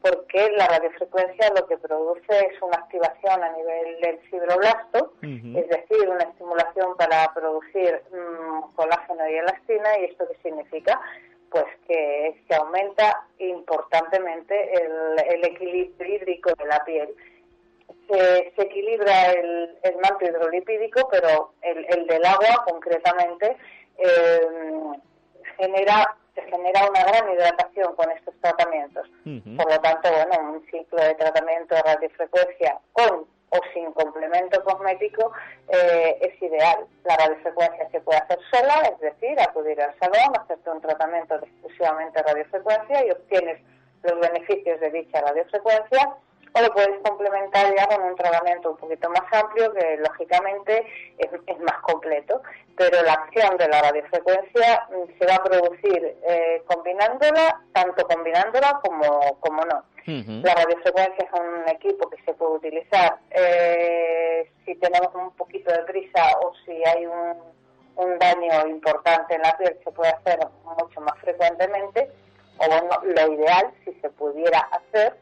porque 0.02 0.50
la 0.56 0.66
radiofrecuencia 0.66 1.52
lo 1.54 1.66
que 1.66 1.76
produce 1.76 2.46
es 2.46 2.62
una 2.62 2.76
activación 2.76 3.42
a 3.42 3.52
nivel 3.52 4.00
del 4.00 4.18
fibroblasto, 4.30 5.12
es 5.22 5.68
decir, 5.68 6.08
una 6.08 6.24
estimulación 6.24 6.96
para 6.96 7.32
producir 7.34 8.00
mm, 8.10 8.74
colágeno 8.74 9.28
y 9.28 9.34
elastina. 9.34 9.98
¿Y 9.98 10.04
esto 10.04 10.26
qué 10.26 10.36
significa? 10.42 10.98
Pues 11.50 11.66
que 11.86 12.42
se 12.48 12.54
aumenta 12.54 13.24
importantemente 13.38 14.72
el, 14.72 15.34
el 15.34 15.44
equilibrio 15.44 16.14
hídrico 16.14 16.50
de 16.54 16.64
la 16.64 16.82
piel. 16.84 17.14
Se, 18.10 18.52
se 18.56 18.62
equilibra 18.62 19.32
el, 19.32 19.78
el 19.82 19.96
manto 19.98 20.24
hidrolipídico, 20.24 21.08
pero 21.10 21.52
el, 21.62 21.86
el 21.88 22.06
del 22.06 22.24
agua 22.24 22.64
concretamente 22.66 23.56
eh, 23.98 24.40
genera 25.56 26.16
se 26.34 26.42
genera 26.42 26.88
una 26.88 27.04
gran 27.04 27.32
hidratación 27.32 27.94
con 27.96 28.10
estos 28.10 28.34
tratamientos. 28.40 29.06
Por 29.56 29.70
lo 29.70 29.80
tanto, 29.80 30.08
bueno, 30.12 30.52
un 30.52 30.66
ciclo 30.70 31.02
de 31.02 31.14
tratamiento 31.14 31.74
de 31.74 31.82
radiofrecuencia 31.82 32.78
con 32.92 33.26
o 33.52 33.58
sin 33.74 33.90
complemento 33.92 34.62
cosmético 34.62 35.32
eh, 35.68 36.18
es 36.20 36.40
ideal. 36.40 36.86
La 37.04 37.16
radiofrecuencia 37.16 37.90
se 37.90 38.00
puede 38.00 38.20
hacer 38.20 38.38
sola, 38.52 38.74
es 38.92 39.00
decir, 39.00 39.40
acudir 39.40 39.80
al 39.82 39.92
salón, 39.98 40.36
hacerte 40.40 40.70
un 40.70 40.80
tratamiento 40.80 41.36
de 41.38 41.46
exclusivamente 41.46 42.22
radiofrecuencia 42.22 43.06
y 43.06 43.10
obtienes 43.10 43.60
los 44.04 44.20
beneficios 44.20 44.78
de 44.80 44.90
dicha 44.90 45.20
radiofrecuencia 45.20 46.14
o 46.52 46.60
lo 46.60 46.72
puedes 46.72 46.98
complementar 47.02 47.74
ya 47.76 47.86
con 47.86 48.02
un 48.02 48.16
tratamiento 48.16 48.70
un 48.70 48.76
poquito 48.76 49.08
más 49.10 49.22
amplio 49.32 49.72
que 49.72 49.96
lógicamente 49.98 50.86
es, 51.18 51.28
es 51.46 51.58
más 51.60 51.80
completo 51.82 52.42
pero 52.80 53.02
la 53.02 53.12
acción 53.12 53.58
de 53.58 53.68
la 53.68 53.82
radiofrecuencia 53.82 54.88
mm, 54.88 55.18
se 55.18 55.26
va 55.26 55.34
a 55.34 55.44
producir 55.44 56.16
eh, 56.26 56.62
combinándola 56.64 57.60
tanto 57.74 58.06
combinándola 58.06 58.80
como, 58.82 59.38
como 59.40 59.64
no. 59.66 59.84
La 60.06 60.54
radiofrecuencia 60.54 61.24
es 61.24 61.40
un 61.40 61.68
equipo 61.68 62.08
que 62.08 62.16
se 62.24 62.32
puede 62.32 62.54
utilizar 62.54 63.18
eh, 63.30 64.50
si 64.64 64.74
tenemos 64.76 65.14
un 65.14 65.30
poquito 65.32 65.70
de 65.70 65.82
prisa 65.82 66.22
o 66.42 66.52
si 66.64 66.72
hay 66.84 67.06
un, 67.06 67.36
un 67.96 68.18
daño 68.18 68.66
importante 68.66 69.34
en 69.34 69.42
la 69.42 69.56
piel 69.58 69.78
se 69.84 69.92
puede 69.92 70.10
hacer 70.10 70.40
mucho 70.64 71.00
más 71.02 71.16
frecuentemente 71.18 72.10
o 72.56 72.66
bueno 72.66 73.00
lo 73.04 73.34
ideal 73.34 73.70
si 73.84 73.92
se 74.00 74.08
pudiera 74.10 74.58
hacer 74.72 75.16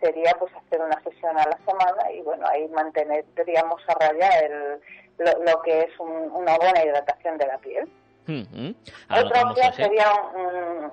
sería 0.00 0.32
pues 0.38 0.52
hacer 0.54 0.80
una 0.80 1.00
sesión 1.02 1.36
a 1.38 1.44
la 1.48 1.58
semana 1.66 2.10
y 2.12 2.20
bueno 2.22 2.46
ahí 2.48 2.66
mantendríamos 2.68 3.82
a 3.88 3.94
raya 3.94 4.28
el, 4.40 4.80
lo, 5.18 5.44
lo 5.44 5.62
que 5.62 5.80
es 5.80 5.98
un- 6.00 6.30
una 6.32 6.56
buena 6.58 6.84
hidratación 6.84 7.36
de 7.38 7.46
la 7.46 7.58
piel. 7.58 7.88
Ahora 9.08 9.22
lo 9.22 9.28
otra 9.28 9.42
opción 9.50 9.72
sería 9.74 10.06
un, 10.34 10.46
un- 10.46 10.92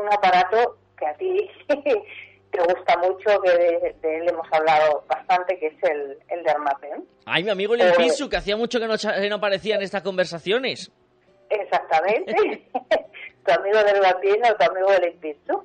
un 0.00 0.12
aparato 0.12 0.78
que 0.98 1.06
a 1.06 1.14
ti 1.14 1.50
te 1.68 2.60
gusta 2.60 2.96
mucho 2.98 3.40
que 3.42 3.50
de, 3.50 3.96
de 4.00 4.16
él 4.18 4.28
hemos 4.28 4.46
hablado 4.52 5.04
bastante 5.08 5.58
que 5.58 5.66
es 5.66 5.82
el, 5.82 6.18
el 6.28 6.42
Dermapen 6.44 7.04
Ay, 7.26 7.42
mi 7.44 7.50
amigo 7.50 7.74
Eh, 7.74 7.78
Limpisu, 7.78 8.28
que 8.30 8.36
hacía 8.36 8.56
mucho 8.56 8.78
que 8.78 8.86
no, 8.86 8.94
no 9.28 9.34
aparecía 9.36 9.74
en 9.74 9.82
estas 9.82 10.02
conversaciones. 10.02 10.90
Exactamente. 11.50 12.34
tu 13.44 13.52
amigo 13.52 13.78
del 13.84 14.00
latín 14.00 14.36
o 14.44 14.54
tu 14.56 14.70
amigo 14.70 14.90
del 14.92 15.08
impiso. 15.12 15.64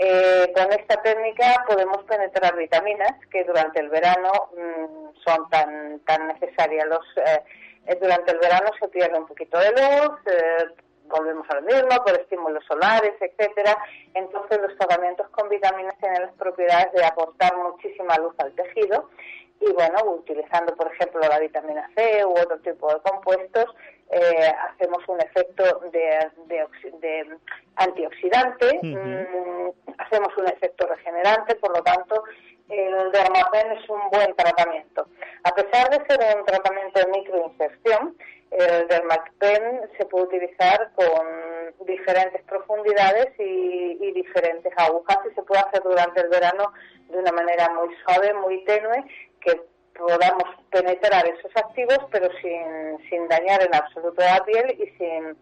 Eh, 0.00 0.52
con 0.54 0.72
esta 0.72 1.02
técnica 1.02 1.64
podemos 1.66 2.04
penetrar 2.04 2.54
vitaminas 2.56 3.14
que 3.32 3.42
durante 3.42 3.80
el 3.80 3.88
verano 3.88 4.30
mm, 4.56 5.18
son 5.24 5.50
tan, 5.50 5.98
tan 6.06 6.28
necesarias. 6.28 6.86
Los, 6.86 7.04
eh, 7.16 7.42
eh, 7.84 7.98
durante 8.00 8.30
el 8.30 8.38
verano 8.38 8.70
se 8.78 8.86
pierde 8.88 9.18
un 9.18 9.26
poquito 9.26 9.58
de 9.58 9.70
luz, 9.70 10.20
eh, 10.26 10.66
volvemos 11.06 11.50
a 11.50 11.56
lo 11.56 11.62
mismo 11.62 12.04
por 12.04 12.12
estímulos 12.12 12.64
solares, 12.66 13.14
etcétera. 13.20 13.76
Entonces 14.14 14.60
los 14.60 14.78
tratamientos 14.78 15.28
con 15.30 15.48
vitaminas 15.48 15.98
tienen 15.98 16.22
las 16.22 16.34
propiedades 16.34 16.92
de 16.92 17.04
aportar 17.04 17.56
muchísima 17.56 18.16
luz 18.18 18.34
al 18.38 18.52
tejido 18.52 19.10
y 19.58 19.72
bueno, 19.72 19.98
utilizando 20.04 20.76
por 20.76 20.92
ejemplo 20.92 21.20
la 21.20 21.40
vitamina 21.40 21.90
C 21.96 22.24
u 22.24 22.30
otro 22.30 22.58
tipo 22.60 22.92
de 22.94 23.00
compuestos, 23.00 23.66
eh, 24.10 24.52
hacemos 24.70 25.06
un 25.08 25.20
efecto 25.20 25.80
de, 25.92 26.30
de 26.46 26.66
de 27.00 27.36
antioxidante, 27.76 28.80
mm, 28.82 29.68
hacemos 29.98 30.36
un 30.38 30.48
efecto 30.48 30.86
regenerante, 30.86 31.54
por 31.56 31.76
lo 31.76 31.82
tanto 31.82 32.24
el 32.68 33.12
Dermapen 33.12 33.72
es 33.72 33.88
un 33.88 34.00
buen 34.10 34.34
tratamiento. 34.34 35.08
A 35.44 35.54
pesar 35.54 35.90
de 35.90 36.06
ser 36.06 36.36
un 36.38 36.44
tratamiento 36.44 37.00
de 37.00 37.06
microinserción, 37.06 38.16
el 38.50 38.88
Dermapen 38.88 39.90
se 39.98 40.06
puede 40.06 40.24
utilizar 40.24 40.90
con 40.94 41.86
diferentes 41.86 42.42
profundidades 42.44 43.28
y, 43.38 43.98
y 44.00 44.12
diferentes 44.12 44.72
agujas 44.76 45.18
y 45.30 45.34
se 45.34 45.42
puede 45.42 45.60
hacer 45.60 45.82
durante 45.82 46.20
el 46.20 46.28
verano 46.28 46.72
de 47.08 47.18
una 47.18 47.32
manera 47.32 47.70
muy 47.70 47.94
suave, 48.04 48.34
muy 48.34 48.64
tenue, 48.64 49.04
que 49.40 49.60
podamos 49.98 50.44
penetrar 50.70 51.26
esos 51.26 51.54
activos 51.56 51.98
pero 52.10 52.28
sin, 52.40 53.10
sin 53.10 53.28
dañar 53.28 53.62
en 53.62 53.74
absoluto 53.74 54.22
la 54.22 54.42
piel 54.44 54.70
y 54.70 54.86
sin, 54.96 55.36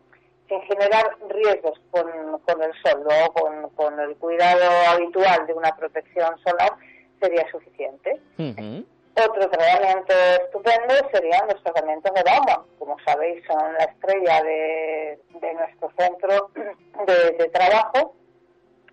sin 0.48 0.60
generar 0.62 1.16
riesgos 1.28 1.78
con, 1.90 2.38
con 2.40 2.62
el 2.62 2.72
sol. 2.82 3.02
Luego 3.04 3.32
con, 3.34 3.70
con 3.70 4.00
el 4.00 4.16
cuidado 4.16 4.64
habitual 4.88 5.46
de 5.46 5.52
una 5.52 5.76
protección 5.76 6.36
solar 6.38 6.72
sería 7.20 7.48
suficiente. 7.50 8.20
Otro 9.18 9.48
tratamiento 9.48 10.12
estupendo 10.42 10.94
serían 11.10 11.46
los 11.48 11.62
tratamientos 11.62 12.12
de 12.12 12.22
Bauman. 12.22 12.66
Como 12.78 12.96
sabéis, 13.06 13.42
son 13.46 13.72
la 13.72 13.84
estrella 13.84 14.42
de, 14.42 15.18
de 15.40 15.54
nuestro 15.54 15.90
centro 15.98 16.50
de, 17.06 17.32
de 17.32 17.48
trabajo, 17.48 18.14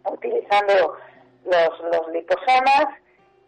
utilizando 0.06 0.96
los, 1.44 1.80
los 1.92 2.08
liposomas, 2.14 2.86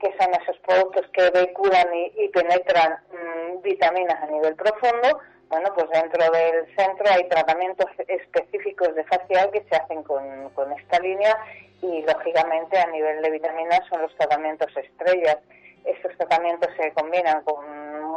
que 0.06 0.24
son 0.24 0.34
esos 0.40 0.58
productos 0.60 1.08
que 1.14 1.30
vehiculan 1.32 1.88
y, 1.94 2.28
penetran 2.30 3.00
mm, 3.10 3.62
vitaminas 3.62 4.22
a 4.22 4.28
nivel 4.28 4.56
profundo. 4.56 5.20
Bueno, 5.50 5.70
pues 5.74 5.90
dentro 5.90 6.32
del 6.32 6.66
centro 6.76 7.06
hay 7.10 7.28
tratamientos 7.28 7.88
específicos 8.08 8.94
de 8.96 9.04
facial 9.06 9.50
que 9.52 9.64
se 9.70 9.76
hacen 9.76 10.04
con, 10.04 10.50
con 10.52 10.72
esta 10.74 11.00
línea 11.00 11.36
y, 11.82 12.04
lógicamente, 12.04 12.78
a 12.78 12.88
nivel 12.88 13.22
de 13.22 13.32
vitaminas 13.32 13.80
son 13.90 14.02
los 14.02 14.16
tratamientos 14.16 14.70
estrellas. 14.76 15.38
Estos 15.86 16.16
tratamientos 16.18 16.70
se 16.78 16.92
combinan 16.94 17.42
con 17.44 17.64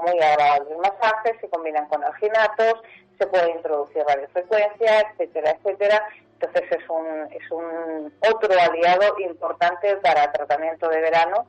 muy 0.04 0.18
agradables 0.20 0.78
masajes, 0.78 1.40
se 1.40 1.48
combinan 1.48 1.86
con 1.88 2.02
alginatos, 2.02 2.82
se 3.18 3.26
puede 3.26 3.50
introducir 3.50 4.02
radiofrecuencia, 4.06 5.00
etcétera, 5.00 5.50
etcétera. 5.52 6.08
Entonces 6.40 6.70
es 6.70 6.88
un, 6.88 7.28
es 7.32 7.50
un 7.50 8.12
otro 8.30 8.60
aliado 8.60 9.18
importante 9.20 9.96
para 9.96 10.32
tratamiento 10.32 10.88
de 10.88 11.00
verano 11.00 11.46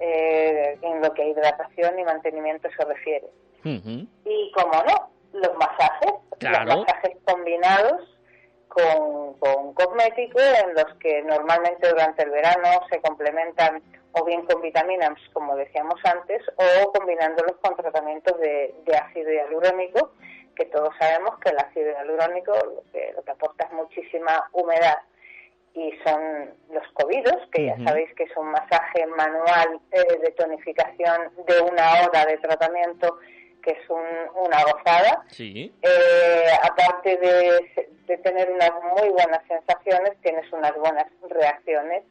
eh, 0.00 0.78
en 0.82 1.00
lo 1.02 1.12
que 1.14 1.22
a 1.22 1.26
hidratación 1.26 1.98
y 1.98 2.04
mantenimiento 2.04 2.68
se 2.76 2.84
refiere. 2.84 3.26
Y 3.64 4.52
como 4.52 4.72
no, 4.82 5.10
los 5.32 5.54
masajes, 5.56 6.12
Claro. 6.38 6.64
los 6.64 6.78
masajes 6.86 7.16
combinados 7.24 8.16
con, 8.68 9.34
con 9.34 9.74
cosméticos 9.74 10.42
en 10.64 10.74
los 10.74 10.94
que 11.00 11.22
normalmente 11.22 11.88
durante 11.88 12.22
el 12.22 12.30
verano 12.30 12.68
se 12.90 13.00
complementan 13.02 13.82
o 14.12 14.24
bien 14.24 14.44
con 14.46 14.62
vitaminas, 14.62 15.12
como 15.32 15.54
decíamos 15.56 16.00
antes, 16.04 16.42
o 16.56 16.92
combinándolos 16.92 17.56
con 17.62 17.76
tratamientos 17.76 18.38
de, 18.40 18.74
de 18.86 18.96
ácido 18.96 19.30
hialurónico, 19.30 20.12
que 20.56 20.64
todos 20.66 20.90
sabemos 20.98 21.38
que 21.40 21.50
el 21.50 21.58
ácido 21.58 21.92
hialurónico 21.92 22.52
lo 22.52 22.82
que, 22.92 23.12
lo 23.14 23.22
que 23.22 23.30
aporta 23.30 23.66
es 23.66 23.72
muchísima 23.72 24.48
humedad 24.52 24.98
y 25.74 25.92
son 26.04 26.50
los 26.72 26.86
covidos, 26.94 27.36
que 27.52 27.66
ya 27.66 27.76
sabéis 27.84 28.12
que 28.14 28.24
es 28.24 28.36
un 28.36 28.50
masaje 28.50 29.06
manual 29.06 29.80
eh, 29.92 30.18
de 30.20 30.30
tonificación 30.32 31.30
de 31.46 31.60
una 31.60 32.02
hora 32.02 32.26
de 32.26 32.38
tratamiento 32.38 33.18
que 33.62 33.72
es 33.72 33.90
una 33.90 34.62
gozada. 34.64 35.22
Sí. 35.28 35.72
Eh, 35.82 36.46
aparte 36.62 37.16
de, 37.16 37.86
de, 38.06 38.16
tener 38.18 38.50
unas 38.50 38.72
muy 38.96 39.10
buenas 39.10 39.40
sensaciones, 39.46 40.12
tienes 40.22 40.50
unas 40.52 40.74
buenas 40.76 41.06
reacciones 41.28 42.04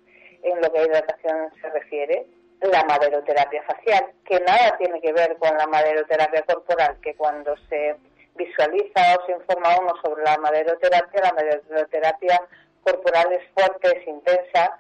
en 0.44 0.62
lo 0.62 0.72
que 0.72 0.80
a 0.80 0.86
hidratación 0.86 1.52
se 1.62 1.70
refiere. 1.70 2.26
La 2.62 2.84
maderoterapia 2.84 3.64
facial, 3.64 4.12
que 4.26 4.40
nada 4.42 4.76
tiene 4.78 5.00
que 5.02 5.14
ver 5.14 5.38
con 5.38 5.58
la 5.58 5.66
maderoterapia 5.66 6.44
corporal, 6.44 6.98
que 7.02 7.16
cuando 7.16 7.56
se 7.70 7.96
visualiza 8.36 9.16
o 9.18 9.26
se 9.26 9.32
informa 9.32 9.80
uno 9.80 9.94
sobre 10.04 10.24
la 10.24 10.38
maderoterapia, 10.38 11.22
la 11.22 11.34
maderoterapia 11.34 12.42
corporal 12.84 13.32
es 13.34 13.44
fuerte, 13.54 13.98
es 13.98 14.08
intensa, 14.08 14.78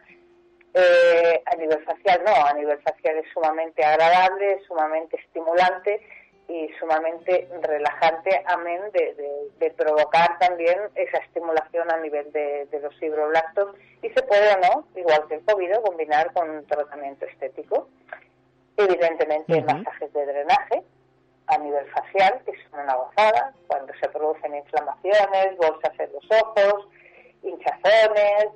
eh, 0.73 1.41
a 1.45 1.55
nivel 1.55 1.83
facial 1.83 2.21
no, 2.25 2.33
a 2.45 2.53
nivel 2.53 2.79
facial 2.81 3.17
es 3.17 3.25
sumamente 3.33 3.83
agradable, 3.83 4.61
sumamente 4.67 5.17
estimulante 5.17 5.99
y 6.47 6.69
sumamente 6.79 7.47
relajante, 7.61 8.43
amén 8.47 8.81
de, 8.93 9.15
de, 9.59 9.71
provocar 9.71 10.37
también 10.39 10.79
esa 10.95 11.19
estimulación 11.19 11.91
a 11.91 11.97
nivel 11.97 12.31
de, 12.31 12.67
los 12.81 12.95
fibroblastos 12.97 13.75
y 14.01 14.09
se 14.09 14.23
puede 14.23 14.53
o 14.53 14.57
no, 14.57 14.87
igual 14.95 15.27
que 15.27 15.35
el 15.35 15.45
COVID, 15.45 15.75
combinar 15.85 16.33
con 16.33 16.49
un 16.49 16.65
tratamiento 16.65 17.25
estético. 17.25 17.87
Evidentemente, 18.77 19.61
masajes 19.61 20.11
de 20.13 20.25
drenaje 20.25 20.83
a 21.47 21.57
nivel 21.57 21.85
facial, 21.91 22.41
que 22.45 22.53
son 22.69 22.79
una 22.79 22.95
gozada, 22.95 23.53
cuando 23.67 23.93
se 24.01 24.09
producen 24.09 24.55
inflamaciones, 24.55 25.57
bolsas 25.57 25.99
en 25.99 26.13
los 26.13 26.25
ojos, 26.41 26.87
hinchazones, 27.43 28.47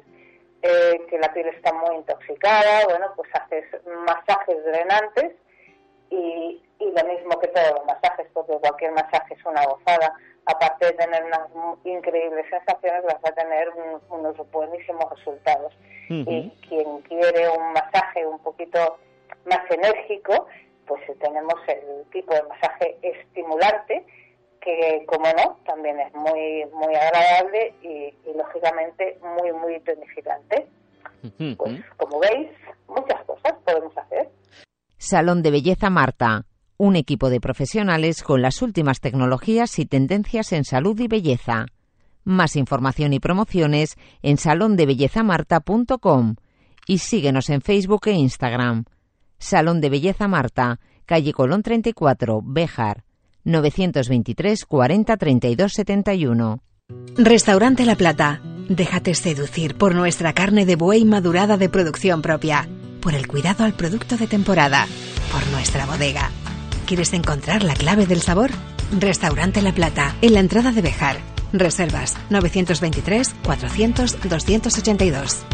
eh, 0.62 1.02
que 1.10 1.18
la 1.18 1.34
piel 1.34 1.48
está 1.48 1.74
muy 1.74 1.96
intoxicada, 1.96 2.86
bueno, 2.86 3.08
pues 3.16 3.30
haces 3.34 3.66
masajes 4.06 4.64
drenantes 4.66 5.34
y, 6.10 6.62
y 6.80 6.92
lo 6.92 7.08
mismo 7.08 7.40
que 7.40 7.48
todos 7.48 7.72
los 7.76 7.86
masajes, 7.86 8.28
porque 8.34 8.54
cualquier 8.54 8.92
masaje 8.92 9.34
es 9.34 9.46
una 9.46 9.66
gozada. 9.66 10.14
Aparte 10.46 10.88
de 10.88 10.94
tener 10.94 11.24
unas 11.24 11.48
increíbles 11.86 12.46
sensaciones, 12.50 13.04
vas 13.04 13.24
a 13.24 13.32
tener 13.32 13.70
unos 14.10 14.52
buenísimos 14.52 15.10
resultados. 15.18 15.74
Y 16.10 16.52
quien 16.68 17.02
quiere 17.02 17.50
un 17.50 17.72
masaje 17.72 18.26
un 18.26 18.38
poquito 18.40 18.98
más 19.46 19.62
enérgico, 19.72 20.48
pues 20.86 21.02
tenemos 21.20 21.56
el 21.68 22.06
tipo 22.12 22.34
de 22.34 22.44
masaje 22.44 22.98
estimulante, 23.02 24.06
que 24.64 25.04
como 25.08 25.26
no, 25.26 25.58
también 25.66 26.00
es 26.00 26.14
muy, 26.14 26.66
muy 26.74 26.96
agradable 26.96 27.74
y, 27.82 28.14
lógicamente 28.36 29.20
muy, 29.38 29.52
muy 29.52 29.80
tonificante. 29.82 30.68
Pues 31.58 31.82
como 31.98 32.20
veis, 32.20 32.50
muchas 32.88 33.24
cosas 33.26 33.54
podemos 33.66 33.98
hacer. 33.98 34.30
Salón 34.98 35.42
de 35.42 35.52
Belleza 35.52 35.90
Marta, 35.90 36.46
un 36.78 36.96
equipo 36.96 37.30
de 37.30 37.40
profesionales 37.40 38.24
con 38.24 38.42
las 38.42 38.62
últimas 38.62 39.00
tecnologías 39.00 39.80
y 39.80 39.86
tendencias 39.86 40.52
en 40.54 40.64
salud 40.66 41.00
y 41.00 41.08
belleza. 41.08 41.68
Más 42.24 42.56
información 42.56 43.14
y 43.14 43.20
promociones 43.20 43.96
en 44.22 44.38
salondebellezamarta.com 44.38 46.36
y 46.88 46.98
síguenos 47.00 47.50
en 47.50 47.62
Facebook 47.62 48.08
e 48.08 48.14
Instagram. 48.14 48.86
Salón 49.38 49.82
de 49.82 49.90
Belleza 49.90 50.28
Marta, 50.28 50.80
calle 51.06 51.34
Colón 51.34 51.64
34, 51.64 52.42
Béjar. 52.44 53.04
923 53.44 54.66
40 54.66 55.18
32 55.18 55.74
71. 55.74 56.60
Restaurante 57.18 57.86
La 57.86 57.96
Plata. 57.96 58.42
Déjate 58.70 59.14
seducir 59.14 59.76
por 59.76 59.94
nuestra 59.96 60.34
carne 60.34 60.66
de 60.66 60.76
buey 60.76 61.06
madurada 61.06 61.58
de 61.58 61.70
producción 61.70 62.22
propia, 62.22 62.68
por 63.02 63.14
el 63.14 63.28
cuidado 63.28 63.66
al 63.66 63.74
producto 63.74 64.16
de 64.18 64.28
temporada, 64.28 64.88
por 65.32 65.46
nuestra 65.52 65.86
bodega. 65.86 66.32
¿Quieres 66.86 67.14
encontrar 67.14 67.64
la 67.64 67.74
clave 67.74 68.06
del 68.06 68.22
sabor? 68.22 68.52
Restaurante 69.00 69.62
La 69.62 69.74
Plata, 69.74 70.16
en 70.22 70.34
la 70.34 70.40
entrada 70.40 70.72
de 70.72 70.82
Bejar. 70.82 71.18
Reservas 71.52 72.16
923 72.30 73.36
400 73.44 74.18
282. 74.30 75.46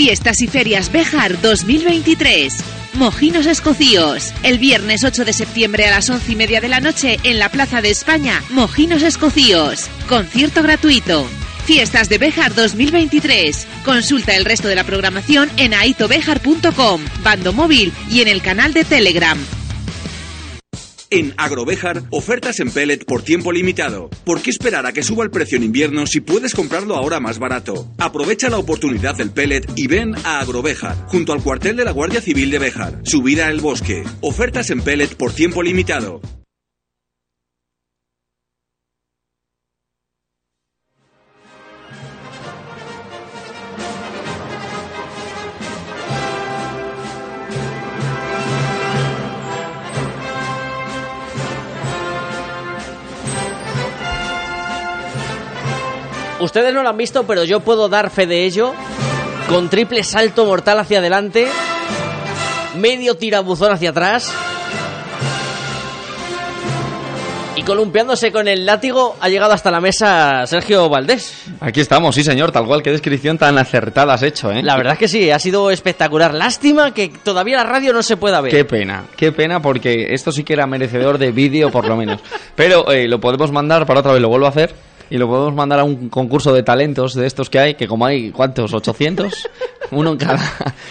Fiestas 0.00 0.40
y 0.40 0.46
Ferias 0.46 0.90
Bejar 0.90 1.42
2023. 1.42 2.56
Mojinos 2.94 3.44
Escocíos. 3.44 4.32
El 4.42 4.58
viernes 4.58 5.04
8 5.04 5.26
de 5.26 5.34
septiembre 5.34 5.86
a 5.86 5.90
las 5.90 6.08
11 6.08 6.32
y 6.32 6.36
media 6.36 6.62
de 6.62 6.68
la 6.68 6.80
noche 6.80 7.18
en 7.22 7.38
la 7.38 7.50
Plaza 7.50 7.82
de 7.82 7.90
España, 7.90 8.42
Mojinos 8.48 9.02
Escocíos. 9.02 9.90
Concierto 10.08 10.62
gratuito. 10.62 11.28
Fiestas 11.66 12.08
de 12.08 12.16
Bejar 12.16 12.54
2023. 12.54 13.66
Consulta 13.84 14.34
el 14.34 14.46
resto 14.46 14.68
de 14.68 14.76
la 14.76 14.84
programación 14.84 15.50
en 15.58 15.74
aitobejar.com, 15.74 17.02
bando 17.22 17.52
móvil 17.52 17.92
y 18.08 18.22
en 18.22 18.28
el 18.28 18.40
canal 18.40 18.72
de 18.72 18.84
Telegram. 18.84 19.59
En 21.12 21.34
Agrovejar, 21.36 22.04
ofertas 22.10 22.60
en 22.60 22.70
pellet 22.70 23.04
por 23.04 23.22
tiempo 23.22 23.50
limitado. 23.50 24.10
¿Por 24.24 24.40
qué 24.40 24.50
esperar 24.50 24.86
a 24.86 24.92
que 24.92 25.02
suba 25.02 25.24
el 25.24 25.32
precio 25.32 25.56
en 25.56 25.64
invierno 25.64 26.06
si 26.06 26.20
puedes 26.20 26.54
comprarlo 26.54 26.94
ahora 26.94 27.18
más 27.18 27.40
barato? 27.40 27.88
Aprovecha 27.98 28.48
la 28.48 28.58
oportunidad 28.58 29.16
del 29.16 29.32
pellet 29.32 29.66
y 29.74 29.88
ven 29.88 30.14
a 30.24 30.38
Agrovejar, 30.38 30.96
junto 31.08 31.32
al 31.32 31.42
cuartel 31.42 31.76
de 31.76 31.84
la 31.84 31.90
Guardia 31.90 32.20
Civil 32.20 32.52
de 32.52 32.60
Bejar. 32.60 33.00
Subida 33.02 33.48
al 33.48 33.60
bosque. 33.60 34.04
Ofertas 34.20 34.70
en 34.70 34.82
pellet 34.82 35.16
por 35.16 35.32
tiempo 35.32 35.64
limitado. 35.64 36.20
Ustedes 56.40 56.72
no 56.72 56.82
lo 56.82 56.88
han 56.88 56.96
visto, 56.96 57.24
pero 57.24 57.44
yo 57.44 57.60
puedo 57.60 57.88
dar 57.88 58.10
fe 58.10 58.26
de 58.26 58.44
ello. 58.44 58.72
Con 59.48 59.68
triple 59.68 60.02
salto 60.04 60.46
mortal 60.46 60.78
hacia 60.78 60.98
adelante. 60.98 61.46
Medio 62.78 63.16
tirabuzón 63.16 63.72
hacia 63.72 63.90
atrás. 63.90 64.32
Y 67.56 67.62
columpiándose 67.62 68.32
con 68.32 68.48
el 68.48 68.64
látigo 68.64 69.16
ha 69.20 69.28
llegado 69.28 69.52
hasta 69.52 69.70
la 69.70 69.82
mesa 69.82 70.46
Sergio 70.46 70.88
Valdés. 70.88 71.44
Aquí 71.60 71.80
estamos, 71.80 72.14
sí 72.14 72.24
señor, 72.24 72.52
tal 72.52 72.64
cual, 72.64 72.82
qué 72.82 72.90
descripción 72.90 73.36
tan 73.36 73.58
acertada 73.58 74.14
has 74.14 74.22
hecho, 74.22 74.50
¿eh? 74.50 74.62
La 74.62 74.78
verdad 74.78 74.94
es 74.94 74.98
que 74.98 75.08
sí, 75.08 75.30
ha 75.30 75.38
sido 75.38 75.70
espectacular. 75.70 76.32
Lástima 76.32 76.94
que 76.94 77.12
todavía 77.22 77.58
la 77.58 77.64
radio 77.64 77.92
no 77.92 78.02
se 78.02 78.16
pueda 78.16 78.40
ver. 78.40 78.50
Qué 78.50 78.64
pena, 78.64 79.04
qué 79.14 79.30
pena 79.30 79.60
porque 79.60 80.14
esto 80.14 80.32
sí 80.32 80.42
que 80.42 80.54
era 80.54 80.66
merecedor 80.66 81.18
de 81.18 81.32
vídeo 81.32 81.70
por 81.70 81.86
lo 81.86 81.96
menos. 81.96 82.22
Pero 82.54 82.90
eh, 82.90 83.08
lo 83.08 83.20
podemos 83.20 83.52
mandar 83.52 83.84
para 83.84 84.00
otra 84.00 84.12
vez, 84.12 84.22
lo 84.22 84.28
vuelvo 84.30 84.46
a 84.46 84.50
hacer 84.50 84.89
y 85.10 85.18
lo 85.18 85.26
podemos 85.28 85.54
mandar 85.54 85.80
a 85.80 85.84
un 85.84 86.08
concurso 86.08 86.52
de 86.54 86.62
talentos 86.62 87.14
de 87.14 87.26
estos 87.26 87.50
que 87.50 87.58
hay, 87.58 87.74
que 87.74 87.86
como 87.86 88.06
hay, 88.06 88.30
¿cuántos? 88.30 88.72
¿800? 88.72 89.48
Uno 89.90 90.12
en 90.12 90.18
cada... 90.18 90.38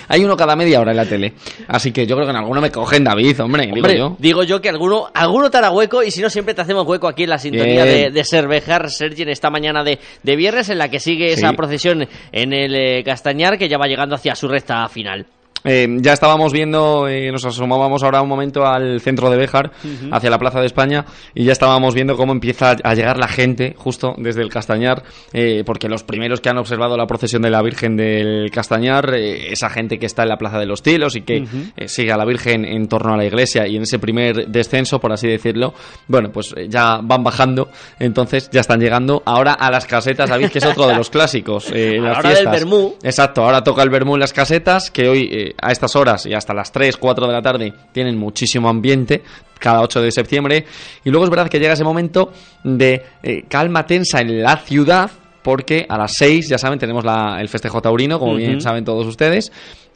hay 0.09 0.25
uno 0.25 0.35
cada 0.35 0.57
media 0.57 0.81
hora 0.81 0.91
en 0.91 0.97
la 0.97 1.05
tele. 1.05 1.33
Así 1.69 1.93
que 1.93 2.05
yo 2.05 2.15
creo 2.15 2.27
que 2.27 2.31
en 2.31 2.37
alguno 2.37 2.59
me 2.59 2.69
cogen 2.69 3.05
David, 3.05 3.39
hombre, 3.41 3.71
digo 3.73 3.87
yo. 3.87 4.15
Digo 4.19 4.43
yo 4.43 4.59
que 4.59 4.67
alguno, 4.67 5.07
alguno 5.13 5.49
te 5.49 5.57
hará 5.57 5.71
hueco 5.71 6.03
y 6.03 6.11
si 6.11 6.21
no 6.21 6.29
siempre 6.29 6.53
te 6.53 6.61
hacemos 6.61 6.85
hueco 6.85 7.07
aquí 7.07 7.23
en 7.23 7.29
la 7.29 7.37
sintonía 7.37 7.85
de, 7.85 8.11
de 8.11 8.23
Servejar, 8.25 8.89
Sergi, 8.89 9.21
en 9.21 9.29
esta 9.29 9.49
mañana 9.49 9.85
de, 9.85 9.99
de 10.21 10.35
viernes 10.35 10.67
en 10.67 10.79
la 10.79 10.89
que 10.89 10.99
sigue 10.99 11.31
esa 11.31 11.53
procesión 11.53 12.09
en 12.33 12.53
el 12.53 12.75
eh, 12.75 13.03
Castañar 13.05 13.57
que 13.57 13.69
ya 13.69 13.77
va 13.77 13.87
llegando 13.87 14.15
hacia 14.15 14.35
su 14.35 14.49
recta 14.49 14.85
final. 14.89 15.25
Eh, 15.63 15.87
ya 15.99 16.13
estábamos 16.13 16.53
viendo, 16.53 17.07
eh, 17.07 17.31
nos 17.31 17.45
asomábamos 17.45 18.03
ahora 18.03 18.21
un 18.21 18.29
momento 18.29 18.65
al 18.65 19.01
centro 19.01 19.29
de 19.29 19.37
Béjar, 19.37 19.71
hacia 20.11 20.29
la 20.29 20.39
Plaza 20.39 20.59
de 20.59 20.65
España, 20.65 21.05
y 21.33 21.45
ya 21.45 21.51
estábamos 21.51 21.93
viendo 21.93 22.15
cómo 22.15 22.31
empieza 22.31 22.75
a 22.83 22.93
llegar 22.93 23.17
la 23.17 23.27
gente 23.27 23.75
justo 23.77 24.13
desde 24.17 24.41
el 24.41 24.49
Castañar, 24.49 25.03
eh, 25.33 25.63
porque 25.65 25.89
los 25.89 26.03
primeros 26.03 26.41
que 26.41 26.49
han 26.49 26.57
observado 26.57 26.97
la 26.97 27.07
procesión 27.07 27.41
de 27.41 27.49
la 27.49 27.61
Virgen 27.61 27.95
del 27.97 28.49
Castañar, 28.51 29.13
esa 29.15 29.69
gente 29.69 29.99
que 29.99 30.05
está 30.05 30.23
en 30.23 30.29
la 30.29 30.37
Plaza 30.37 30.59
de 30.59 30.65
los 30.65 30.81
Cielos 30.81 31.15
y 31.15 31.21
que 31.21 31.45
sigue 31.87 32.11
a 32.11 32.17
la 32.17 32.25
Virgen 32.25 32.65
en 32.65 32.87
torno 32.87 33.13
a 33.13 33.17
la 33.17 33.25
iglesia 33.25 33.67
y 33.67 33.75
en 33.75 33.83
ese 33.83 33.99
primer 33.99 34.47
descenso, 34.47 34.99
por 34.99 35.11
así 35.11 35.27
decirlo, 35.27 35.73
bueno, 36.07 36.31
pues 36.31 36.53
ya 36.67 36.99
van 37.01 37.23
bajando, 37.23 37.69
entonces 37.99 38.49
ya 38.51 38.61
están 38.61 38.79
llegando 38.79 39.21
ahora 39.25 39.53
a 39.53 39.71
las 39.71 39.85
casetas, 39.85 40.29
sabéis 40.29 40.51
que 40.51 40.59
es 40.59 40.65
otro 40.65 40.87
de 40.87 40.95
los 40.95 41.09
clásicos, 41.09 41.69
las 41.69 42.21
fiestas. 42.21 42.65
Exacto, 43.03 43.43
ahora 43.43 43.63
toca 43.63 43.83
el 43.83 43.89
Bermú 43.89 44.15
en 44.15 44.21
las 44.21 44.33
casetas, 44.33 44.91
que 44.91 45.07
hoy 45.07 45.48
a 45.61 45.71
estas 45.71 45.95
horas 45.95 46.25
y 46.25 46.33
hasta 46.33 46.53
las 46.53 46.71
3, 46.71 46.97
4 46.97 47.27
de 47.27 47.33
la 47.33 47.41
tarde 47.41 47.73
tienen 47.91 48.17
muchísimo 48.17 48.69
ambiente 48.69 49.23
cada 49.59 49.81
8 49.81 50.01
de 50.01 50.11
septiembre. 50.11 50.65
Y 51.03 51.09
luego 51.09 51.25
es 51.25 51.29
verdad 51.29 51.49
que 51.49 51.59
llega 51.59 51.73
ese 51.73 51.83
momento 51.83 52.31
de 52.63 53.03
eh, 53.23 53.43
calma 53.47 53.85
tensa 53.85 54.21
en 54.21 54.41
la 54.41 54.57
ciudad 54.57 55.11
porque 55.43 55.85
a 55.87 55.97
las 55.97 56.13
6, 56.15 56.49
ya 56.49 56.57
saben, 56.57 56.79
tenemos 56.79 57.03
la, 57.03 57.39
el 57.39 57.49
festejo 57.49 57.81
taurino, 57.81 58.19
como 58.19 58.35
bien 58.35 58.61
saben 58.61 58.83
todos 58.83 59.05
ustedes. 59.07 59.51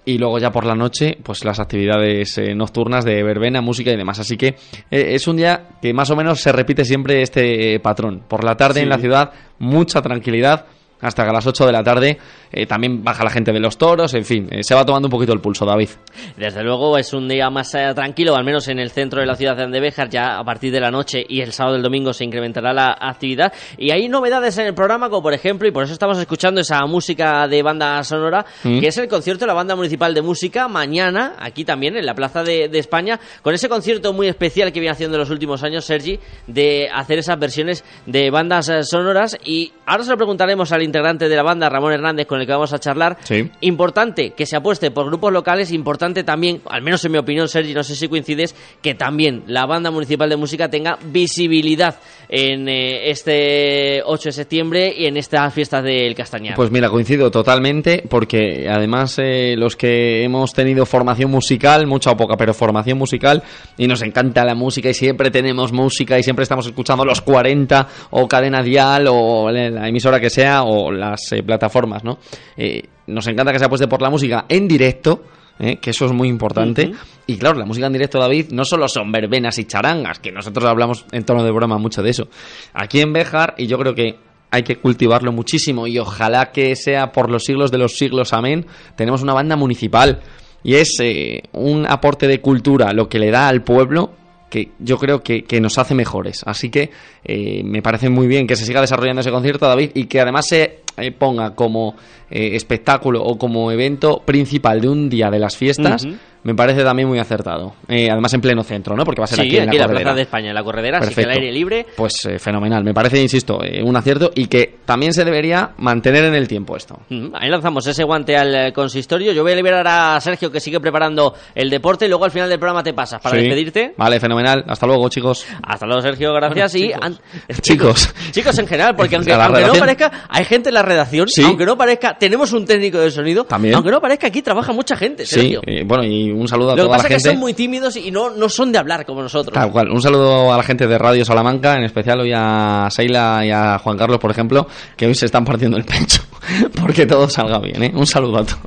y 0.06 0.18
luego 0.18 0.38
ya 0.38 0.52
por 0.52 0.66
la 0.66 0.76
noche, 0.76 1.18
pues 1.24 1.46
las 1.46 1.60
actividades 1.60 2.38
eh, 2.38 2.54
nocturnas 2.54 3.06
de 3.06 3.24
verbena, 3.24 3.62
música 3.62 3.92
y 3.92 3.96
demás. 3.96 4.20
Así 4.20 4.36
que 4.36 4.48
eh, 4.48 4.56
es 4.90 5.28
un 5.28 5.38
día 5.38 5.70
que 5.82 5.94
más 5.94 6.10
o 6.10 6.16
menos 6.16 6.42
se 6.42 6.52
repite 6.52 6.84
siempre 6.84 7.22
este 7.22 7.76
eh, 7.76 7.80
patrón. 7.80 8.24
Por 8.28 8.44
la 8.44 8.56
tarde 8.56 8.82
en 8.82 8.90
la 8.90 8.98
ciudad, 8.98 9.32
mucha 9.60 10.02
tranquilidad 10.02 10.66
hasta 11.04 11.24
que 11.24 11.30
a 11.30 11.34
las 11.34 11.46
8 11.46 11.66
de 11.66 11.72
la 11.72 11.84
tarde 11.84 12.18
eh, 12.52 12.66
también 12.66 13.04
baja 13.04 13.24
la 13.24 13.30
gente 13.30 13.52
de 13.52 13.60
los 13.60 13.78
toros, 13.78 14.14
en 14.14 14.26
fin, 14.26 14.48
eh, 14.52 14.64
se 14.64 14.74
va 14.74 14.86
tomando 14.86 15.08
un 15.08 15.12
poquito 15.12 15.34
el 15.34 15.40
pulso, 15.40 15.66
David. 15.66 15.90
Desde 16.38 16.64
luego 16.64 16.98
es 16.98 17.14
un 17.14 17.28
día 17.28 17.50
más 17.50 17.74
eh, 17.76 17.92
tranquilo, 17.94 18.36
al 18.36 18.44
menos 18.44 18.68
en 18.68 18.80
el 18.80 18.90
centro 18.92 19.20
de 19.20 19.26
la 19.28 19.36
ciudad 19.36 19.56
de 19.56 19.64
Andebejar, 19.64 20.10
ya 20.10 20.38
a 20.40 20.44
partir 20.44 20.72
de 20.72 20.80
la 20.80 20.90
noche 20.92 21.24
y 21.28 21.42
el 21.42 21.52
sábado 21.52 21.76
y 21.76 21.78
el 21.78 21.84
domingo 21.84 22.14
se 22.14 22.24
incrementará 22.24 22.74
la 22.74 22.98
actividad. 23.00 23.54
Y 23.78 23.92
hay 23.92 24.08
novedades 24.08 24.58
en 24.58 24.68
el 24.68 24.74
programa, 24.74 25.10
como 25.10 25.22
por 25.24 25.34
ejemplo, 25.34 25.68
y 25.68 25.72
por 25.72 25.84
eso 25.84 25.94
estamos 25.94 26.18
escuchando 26.18 26.62
esa 26.62 26.80
música 26.86 27.48
de 27.48 27.62
banda 27.62 28.04
sonora, 28.04 28.46
Mm. 28.64 28.80
que 28.80 28.88
es 28.88 28.98
el 28.98 29.08
concierto 29.08 29.42
de 29.42 29.48
la 29.48 29.54
Banda 29.54 29.76
Municipal 29.76 30.14
de 30.14 30.22
Música, 30.22 30.68
mañana, 30.68 31.36
aquí 31.40 31.66
también, 31.66 31.98
en 31.98 32.06
la 32.06 32.14
Plaza 32.16 32.44
de, 32.44 32.70
de 32.70 32.80
España, 32.80 33.20
con 33.42 33.54
ese 33.54 33.68
concierto 33.68 34.14
muy 34.14 34.28
especial 34.28 34.72
que 34.72 34.80
viene 34.80 34.92
haciendo 34.94 35.18
en 35.18 35.22
los 35.22 35.30
últimos 35.30 35.64
años, 35.64 35.86
Sergi, 35.86 36.20
de 36.48 36.88
hacer 36.94 37.20
esas 37.20 37.38
versiones 37.40 37.84
de 38.06 38.30
bandas 38.30 38.72
sonoras. 38.90 39.38
Y 39.46 39.74
ahora 39.86 40.04
se 40.04 40.12
lo 40.12 40.18
preguntaremos 40.18 40.72
al 40.72 40.84
integrante 40.94 41.28
de 41.28 41.36
la 41.36 41.42
banda, 41.42 41.70
Ramón 41.70 41.92
Hernández, 41.92 42.28
con 42.28 42.40
el 42.40 42.46
que 42.46 42.52
vamos 42.52 42.72
a 42.72 42.78
charlar. 42.78 43.18
Sí. 43.24 43.50
Importante 43.62 44.34
que 44.34 44.46
se 44.46 44.56
apueste 44.56 44.92
por 44.92 45.08
grupos 45.08 45.34
locales, 45.34 45.72
importante 45.72 46.24
también, 46.24 46.62
al 46.70 46.84
menos 46.84 47.04
en 47.04 47.12
mi 47.14 47.18
opinión, 47.18 47.48
Sergi, 47.48 47.74
no 47.74 47.84
sé 47.84 47.96
si 47.96 48.08
coincides, 48.08 48.56
que 48.82 48.94
también 48.94 49.44
la 49.48 49.66
banda 49.66 49.90
municipal 49.90 50.30
de 50.30 50.38
música 50.38 50.70
tenga 50.70 51.00
visibilidad 51.04 51.96
en 52.30 52.70
eh, 52.70 53.10
este 53.10 54.04
8 54.06 54.30
de 54.30 54.32
septiembre 54.32 54.94
y 54.96 55.06
en 55.06 55.18
estas 55.18 55.52
fiestas 55.52 55.84
del 55.84 56.14
Castañar. 56.14 56.56
Pues 56.56 56.70
mira, 56.70 56.90
coincido 56.90 57.32
totalmente 57.32 58.04
porque 58.08 58.68
además 58.70 59.18
eh, 59.18 59.56
los 59.58 59.76
que 59.76 60.24
hemos 60.24 60.54
tenido 60.54 60.86
formación 60.86 61.32
musical, 61.32 61.88
mucha 61.88 62.12
o 62.12 62.18
poca, 62.18 62.38
pero 62.38 62.54
formación 62.54 63.00
musical 63.00 63.42
y 63.78 63.88
nos 63.88 64.04
encanta 64.04 64.46
la 64.46 64.54
música 64.54 64.90
y 64.90 64.94
siempre 64.94 65.32
tenemos 65.32 65.72
música 65.72 66.20
y 66.20 66.24
siempre 66.24 66.44
estamos 66.44 66.68
escuchando 66.68 67.04
los 67.04 67.22
40 67.22 67.88
o 68.12 68.28
cadena 68.28 68.62
dial 68.62 69.08
o 69.10 69.50
la 69.50 69.64
la 69.70 69.88
emisora 69.88 70.20
que 70.20 70.30
sea 70.30 70.64
o 70.64 70.73
las 70.92 71.32
eh, 71.32 71.44
plataformas, 71.44 72.04
¿no? 72.04 72.20
Eh, 72.58 72.84
nos 73.08 73.28
encanta 73.28 73.52
que 73.52 73.60
se 73.60 73.66
apueste 73.66 73.88
por 73.88 74.02
la 74.02 74.10
música 74.10 74.46
en 74.48 74.68
directo. 74.68 75.24
¿eh? 75.60 75.78
que 75.78 75.92
eso 75.92 76.06
es 76.06 76.12
muy 76.12 76.30
importante. 76.30 76.92
Y 77.28 77.38
claro, 77.38 77.60
la 77.60 77.66
música 77.66 77.88
en 77.88 77.94
directo, 77.94 78.20
David, 78.20 78.48
no 78.52 78.66
solo 78.66 78.88
son 78.88 79.12
verbenas 79.12 79.60
y 79.60 79.66
charangas, 79.66 80.20
que 80.20 80.32
nosotros 80.32 80.66
hablamos 80.66 81.06
en 81.12 81.24
tono 81.26 81.44
de 81.44 81.52
broma 81.52 81.78
mucho 81.78 82.02
de 82.02 82.10
eso. 82.10 82.28
Aquí 82.74 83.02
en 83.02 83.14
Béjar, 83.14 83.54
y 83.58 83.68
yo 83.68 83.78
creo 83.78 83.94
que 83.94 84.18
hay 84.54 84.64
que 84.64 84.78
cultivarlo 84.78 85.32
muchísimo 85.32 85.88
y 85.88 85.98
ojalá 85.98 86.52
que 86.52 86.76
sea 86.76 87.12
por 87.12 87.32
los 87.32 87.44
siglos 87.44 87.72
de 87.72 87.80
los 87.80 87.98
siglos, 87.98 88.34
amén, 88.34 88.68
tenemos 88.96 89.24
una 89.24 89.34
banda 89.34 89.56
municipal 89.56 90.22
y 90.64 90.76
es 90.76 90.96
eh, 91.00 91.44
un 91.54 91.88
aporte 91.88 92.28
de 92.28 92.40
cultura, 92.40 92.94
lo 92.94 93.10
que 93.10 93.18
le 93.18 93.32
da 93.32 93.48
al 93.48 93.64
pueblo 93.64 94.12
que 94.54 94.70
yo 94.78 95.00
creo 95.00 95.24
que, 95.24 95.46
que 95.46 95.60
nos 95.60 95.80
hace 95.80 95.96
mejores. 95.96 96.44
Así 96.46 96.70
que 96.70 96.92
eh, 97.24 97.64
me 97.64 97.82
parece 97.82 98.08
muy 98.08 98.28
bien 98.28 98.46
que 98.46 98.56
se 98.56 98.66
siga 98.66 98.82
desarrollando 98.82 99.22
ese 99.22 99.32
concierto, 99.32 99.68
David, 99.68 99.90
y 99.96 100.06
que 100.06 100.22
además 100.22 100.46
se 100.48 100.83
eh, 100.98 101.12
ponga 101.12 101.56
como 101.56 101.96
eh, 102.30 102.56
espectáculo 102.56 103.24
o 103.24 103.38
como 103.38 103.72
evento 103.72 104.22
principal 104.26 104.82
de 104.82 104.90
un 104.90 105.10
día 105.10 105.30
de 105.30 105.40
las 105.40 105.56
fiestas. 105.58 106.06
Me 106.46 106.54
parece 106.56 106.84
también 106.84 107.08
muy 107.08 107.20
acertado. 107.20 107.74
Eh, 107.88 108.10
además 108.12 108.34
en 108.34 108.42
pleno 108.42 108.64
centro, 108.66 108.98
¿no? 108.98 109.06
Porque 109.06 109.22
va 109.22 109.24
a 109.24 109.28
ser 109.28 109.40
sí, 109.40 109.46
aquí 109.48 109.58
en 109.60 109.78
la. 109.78 109.88
Plaza 109.88 110.14
de 110.14 110.24
España, 110.24 110.50
en 110.50 110.56
la 110.56 110.62
corredera, 110.62 110.98
así 110.98 111.14
que 111.16 111.22
el 111.22 111.28
Perfecto. 111.28 111.40
aire 111.42 111.54
libre. 111.54 111.86
Pues 111.96 112.28
fenomenal. 112.38 112.84
Me 112.84 112.94
parece, 112.94 113.22
insisto, 113.22 113.60
un 113.86 113.96
acierto 113.96 114.30
y 114.36 114.48
que 114.48 114.76
también 114.84 115.14
se 115.14 115.24
debería 115.24 115.72
mantener 115.78 116.26
en 116.26 116.36
el 116.36 116.50
tiempo 116.50 116.76
esto. 116.76 117.00
Ahí 117.34 117.50
lanzamos 117.50 117.88
ese 117.88 118.04
guante 118.04 118.36
al 118.36 118.74
consistorio. 118.74 119.32
Yo 119.32 119.42
voy 119.42 119.54
a 119.54 119.56
liberar 119.56 119.88
a 119.88 120.20
Sergio 120.20 120.52
que 120.52 120.60
sigue 120.60 120.82
preparando 120.82 121.34
el 121.56 121.70
deporte 121.70 122.08
y 122.08 122.10
luego 122.10 122.26
al 122.26 122.32
final 122.32 122.50
del 122.50 122.60
programa 122.60 122.84
te 122.84 122.94
pasas 122.94 123.22
para 123.22 123.38
Sí. 123.38 123.44
despedirte. 123.44 123.94
Vale, 123.96 124.20
fenomenal. 124.20 124.66
Hasta 124.68 124.86
luego, 124.86 125.08
chicos. 125.08 125.46
Hasta 125.66 125.86
luego, 125.86 126.02
Sergio, 126.02 126.34
gracias. 126.34 126.76
y 126.76 126.92
an- 126.92 127.18
Chicos. 127.62 128.14
chicos 128.32 128.60
en 128.60 128.68
general, 128.68 128.98
porque 128.98 129.16
aunque, 129.16 129.32
aunque 129.32 129.62
no 129.66 129.74
parezca, 129.76 130.26
hay 130.28 130.44
gente 130.44 130.68
en 130.72 130.76
la 130.76 130.82
redacción, 130.84 131.28
Sí. 131.28 131.42
aunque 131.44 131.66
no 131.66 131.76
parezca, 131.76 132.16
tenemos 132.18 132.54
un 132.54 132.66
técnico 132.66 133.00
de 133.00 133.10
sonido, 133.10 133.46
También. 133.46 133.74
aunque 133.74 133.90
no 133.90 134.00
parezca, 134.00 134.28
aquí 134.28 134.42
trabaja 134.44 134.72
mucha 134.72 134.96
gente, 134.96 135.26
Sí, 135.26 135.56
eh, 135.66 135.84
bueno, 135.86 136.04
y 136.04 136.30
un 136.32 136.48
saludo 136.48 136.72
a 136.74 136.76
Lo 136.76 136.84
que 136.84 136.90
pasa 136.90 137.08
es 137.08 137.16
que 137.16 137.20
son 137.32 137.40
muy 137.40 137.54
tímidos 137.54 137.96
y 137.98 138.12
no, 138.12 138.30
no 138.30 138.50
son 138.50 138.72
de 138.72 138.78
hablar 138.78 139.06
como 139.06 139.22
nosotros. 139.22 139.54
Tal 139.54 139.72
cual. 139.72 139.90
Un 139.90 140.02
saludo 140.02 140.54
a 140.54 140.58
la 140.58 140.64
gente 140.64 140.86
de 140.88 140.98
Radio 140.98 141.26
Salamanca, 141.26 141.76
en 141.76 141.84
especial 141.84 142.20
hoy 142.22 142.32
a 142.36 142.88
Seila 142.92 143.42
y 143.46 143.52
a 143.52 143.80
Juan 143.80 143.98
Carlos, 143.98 144.20
por 144.20 144.30
ejemplo, 144.32 144.68
que 144.96 145.08
hoy 145.08 145.16
se 145.16 145.26
están 145.26 145.44
partiendo 145.46 145.78
el 145.78 145.86
pecho 145.86 146.22
porque 146.82 147.06
todo 147.06 147.28
salga 147.30 147.60
bien, 147.60 147.82
¿eh? 147.84 147.92
Un 147.96 148.06
saludo 148.06 148.38
a 148.40 148.44
todos. 148.46 148.60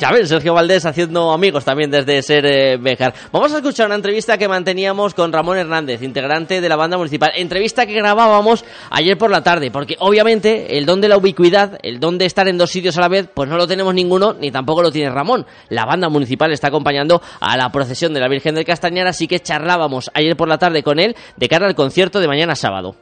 Ya 0.00 0.10
ven, 0.10 0.26
Sergio 0.26 0.54
Valdés 0.54 0.84
haciendo 0.86 1.32
amigos 1.32 1.64
también 1.64 1.90
desde 1.90 2.20
ser 2.20 2.44
eh, 2.46 2.76
Béjar. 2.76 3.14
Vamos 3.30 3.52
a 3.52 3.58
escuchar 3.58 3.86
una 3.86 3.94
entrevista 3.94 4.36
que 4.36 4.48
manteníamos 4.48 5.14
con 5.14 5.32
Ramón 5.32 5.56
Hernández, 5.56 6.02
integrante 6.02 6.60
de 6.60 6.68
la 6.68 6.74
banda 6.74 6.96
municipal. 6.96 7.30
Entrevista 7.36 7.86
que 7.86 7.94
grabábamos 7.94 8.64
ayer 8.90 9.16
por 9.16 9.30
la 9.30 9.42
tarde, 9.42 9.70
porque 9.70 9.96
obviamente 10.00 10.76
el 10.76 10.84
don 10.84 11.00
de 11.00 11.08
la 11.08 11.16
ubicuidad, 11.16 11.78
el 11.82 12.00
don 12.00 12.18
de 12.18 12.26
estar 12.26 12.48
en 12.48 12.58
dos 12.58 12.70
sitios 12.70 12.98
a 12.98 13.02
la 13.02 13.08
vez, 13.08 13.28
pues 13.32 13.48
no 13.48 13.56
lo 13.56 13.68
tenemos 13.68 13.94
ninguno, 13.94 14.34
ni 14.34 14.50
tampoco 14.50 14.82
lo 14.82 14.90
tiene 14.90 15.10
Ramón. 15.10 15.46
La 15.68 15.84
banda 15.84 16.08
municipal 16.08 16.52
está 16.52 16.68
acompañando 16.68 17.22
a 17.38 17.56
la 17.56 17.70
procesión 17.70 18.12
de 18.12 18.20
la 18.20 18.28
Virgen 18.28 18.56
del 18.56 18.64
Castañar, 18.64 19.06
así 19.06 19.28
que 19.28 19.40
charlábamos 19.40 20.10
ayer 20.12 20.36
por 20.36 20.48
la 20.48 20.58
tarde 20.58 20.82
con 20.82 20.98
él 20.98 21.14
de 21.36 21.48
cara 21.48 21.66
al 21.66 21.76
concierto 21.76 22.18
de 22.18 22.26
mañana 22.26 22.56
sábado. 22.56 22.96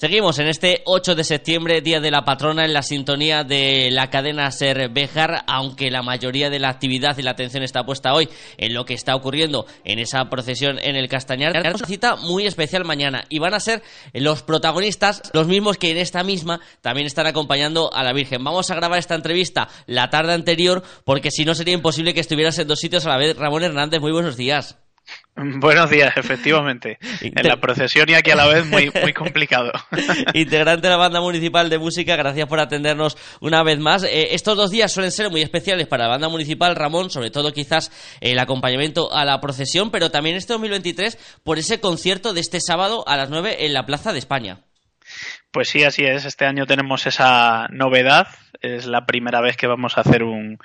Seguimos 0.00 0.38
en 0.38 0.46
este 0.46 0.80
8 0.86 1.14
de 1.14 1.24
septiembre, 1.24 1.82
Día 1.82 2.00
de 2.00 2.10
la 2.10 2.24
Patrona, 2.24 2.64
en 2.64 2.72
la 2.72 2.80
sintonía 2.80 3.44
de 3.44 3.90
la 3.90 4.08
cadena 4.08 4.50
Ser 4.50 4.88
Béjar, 4.88 5.44
aunque 5.46 5.90
la 5.90 6.00
mayoría 6.00 6.48
de 6.48 6.58
la 6.58 6.70
actividad 6.70 7.18
y 7.18 7.22
la 7.22 7.32
atención 7.32 7.62
está 7.62 7.84
puesta 7.84 8.14
hoy 8.14 8.26
en 8.56 8.72
lo 8.72 8.86
que 8.86 8.94
está 8.94 9.14
ocurriendo 9.14 9.66
en 9.84 9.98
esa 9.98 10.24
procesión 10.30 10.78
en 10.78 10.96
el 10.96 11.06
Castañar. 11.06 11.52
Tenemos 11.52 11.82
una 11.82 11.86
cita 11.86 12.16
muy 12.16 12.46
especial 12.46 12.86
mañana 12.86 13.26
y 13.28 13.40
van 13.40 13.52
a 13.52 13.60
ser 13.60 13.82
los 14.14 14.42
protagonistas, 14.42 15.20
los 15.34 15.46
mismos 15.46 15.76
que 15.76 15.90
en 15.90 15.98
esta 15.98 16.24
misma 16.24 16.60
también 16.80 17.06
están 17.06 17.26
acompañando 17.26 17.92
a 17.92 18.02
la 18.02 18.14
Virgen. 18.14 18.42
Vamos 18.42 18.70
a 18.70 18.76
grabar 18.76 18.98
esta 18.98 19.16
entrevista 19.16 19.68
la 19.84 20.08
tarde 20.08 20.32
anterior 20.32 20.82
porque 21.04 21.30
si 21.30 21.44
no 21.44 21.54
sería 21.54 21.74
imposible 21.74 22.14
que 22.14 22.20
estuvieras 22.20 22.58
en 22.58 22.68
dos 22.68 22.80
sitios 22.80 23.04
a 23.04 23.10
la 23.10 23.18
vez. 23.18 23.36
Ramón 23.36 23.64
Hernández, 23.64 24.00
muy 24.00 24.12
buenos 24.12 24.38
días. 24.38 24.78
Buenos 25.36 25.90
días, 25.90 26.16
efectivamente. 26.16 26.98
En 27.20 27.46
la 27.46 27.56
procesión 27.56 28.08
y 28.08 28.14
aquí 28.14 28.30
a 28.30 28.36
la 28.36 28.46
vez 28.46 28.66
muy, 28.66 28.90
muy 29.02 29.12
complicado. 29.12 29.72
integrante 30.34 30.86
de 30.86 30.90
la 30.90 30.96
banda 30.96 31.20
municipal 31.20 31.70
de 31.70 31.78
música, 31.78 32.16
gracias 32.16 32.48
por 32.48 32.60
atendernos 32.60 33.16
una 33.40 33.62
vez 33.62 33.78
más. 33.78 34.02
Eh, 34.04 34.34
estos 34.34 34.56
dos 34.56 34.70
días 34.70 34.92
suelen 34.92 35.12
ser 35.12 35.30
muy 35.30 35.42
especiales 35.42 35.86
para 35.86 36.04
la 36.04 36.10
banda 36.10 36.28
municipal, 36.28 36.76
Ramón, 36.76 37.10
sobre 37.10 37.30
todo 37.30 37.52
quizás 37.52 37.90
el 38.20 38.38
acompañamiento 38.38 39.12
a 39.12 39.24
la 39.24 39.40
procesión, 39.40 39.90
pero 39.90 40.10
también 40.10 40.36
este 40.36 40.52
2023 40.52 41.40
por 41.44 41.58
ese 41.58 41.80
concierto 41.80 42.32
de 42.32 42.40
este 42.40 42.60
sábado 42.60 43.04
a 43.06 43.16
las 43.16 43.30
9 43.30 43.64
en 43.66 43.72
la 43.72 43.86
Plaza 43.86 44.12
de 44.12 44.18
España. 44.18 44.60
Pues 45.50 45.68
sí, 45.68 45.82
así 45.82 46.04
es. 46.04 46.24
Este 46.24 46.44
año 46.44 46.66
tenemos 46.66 47.06
esa 47.06 47.66
novedad. 47.70 48.28
Es 48.60 48.86
la 48.86 49.04
primera 49.06 49.40
vez 49.40 49.56
que 49.56 49.66
vamos 49.66 49.96
a 49.96 50.02
hacer 50.02 50.22
un, 50.22 50.58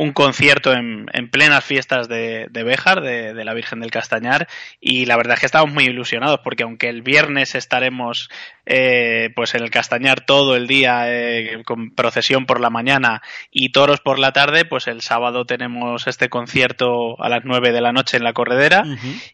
un 0.00 0.12
concierto 0.12 0.72
en, 0.72 1.08
en 1.12 1.28
plenas 1.28 1.62
fiestas 1.62 2.08
de, 2.08 2.46
de 2.50 2.62
Béjar, 2.64 3.02
de, 3.02 3.34
de 3.34 3.44
la 3.44 3.52
Virgen 3.52 3.80
del 3.80 3.90
Castañar. 3.90 4.48
Y 4.80 5.04
la 5.04 5.18
verdad 5.18 5.34
es 5.34 5.40
que 5.40 5.46
estamos 5.46 5.74
muy 5.74 5.84
ilusionados 5.84 6.40
porque 6.42 6.62
aunque 6.62 6.88
el 6.88 7.02
viernes 7.02 7.54
estaremos 7.54 8.30
eh, 8.64 9.28
pues 9.36 9.54
en 9.54 9.62
el 9.62 9.70
Castañar 9.70 10.22
todo 10.24 10.56
el 10.56 10.66
día 10.66 11.02
eh, 11.06 11.62
con 11.66 11.94
procesión 11.94 12.46
por 12.46 12.60
la 12.60 12.70
mañana 12.70 13.20
y 13.50 13.72
toros 13.72 14.00
por 14.00 14.18
la 14.18 14.32
tarde, 14.32 14.64
pues 14.64 14.86
el 14.86 15.02
sábado 15.02 15.44
tenemos 15.44 16.06
este 16.06 16.30
concierto 16.30 17.22
a 17.22 17.28
las 17.28 17.42
9 17.44 17.70
de 17.70 17.80
la 17.82 17.92
noche 17.92 18.16
en 18.16 18.24
la 18.24 18.32
corredera. 18.32 18.84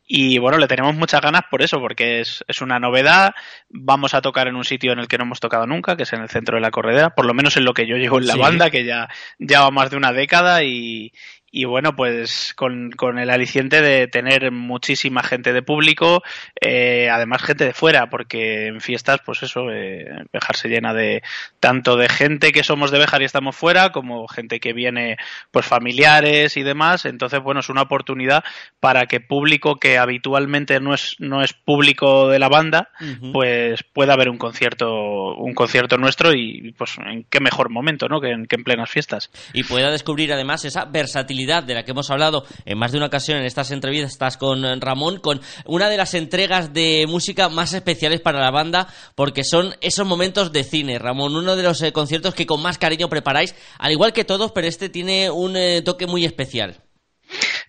Y 0.04 0.38
bueno, 0.38 0.58
le 0.58 0.66
tenemos 0.66 0.96
muchas 0.96 1.20
ganas 1.20 1.42
por 1.48 1.62
eso, 1.62 1.78
porque 1.78 2.18
es, 2.20 2.44
es 2.48 2.60
una 2.60 2.80
novedad. 2.80 3.34
Vamos 3.70 4.14
a 4.14 4.20
tocar 4.20 4.48
en 4.48 4.56
un 4.56 4.64
sitio 4.64 4.92
en 4.92 4.98
el 4.98 5.06
que 5.06 5.16
no 5.16 5.24
hemos 5.24 5.38
tocado 5.38 5.64
nunca, 5.66 5.96
que 5.96 6.02
es 6.02 6.12
en 6.12 6.22
el 6.22 6.28
centro 6.28 6.56
de 6.56 6.62
la 6.62 6.72
corredera, 6.72 7.10
por 7.10 7.24
lo 7.24 7.34
menos 7.34 7.56
en 7.56 7.64
lo 7.64 7.72
que 7.72 7.86
yo 7.86 7.96
llevo 7.96 8.18
en 8.18 8.26
la 8.26 8.32
Sí. 8.34 8.40
banda, 8.40 8.70
que 8.70 8.84
ya, 8.84 9.08
ya 9.38 9.60
va 9.60 9.70
más 9.70 9.90
de 9.90 9.96
una 9.96 10.12
década 10.12 10.55
y, 10.62 11.12
y 11.50 11.64
bueno, 11.64 11.94
pues 11.94 12.54
con, 12.54 12.90
con 12.90 13.18
el 13.18 13.30
aliciente 13.30 13.80
de 13.80 14.08
tener 14.08 14.50
muchísima 14.50 15.22
gente 15.22 15.52
de 15.52 15.62
público, 15.62 16.22
eh, 16.60 17.08
además 17.10 17.42
gente 17.42 17.64
de 17.64 17.72
fuera, 17.72 18.10
porque 18.10 18.66
en 18.66 18.80
fiestas, 18.80 19.20
pues 19.24 19.42
eso, 19.42 19.70
eh, 19.70 20.24
Bejar 20.32 20.56
se 20.56 20.68
llena 20.68 20.92
de 20.92 21.22
tanto 21.60 21.96
de 21.96 22.08
gente 22.08 22.52
que 22.52 22.64
somos 22.64 22.90
de 22.90 22.98
Bejar 22.98 23.22
y 23.22 23.26
estamos 23.26 23.54
fuera, 23.54 23.92
como 23.92 24.26
gente 24.26 24.58
que 24.58 24.72
viene, 24.72 25.16
pues 25.50 25.64
familiares 25.64 26.56
y 26.56 26.62
demás. 26.64 27.04
Entonces, 27.04 27.40
bueno, 27.40 27.60
es 27.60 27.68
una 27.68 27.82
oportunidad 27.82 28.44
para 28.80 29.06
que 29.06 29.20
público 29.20 29.76
que 29.76 29.98
habitualmente 29.98 30.80
no 30.80 30.94
es, 30.94 31.16
no 31.20 31.42
es 31.42 31.52
público 31.52 32.28
de 32.28 32.38
la 32.40 32.48
banda, 32.48 32.90
pues 33.32 33.84
pueda 33.84 34.14
haber 34.14 34.30
un 34.30 34.38
concierto, 34.38 35.36
un 35.36 35.54
concierto 35.54 35.96
nuestro 35.96 36.34
y 36.34 36.74
pues 36.76 36.96
en 36.98 37.24
qué 37.30 37.40
mejor 37.40 37.70
momento, 37.70 38.08
¿no? 38.08 38.20
Que 38.20 38.30
en, 38.30 38.46
que 38.46 38.56
en 38.56 38.64
plenas 38.64 38.90
fiestas. 38.90 39.30
Y 39.52 39.62
pueda 39.62 39.90
descubrir 39.90 40.32
además 40.32 40.64
esa 40.64 40.84
versatilidad 40.86 41.35
de 41.36 41.74
la 41.74 41.84
que 41.84 41.90
hemos 41.90 42.10
hablado 42.10 42.44
en 42.64 42.78
más 42.78 42.92
de 42.92 42.98
una 42.98 43.08
ocasión 43.08 43.38
en 43.38 43.44
estas 43.44 43.70
entrevistas 43.70 44.36
con 44.38 44.80
Ramón, 44.80 45.18
con 45.18 45.40
una 45.66 45.90
de 45.90 45.96
las 45.98 46.14
entregas 46.14 46.72
de 46.72 47.04
música 47.08 47.48
más 47.48 47.74
especiales 47.74 48.20
para 48.20 48.40
la 48.40 48.50
banda, 48.50 48.88
porque 49.14 49.44
son 49.44 49.74
esos 49.82 50.06
momentos 50.06 50.52
de 50.52 50.64
cine. 50.64 50.98
Ramón, 50.98 51.36
uno 51.36 51.56
de 51.56 51.62
los 51.62 51.82
eh, 51.82 51.92
conciertos 51.92 52.34
que 52.34 52.46
con 52.46 52.62
más 52.62 52.78
cariño 52.78 53.08
preparáis, 53.08 53.54
al 53.78 53.92
igual 53.92 54.12
que 54.12 54.24
todos, 54.24 54.52
pero 54.52 54.66
este 54.66 54.88
tiene 54.88 55.30
un 55.30 55.56
eh, 55.56 55.82
toque 55.82 56.06
muy 56.06 56.24
especial. 56.24 56.85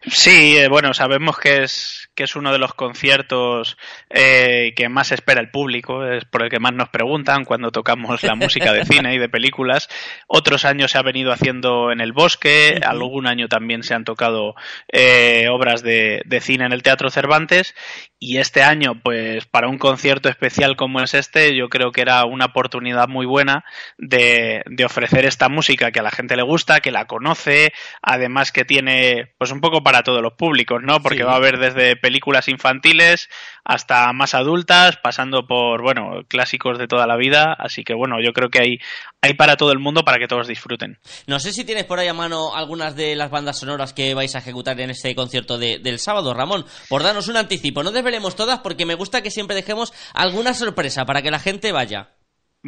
Sí, 0.06 0.58
eh, 0.58 0.68
bueno, 0.68 0.94
sabemos 0.94 1.38
que 1.40 1.64
es, 1.64 2.10
que 2.14 2.24
es 2.24 2.36
uno 2.36 2.52
de 2.52 2.60
los 2.60 2.74
conciertos 2.76 3.78
eh, 4.10 4.74
que 4.76 4.90
más 4.90 5.12
espera 5.12 5.42
el 5.42 5.50
público, 5.50 6.06
es 6.06 6.24
por 6.26 6.44
el 6.44 6.50
que 6.50 6.60
más 6.60 6.74
nos 6.74 6.90
preguntan 6.90 7.46
cuando 7.46 7.72
tocamos 7.72 8.22
la 8.24 8.36
música 8.36 8.74
de 8.74 8.86
cine 8.86 9.16
y 9.16 9.18
de 9.18 9.28
películas. 9.28 9.90
Otros 10.28 10.66
años 10.66 10.92
se 10.92 11.00
ha 11.00 11.02
venido 11.02 11.32
haciendo 11.32 11.92
en 11.92 12.00
el 12.00 12.14
bosque, 12.14 12.80
algún 12.86 13.28
año 13.28 13.48
también 13.48 13.84
se 13.84 13.96
han 13.96 14.06
tocado 14.06 14.56
eh, 14.92 15.48
obras 15.50 15.82
de, 15.82 16.22
de 16.26 16.42
cine 16.42 16.66
en 16.66 16.74
el 16.74 16.84
Teatro 16.84 17.10
Cervantes 17.10 17.74
y 18.20 18.38
este 18.38 18.64
año, 18.64 19.00
pues 19.04 19.46
para 19.46 19.68
un 19.68 19.78
concierto 19.78 20.28
especial 20.28 20.76
como 20.76 21.02
es 21.02 21.14
este, 21.14 21.56
yo 21.56 21.70
creo 21.70 21.92
que 21.92 22.02
era 22.02 22.26
una 22.26 22.46
oportunidad 22.46 23.08
muy 23.08 23.28
buena 23.28 23.64
de, 23.98 24.64
de 24.66 24.86
ofrecer 24.86 25.26
esta 25.26 25.50
música 25.50 25.92
que 25.92 26.00
a 26.00 26.04
la 26.04 26.12
gente 26.12 26.36
le 26.36 26.42
gusta, 26.42 26.80
que 26.80 26.92
la 26.92 27.06
conoce, 27.06 27.74
además 28.02 28.52
que 28.52 28.66
tiene 28.66 29.34
pues 29.38 29.52
un 29.52 29.62
poco 29.62 29.84
para 29.88 30.04
todos 30.04 30.22
los 30.22 30.34
públicos, 30.34 30.82
¿no? 30.84 31.02
Porque 31.02 31.20
Sí. 31.20 31.24
va 31.24 31.32
a 31.32 31.38
haber 31.38 31.60
desde 31.60 31.96
películas 31.96 32.50
infantiles 32.50 33.30
hasta 33.64 34.12
más 34.12 34.34
adultas, 34.34 34.98
pasando 35.02 35.48
por, 35.48 35.82
bueno, 35.82 36.24
clásicos 36.28 36.78
de 36.78 36.88
toda 36.90 37.08
la 37.08 37.16
vida, 37.16 37.56
así 37.58 37.86
que 37.86 37.94
bueno, 37.94 38.18
yo 38.22 38.34
creo 38.34 38.50
que 38.50 38.60
hay, 38.62 38.80
hay 39.22 39.34
para 39.36 39.56
todo 39.56 39.72
el 39.72 39.80
mundo 39.80 40.04
para 40.04 40.18
que 40.20 40.28
todos 40.28 40.46
disfruten. 40.50 41.00
No 41.26 41.40
sé 41.40 41.54
si 41.54 41.64
tienes 41.64 41.86
por 41.86 42.00
ahí 42.00 42.10
a 42.10 42.14
mano 42.14 42.54
algunas 42.54 42.98
de 42.98 43.16
las 43.16 43.32
bandas 43.32 43.60
sonoras 43.60 43.94
que 43.94 44.14
vais 44.14 44.36
a 44.36 44.40
ejecutar 44.40 44.78
en 44.82 44.90
este 44.90 45.16
concierto 45.16 45.58
de- 45.58 45.80
del 45.80 46.00
sábado, 46.00 46.34
Ramón. 46.34 46.66
Por 46.90 47.02
darnos 47.04 47.30
un 47.30 47.38
anticipo. 47.38 47.82
No 47.82 47.92
desvelemos 47.92 48.36
todas 48.36 48.60
porque 48.60 48.86
me 48.86 48.96
gusta 48.96 49.22
que 49.22 49.32
siempre 49.32 49.56
dejemos 49.56 49.94
alguna 50.14 50.54
sorpresa 50.54 51.06
para 51.06 51.22
que 51.22 51.32
la 51.32 51.40
gente 51.40 51.72
vaya. 51.72 52.10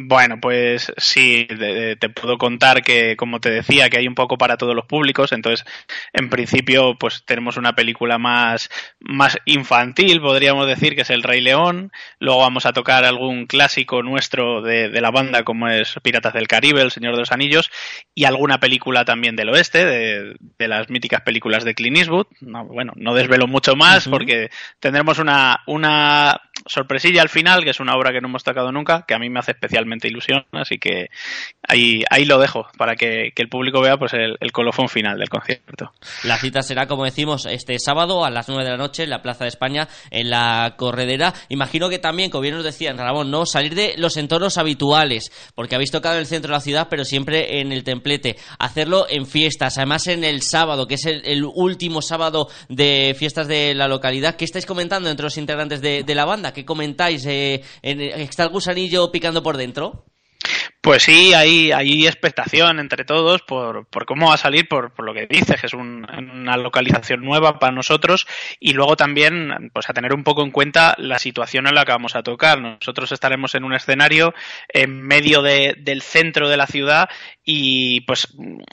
Bueno, 0.02 0.40
pues 0.40 0.90
sí, 0.96 1.46
te 1.46 2.08
puedo 2.08 2.38
contar 2.38 2.82
que, 2.82 3.16
como 3.16 3.38
te 3.38 3.50
decía, 3.50 3.90
que 3.90 3.98
hay 3.98 4.08
un 4.08 4.14
poco 4.14 4.38
para 4.38 4.56
todos 4.56 4.74
los 4.74 4.86
públicos. 4.86 5.30
Entonces, 5.32 5.66
en 6.14 6.30
principio, 6.30 6.96
pues 6.98 7.22
tenemos 7.26 7.58
una 7.58 7.74
película 7.74 8.16
más, 8.16 8.70
más 8.98 9.36
infantil, 9.44 10.22
podríamos 10.22 10.66
decir, 10.66 10.94
que 10.94 11.02
es 11.02 11.10
El 11.10 11.22
Rey 11.22 11.42
León. 11.42 11.92
Luego 12.18 12.40
vamos 12.40 12.64
a 12.64 12.72
tocar 12.72 13.04
algún 13.04 13.46
clásico 13.46 14.02
nuestro 14.02 14.62
de, 14.62 14.88
de 14.88 15.00
la 15.02 15.10
banda, 15.10 15.42
como 15.42 15.68
es 15.68 15.94
Piratas 16.02 16.32
del 16.32 16.48
Caribe, 16.48 16.80
El 16.80 16.90
Señor 16.90 17.12
de 17.12 17.20
los 17.20 17.32
Anillos, 17.32 17.70
y 18.14 18.24
alguna 18.24 18.58
película 18.58 19.04
también 19.04 19.36
del 19.36 19.50
oeste, 19.50 19.84
de, 19.84 20.34
de 20.58 20.68
las 20.68 20.88
míticas 20.88 21.20
películas 21.20 21.62
de 21.62 21.74
Clint 21.74 21.98
Eastwood. 21.98 22.26
No, 22.40 22.64
bueno, 22.64 22.94
no 22.96 23.12
desvelo 23.12 23.46
mucho 23.46 23.76
más 23.76 24.08
porque 24.08 24.48
tendremos 24.78 25.18
una, 25.18 25.60
una 25.66 26.40
sorpresilla 26.66 27.22
al 27.22 27.28
final, 27.28 27.64
que 27.64 27.70
es 27.70 27.80
una 27.80 27.96
obra 27.96 28.12
que 28.12 28.20
no 28.20 28.28
hemos 28.28 28.44
tocado 28.44 28.72
nunca, 28.72 29.04
que 29.06 29.14
a 29.14 29.18
mí 29.18 29.28
me 29.28 29.40
hace 29.40 29.52
especialmente 29.52 30.08
ilusión, 30.08 30.44
así 30.52 30.78
que 30.78 31.10
ahí, 31.66 32.02
ahí 32.10 32.24
lo 32.24 32.38
dejo 32.38 32.66
para 32.76 32.96
que, 32.96 33.32
el 33.34 33.48
público 33.48 33.80
vea 33.80 33.96
pues 33.96 34.12
el, 34.12 34.36
colofón 34.52 34.90
final 34.90 35.18
del 35.18 35.30
concierto. 35.30 35.92
La 36.24 36.36
cita 36.36 36.60
será, 36.62 36.86
como 36.86 37.04
decimos, 37.04 37.46
este 37.46 37.78
sábado 37.78 38.24
a 38.24 38.30
las 38.30 38.48
9 38.48 38.64
de 38.64 38.70
la 38.70 38.76
noche 38.76 39.04
en 39.04 39.10
la 39.10 39.22
Plaza 39.22 39.44
de 39.44 39.48
España, 39.48 39.88
en 40.10 40.28
la 40.28 40.74
corredera. 40.76 41.32
Imagino 41.48 41.88
que 41.88 41.98
también, 41.98 42.30
como 42.30 42.42
bien 42.42 42.54
nos 42.54 42.64
decían, 42.64 42.98
Ramón, 42.98 43.30
¿no? 43.30 43.46
Salir 43.46 43.74
de 43.74 43.94
los 43.96 44.18
entornos 44.18 44.58
habituales, 44.58 45.32
porque 45.54 45.74
habéis 45.74 45.90
tocado 45.90 46.16
en 46.16 46.20
el 46.20 46.26
centro 46.26 46.50
de 46.50 46.56
la 46.58 46.60
ciudad, 46.60 46.88
pero 46.90 47.06
siempre 47.06 47.60
en 47.60 47.72
el 47.72 47.82
templete. 47.82 48.36
Hacerlo 48.58 49.06
en 49.08 49.24
fiestas, 49.24 49.78
además 49.78 50.06
en 50.06 50.22
el 50.22 50.42
sábado, 50.42 50.86
que 50.86 50.96
es 50.96 51.06
el, 51.06 51.44
último 51.44 52.02
sábado 52.02 52.48
de 52.68 53.16
fiestas 53.18 53.48
de 53.48 53.74
la 53.74 53.88
localidad. 53.88 54.36
¿Qué 54.36 54.44
estáis 54.44 54.66
comentando 54.66 55.08
entre 55.08 55.24
los 55.24 55.38
integrantes 55.38 55.80
de 55.80 56.14
la 56.14 56.26
banda? 56.26 56.49
¿Qué 56.52 56.64
comentáis? 56.64 57.24
Eh, 57.26 57.62
¿Está 57.82 58.44
el 58.44 58.50
gusanillo 58.50 59.10
picando 59.10 59.42
por 59.42 59.56
dentro? 59.56 60.04
Pues 60.82 61.02
sí, 61.02 61.34
hay, 61.34 61.72
hay 61.72 62.06
expectación 62.06 62.80
entre 62.80 63.04
todos 63.04 63.42
por, 63.42 63.84
por 63.88 64.06
cómo 64.06 64.28
va 64.28 64.34
a 64.34 64.38
salir, 64.38 64.66
por, 64.66 64.94
por 64.94 65.04
lo 65.04 65.12
que 65.12 65.26
dices, 65.26 65.60
que 65.60 65.66
es 65.66 65.74
un- 65.74 66.06
una 66.10 66.56
localización 66.56 67.20
nueva 67.22 67.58
para 67.58 67.70
nosotros 67.72 68.26
y 68.58 68.72
luego 68.72 68.96
también 68.96 69.70
pues 69.74 69.90
a 69.90 69.92
tener 69.92 70.14
un 70.14 70.24
poco 70.24 70.42
en 70.42 70.50
cuenta 70.50 70.94
la 70.96 71.18
situación 71.18 71.66
en 71.66 71.74
la 71.74 71.84
que 71.84 71.92
vamos 71.92 72.16
a 72.16 72.22
tocar. 72.22 72.58
Nosotros 72.62 73.12
estaremos 73.12 73.54
en 73.54 73.64
un 73.64 73.74
escenario 73.74 74.32
en 74.70 75.02
medio 75.02 75.42
de- 75.42 75.74
del 75.78 76.00
centro 76.00 76.48
de 76.48 76.56
la 76.56 76.66
ciudad 76.66 77.10
y 77.44 78.00
pues 78.02 78.28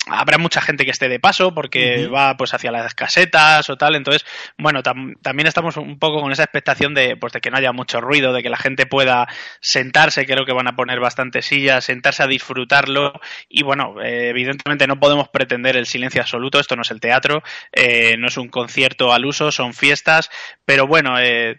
habrá 0.08 0.38
mucha 0.38 0.62
gente 0.62 0.86
que 0.86 0.92
esté 0.92 1.10
de 1.10 1.20
paso 1.20 1.54
porque 1.54 2.08
va 2.08 2.38
pues 2.38 2.54
hacia 2.54 2.72
las 2.72 2.96
casetas 2.96 3.70
o 3.70 3.76
tal. 3.76 3.96
Entonces, 3.96 4.26
bueno, 4.58 4.82
tam- 4.82 5.16
también 5.22 5.48
estamos 5.48 5.76
un 5.76 6.00
poco 6.00 6.22
con 6.22 6.32
esa 6.32 6.44
expectación 6.44 6.94
de, 6.94 7.18
pues, 7.18 7.34
de 7.34 7.42
que 7.42 7.52
no 7.52 7.58
haya 7.58 7.74
mucho 7.74 8.00
ruido, 8.00 8.32
de 8.32 8.44
que 8.44 8.50
la 8.50 8.56
gente 8.58 8.86
pueda 8.86 9.28
sentarse. 9.60 10.26
Creo 10.26 10.46
que 10.46 10.54
van 10.54 10.68
a 10.70 10.76
poner 10.78 11.02
bastantes 11.02 11.46
sillas, 11.46 11.90
sentarse 11.98 12.24
a 12.24 12.28
disfrutarlo. 12.28 13.14
Y 13.50 13.64
bueno, 13.64 14.00
eh, 14.02 14.30
evidentemente 14.30 14.88
no 14.88 15.00
podemos 15.00 15.30
pretender 15.30 15.76
el 15.76 15.88
silencio 15.88 16.22
absoluto. 16.22 16.60
Esto 16.60 16.76
no 16.76 16.84
es 16.84 16.92
el 16.92 17.00
teatro, 17.00 17.44
eh, 17.72 18.16
no 18.18 18.28
es 18.28 18.38
un 18.38 18.50
concierto 18.50 19.12
al 19.12 19.26
uso, 19.26 19.52
son 19.52 19.74
fiestas. 19.74 20.30
Pero 20.66 20.88
bueno, 20.88 21.20
eh, 21.20 21.58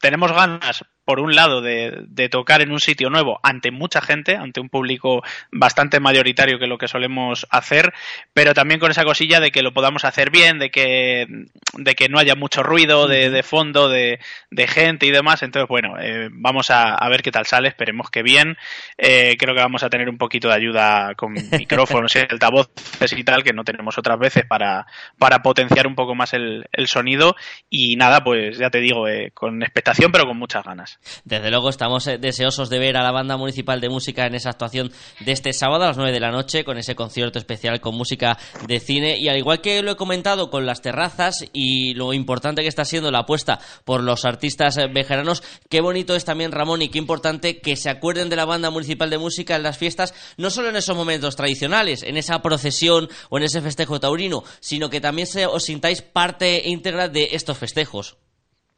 tenemos 0.00 0.32
ganas 0.32 0.84
por 1.08 1.20
un 1.20 1.34
lado, 1.34 1.62
de, 1.62 2.04
de, 2.06 2.28
tocar 2.28 2.60
en 2.60 2.70
un 2.70 2.80
sitio 2.80 3.08
nuevo 3.08 3.40
ante 3.42 3.70
mucha 3.70 4.02
gente, 4.02 4.36
ante 4.36 4.60
un 4.60 4.68
público 4.68 5.22
bastante 5.50 6.00
mayoritario 6.00 6.58
que 6.58 6.66
lo 6.66 6.76
que 6.76 6.86
solemos 6.86 7.46
hacer, 7.48 7.94
pero 8.34 8.52
también 8.52 8.78
con 8.78 8.90
esa 8.90 9.04
cosilla 9.04 9.40
de 9.40 9.50
que 9.50 9.62
lo 9.62 9.72
podamos 9.72 10.04
hacer 10.04 10.30
bien, 10.30 10.58
de 10.58 10.70
que, 10.70 11.26
de 11.72 11.94
que 11.94 12.10
no 12.10 12.18
haya 12.18 12.34
mucho 12.34 12.62
ruido 12.62 13.08
de, 13.08 13.30
de 13.30 13.42
fondo, 13.42 13.88
de, 13.88 14.20
de, 14.50 14.66
gente 14.66 15.06
y 15.06 15.10
demás. 15.10 15.42
Entonces, 15.42 15.66
bueno, 15.66 15.94
eh, 15.98 16.28
vamos 16.30 16.68
a, 16.68 16.94
a, 16.94 17.08
ver 17.08 17.22
qué 17.22 17.30
tal 17.30 17.46
sale, 17.46 17.68
esperemos 17.68 18.10
que 18.10 18.22
bien. 18.22 18.58
Eh, 18.98 19.36
creo 19.38 19.54
que 19.54 19.62
vamos 19.62 19.84
a 19.84 19.88
tener 19.88 20.10
un 20.10 20.18
poquito 20.18 20.48
de 20.48 20.56
ayuda 20.56 21.14
con 21.14 21.32
micrófonos 21.58 22.14
y 22.16 22.18
altavoces 22.18 23.14
y 23.16 23.24
tal, 23.24 23.42
que 23.42 23.54
no 23.54 23.64
tenemos 23.64 23.96
otras 23.96 24.18
veces 24.18 24.44
para, 24.44 24.86
para 25.16 25.38
potenciar 25.38 25.86
un 25.86 25.94
poco 25.94 26.14
más 26.14 26.34
el, 26.34 26.66
el 26.70 26.86
sonido. 26.86 27.34
Y 27.70 27.96
nada, 27.96 28.22
pues 28.22 28.58
ya 28.58 28.68
te 28.68 28.80
digo, 28.80 29.08
eh, 29.08 29.30
con 29.32 29.62
expectación, 29.62 30.12
pero 30.12 30.26
con 30.26 30.36
muchas 30.36 30.64
ganas. 30.64 30.97
Desde 31.24 31.50
luego 31.50 31.68
estamos 31.68 32.06
eh, 32.06 32.18
deseosos 32.18 32.68
de 32.68 32.78
ver 32.78 32.96
a 32.96 33.02
la 33.02 33.12
banda 33.12 33.36
municipal 33.36 33.80
de 33.80 33.88
música 33.88 34.26
en 34.26 34.34
esa 34.34 34.50
actuación 34.50 34.92
de 35.20 35.32
este 35.32 35.52
sábado 35.52 35.84
a 35.84 35.88
las 35.88 35.96
9 35.96 36.12
de 36.12 36.20
la 36.20 36.30
noche 36.30 36.64
con 36.64 36.78
ese 36.78 36.94
concierto 36.94 37.38
especial 37.38 37.80
con 37.80 37.94
música 37.94 38.38
de 38.66 38.80
cine 38.80 39.18
y 39.18 39.28
al 39.28 39.36
igual 39.36 39.60
que 39.60 39.82
lo 39.82 39.92
he 39.92 39.96
comentado 39.96 40.50
con 40.50 40.66
las 40.66 40.82
terrazas 40.82 41.44
y 41.52 41.94
lo 41.94 42.12
importante 42.12 42.62
que 42.62 42.68
está 42.68 42.84
siendo 42.84 43.10
la 43.10 43.20
apuesta 43.20 43.60
por 43.84 44.02
los 44.02 44.24
artistas 44.24 44.76
eh, 44.76 44.86
vejeranos, 44.92 45.42
qué 45.68 45.80
bonito 45.80 46.14
es 46.14 46.24
también 46.24 46.52
Ramón 46.52 46.82
y 46.82 46.88
qué 46.88 46.98
importante 46.98 47.60
que 47.60 47.76
se 47.76 47.90
acuerden 47.90 48.28
de 48.28 48.36
la 48.36 48.44
banda 48.44 48.70
municipal 48.70 49.10
de 49.10 49.18
música 49.18 49.56
en 49.56 49.62
las 49.62 49.78
fiestas, 49.78 50.14
no 50.36 50.50
solo 50.50 50.68
en 50.68 50.76
esos 50.76 50.96
momentos 50.96 51.36
tradicionales, 51.36 52.02
en 52.02 52.16
esa 52.16 52.40
procesión 52.42 53.08
o 53.30 53.38
en 53.38 53.44
ese 53.44 53.62
festejo 53.62 54.00
taurino, 54.00 54.44
sino 54.60 54.90
que 54.90 55.00
también 55.00 55.26
se, 55.26 55.46
os 55.46 55.64
sintáis 55.64 56.02
parte 56.02 56.62
íntegra 56.68 57.08
de 57.08 57.30
estos 57.32 57.58
festejos. 57.58 58.16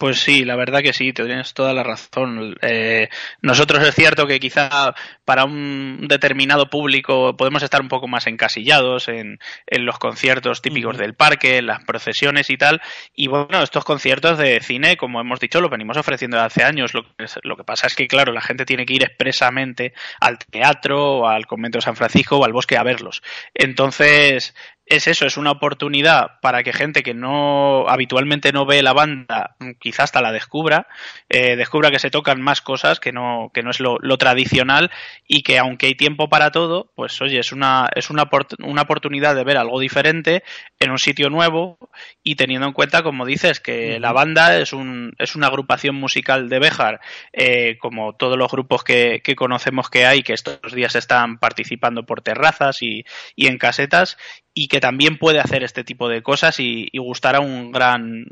Pues 0.00 0.18
sí, 0.18 0.46
la 0.46 0.56
verdad 0.56 0.80
que 0.80 0.94
sí, 0.94 1.12
tienes 1.12 1.52
toda 1.52 1.74
la 1.74 1.82
razón. 1.82 2.56
Eh, 2.62 3.10
nosotros 3.42 3.86
es 3.86 3.94
cierto 3.94 4.26
que 4.26 4.40
quizá 4.40 4.94
para 5.26 5.44
un 5.44 6.06
determinado 6.08 6.70
público 6.70 7.36
podemos 7.36 7.62
estar 7.62 7.82
un 7.82 7.88
poco 7.88 8.08
más 8.08 8.26
encasillados 8.26 9.08
en, 9.08 9.38
en 9.66 9.84
los 9.84 9.98
conciertos 9.98 10.62
típicos 10.62 10.96
del 10.96 11.12
parque, 11.12 11.58
en 11.58 11.66
las 11.66 11.84
procesiones 11.84 12.48
y 12.48 12.56
tal. 12.56 12.80
Y 13.14 13.28
bueno, 13.28 13.62
estos 13.62 13.84
conciertos 13.84 14.38
de 14.38 14.60
cine, 14.60 14.96
como 14.96 15.20
hemos 15.20 15.38
dicho, 15.38 15.60
los 15.60 15.70
venimos 15.70 15.98
ofreciendo 15.98 16.38
desde 16.38 16.46
hace 16.46 16.64
años. 16.64 16.94
Lo 16.94 17.02
que, 17.02 17.26
lo 17.42 17.58
que 17.58 17.64
pasa 17.64 17.86
es 17.86 17.94
que, 17.94 18.08
claro, 18.08 18.32
la 18.32 18.40
gente 18.40 18.64
tiene 18.64 18.86
que 18.86 18.94
ir 18.94 19.02
expresamente 19.02 19.92
al 20.18 20.38
teatro 20.38 21.18
o 21.18 21.28
al 21.28 21.46
convento 21.46 21.76
de 21.76 21.82
San 21.82 21.96
Francisco 21.96 22.38
o 22.38 22.44
al 22.46 22.54
bosque 22.54 22.78
a 22.78 22.82
verlos. 22.82 23.20
Entonces, 23.52 24.54
es 24.90 25.06
eso, 25.06 25.24
es 25.24 25.36
una 25.36 25.52
oportunidad 25.52 26.40
para 26.40 26.64
que 26.64 26.72
gente 26.72 27.04
que 27.04 27.14
no 27.14 27.88
habitualmente 27.88 28.52
no 28.52 28.66
ve 28.66 28.82
la 28.82 28.92
banda, 28.92 29.56
quizás 29.78 30.00
hasta 30.00 30.20
la 30.20 30.32
descubra, 30.32 30.88
eh, 31.28 31.54
descubra 31.54 31.92
que 31.92 32.00
se 32.00 32.10
tocan 32.10 32.42
más 32.42 32.60
cosas, 32.60 32.98
que 32.98 33.12
no, 33.12 33.52
que 33.54 33.62
no 33.62 33.70
es 33.70 33.78
lo, 33.78 33.98
lo, 34.00 34.18
tradicional 34.18 34.90
y 35.28 35.42
que 35.42 35.58
aunque 35.58 35.86
hay 35.86 35.94
tiempo 35.94 36.28
para 36.28 36.50
todo, 36.50 36.90
pues 36.96 37.20
oye, 37.22 37.38
es 37.38 37.52
una, 37.52 37.88
es 37.94 38.10
una, 38.10 38.28
una 38.58 38.82
oportunidad 38.82 39.36
de 39.36 39.44
ver 39.44 39.58
algo 39.58 39.78
diferente 39.78 40.42
en 40.80 40.90
un 40.90 40.98
sitio 40.98 41.30
nuevo 41.30 41.78
y 42.24 42.34
teniendo 42.34 42.66
en 42.66 42.72
cuenta, 42.72 43.04
como 43.04 43.24
dices, 43.24 43.60
que 43.60 43.92
uh 43.92 43.94
-huh. 43.94 44.00
la 44.00 44.12
banda 44.12 44.58
es, 44.58 44.72
un, 44.72 45.14
es 45.18 45.36
una 45.36 45.46
agrupación 45.46 45.94
musical 45.94 46.48
de 46.48 46.58
Béjar, 46.58 47.00
eh, 47.32 47.78
como 47.78 48.14
todos 48.16 48.36
los 48.36 48.50
grupos 48.50 48.82
que, 48.82 49.20
que, 49.22 49.36
conocemos 49.36 49.88
que 49.88 50.04
hay, 50.04 50.24
que 50.24 50.32
estos 50.32 50.74
días 50.74 50.96
están 50.96 51.38
participando 51.38 52.04
por 52.04 52.22
terrazas 52.22 52.82
y, 52.82 53.04
y 53.36 53.46
en 53.46 53.56
casetas, 53.56 54.16
y 54.52 54.66
que 54.66 54.80
también 54.80 55.16
puede 55.16 55.38
hacer 55.38 55.62
este 55.62 55.84
tipo 55.84 56.08
de 56.08 56.22
cosas 56.22 56.58
y, 56.58 56.88
gustar 56.98 57.36
a 57.36 57.40
un 57.40 57.72
gran 57.72 58.24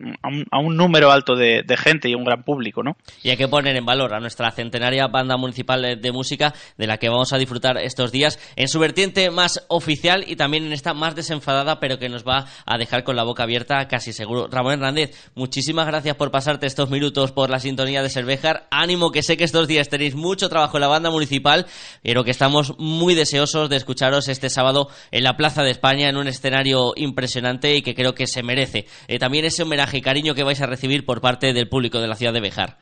a 0.50 0.58
un, 0.58 0.76
número 0.76 1.10
alto 1.10 1.34
de, 1.34 1.64
gente 1.78 2.08
y 2.08 2.14
un 2.14 2.24
gran 2.24 2.42
público 2.42 2.82
no 2.82 2.96
y 3.22 3.30
hay 3.30 3.36
que 3.36 3.48
poner 3.48 3.76
en 3.76 3.86
valor 3.86 4.14
a 4.14 4.20
nuestra 4.20 4.50
centenaria 4.50 5.06
banda 5.06 5.36
municipal 5.36 6.00
de 6.00 6.12
música 6.12 6.54
de 6.76 6.86
la 6.86 6.98
que 6.98 7.08
vamos 7.08 7.32
a 7.32 7.38
disfrutar 7.38 7.78
estos 7.78 8.12
días 8.12 8.38
en 8.56 8.68
su 8.68 8.78
vertiente 8.78 9.30
más 9.30 9.64
oficial 9.68 10.24
y 10.26 10.36
también 10.36 10.64
en 10.64 10.72
esta 10.72 10.92
más 10.92 11.14
desenfadada 11.14 11.80
pero 11.80 11.98
que 11.98 12.08
nos 12.08 12.24
va 12.24 12.46
a 12.66 12.78
dejar 12.78 13.04
con 13.04 13.16
la 13.16 13.24
boca 13.24 13.44
abierta 13.44 13.88
casi 13.88 14.12
seguro. 14.12 14.48
Ramón 14.48 14.74
Hernández 14.74 15.30
muchísimas 15.34 15.86
gracias 15.86 16.16
por 16.16 16.30
pasarte 16.30 16.66
estos 16.66 16.90
minutos 16.90 17.32
por 17.32 17.48
la 17.48 17.58
sintonía 17.58 18.02
de 18.02 18.10
Cervejar. 18.10 18.66
Ánimo 18.70 19.12
que 19.12 19.22
sé 19.22 19.36
que 19.36 19.44
estos 19.44 19.66
días 19.66 19.88
tenéis 19.88 20.14
mucho 20.14 20.48
trabajo 20.48 20.76
en 20.76 20.82
la 20.82 20.88
banda 20.88 21.10
municipal 21.10 21.66
pero 22.02 22.24
que 22.24 22.32
estamos 22.32 22.78
muy 22.78 23.14
deseosos 23.14 23.70
de 23.70 23.76
escucharos 23.76 24.28
este 24.28 24.50
sábado 24.50 24.88
en 25.10 25.24
la 25.24 25.36
Plaza 25.36 25.62
de 25.62 25.70
España 25.70 26.07
en 26.08 26.16
un 26.16 26.28
escenario 26.28 26.92
impresionante 26.96 27.74
y 27.74 27.82
que 27.82 27.94
creo 27.94 28.14
que 28.14 28.26
se 28.26 28.42
merece. 28.42 28.86
Eh, 29.06 29.18
también 29.18 29.44
ese 29.44 29.62
homenaje 29.62 29.98
y 29.98 30.02
cariño 30.02 30.34
que 30.34 30.42
vais 30.42 30.60
a 30.60 30.66
recibir 30.66 31.04
por 31.04 31.20
parte 31.20 31.52
del 31.52 31.68
público 31.68 32.00
de 32.00 32.08
la 32.08 32.16
ciudad 32.16 32.32
de 32.32 32.40
Bejar. 32.40 32.78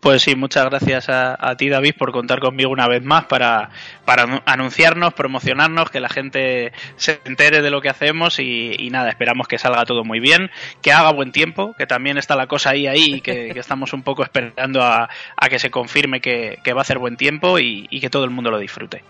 Pues 0.00 0.22
sí, 0.22 0.36
muchas 0.36 0.64
gracias 0.66 1.08
a, 1.08 1.56
ti, 1.56 1.68
David, 1.68 1.94
por 1.98 2.12
contar 2.12 2.38
conmigo 2.38 2.70
una 2.70 2.86
vez 2.86 3.02
más 3.02 3.24
para, 3.24 3.70
para 4.04 4.42
anunciarnos, 4.46 5.12
promocionarnos, 5.12 5.90
que 5.90 5.98
la 5.98 6.08
gente 6.08 6.72
se 6.94 7.20
entere 7.24 7.62
de 7.62 7.70
lo 7.70 7.80
que 7.80 7.88
hacemos 7.88 8.38
y, 8.38 8.88
nada, 8.92 9.08
esperamos 9.08 9.48
que 9.48 9.58
salga 9.58 9.84
todo 9.84 10.04
muy 10.04 10.20
bien, 10.20 10.52
que 10.82 10.92
haga 10.92 11.12
buen 11.12 11.32
tiempo, 11.32 11.74
que 11.76 11.86
también 11.86 12.16
está 12.16 12.36
la 12.36 12.46
cosa 12.46 12.70
ahí, 12.70 12.86
ahí, 12.86 13.20
que, 13.20 13.50
estamos 13.58 13.92
un 13.92 14.04
poco 14.04 14.22
esperando 14.22 14.84
a, 14.84 15.08
que 15.50 15.58
se 15.58 15.70
confirme 15.70 16.20
que, 16.20 16.60
va 16.72 16.78
a 16.78 16.82
hacer 16.82 16.98
buen 16.98 17.16
tiempo 17.16 17.58
y 17.58 18.00
que 18.00 18.08
todo 18.08 18.22
el 18.22 18.30
mundo 18.30 18.52
lo 18.52 18.58
disfrute. 18.60 19.02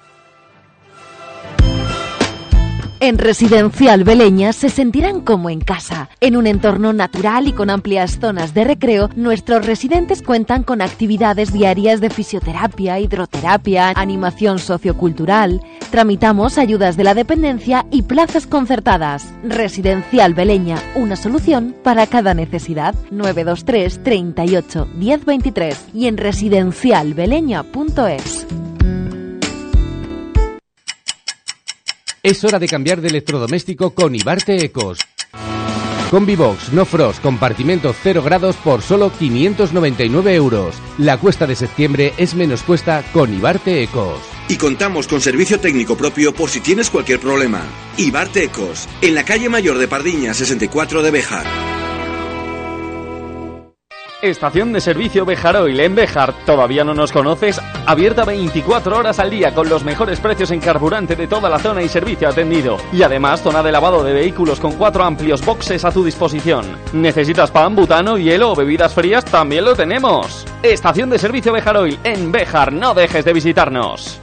En 3.00 3.16
Residencial 3.16 4.02
Beleña 4.02 4.52
se 4.52 4.70
sentirán 4.70 5.20
como 5.20 5.50
en 5.50 5.60
casa. 5.60 6.08
En 6.20 6.36
un 6.36 6.48
entorno 6.48 6.92
natural 6.92 7.46
y 7.46 7.52
con 7.52 7.70
amplias 7.70 8.18
zonas 8.18 8.54
de 8.54 8.64
recreo, 8.64 9.08
nuestros 9.14 9.64
residentes 9.64 10.20
cuentan 10.20 10.64
con 10.64 10.82
actividades 10.82 11.52
diarias 11.52 12.00
de 12.00 12.10
fisioterapia, 12.10 12.98
hidroterapia, 12.98 13.92
animación 13.94 14.58
sociocultural. 14.58 15.60
Tramitamos 15.92 16.58
ayudas 16.58 16.96
de 16.96 17.04
la 17.04 17.14
dependencia 17.14 17.86
y 17.92 18.02
plazas 18.02 18.48
concertadas. 18.48 19.32
Residencial 19.44 20.34
Beleña, 20.34 20.82
una 20.96 21.14
solución 21.14 21.76
para 21.84 22.08
cada 22.08 22.34
necesidad. 22.34 22.96
923 23.12 24.02
38 24.02 24.88
1023 24.92 25.84
y 25.94 26.08
en 26.08 26.16
residencialbeleña.es. 26.16 28.46
Es 32.22 32.42
hora 32.42 32.58
de 32.58 32.66
cambiar 32.66 33.00
de 33.00 33.08
electrodoméstico 33.08 33.94
con 33.94 34.14
Ibarte 34.14 34.64
Ecos. 34.64 34.98
Combibox 36.10 36.72
No 36.72 36.84
Frost 36.84 37.22
compartimento 37.22 37.94
0 38.02 38.22
grados 38.22 38.56
por 38.56 38.82
solo 38.82 39.12
599 39.16 40.34
euros. 40.34 40.74
La 40.96 41.18
cuesta 41.18 41.46
de 41.46 41.54
septiembre 41.54 42.14
es 42.16 42.34
menos 42.34 42.62
cuesta 42.62 43.04
con 43.12 43.32
Ibarte 43.32 43.82
Ecos. 43.82 44.18
Y 44.48 44.56
contamos 44.56 45.06
con 45.06 45.20
servicio 45.20 45.60
técnico 45.60 45.96
propio 45.96 46.34
por 46.34 46.50
si 46.50 46.60
tienes 46.60 46.90
cualquier 46.90 47.20
problema. 47.20 47.62
Ibarte 47.98 48.44
Ecos, 48.44 48.88
en 49.00 49.14
la 49.14 49.24
calle 49.24 49.48
mayor 49.48 49.78
de 49.78 49.86
Pardiña 49.86 50.34
64 50.34 51.02
de 51.02 51.10
Bejar. 51.10 51.46
Estación 54.20 54.72
de 54.72 54.80
servicio 54.80 55.24
Bejaroil 55.24 55.78
en 55.78 55.94
Bejar. 55.94 56.34
¿Todavía 56.44 56.82
no 56.82 56.92
nos 56.92 57.12
conoces? 57.12 57.60
Abierta 57.86 58.24
24 58.24 58.98
horas 58.98 59.20
al 59.20 59.30
día 59.30 59.54
con 59.54 59.68
los 59.68 59.84
mejores 59.84 60.18
precios 60.18 60.50
en 60.50 60.58
carburante 60.58 61.14
de 61.14 61.28
toda 61.28 61.48
la 61.48 61.60
zona 61.60 61.82
y 61.82 61.88
servicio 61.88 62.28
atendido. 62.28 62.78
Y 62.92 63.02
además 63.02 63.42
zona 63.42 63.62
de 63.62 63.70
lavado 63.70 64.02
de 64.02 64.12
vehículos 64.12 64.58
con 64.58 64.72
cuatro 64.72 65.04
amplios 65.04 65.44
boxes 65.44 65.84
a 65.84 65.92
tu 65.92 66.04
disposición. 66.04 66.66
¿Necesitas 66.92 67.52
pan, 67.52 67.76
butano, 67.76 68.18
hielo 68.18 68.50
o 68.50 68.56
bebidas 68.56 68.92
frías? 68.92 69.24
También 69.24 69.64
lo 69.64 69.76
tenemos. 69.76 70.44
Estación 70.64 71.10
de 71.10 71.18
servicio 71.20 71.52
Bejaroil 71.52 72.00
en 72.02 72.32
Bejar. 72.32 72.72
No 72.72 72.94
dejes 72.94 73.24
de 73.24 73.32
visitarnos. 73.32 74.20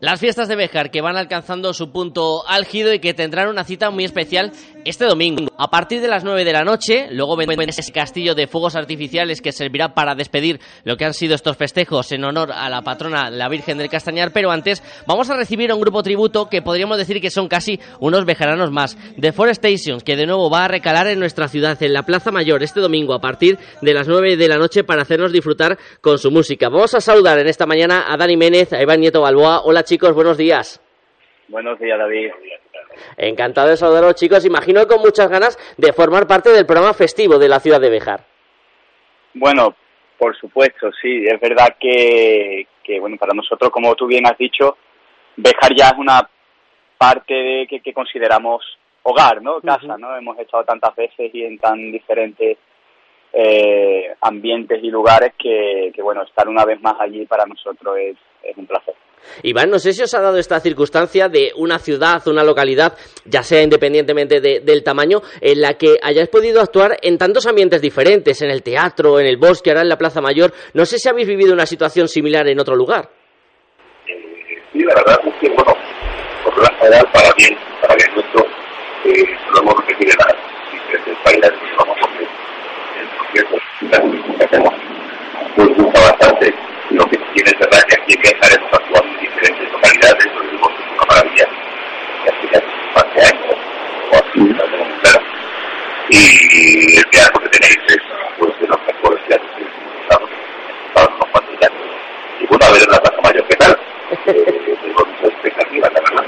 Las 0.00 0.20
fiestas 0.20 0.48
de 0.48 0.56
Béjar 0.56 0.90
que 0.90 1.00
van 1.00 1.16
alcanzando 1.16 1.72
su 1.72 1.90
punto 1.90 2.46
álgido 2.48 2.92
y 2.92 2.98
que 2.98 3.14
tendrán 3.14 3.48
una 3.48 3.64
cita 3.64 3.90
muy 3.90 4.04
especial 4.04 4.52
este 4.84 5.04
domingo. 5.04 5.50
A 5.58 5.68
partir 5.70 6.00
de 6.00 6.08
las 6.08 6.24
9 6.24 6.44
de 6.44 6.52
la 6.52 6.64
noche, 6.64 7.08
luego 7.10 7.36
vendrá 7.36 7.64
ese 7.64 7.92
castillo 7.92 8.34
de 8.34 8.46
fuegos 8.46 8.76
artificiales 8.76 9.40
que 9.40 9.52
servirá 9.52 9.94
para 9.94 10.14
despedir 10.14 10.60
lo 10.84 10.96
que 10.96 11.04
han 11.04 11.14
sido 11.14 11.34
estos 11.34 11.56
festejos 11.56 12.12
en 12.12 12.24
honor 12.24 12.52
a 12.52 12.68
la 12.68 12.82
patrona, 12.82 13.30
la 13.30 13.48
Virgen 13.48 13.78
del 13.78 13.88
Castañar. 13.88 14.32
Pero 14.32 14.50
antes 14.50 14.82
vamos 15.06 15.30
a 15.30 15.36
recibir 15.36 15.70
a 15.70 15.74
un 15.74 15.80
grupo 15.80 16.02
tributo 16.02 16.48
que 16.48 16.62
podríamos 16.62 16.98
decir 16.98 17.20
que 17.20 17.30
son 17.30 17.48
casi 17.48 17.80
unos 18.00 18.24
bejaranos 18.24 18.70
más. 18.70 18.96
The 19.20 19.32
Stations, 19.54 20.04
que 20.04 20.16
de 20.16 20.26
nuevo 20.26 20.50
va 20.50 20.64
a 20.64 20.68
recalar 20.68 21.06
en 21.06 21.18
nuestra 21.18 21.48
ciudad, 21.48 21.80
en 21.82 21.92
la 21.92 22.04
Plaza 22.04 22.30
Mayor, 22.30 22.62
este 22.62 22.80
domingo 22.80 23.14
a 23.14 23.20
partir 23.20 23.58
de 23.80 23.94
las 23.94 24.08
9 24.08 24.36
de 24.36 24.48
la 24.48 24.58
noche 24.58 24.84
para 24.84 25.02
hacernos 25.02 25.32
disfrutar 25.32 25.78
con 26.00 26.18
su 26.18 26.30
música. 26.30 26.68
Vamos 26.68 26.94
a 26.94 27.00
saludar 27.00 27.38
en 27.38 27.48
esta 27.48 27.66
mañana 27.66 28.04
a 28.08 28.16
Dani 28.16 28.36
Ménez, 28.36 28.72
a 28.72 28.82
Iván 28.82 29.00
Nieto 29.00 29.20
Balboa. 29.20 29.62
Hola 29.64 29.84
chicos, 29.84 30.14
buenos 30.14 30.36
días. 30.36 30.80
Buenos 31.48 31.78
días, 31.78 31.98
David. 31.98 32.30
Encantado 33.16 33.68
de 33.68 33.76
saludaros, 33.76 34.14
chicos. 34.14 34.44
Imagino 34.44 34.86
con 34.86 35.00
muchas 35.00 35.28
ganas 35.28 35.58
de 35.76 35.92
formar 35.92 36.26
parte 36.26 36.50
del 36.50 36.66
programa 36.66 36.94
festivo 36.94 37.38
de 37.38 37.48
la 37.48 37.60
ciudad 37.60 37.80
de 37.80 37.90
Bejar. 37.90 38.24
Bueno, 39.34 39.74
por 40.18 40.36
supuesto, 40.36 40.90
sí. 41.00 41.24
Es 41.26 41.40
verdad 41.40 41.76
que, 41.78 42.66
que 42.82 43.00
bueno, 43.00 43.16
para 43.16 43.34
nosotros, 43.34 43.70
como 43.70 43.94
tú 43.94 44.06
bien 44.06 44.26
has 44.26 44.38
dicho, 44.38 44.76
Bejar 45.36 45.74
ya 45.76 45.88
es 45.88 45.98
una 45.98 46.28
parte 46.96 47.34
de 47.34 47.66
que, 47.66 47.80
que 47.80 47.92
consideramos 47.92 48.64
hogar, 49.02 49.42
¿no? 49.42 49.60
Casa, 49.60 49.98
¿no? 49.98 50.16
Hemos 50.16 50.38
estado 50.38 50.64
tantas 50.64 50.94
veces 50.96 51.30
y 51.34 51.44
en 51.44 51.58
tan 51.58 51.92
diferentes 51.92 52.58
eh, 53.32 54.14
ambientes 54.20 54.82
y 54.82 54.90
lugares 54.90 55.32
que, 55.38 55.92
que, 55.94 56.02
bueno, 56.02 56.22
estar 56.22 56.48
una 56.48 56.64
vez 56.64 56.80
más 56.80 56.94
allí 57.00 57.26
para 57.26 57.44
nosotros 57.46 57.96
es, 57.98 58.16
es 58.42 58.56
un 58.56 58.66
placer. 58.66 58.94
Iván, 59.42 59.70
no 59.70 59.78
sé 59.78 59.92
si 59.92 60.02
os 60.02 60.14
ha 60.14 60.20
dado 60.20 60.38
esta 60.38 60.60
circunstancia 60.60 61.28
de 61.28 61.52
una 61.56 61.78
ciudad, 61.78 62.26
una 62.28 62.44
localidad, 62.44 62.96
ya 63.24 63.42
sea 63.42 63.62
independientemente 63.62 64.40
del 64.40 64.82
tamaño, 64.82 65.22
en 65.40 65.60
la 65.60 65.74
que 65.74 65.98
hayáis 66.02 66.28
podido 66.28 66.60
actuar 66.60 66.96
en 67.02 67.18
tantos 67.18 67.46
ambientes 67.46 67.80
diferentes, 67.80 68.40
en 68.42 68.50
el 68.50 68.62
teatro, 68.62 69.20
en 69.20 69.26
el 69.26 69.36
bosque, 69.36 69.70
ahora 69.70 69.82
en 69.82 69.88
la 69.88 69.98
Plaza 69.98 70.20
Mayor. 70.20 70.52
No 70.72 70.84
sé 70.84 70.98
si 70.98 71.08
habéis 71.08 71.28
vivido 71.28 71.52
una 71.52 71.66
situación 71.66 72.08
similar 72.08 72.46
en 72.48 72.60
otro 72.60 72.76
lugar. 72.76 73.10
Eh, 74.06 74.62
sí, 74.72 74.80
la 74.80 74.94
verdad 74.94 75.20
es 75.26 75.34
que, 75.40 75.48
bueno, 75.48 75.74
por 76.44 76.58
la 76.62 76.78
ciudad, 76.80 77.02
para 77.12 77.32
bien, 77.36 77.56
para 77.80 77.94
bien 77.96 78.14
nuestro, 78.14 78.46
eh, 79.04 79.24
lo 79.52 79.60
hemos 79.60 79.74
repetido 79.76 80.12
en 80.12 80.18
las 80.18 80.36
diferentes 80.72 81.16
países 81.24 81.50
que 81.50 81.76
vamos 81.78 81.96
a 82.00 82.06
hacer. 82.10 82.28
En 83.34 84.38
que 84.38 84.44
hacemos, 84.44 84.74
nos 85.56 85.68
gusta 85.76 86.00
bastante. 86.00 86.54
Lo 86.90 87.04
que 87.06 87.16
tiene 87.34 87.50
es 87.50 87.58
verdad 87.58 87.82
que 87.88 87.94
aquí 87.94 88.14
en 88.14 88.20
Viajar 88.22 88.58
hemos 88.58 88.72
actuado 88.72 89.04
en 89.08 89.20
diferentes 89.20 89.72
localidades, 89.72 90.26
lo 90.34 90.42
vimos 90.42 90.70
es 90.78 90.92
una 90.92 91.04
maravilla, 91.08 91.48
hace 92.22 92.46
ya 92.52 92.62
hace 92.94 93.34
años, 93.34 93.56
o 94.10 94.16
así, 94.16 94.40
no 94.40 94.64
tengo 94.64 94.84
muy 94.84 94.98
claro. 95.00 95.20
Y 96.10 96.96
el 96.96 97.06
teatro 97.10 97.40
que 97.42 97.48
tenéis 97.48 97.78
es 97.88 98.02
pues, 98.38 98.60
de 98.60 98.66
los 98.68 98.78
mejores 98.86 99.24
teatros 99.26 99.50
que 99.56 99.62
hemos 99.62 100.02
estado, 100.02 100.28
para 100.92 101.08
unos 101.08 101.28
cuantos 101.30 101.62
años. 101.62 101.82
Y 102.40 102.46
bueno, 102.46 102.66
a 102.66 102.72
ver 102.72 102.82
en 102.82 102.90
la 102.90 103.00
Plaza 103.00 103.20
Mayor 103.22 103.46
qué 103.48 103.56
tal. 103.56 103.78
Eh, 104.26 104.76
tengo 104.82 105.06
muchas 105.06 105.30
expectativas, 105.30 105.92
la 105.92 106.00
verdad. 106.00 106.24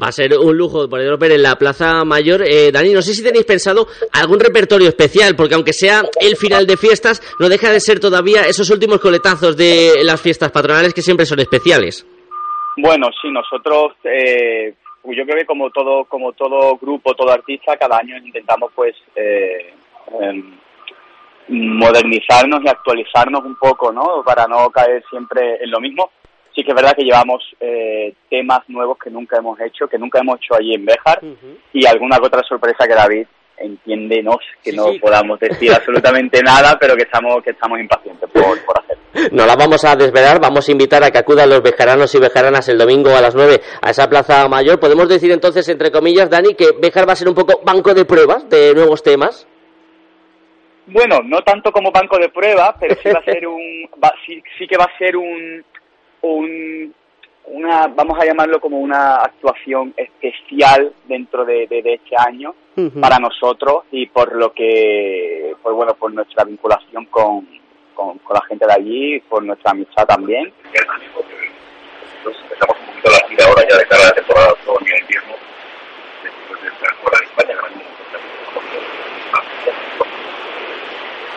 Va 0.00 0.08
a 0.08 0.12
ser 0.12 0.38
un 0.38 0.56
lujo 0.56 0.88
poderlo 0.88 1.18
ver 1.18 1.32
en 1.32 1.42
la 1.42 1.56
Plaza 1.56 2.04
Mayor. 2.04 2.42
Eh, 2.42 2.70
Dani, 2.70 2.92
no 2.92 3.02
sé 3.02 3.14
si 3.14 3.22
tenéis 3.22 3.44
pensado 3.44 3.88
algún 4.12 4.38
repertorio 4.38 4.88
especial, 4.88 5.34
porque 5.36 5.54
aunque 5.54 5.72
sea 5.72 6.02
el 6.20 6.36
final 6.36 6.66
de 6.66 6.76
fiestas, 6.76 7.20
no 7.40 7.48
deja 7.48 7.72
de 7.72 7.80
ser 7.80 7.98
todavía 7.98 8.42
esos 8.42 8.70
últimos 8.70 9.00
coletazos 9.00 9.56
de 9.56 10.04
las 10.04 10.20
fiestas 10.20 10.52
patronales 10.52 10.94
que 10.94 11.02
siempre 11.02 11.26
son 11.26 11.40
especiales. 11.40 12.06
Bueno, 12.76 13.08
sí, 13.20 13.28
nosotros, 13.28 13.94
eh, 14.04 14.72
yo 15.02 15.24
creo 15.24 15.38
que 15.38 15.46
como 15.46 15.68
todo, 15.70 16.04
como 16.04 16.32
todo 16.32 16.76
grupo, 16.76 17.14
todo 17.14 17.32
artista, 17.32 17.76
cada 17.76 17.98
año 17.98 18.16
intentamos 18.18 18.70
pues 18.76 18.94
eh, 19.16 19.74
em, 20.20 20.56
modernizarnos 21.48 22.62
y 22.62 22.68
actualizarnos 22.68 23.42
un 23.44 23.56
poco, 23.56 23.90
¿no? 23.90 24.22
Para 24.24 24.46
no 24.46 24.70
caer 24.70 25.02
siempre 25.10 25.56
en 25.60 25.72
lo 25.72 25.80
mismo 25.80 26.12
sí 26.54 26.62
que 26.62 26.70
es 26.70 26.76
verdad 26.76 26.94
que 26.96 27.04
llevamos 27.04 27.42
eh, 27.60 28.14
temas 28.28 28.60
nuevos 28.68 28.98
que 28.98 29.10
nunca 29.10 29.38
hemos 29.38 29.58
hecho, 29.60 29.86
que 29.88 29.98
nunca 29.98 30.20
hemos 30.20 30.36
hecho 30.36 30.54
allí 30.54 30.74
en 30.74 30.84
Béjar 30.84 31.20
y 31.72 31.86
alguna 31.86 32.18
otra 32.22 32.42
sorpresa 32.42 32.86
que 32.86 32.94
David 32.94 33.26
entiéndenos 33.60 34.38
que 34.62 34.72
no 34.72 34.86
podamos 35.00 35.38
decir 35.40 35.72
absolutamente 35.72 36.42
nada, 36.42 36.76
pero 36.80 36.96
que 36.96 37.02
estamos, 37.02 37.42
que 37.42 37.50
estamos 37.50 37.78
impacientes 37.78 38.30
por, 38.30 38.64
por 38.64 38.78
hacerlo. 38.78 38.98
No 39.32 39.46
la 39.46 39.56
vamos 39.56 39.84
a 39.84 39.96
desvelar, 39.96 40.40
vamos 40.40 40.68
a 40.68 40.72
invitar 40.72 41.02
a 41.02 41.10
que 41.10 41.18
acudan 41.18 41.50
los 41.50 41.62
bejaranos 41.62 42.14
y 42.14 42.20
bejaranas 42.20 42.68
el 42.68 42.78
domingo 42.78 43.10
a 43.10 43.20
las 43.20 43.34
9 43.34 43.60
a 43.82 43.90
esa 43.90 44.08
plaza 44.08 44.48
mayor. 44.48 44.78
Podemos 44.78 45.08
decir 45.08 45.32
entonces, 45.32 45.68
entre 45.68 45.90
comillas, 45.90 46.30
Dani, 46.30 46.54
que 46.54 46.72
Bejar 46.80 47.08
va 47.08 47.12
a 47.12 47.16
ser 47.16 47.28
un 47.28 47.34
poco 47.34 47.60
banco 47.64 47.94
de 47.94 48.04
pruebas 48.04 48.48
de 48.48 48.74
nuevos 48.74 49.02
temas. 49.02 49.46
Bueno, 50.86 51.18
no 51.22 51.42
tanto 51.42 51.70
como 51.70 51.90
banco 51.90 52.18
de 52.18 52.30
pruebas, 52.30 52.74
pero 52.80 52.96
sí 53.02 53.10
va 53.10 53.20
a 53.20 53.24
ser 53.30 53.46
un, 53.46 53.88
sí, 54.26 54.42
sí 54.58 54.66
que 54.66 54.76
va 54.76 54.84
a 54.84 54.98
ser 54.98 55.16
un, 55.16 55.64
un 56.22 56.94
una, 57.50 57.86
vamos 57.88 58.18
a 58.20 58.24
llamarlo 58.24 58.60
como 58.60 58.78
una 58.78 59.16
actuación 59.16 59.94
especial 59.96 60.92
dentro 61.06 61.44
de, 61.44 61.64
este 61.70 62.16
año 62.16 62.54
para 63.00 63.18
nosotros 63.18 63.84
y 63.90 64.06
por 64.06 64.34
lo 64.36 64.52
que, 64.52 65.54
pues 65.62 65.74
bueno, 65.74 65.94
por 65.94 66.12
nuestra 66.12 66.44
vinculación 66.44 67.06
con, 67.06 67.48
con, 67.94 68.20
la 68.32 68.42
gente 68.42 68.66
de 68.66 68.72
allí, 68.72 69.20
por 69.20 69.42
nuestra 69.42 69.72
amistad 69.72 70.06
también. 70.06 70.52
Empezamos 72.24 72.76
un 72.78 72.86
poquito 72.86 73.10
la 73.10 73.28
gira 73.28 73.44
ahora 73.46 73.66
ya 73.68 73.76
de 73.78 73.86
cara 73.86 74.02
a 74.02 74.06
la 74.06 74.12
temporada 74.12 74.52
otoño 74.52 74.86
y 74.86 75.00
invierno, 75.00 75.34
después 76.22 76.62
de 76.62 76.68
estar 76.68 76.94
fuera 76.96 77.18
de 77.18 77.24
España, 77.26 77.54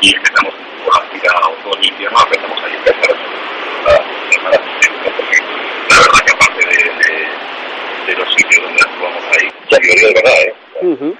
y 0.01 0.15
empezamos 0.15 0.53
un 0.53 0.85
poco 0.85 0.99
la 0.99 1.09
gira 1.09 1.31
otoño 1.47 1.81
y 1.81 1.87
invierno, 1.87 2.17
empezamos 2.23 2.63
a 2.63 2.67
empezar 2.67 3.15
la 3.85 4.20
de 9.97 10.13
verdad, 10.13 10.33
¿eh? 10.43 11.13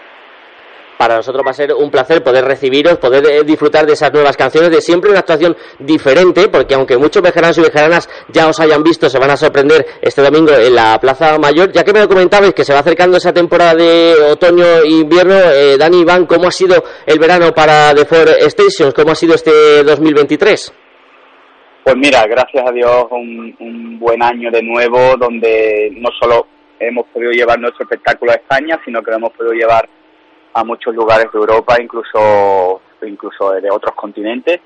para 1.01 1.15
nosotros 1.15 1.43
va 1.43 1.49
a 1.49 1.55
ser 1.55 1.73
un 1.73 1.89
placer 1.89 2.21
poder 2.21 2.45
recibiros, 2.45 2.99
poder 2.99 3.25
eh, 3.25 3.43
disfrutar 3.43 3.87
de 3.87 3.93
esas 3.93 4.13
nuevas 4.13 4.37
canciones, 4.37 4.69
de 4.69 4.81
siempre 4.81 5.09
una 5.09 5.21
actuación 5.21 5.57
diferente, 5.79 6.47
porque 6.47 6.75
aunque 6.75 6.95
muchos 6.95 7.23
vejeranos 7.23 7.57
y 7.57 7.61
vejeranas 7.61 8.07
ya 8.27 8.47
os 8.47 8.59
hayan 8.59 8.83
visto, 8.83 9.09
se 9.09 9.17
van 9.17 9.31
a 9.31 9.35
sorprender 9.35 9.83
este 9.99 10.21
domingo 10.21 10.51
en 10.53 10.75
la 10.75 10.99
Plaza 10.99 11.39
Mayor. 11.39 11.71
Ya 11.71 11.83
que 11.83 11.91
me 11.91 12.01
lo 12.01 12.07
comentabais 12.07 12.53
que 12.53 12.63
se 12.63 12.71
va 12.71 12.81
acercando 12.81 13.17
esa 13.17 13.33
temporada 13.33 13.73
de 13.73 14.13
otoño 14.29 14.63
e 14.83 14.89
invierno, 14.89 15.33
eh, 15.33 15.75
Dani 15.75 16.01
Iván, 16.01 16.27
¿cómo 16.27 16.47
ha 16.47 16.51
sido 16.51 16.83
el 17.07 17.17
verano 17.17 17.51
para 17.51 17.95
The 17.95 18.05
Four 18.05 18.29
Stations? 18.51 18.93
¿Cómo 18.93 19.13
ha 19.13 19.15
sido 19.15 19.33
este 19.33 19.83
2023? 19.83 20.71
Pues 21.83 21.95
mira, 21.97 22.25
gracias 22.27 22.63
a 22.67 22.71
Dios 22.71 23.07
un, 23.09 23.55
un 23.59 23.99
buen 23.99 24.21
año 24.21 24.51
de 24.51 24.61
nuevo 24.61 25.17
donde 25.17 25.91
no 25.97 26.09
solo 26.19 26.45
hemos 26.79 27.07
podido 27.07 27.31
llevar 27.31 27.59
nuestro 27.59 27.83
espectáculo 27.85 28.31
a 28.31 28.35
España, 28.35 28.79
sino 28.85 29.01
que 29.01 29.09
lo 29.09 29.17
hemos 29.17 29.31
podido 29.31 29.53
llevar 29.53 29.89
a 30.53 30.63
muchos 30.63 30.93
lugares 30.93 31.25
de 31.33 31.39
Europa, 31.39 31.77
incluso, 31.81 32.81
incluso 33.01 33.51
de 33.53 33.71
otros 33.71 33.95
continentes. 33.95 34.59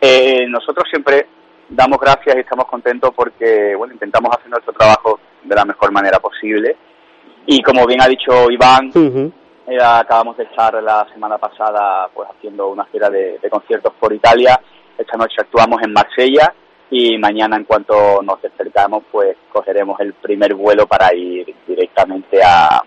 Eh, 0.00 0.46
nosotros 0.48 0.88
siempre 0.88 1.26
damos 1.68 1.98
gracias 1.98 2.36
y 2.36 2.40
estamos 2.40 2.64
contentos 2.66 3.10
porque 3.14 3.74
bueno, 3.74 3.92
intentamos 3.92 4.34
hacer 4.34 4.50
nuestro 4.50 4.72
trabajo 4.72 5.20
de 5.42 5.54
la 5.54 5.66
mejor 5.66 5.92
manera 5.92 6.20
posible. 6.20 6.76
Y 7.44 7.62
como 7.62 7.86
bien 7.86 8.00
ha 8.00 8.08
dicho 8.08 8.50
Iván, 8.50 8.90
eh, 9.66 9.78
acabamos 9.78 10.38
de 10.38 10.44
estar 10.44 10.82
la 10.82 11.06
semana 11.12 11.36
pasada 11.36 12.08
pues 12.14 12.30
haciendo 12.30 12.68
una 12.68 12.86
gira 12.86 13.10
de, 13.10 13.38
de 13.42 13.50
conciertos 13.50 13.92
por 14.00 14.12
Italia. 14.12 14.58
Esta 14.96 15.18
noche 15.18 15.36
actuamos 15.38 15.82
en 15.82 15.92
Marsella 15.92 16.54
y 16.94 17.16
mañana 17.16 17.56
en 17.56 17.64
cuanto 17.64 18.22
nos 18.22 18.40
despertamos 18.42 19.04
pues 19.10 19.34
cogeremos 19.50 19.98
el 20.00 20.12
primer 20.12 20.54
vuelo 20.54 20.86
para 20.86 21.14
ir 21.14 21.54
directamente 21.66 22.42
a, 22.44 22.82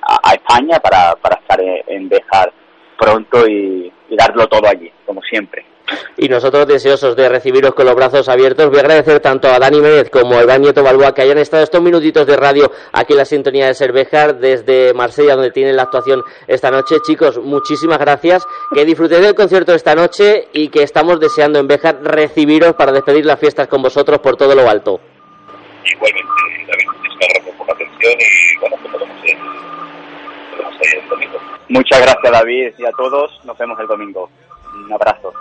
a, 0.00 0.32
España 0.32 0.80
para, 0.80 1.14
para 1.16 1.36
estar 1.36 1.60
en, 1.60 2.08
Bejar 2.08 2.50
pronto 2.98 3.46
y, 3.46 3.92
darlo 4.16 4.46
todo 4.48 4.66
allí, 4.66 4.90
como 5.06 5.22
siempre. 5.22 5.64
Y 6.16 6.28
nosotros 6.28 6.66
deseosos 6.66 7.16
de 7.16 7.28
recibiros 7.28 7.74
con 7.74 7.86
los 7.86 7.94
brazos 7.94 8.28
abiertos. 8.28 8.68
Voy 8.68 8.78
a 8.78 8.80
agradecer 8.80 9.20
tanto 9.20 9.48
a 9.48 9.58
Dani 9.58 9.80
Méndez 9.80 10.10
como 10.10 10.38
a 10.38 10.42
Iván 10.42 10.62
Nieto 10.62 10.82
Balboa 10.82 11.14
que 11.14 11.22
hayan 11.22 11.38
estado 11.38 11.62
estos 11.62 11.82
minutitos 11.82 12.26
de 12.26 12.36
radio 12.36 12.70
aquí 12.92 13.12
en 13.12 13.18
la 13.18 13.24
sintonía 13.24 13.66
de 13.66 13.74
Cervejar 13.74 14.38
desde 14.38 14.92
Marsella, 14.94 15.34
donde 15.34 15.50
tienen 15.50 15.76
la 15.76 15.82
actuación 15.82 16.22
esta 16.46 16.70
noche. 16.70 16.96
Chicos, 17.02 17.38
muchísimas 17.38 17.98
gracias. 17.98 18.46
Que 18.74 18.84
disfrutéis 18.84 19.22
del 19.22 19.34
concierto 19.34 19.74
esta 19.74 19.94
noche 19.94 20.48
y 20.52 20.68
que 20.68 20.82
estamos 20.82 21.20
deseando 21.20 21.58
en 21.58 21.68
Bejar 21.68 22.02
recibiros 22.02 22.74
para 22.74 22.92
despedir 22.92 23.24
las 23.24 23.38
fiestas 23.38 23.68
con 23.68 23.82
vosotros 23.82 24.18
por 24.18 24.36
todo 24.36 24.54
lo 24.54 24.68
alto. 24.68 25.00
Igualmente, 25.84 26.28
David, 26.68 26.86
muchas 27.02 27.28
gracias 27.32 27.56
por 27.56 27.66
la 27.66 27.72
atención 27.74 28.12
y 28.20 28.58
bueno, 28.58 28.76
que 28.82 28.88
podemos 28.88 29.16
el 30.82 31.08
domingo. 31.08 31.38
Muchas 31.68 32.00
gracias 32.00 32.32
David 32.32 32.72
y 32.78 32.84
a 32.84 32.92
todos. 32.92 33.40
Nos 33.44 33.56
vemos 33.58 33.78
el 33.80 33.86
domingo. 33.86 34.30
Un 34.74 34.92
abrazo. 34.92 35.32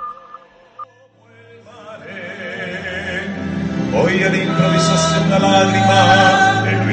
Hoy 3.94 4.22
el 4.22 4.36
improviso 4.36 4.94
es 4.94 5.26
una 5.26 5.40
lágrima 5.40 6.62
de 6.64 6.72
lo 6.72 6.86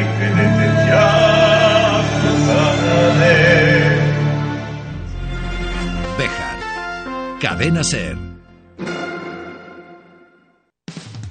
Bejar. 6.18 6.58
Cadena 7.40 7.84
Ser. 7.84 8.16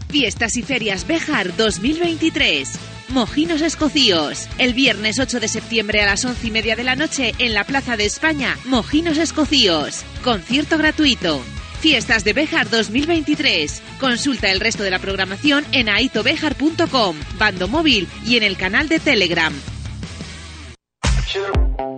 Fiestas 0.09 0.55
y 0.55 0.61
Ferias 0.61 1.07
Bejar 1.07 1.55
2023. 1.57 2.79
Mojinos 3.09 3.61
Escocíos. 3.61 4.47
El 4.59 4.73
viernes 4.73 5.19
8 5.19 5.39
de 5.39 5.47
septiembre 5.47 6.01
a 6.01 6.05
las 6.05 6.23
11 6.25 6.47
y 6.47 6.51
media 6.51 6.75
de 6.75 6.83
la 6.83 6.95
noche 6.95 7.33
en 7.39 7.53
la 7.53 7.63
Plaza 7.63 7.97
de 7.97 8.05
España, 8.05 8.57
Mojinos 8.65 9.17
Escocíos. 9.17 10.03
Concierto 10.23 10.77
gratuito. 10.77 11.41
Fiestas 11.85 12.23
de 12.23 12.33
Bejar 12.33 12.67
2023. 12.67 13.83
Consulta 13.99 14.49
el 14.49 14.59
resto 14.59 14.81
de 14.81 14.89
la 14.89 14.97
programación 14.97 15.63
en 15.71 15.87
aitobejar.com, 15.87 17.15
bando 17.37 17.67
móvil 17.67 18.07
y 18.25 18.37
en 18.37 18.41
el 18.41 18.57
canal 18.57 18.89
de 18.89 18.97
Telegram. 18.97 19.53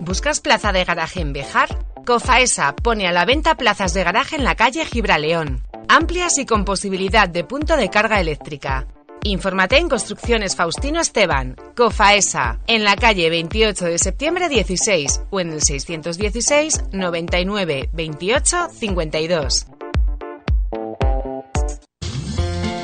¿Buscas 0.01 0.41
plaza 0.41 0.73
de 0.73 0.84
garaje 0.84 1.22
en 1.22 1.31
Bejar? 1.31 1.69
Cofaesa 2.05 2.76
pone 2.76 3.07
a 3.07 3.14
la 3.14 3.23
venta 3.23 3.55
plazas 3.55 3.93
de 3.93 4.03
garaje 4.03 4.35
en 4.35 4.43
la 4.43 4.55
calle 4.55 4.84
Gibraleón. 4.84 5.64
Amplias 5.88 6.38
y 6.38 6.45
con 6.45 6.65
posibilidad 6.65 7.30
de 7.30 7.45
punto 7.45 7.77
de 7.77 7.89
carga 7.89 8.19
eléctrica. 8.19 8.88
Infórmate 9.23 9.77
en 9.77 9.88
Construcciones 9.88 10.57
Faustino 10.57 10.99
Esteban, 10.99 11.55
COFAESA, 11.77 12.59
en 12.68 12.84
la 12.84 12.97
calle 12.97 13.30
28 13.30 13.85
de 13.85 13.99
septiembre 13.99 14.49
16 14.49 15.22
o 15.30 15.39
en 15.39 15.53
el 15.53 15.61
616 15.61 16.84
99 16.91 17.89
28 17.93 18.68
52. 18.69 19.77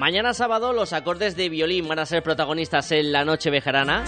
Mañana 0.00 0.32
sábado 0.32 0.72
los 0.72 0.94
acordes 0.94 1.36
de 1.36 1.50
violín 1.50 1.86
van 1.86 1.98
a 1.98 2.06
ser 2.06 2.22
protagonistas 2.22 2.90
en 2.90 3.12
la 3.12 3.22
noche 3.22 3.50
bejarana. 3.50 4.02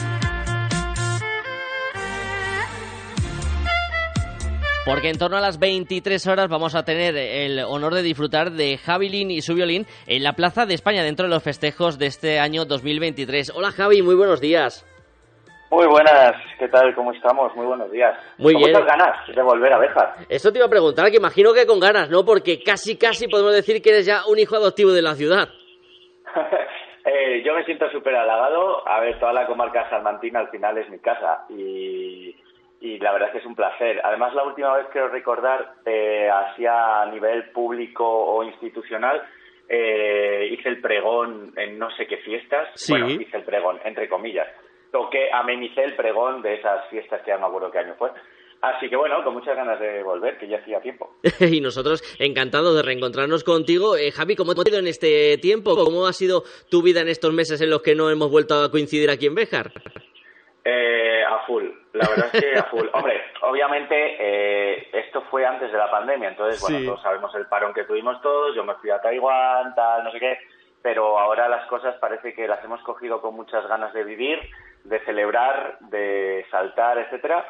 Porque 4.87 5.11
en 5.11 5.19
torno 5.19 5.37
a 5.37 5.43
las 5.43 5.59
23 5.59 6.27
horas 6.29 6.49
vamos 6.49 6.75
a 6.75 6.87
tener 6.87 7.15
el 7.19 7.59
honor 7.59 7.93
de 7.93 8.01
disfrutar 8.01 8.53
de 8.53 8.79
Javilín 8.79 9.31
y 9.31 9.43
su 9.43 9.55
violín 9.55 9.87
en 10.07 10.23
la 10.23 10.33
Plaza 10.33 10.65
de 10.65 10.73
España 10.73 11.05
dentro 11.05 11.27
de 11.27 11.35
los 11.35 11.43
festejos 11.43 11.99
de 11.99 12.07
este 12.07 12.41
año 12.41 12.65
2023. 12.65 13.53
Hola 13.55 13.71
Javi, 13.71 14.01
muy 14.01 14.15
buenos 14.15 14.41
días. 14.41 14.87
Muy 15.71 15.87
buenas, 15.87 16.33
¿qué 16.59 16.69
tal? 16.69 16.95
¿Cómo 16.95 17.13
estamos? 17.13 17.55
Muy 17.55 17.67
buenos 17.67 17.93
días. 17.93 18.17
Muy 18.39 18.55
¿Con 18.55 18.63
bien. 18.63 18.73
muchas 18.73 18.87
ganas 18.87 19.27
de 19.29 19.43
volver 19.43 19.75
a 19.75 19.79
Bejar. 19.79 20.15
Esto 20.31 20.51
te 20.51 20.59
iba 20.59 20.67
a 20.67 20.71
preguntar, 20.71 21.11
que 21.11 21.19
imagino 21.19 21.53
que 21.53 21.67
con 21.67 21.81
ganas, 21.81 22.09
¿no? 22.09 22.25
Porque 22.25 22.63
casi, 22.63 22.97
casi 22.97 23.29
podemos 23.29 23.53
decir 23.53 23.83
que 23.83 23.91
eres 23.91 24.07
ya 24.07 24.23
un 24.27 24.39
hijo 24.39 24.57
adoptivo 24.57 24.93
de 24.93 25.03
la 25.03 25.15
ciudad. 25.15 25.51
eh, 27.05 27.43
yo 27.45 27.55
me 27.55 27.65
siento 27.65 27.91
súper 27.91 28.15
halagado. 28.17 28.87
A 28.89 29.01
ver, 29.01 29.19
toda 29.19 29.33
la 29.33 29.47
comarca 29.47 29.89
salmantina 29.91 30.41
al 30.41 30.49
final 30.49 30.79
es 30.79 30.89
mi 30.91 30.99
casa 30.99 31.45
y 31.49 32.35
y 32.83 32.99
la 32.99 33.13
verdad 33.13 33.29
es 33.29 33.33
que 33.33 33.39
es 33.39 33.47
un 33.47 33.55
placer. 33.55 34.01
Además, 34.03 34.35
la 34.35 34.43
última 34.43 34.77
vez 34.77 34.89
quiero 34.91 35.09
recordar, 35.09 35.75
eh, 35.87 36.29
así 36.29 36.67
a 36.67 37.07
nivel 37.07 37.51
público 37.51 38.05
o 38.05 38.43
institucional, 38.43 39.23
eh, 39.69 40.49
hice 40.51 40.69
el 40.69 40.81
pregón 40.81 41.53
en 41.57 41.79
no 41.79 41.93
sé 41.93 42.09
qué 42.09 42.17
fiestas. 42.17 42.71
Sí. 42.75 42.93
Bueno, 42.93 43.09
hice 43.09 43.37
el 43.37 43.45
pregón, 43.45 43.79
entre 43.85 44.09
comillas. 44.09 44.49
Toqué, 44.91 45.31
amenicé 45.33 45.85
el 45.85 45.95
pregón 45.95 46.43
de 46.43 46.55
esas 46.55 46.89
fiestas 46.89 47.23
que 47.23 47.29
ya 47.29 47.37
no 47.37 47.43
me 47.43 47.47
acuerdo 47.47 47.71
qué 47.71 47.79
año 47.79 47.95
fue. 47.97 48.11
Así 48.63 48.89
que 48.89 48.95
bueno, 48.97 49.23
con 49.25 49.35
muchas 49.35 49.57
ganas 49.57 49.79
de 49.81 50.03
volver, 50.05 50.39
que 50.39 50.47
ya 50.47 50.59
hacía 50.59 50.81
tiempo. 50.81 51.17
y 51.41 51.61
nosotros 51.61 52.03
encantados 52.21 52.77
de 52.77 52.83
reencontrarnos 52.83 53.43
contigo. 53.43 53.97
Eh, 53.97 54.13
Javi, 54.13 54.37
¿cómo 54.37 54.55
te 54.55 54.61
ha 54.61 54.71
ido 54.71 54.79
en 54.79 54.87
este 54.87 55.37
tiempo? 55.39 55.75
¿Cómo 55.75 56.07
ha 56.07 56.13
sido 56.13 56.45
tu 56.71 56.81
vida 56.81 57.01
en 57.01 57.09
estos 57.09 57.33
meses 57.33 57.61
en 57.61 57.71
los 57.71 57.83
que 57.83 57.97
no 57.97 58.09
hemos 58.09 58.31
vuelto 58.31 58.55
a 58.63 58.71
coincidir 58.71 59.11
aquí 59.11 59.27
en 59.27 59.35
Béjar? 59.35 59.73
Eh, 60.65 61.25
a 61.29 61.41
full, 61.45 61.65
la 61.93 62.09
verdad 62.09 62.31
es 62.33 62.41
que 62.41 62.57
a 62.57 62.63
full. 62.65 62.87
Hombre, 62.93 63.21
obviamente 63.43 63.95
eh, 64.21 64.89
esto 64.93 65.23
fue 65.29 65.45
antes 65.45 65.73
de 65.73 65.79
la 65.79 65.91
pandemia, 65.91 66.29
entonces, 66.29 66.61
bueno, 66.61 66.79
Sí. 66.79 66.87
todos 66.87 67.03
sabemos 67.03 67.35
el 67.35 67.47
parón 67.47 67.75
que 67.75 67.83
tuvimos 67.83 68.23
todos, 68.23 68.55
yo 68.55 68.63
me 68.63 68.75
fui 68.77 68.91
a 68.91 69.01
Taiwán, 69.01 69.75
tal, 69.75 70.05
no 70.05 70.13
sé 70.13 70.21
qué, 70.21 70.39
pero 70.81 71.19
ahora 71.19 71.49
las 71.49 71.67
cosas 71.67 71.97
parece 71.97 72.33
que 72.33 72.47
las 72.47 72.63
hemos 72.63 72.81
cogido 72.83 73.21
con 73.21 73.35
muchas 73.35 73.67
ganas 73.67 73.93
de 73.93 74.05
vivir, 74.05 74.39
de 74.85 75.01
celebrar, 75.05 75.79
de 75.81 76.47
saltar, 76.53 76.99
etcétera, 76.99 77.45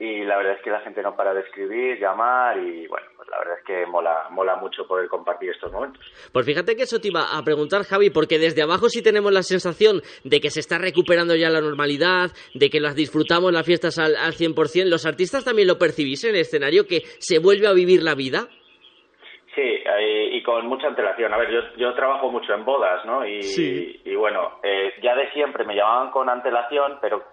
y 0.00 0.24
la 0.24 0.36
verdad 0.36 0.54
es 0.54 0.62
que 0.62 0.70
la 0.70 0.80
gente 0.80 1.02
no 1.02 1.16
para 1.16 1.34
de 1.34 1.40
escribir, 1.40 1.98
llamar, 1.98 2.56
y 2.58 2.86
bueno, 2.86 3.06
pues 3.16 3.28
la 3.28 3.38
verdad 3.38 3.58
es 3.58 3.64
que 3.64 3.86
mola, 3.86 4.26
mola 4.30 4.56
mucho 4.56 4.86
poder 4.86 5.08
compartir 5.08 5.50
estos 5.50 5.72
momentos. 5.72 6.00
Pues 6.32 6.46
fíjate 6.46 6.76
que 6.76 6.82
eso 6.84 7.00
te 7.00 7.08
iba 7.08 7.36
a 7.36 7.42
preguntar, 7.42 7.82
Javi, 7.84 8.10
porque 8.10 8.38
desde 8.38 8.62
abajo 8.62 8.88
sí 8.88 9.02
tenemos 9.02 9.32
la 9.32 9.42
sensación 9.42 10.00
de 10.24 10.40
que 10.40 10.50
se 10.50 10.60
está 10.60 10.78
recuperando 10.78 11.34
ya 11.34 11.50
la 11.50 11.60
normalidad, 11.60 12.30
de 12.54 12.70
que 12.70 12.78
las 12.80 12.94
disfrutamos 12.94 13.52
las 13.52 13.66
fiestas 13.66 13.98
al, 13.98 14.14
al 14.16 14.34
100%. 14.34 14.84
¿Los 14.84 15.04
artistas 15.04 15.44
también 15.44 15.66
lo 15.66 15.78
percibís 15.78 16.22
en 16.24 16.30
el 16.36 16.42
escenario, 16.42 16.86
que 16.86 17.00
se 17.18 17.40
vuelve 17.40 17.66
a 17.66 17.72
vivir 17.72 18.02
la 18.02 18.14
vida? 18.14 18.46
Sí, 19.54 19.62
eh, 19.62 20.28
y 20.34 20.42
con 20.44 20.66
mucha 20.66 20.86
antelación. 20.86 21.34
A 21.34 21.38
ver, 21.38 21.50
yo, 21.50 21.60
yo 21.76 21.92
trabajo 21.94 22.30
mucho 22.30 22.54
en 22.54 22.64
bodas, 22.64 23.04
¿no? 23.04 23.26
Y, 23.26 23.42
Sí. 23.42 24.00
y 24.04 24.14
bueno, 24.14 24.60
eh, 24.62 24.92
ya 25.02 25.16
de 25.16 25.28
siempre 25.32 25.64
me 25.64 25.74
llamaban 25.74 26.12
con 26.12 26.28
antelación, 26.28 26.98
pero 27.00 27.24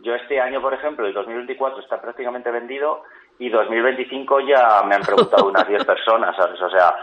yo 0.00 0.14
este 0.14 0.40
año, 0.40 0.60
por 0.60 0.74
ejemplo, 0.74 1.06
el 1.06 1.12
2024 1.12 1.80
está 1.80 2.00
prácticamente 2.00 2.50
vendido 2.50 3.02
y 3.38 3.48
2025 3.48 4.40
ya 4.40 4.82
me 4.86 4.94
han 4.94 5.02
preguntado 5.02 5.48
unas 5.48 5.66
10 5.66 5.84
personas, 5.84 6.36
¿sabes? 6.36 6.60
O 6.60 6.70
sea, 6.70 6.94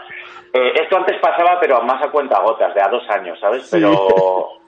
eh, 0.52 0.72
esto 0.82 0.96
antes 0.96 1.18
pasaba, 1.20 1.58
pero 1.60 1.82
más 1.82 2.02
a 2.02 2.10
cuenta 2.10 2.40
gotas, 2.40 2.74
de 2.74 2.82
a 2.82 2.88
dos 2.88 3.08
años, 3.10 3.38
¿sabes? 3.40 3.68
Pero 3.70 3.92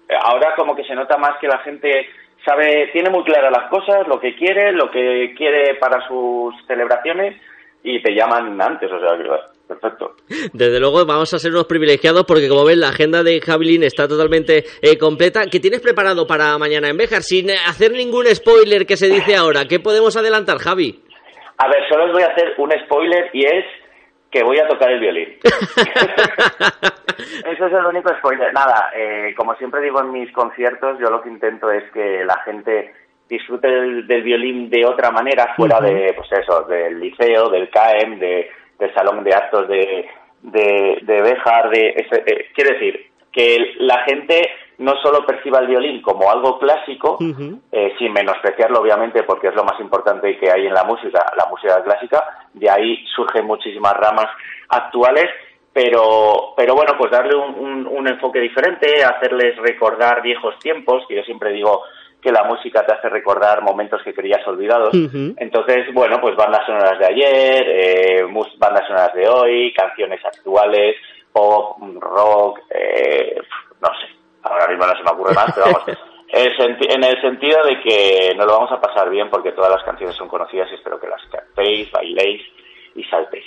eh, 0.09 0.15
ahora 0.21 0.55
como 0.57 0.77
que 0.77 0.85
se 0.85 0.95
nota 0.95 1.17
más 1.17 1.39
que 1.39 1.49
la 1.49 1.59
gente 1.59 2.09
sabe, 2.45 2.89
tiene 2.93 3.11
muy 3.11 3.25
claras 3.25 3.53
las 3.53 3.69
cosas, 3.69 4.07
lo 4.07 4.21
que 4.21 4.35
quiere, 4.35 4.73
lo 4.73 4.91
que 4.91 5.35
quiere 5.37 5.75
para 5.75 6.07
sus 6.07 6.55
celebraciones 6.67 7.41
y 7.89 8.03
te 8.03 8.15
llaman 8.15 8.61
antes, 8.61 8.91
o 8.93 9.01
sea, 9.01 9.17
que, 9.17 9.25
perfecto. 9.67 10.15
Desde 10.53 10.79
luego 10.79 11.07
vamos 11.07 11.33
a 11.33 11.39
ser 11.39 11.53
unos 11.53 11.67
privilegiados 11.67 12.25
porque 12.27 12.49
como 12.49 12.67
ven 12.67 12.81
la 12.81 12.89
agenda 12.89 13.23
de 13.23 13.41
Javilín 13.41 13.83
está 13.83 14.07
totalmente 14.07 14.65
eh, 14.83 14.99
completa. 14.99 15.47
¿Qué 15.51 15.59
tienes 15.59 15.81
preparado 15.81 16.27
para 16.27 16.59
mañana 16.59 16.89
en 16.89 16.99
Béjar? 16.99 17.23
Sin 17.23 17.49
eh, 17.49 17.57
hacer 17.67 17.93
ningún 17.93 18.27
spoiler 18.27 18.85
que 18.85 18.97
se 18.97 19.09
dice 19.09 19.37
ahora. 19.37 19.65
¿Qué 19.67 19.81
podemos 19.81 20.17
adelantar, 20.17 20.59
Javi? 20.59 21.03
A 21.57 21.69
ver, 21.69 21.89
solo 21.89 22.05
os 22.07 22.13
voy 22.13 22.23
a 22.23 22.27
hacer 22.27 22.55
un 22.59 22.71
spoiler 22.85 23.31
y 23.33 23.47
es 23.47 23.65
que 24.31 24.45
voy 24.45 24.59
a 24.59 24.69
tocar 24.69 24.91
el 24.91 25.01
violín. 25.01 25.39
Eso 27.47 27.67
es 27.67 27.73
el 27.73 27.87
único 27.87 28.15
spoiler. 28.19 28.53
Nada, 28.53 28.91
eh, 28.95 29.35
como 29.35 29.55
siempre 29.57 29.81
digo 29.81 30.01
en 30.01 30.13
mis 30.13 30.31
conciertos, 30.33 30.99
yo 31.01 31.09
lo 31.11 31.23
que 31.23 31.31
intento 31.31 31.71
es 31.71 31.91
que 31.93 32.25
la 32.25 32.43
gente 32.45 32.93
disfrute 33.29 33.69
del, 33.69 34.07
del 34.07 34.23
violín 34.23 34.71
de 34.71 34.85
otra 34.87 35.11
manera, 35.11 35.55
fuera 35.57 35.81
de, 35.81 36.13
pues 36.15 36.31
eso, 36.33 36.63
del 36.63 36.99
liceo, 37.01 37.49
del 37.51 37.69
CAEM, 37.71 38.19
de, 38.19 38.51
del 38.79 38.95
salón 38.95 39.23
de 39.25 39.35
actos 39.35 39.69
de, 39.69 40.09
de, 40.43 40.99
de 41.03 41.23
Béjar, 41.23 41.71
de 41.71 41.89
ese- 41.97 42.23
eh, 42.27 42.47
quiero 42.55 42.73
decir, 42.75 43.07
que 43.33 43.75
la 43.79 44.03
gente 44.05 44.49
no 44.79 44.95
solo 45.03 45.27
perciba 45.27 45.59
el 45.59 45.67
violín 45.67 46.01
como 46.01 46.31
algo 46.31 46.59
clásico, 46.59 47.19
eh, 47.73 47.93
sin 47.99 48.13
menospreciarlo 48.13 48.81
obviamente 48.81 49.23
porque 49.25 49.49
es 49.49 49.55
lo 49.55 49.65
más 49.65 49.79
importante 49.81 50.39
que 50.39 50.51
hay 50.51 50.67
en 50.67 50.73
la 50.75 50.85
música, 50.85 51.25
la 51.37 51.47
música 51.51 51.83
clásica, 51.83 52.23
de 52.55 52.71
ahí 52.71 53.05
surgen 53.15 53.45
muchísimas 53.45 53.93
ramas 53.95 54.29
actuales, 54.69 55.27
pero, 55.73 56.55
pero 56.57 56.75
bueno, 56.75 56.95
pues 56.97 57.11
darle 57.11 57.37
un, 57.37 57.55
un- 57.55 57.87
un 57.87 58.09
enfoque 58.09 58.41
diferente, 58.41 59.05
hacerles 59.05 59.57
recordar 59.59 60.23
viejos 60.23 60.59
tiempos, 60.61 61.05
que 61.09 61.17
yo 61.17 61.23
siempre 61.25 61.51
digo 61.53 61.83
que 62.21 62.33
la 62.33 62.45
música 62.45 62.85
te 62.85 62.95
hace 62.95 63.09
recordar 63.09 63.63
momentos 63.63 64.03
que 64.03 64.15
creías 64.15 64.47
olvidados. 64.47 64.91
Entonces, 65.37 65.93
bueno, 65.95 66.21
pues 66.21 66.35
bandas 66.37 66.67
sonoras 66.67 66.99
de 66.99 67.07
ayer, 67.07 67.67
eh, 67.69 68.27
bandas 68.59 68.87
sonoras 68.87 69.15
de 69.15 69.29
hoy, 69.29 69.73
canciones 69.73 70.25
actuales, 70.25 70.97
pop, 71.33 71.79
rock, 72.01 72.61
eh, 72.71 73.37
no 73.81 73.89
sé, 73.89 74.17
ahora 74.43 74.67
mismo 74.69 74.87
no 74.87 74.97
se 74.97 75.03
me 75.05 75.11
ocurre 75.11 75.35
más, 75.35 75.53
pero 75.55 75.67
vamos, 75.67 75.85
en 76.29 77.05
el 77.05 77.21
sentido 77.21 77.63
de 77.65 77.81
que 77.81 78.35
nos 78.37 78.47
lo 78.47 78.53
vamos 78.55 78.73
a 78.73 78.81
pasar 78.81 79.09
bien 79.09 79.31
porque 79.31 79.53
todas 79.53 79.71
las 79.71 79.85
canciones 79.85 80.17
son 80.17 80.29
conocidas 80.29 80.69
y 80.71 80.75
espero 80.75 81.01
que 81.01 81.07
las 81.07 81.23
cantéis, 81.31 81.91
bailéis 81.93 82.43
y 82.95 83.05
saltéis. 83.05 83.47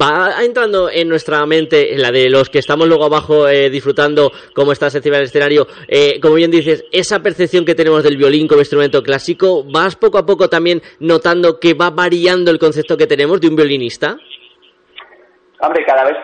Va 0.00 0.42
entrando 0.44 0.88
en 0.90 1.08
nuestra 1.08 1.44
mente 1.46 1.96
la 1.96 2.10
de 2.10 2.28
los 2.30 2.50
que 2.50 2.58
estamos 2.58 2.86
luego 2.88 3.04
abajo 3.04 3.48
eh, 3.48 3.70
disfrutando 3.70 4.30
cómo 4.54 4.72
está 4.72 4.86
encima 4.86 5.16
del 5.16 5.26
escenario. 5.26 5.66
eh, 5.88 6.18
como 6.20 6.34
bien 6.34 6.50
dices, 6.50 6.84
esa 6.92 7.20
percepción 7.20 7.64
que 7.64 7.74
tenemos 7.74 8.02
del 8.02 8.16
violín 8.16 8.46
como 8.48 8.60
instrumento 8.60 9.02
clásico, 9.02 9.64
¿vas 9.72 9.96
poco 9.96 10.18
a 10.18 10.26
poco 10.26 10.48
también 10.48 10.80
notando 11.00 11.58
que 11.60 11.74
va 11.74 11.90
variando 11.90 12.50
el 12.50 12.58
concepto 12.58 12.96
que 12.96 13.06
tenemos 13.06 13.40
de 13.40 13.48
un 13.48 13.56
violinista? 13.56 14.16
Hombre, 15.60 15.84
cada 15.86 16.04
vez 16.04 16.16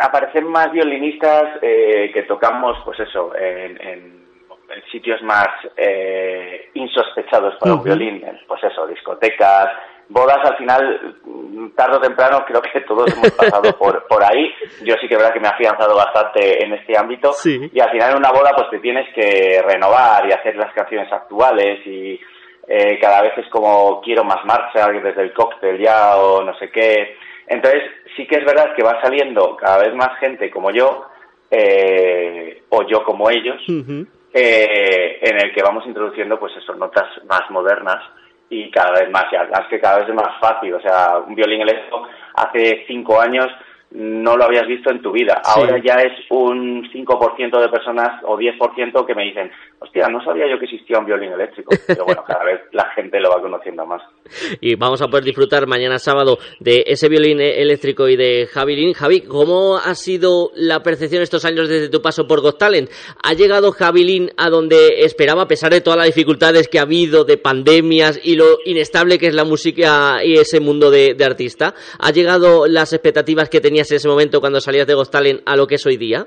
aparecen 0.00 0.44
más 0.46 0.70
violinistas 0.72 1.58
eh, 1.62 2.10
que 2.12 2.22
tocamos, 2.24 2.76
pues 2.84 3.00
eso, 3.00 3.34
en, 3.36 3.80
en- 3.80 4.24
en 4.66 4.82
sitios 4.90 5.22
más 5.22 5.46
eh, 5.76 6.70
insospechados 6.74 7.54
para 7.60 7.74
un 7.74 7.84
violín, 7.84 8.24
en, 8.26 8.40
pues 8.48 8.62
eso, 8.64 8.86
discotecas, 8.86 9.68
bodas, 10.08 10.38
al 10.44 10.56
final, 10.56 11.16
mm, 11.24 11.70
tarde 11.70 11.96
o 11.96 12.00
temprano, 12.00 12.44
creo 12.46 12.60
que 12.62 12.80
todos 12.82 13.12
hemos 13.12 13.30
pasado 13.32 13.62
por, 13.78 14.06
por 14.06 14.22
ahí. 14.22 14.52
Yo 14.82 14.94
sí 15.00 15.08
que 15.08 15.14
es 15.14 15.20
verdad 15.20 15.32
que 15.32 15.40
me 15.40 15.48
he 15.48 15.50
afianzado 15.50 15.96
bastante 15.96 16.64
en 16.64 16.72
este 16.74 16.96
ámbito. 16.96 17.32
Sí. 17.32 17.70
Y 17.72 17.80
al 17.80 17.90
final 17.90 18.12
en 18.12 18.18
una 18.18 18.32
boda, 18.32 18.52
pues 18.56 18.70
te 18.70 18.78
tienes 18.78 19.12
que 19.14 19.62
renovar 19.62 20.28
y 20.28 20.32
hacer 20.32 20.56
las 20.56 20.72
canciones 20.72 21.12
actuales 21.12 21.86
y 21.86 22.20
eh, 22.66 22.98
cada 22.98 23.22
vez 23.22 23.36
es 23.36 23.48
como 23.48 24.00
quiero 24.00 24.24
más 24.24 24.44
marcha 24.44 24.88
desde 24.88 25.22
el 25.22 25.32
cóctel 25.32 25.78
ya 25.78 26.16
o 26.16 26.42
no 26.42 26.56
sé 26.58 26.70
qué. 26.70 27.16
Entonces 27.46 27.82
sí 28.16 28.26
que 28.26 28.36
es 28.36 28.44
verdad 28.44 28.74
que 28.74 28.82
va 28.82 29.00
saliendo 29.02 29.56
cada 29.56 29.78
vez 29.78 29.94
más 29.94 30.18
gente 30.18 30.50
como 30.50 30.70
yo 30.70 31.06
eh, 31.50 32.62
o 32.70 32.82
yo 32.86 33.04
como 33.04 33.28
ellos 33.28 33.60
eh, 33.68 35.18
en 35.20 35.36
el 35.36 35.54
que 35.54 35.62
vamos 35.62 35.86
introduciendo 35.86 36.38
pues 36.38 36.56
eso, 36.56 36.74
notas 36.74 37.06
más 37.28 37.50
modernas 37.50 38.02
y 38.50 38.70
cada 38.70 38.92
vez 38.92 39.10
más, 39.10 39.26
y 39.32 39.36
además 39.36 39.62
que 39.68 39.80
cada 39.80 39.98
vez 39.98 40.08
es 40.08 40.14
más 40.14 40.38
fácil, 40.40 40.74
o 40.74 40.80
sea, 40.80 41.18
un 41.18 41.34
violín 41.34 41.62
eléctrico 41.62 42.06
hace 42.34 42.84
cinco 42.86 43.20
años 43.20 43.46
no 43.94 44.36
lo 44.36 44.44
habías 44.44 44.66
visto 44.66 44.90
en 44.90 45.00
tu 45.00 45.12
vida, 45.12 45.40
Sí. 45.44 45.60
ahora 45.60 45.80
ya 45.84 45.94
es 46.02 46.12
un 46.30 46.88
5% 46.92 47.60
de 47.60 47.68
personas 47.68 48.20
o 48.24 48.36
10% 48.36 49.06
que 49.06 49.14
me 49.14 49.22
dicen, 49.24 49.50
hostia, 49.78 50.08
no 50.08 50.22
sabía 50.24 50.50
yo 50.50 50.58
que 50.58 50.64
existía 50.64 50.98
un 50.98 51.06
violín 51.06 51.32
eléctrico, 51.32 51.72
pero 51.86 52.04
bueno, 52.04 52.24
cada 52.26 52.44
vez 52.44 52.60
la 52.72 52.90
gente 52.94 53.20
lo 53.20 53.30
va 53.30 53.40
conociendo 53.40 53.86
más. 53.86 54.02
Y 54.60 54.74
vamos 54.76 55.00
a 55.02 55.08
poder 55.08 55.24
disfrutar 55.24 55.66
mañana 55.66 55.98
sábado 55.98 56.38
de 56.58 56.84
ese 56.86 57.08
violín 57.08 57.40
eléctrico 57.40 58.08
y 58.08 58.16
de 58.16 58.46
Javilín. 58.46 58.94
Javi, 58.94 59.20
¿cómo 59.20 59.76
ha 59.76 59.94
sido 59.94 60.50
la 60.54 60.80
percepción 60.80 61.22
estos 61.22 61.44
años 61.44 61.68
desde 61.68 61.88
tu 61.90 62.00
paso 62.00 62.26
por 62.26 62.40
Got 62.40 62.58
Talent? 62.58 62.90
¿Ha 63.22 63.34
llegado 63.34 63.70
Javilín 63.72 64.30
a 64.36 64.48
donde 64.50 65.00
esperaba, 65.04 65.42
a 65.42 65.48
pesar 65.48 65.70
de 65.72 65.82
todas 65.82 65.98
las 65.98 66.06
dificultades 66.06 66.68
que 66.68 66.78
ha 66.78 66.82
habido, 66.82 67.24
de 67.24 67.36
pandemias 67.36 68.18
y 68.24 68.36
lo 68.36 68.58
inestable 68.64 69.18
que 69.18 69.26
es 69.28 69.34
la 69.34 69.44
música 69.44 70.24
y 70.24 70.34
ese 70.34 70.58
mundo 70.60 70.90
de, 70.90 71.14
de 71.14 71.24
artista? 71.24 71.74
¿Ha 72.00 72.10
llegado 72.10 72.66
las 72.66 72.92
expectativas 72.92 73.48
que 73.50 73.60
tenías 73.60 73.83
en 73.90 73.96
ese 73.96 74.08
momento 74.08 74.40
cuando 74.40 74.60
salías 74.60 74.86
de 74.86 74.94
Got 74.94 75.10
Talent 75.10 75.42
a 75.46 75.56
lo 75.56 75.66
que 75.66 75.76
es 75.76 75.86
hoy 75.86 75.96
día? 75.96 76.26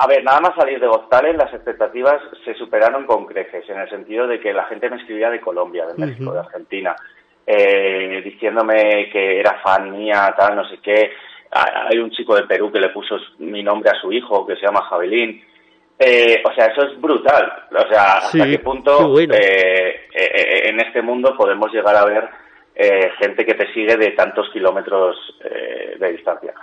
A 0.00 0.06
ver, 0.06 0.22
nada 0.22 0.40
más 0.40 0.54
salir 0.54 0.78
de 0.78 0.86
Got 0.86 1.08
Talent, 1.10 1.38
las 1.38 1.52
expectativas 1.52 2.20
se 2.44 2.54
superaron 2.54 3.04
con 3.06 3.26
creces, 3.26 3.68
en 3.68 3.78
el 3.80 3.88
sentido 3.90 4.26
de 4.28 4.38
que 4.40 4.52
la 4.52 4.64
gente 4.66 4.88
me 4.88 4.96
escribía 4.96 5.28
de 5.30 5.40
Colombia, 5.40 5.86
de 5.86 5.94
México, 6.06 6.32
de 6.32 6.38
Argentina, 6.40 6.94
eh, 7.46 8.20
diciéndome 8.24 9.10
que 9.10 9.40
era 9.40 9.58
fan 9.62 9.90
mía, 9.90 10.32
tal, 10.38 10.54
no 10.54 10.68
sé 10.68 10.78
qué. 10.82 11.10
Ah, 11.50 11.88
Hay 11.90 11.98
un 11.98 12.10
chico 12.10 12.36
de 12.36 12.44
Perú 12.44 12.70
que 12.70 12.78
le 12.78 12.90
puso 12.90 13.16
mi 13.38 13.62
nombre 13.62 13.90
a 13.90 14.00
su 14.00 14.12
hijo, 14.12 14.46
que 14.46 14.54
se 14.56 14.62
llama 14.66 14.82
Javelín. 14.88 15.42
Eh, 15.98 16.42
o 16.48 16.52
sea, 16.54 16.66
eso 16.66 16.82
es 16.86 17.00
brutal. 17.00 17.50
O 17.72 17.88
sea, 17.88 18.18
hasta 18.18 18.44
Sí, 18.44 18.50
qué 18.52 18.58
punto 18.60 18.98
qué 18.98 19.04
bueno. 19.04 19.34
eh, 19.34 20.68
en 20.68 20.78
este 20.80 21.02
mundo 21.02 21.34
podemos 21.36 21.72
llegar 21.72 21.96
a 21.96 22.04
ver 22.04 22.28
eh, 22.80 23.10
gente 23.18 23.44
que 23.44 23.54
te 23.54 23.72
sigue 23.72 23.96
de 23.96 24.12
tantos 24.12 24.48
kilómetros 24.52 25.16
eh, 25.42 25.96
de 25.98 26.12
distancia. 26.12 26.54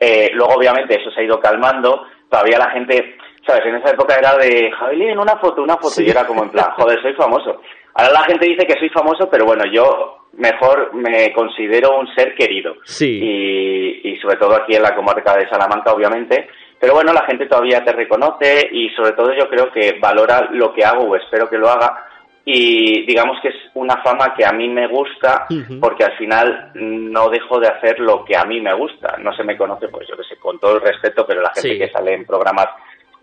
Eh, 0.00 0.30
luego, 0.34 0.54
obviamente, 0.54 1.00
eso 1.00 1.12
se 1.12 1.20
ha 1.20 1.24
ido 1.24 1.38
calmando. 1.38 2.06
Todavía 2.28 2.58
la 2.58 2.72
gente, 2.72 3.16
¿sabes? 3.46 3.64
En 3.66 3.76
esa 3.76 3.90
época 3.90 4.16
era 4.18 4.36
de, 4.36 4.72
Javelín, 4.72 5.16
una 5.16 5.36
foto, 5.36 5.62
una 5.62 5.76
foto. 5.76 5.90
Sí. 5.90 6.06
Y 6.06 6.10
era 6.10 6.26
como 6.26 6.42
en 6.42 6.50
plan, 6.50 6.72
joder, 6.72 7.00
soy 7.00 7.12
famoso. 7.14 7.62
Ahora 7.94 8.12
la 8.12 8.24
gente 8.24 8.46
dice 8.46 8.66
que 8.66 8.80
soy 8.80 8.88
famoso, 8.88 9.30
pero 9.30 9.44
bueno, 9.44 9.62
yo 9.72 10.26
mejor 10.32 10.92
me 10.92 11.32
considero 11.32 12.00
un 12.00 12.12
ser 12.16 12.34
querido. 12.34 12.74
Sí. 12.82 13.20
Y, 13.22 14.10
y 14.10 14.18
sobre 14.18 14.38
todo 14.38 14.56
aquí 14.56 14.74
en 14.74 14.82
la 14.82 14.96
comarca 14.96 15.36
de 15.36 15.48
Salamanca, 15.48 15.92
obviamente. 15.92 16.48
pero 16.80 16.94
bueno, 16.94 17.12
la 17.12 17.26
gente 17.26 17.46
todavía 17.46 17.84
te 17.84 17.92
reconoce 17.92 18.70
y 18.72 18.88
sobre 18.90 19.12
todo 19.12 19.32
yo 19.34 19.48
creo 19.48 19.70
que 19.70 20.00
valora 20.00 20.48
lo 20.50 20.72
que 20.72 20.84
hago 20.84 21.04
o 21.04 21.14
espero 21.14 21.48
que 21.48 21.58
lo 21.58 21.68
haga 21.68 22.09
y 22.44 23.06
digamos 23.06 23.38
que 23.42 23.48
es 23.48 23.54
una 23.74 24.02
fama 24.02 24.34
que 24.34 24.44
a 24.44 24.52
mí 24.52 24.68
me 24.68 24.86
gusta 24.86 25.46
porque 25.80 26.04
al 26.04 26.16
final 26.16 26.70
no 26.74 27.28
dejo 27.28 27.60
de 27.60 27.68
hacer 27.68 28.00
lo 28.00 28.24
que 28.24 28.36
a 28.36 28.44
mí 28.44 28.60
me 28.60 28.74
gusta. 28.74 29.16
No 29.18 29.32
se 29.34 29.44
me 29.44 29.56
conoce, 29.56 29.88
pues 29.88 30.08
yo 30.08 30.16
que 30.16 30.24
sé, 30.24 30.36
con 30.36 30.58
todo 30.58 30.76
el 30.76 30.80
respeto, 30.80 31.26
pero 31.26 31.42
la 31.42 31.52
gente 31.54 31.78
que 31.78 31.90
sale 31.90 32.14
en 32.14 32.24
programas 32.24 32.68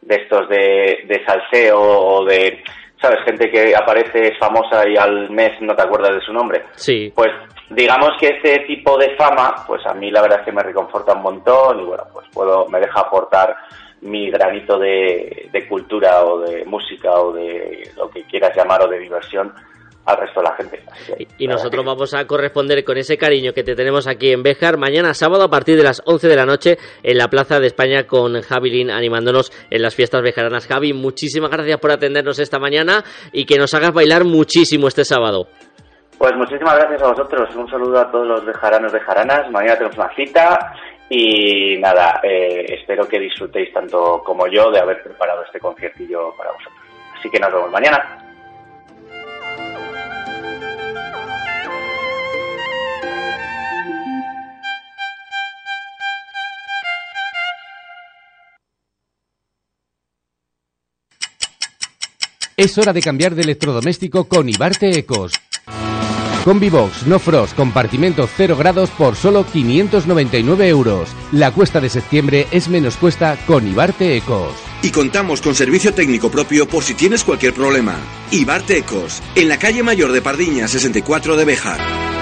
de 0.02 0.15
estos 0.15 0.48
de, 0.48 1.03
de 1.07 1.26
salseo 1.26 1.80
o 1.80 2.26
de, 2.26 2.64
¿sabes? 3.02 3.19
Gente 3.26 3.49
que 3.49 3.76
aparece 3.76 4.27
es 4.27 4.38
famosa 4.38 4.88
y 4.88 4.95
al 4.95 5.30
mes 5.31 5.60
no 5.61 5.76
te 5.76 5.81
acuerdas 5.81 6.15
de 6.15 6.22
su 6.22 6.31
nombre. 6.31 6.64
Sí. 6.76 7.11
Pues 7.15 7.31
digamos 7.69 8.11
que 8.19 8.27
este 8.27 8.60
tipo 8.68 8.98
de 8.98 9.15
fama, 9.15 9.56
pues 9.65 9.85
a 9.85 9.94
mí 9.94 10.11
la 10.11 10.22
verdad 10.22 10.39
es 10.39 10.45
que 10.45 10.52
me 10.52 10.64
reconforta 10.64 11.14
un 11.14 11.23
montón 11.23 11.80
y 11.81 11.84
bueno, 11.84 12.03
pues 12.14 12.27
puedo, 12.31 12.68
me 12.68 12.80
deja 12.80 13.02
aportar 13.02 13.56
mi 14.08 14.30
granito 14.32 14.80
de, 14.80 15.50
de 15.52 15.68
cultura 15.68 16.26
o 16.26 16.40
de 16.42 16.66
música 16.66 17.12
o 17.12 17.34
de 17.34 17.92
lo 17.96 18.10
que 18.10 18.24
quieras 18.24 18.56
llamar 18.56 18.84
o 18.84 18.88
de 18.88 19.00
diversión 19.00 19.54
al 20.08 20.18
resto 20.18 20.40
de 20.40 20.48
la 20.48 20.56
gente. 20.56 20.84
Que, 21.06 21.28
Y 21.38 21.48
nosotros 21.48 21.86
vamos 21.86 22.14
a 22.14 22.26
corresponder 22.26 22.84
con 22.84 22.98
ese 22.98 23.18
cariño 23.18 23.54
que 23.54 23.64
te 23.64 23.76
tenemos 23.76 24.08
aquí 24.08 24.32
en 24.32 24.42
Béjar 24.42 24.78
mañana 24.78 25.14
sábado 25.14 25.44
a 25.44 25.50
partir 25.50 25.76
de 25.76 25.84
las 25.84 26.02
11 26.06 26.28
de 26.30 26.36
la 26.36 26.46
noche 26.46 26.78
en 27.04 27.18
la 27.18 27.28
Plaza 27.28 27.60
de 27.60 27.68
España 27.68 28.08
con 28.08 28.42
Javi 28.42 28.70
Lin 28.72 28.90
animándonos 28.90 29.52
en 29.70 29.82
las 29.82 29.96
fiestas 29.96 30.22
bejaranas. 30.22 30.66
Javi, 30.66 30.94
muchísimas 30.94 31.52
gracias 31.52 31.78
por 31.80 31.92
atendernos 31.92 32.40
esta 32.40 32.58
mañana 32.58 33.04
y 33.34 33.46
que 33.46 33.58
nos 33.58 33.74
hagas 33.74 33.94
bailar 33.94 34.24
muchísimo 34.24 34.88
este 34.88 35.04
sábado. 35.04 35.48
Pues 36.18 36.34
muchísimas 36.36 36.76
gracias 36.78 37.04
a 37.04 37.10
vosotros. 37.10 37.56
Un 37.56 37.70
saludo 37.70 38.00
a 38.00 38.10
todos 38.10 38.28
los 38.28 38.46
bejaranos 38.46 38.92
bejaranas. 38.92 39.52
Mañana 39.52 39.76
tenemos 39.76 39.98
una 39.98 40.16
cita 40.16 40.74
y 41.10 41.78
nada, 41.78 42.20
eh, 42.24 42.66
espero 42.70 43.08
que 43.08 43.20
disfrutéis 43.20 43.72
tanto 43.72 44.22
como 44.24 44.48
yo 44.48 44.72
de 44.72 44.80
haber 44.80 45.02
preparado 45.04 45.44
este 45.44 45.60
conciertillo 45.60 46.34
para 46.36 46.52
vosotros. 46.52 46.82
Así 47.18 47.30
que 47.30 47.40
nos 47.40 47.52
vemos 47.52 47.72
mañana. 47.72 48.24
Es 62.58 62.76
hora 62.80 62.92
de 62.92 63.02
cambiar 63.02 63.36
de 63.36 63.44
electrodoméstico 63.44 64.28
con 64.28 64.50
Ibarte 64.50 64.90
Ecos. 64.98 65.47
Combibox 66.48 67.06
No 67.07 67.19
Frost 67.19 67.57
compartimento 67.57 68.26
0 68.26 68.56
grados 68.56 68.90
por 68.91 69.18
solo 69.18 69.45
599 69.45 70.69
euros. 70.69 71.10
La 71.34 71.52
cuesta 71.52 71.82
de 71.82 71.90
septiembre 71.90 72.48
es 72.52 72.69
menos 72.69 72.95
cuesta 72.95 73.38
con 73.45 73.68
Ibarte 73.68 74.15
Ecos. 74.15 74.53
Y 74.82 74.91
contamos 74.91 75.41
con 75.41 75.56
servicio 75.56 75.94
técnico 75.94 76.32
propio 76.32 76.65
por 76.65 76.86
si 76.86 76.94
tienes 76.94 77.26
cualquier 77.26 77.53
problema. 77.53 77.98
Ibarte 78.32 78.78
Ecos, 78.78 79.22
en 79.36 79.49
la 79.49 79.60
calle 79.60 79.84
mayor 79.84 80.14
de 80.14 80.22
Pardiña 80.22 80.69
64 80.69 81.36
de 81.36 81.44
Bejar. 81.44 82.16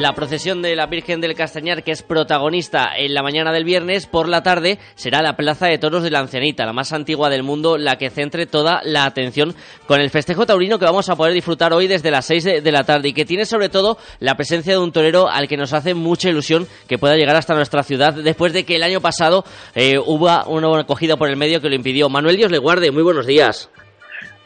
La 0.00 0.14
procesión 0.14 0.62
de 0.62 0.74
la 0.74 0.86
Virgen 0.86 1.20
del 1.20 1.34
Castañar, 1.34 1.82
que 1.82 1.90
es 1.92 2.02
protagonista 2.02 2.96
en 2.96 3.12
la 3.12 3.22
mañana 3.22 3.52
del 3.52 3.64
viernes, 3.64 4.06
por 4.06 4.30
la 4.30 4.42
tarde 4.42 4.78
será 4.94 5.20
la 5.20 5.36
Plaza 5.36 5.66
de 5.66 5.76
Toros 5.76 6.02
de 6.02 6.10
la 6.10 6.20
Ancianita, 6.20 6.64
la 6.64 6.72
más 6.72 6.94
antigua 6.94 7.28
del 7.28 7.42
mundo, 7.42 7.76
la 7.76 7.98
que 7.98 8.08
centre 8.08 8.46
toda 8.46 8.80
la 8.82 9.04
atención 9.04 9.54
con 9.86 10.00
el 10.00 10.08
festejo 10.08 10.46
taurino 10.46 10.78
que 10.78 10.86
vamos 10.86 11.10
a 11.10 11.16
poder 11.16 11.34
disfrutar 11.34 11.74
hoy 11.74 11.86
desde 11.86 12.10
las 12.10 12.24
6 12.24 12.44
de, 12.64 12.72
la 12.72 12.84
tarde 12.84 13.08
y 13.08 13.12
que 13.12 13.26
tiene 13.26 13.44
sobre 13.44 13.68
todo 13.68 13.98
la 14.20 14.36
presencia 14.36 14.72
de 14.72 14.78
un 14.78 14.90
torero 14.90 15.28
al 15.28 15.48
que 15.48 15.58
nos 15.58 15.74
hace 15.74 15.92
mucha 15.92 16.30
ilusión 16.30 16.66
que 16.88 16.96
pueda 16.96 17.16
llegar 17.16 17.36
hasta 17.36 17.54
nuestra 17.54 17.82
ciudad 17.82 18.14
después 18.14 18.54
de 18.54 18.64
que 18.64 18.76
el 18.76 18.82
año 18.82 19.02
pasado 19.02 19.44
eh, 19.74 19.98
hubo 19.98 20.30
una 20.46 20.80
acogida 20.80 21.18
por 21.18 21.28
el 21.28 21.36
medio 21.36 21.60
que 21.60 21.68
lo 21.68 21.74
impidió. 21.74 22.08
Manuel 22.08 22.38
Dios 22.38 22.50
le 22.50 22.56
guarde, 22.56 22.90
muy 22.90 23.02
buenos 23.02 23.26
días. 23.26 23.68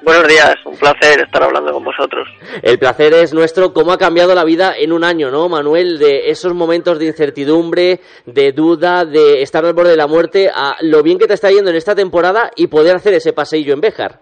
Buenos 0.05 0.29
días, 0.29 0.57
un 0.67 0.77
placer 0.77 1.19
estar 1.23 1.43
hablando 1.43 1.73
con 1.73 1.83
vosotros. 1.83 2.29
El 2.63 2.79
placer 2.79 3.15
es 3.15 3.33
nuestro. 3.33 3.73
¿Cómo 3.73 3.91
ha 3.91 3.97
cambiado 3.97 4.35
la 4.35 4.45
vida 4.45 4.75
en 4.77 4.93
un 4.93 5.03
año, 5.03 5.31
no, 5.31 5.49
Manuel? 5.49 5.99
De 5.99 6.29
esos 6.29 6.53
momentos 6.53 6.99
de 6.99 7.07
incertidumbre, 7.07 8.01
de 8.27 8.53
duda, 8.53 9.07
de 9.07 9.41
estar 9.41 9.65
al 9.65 9.73
borde 9.73 9.93
de 9.93 9.97
la 9.97 10.07
muerte, 10.07 10.51
a 10.55 10.77
lo 10.83 11.03
bien 11.03 11.19
que 11.19 11.27
te 11.27 11.33
está 11.33 11.51
yendo 11.51 11.71
en 11.71 11.77
esta 11.77 11.95
temporada 11.95 12.51
y 12.55 12.67
poder 12.67 12.97
hacer 12.97 13.15
ese 13.15 13.33
paseillo 13.33 13.73
en 13.73 13.81
Béjar. 13.81 14.21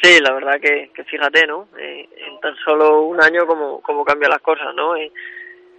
Sí, 0.00 0.20
la 0.20 0.32
verdad 0.32 0.60
que, 0.62 0.92
que 0.94 1.02
fíjate, 1.02 1.48
¿no? 1.48 1.66
Eh, 1.76 2.08
en 2.24 2.38
tan 2.38 2.54
solo 2.64 3.02
un 3.02 3.20
año 3.20 3.44
cómo, 3.44 3.82
cómo 3.82 4.04
cambian 4.04 4.30
las 4.30 4.42
cosas, 4.42 4.72
¿no? 4.76 4.94
Eh, 4.94 5.10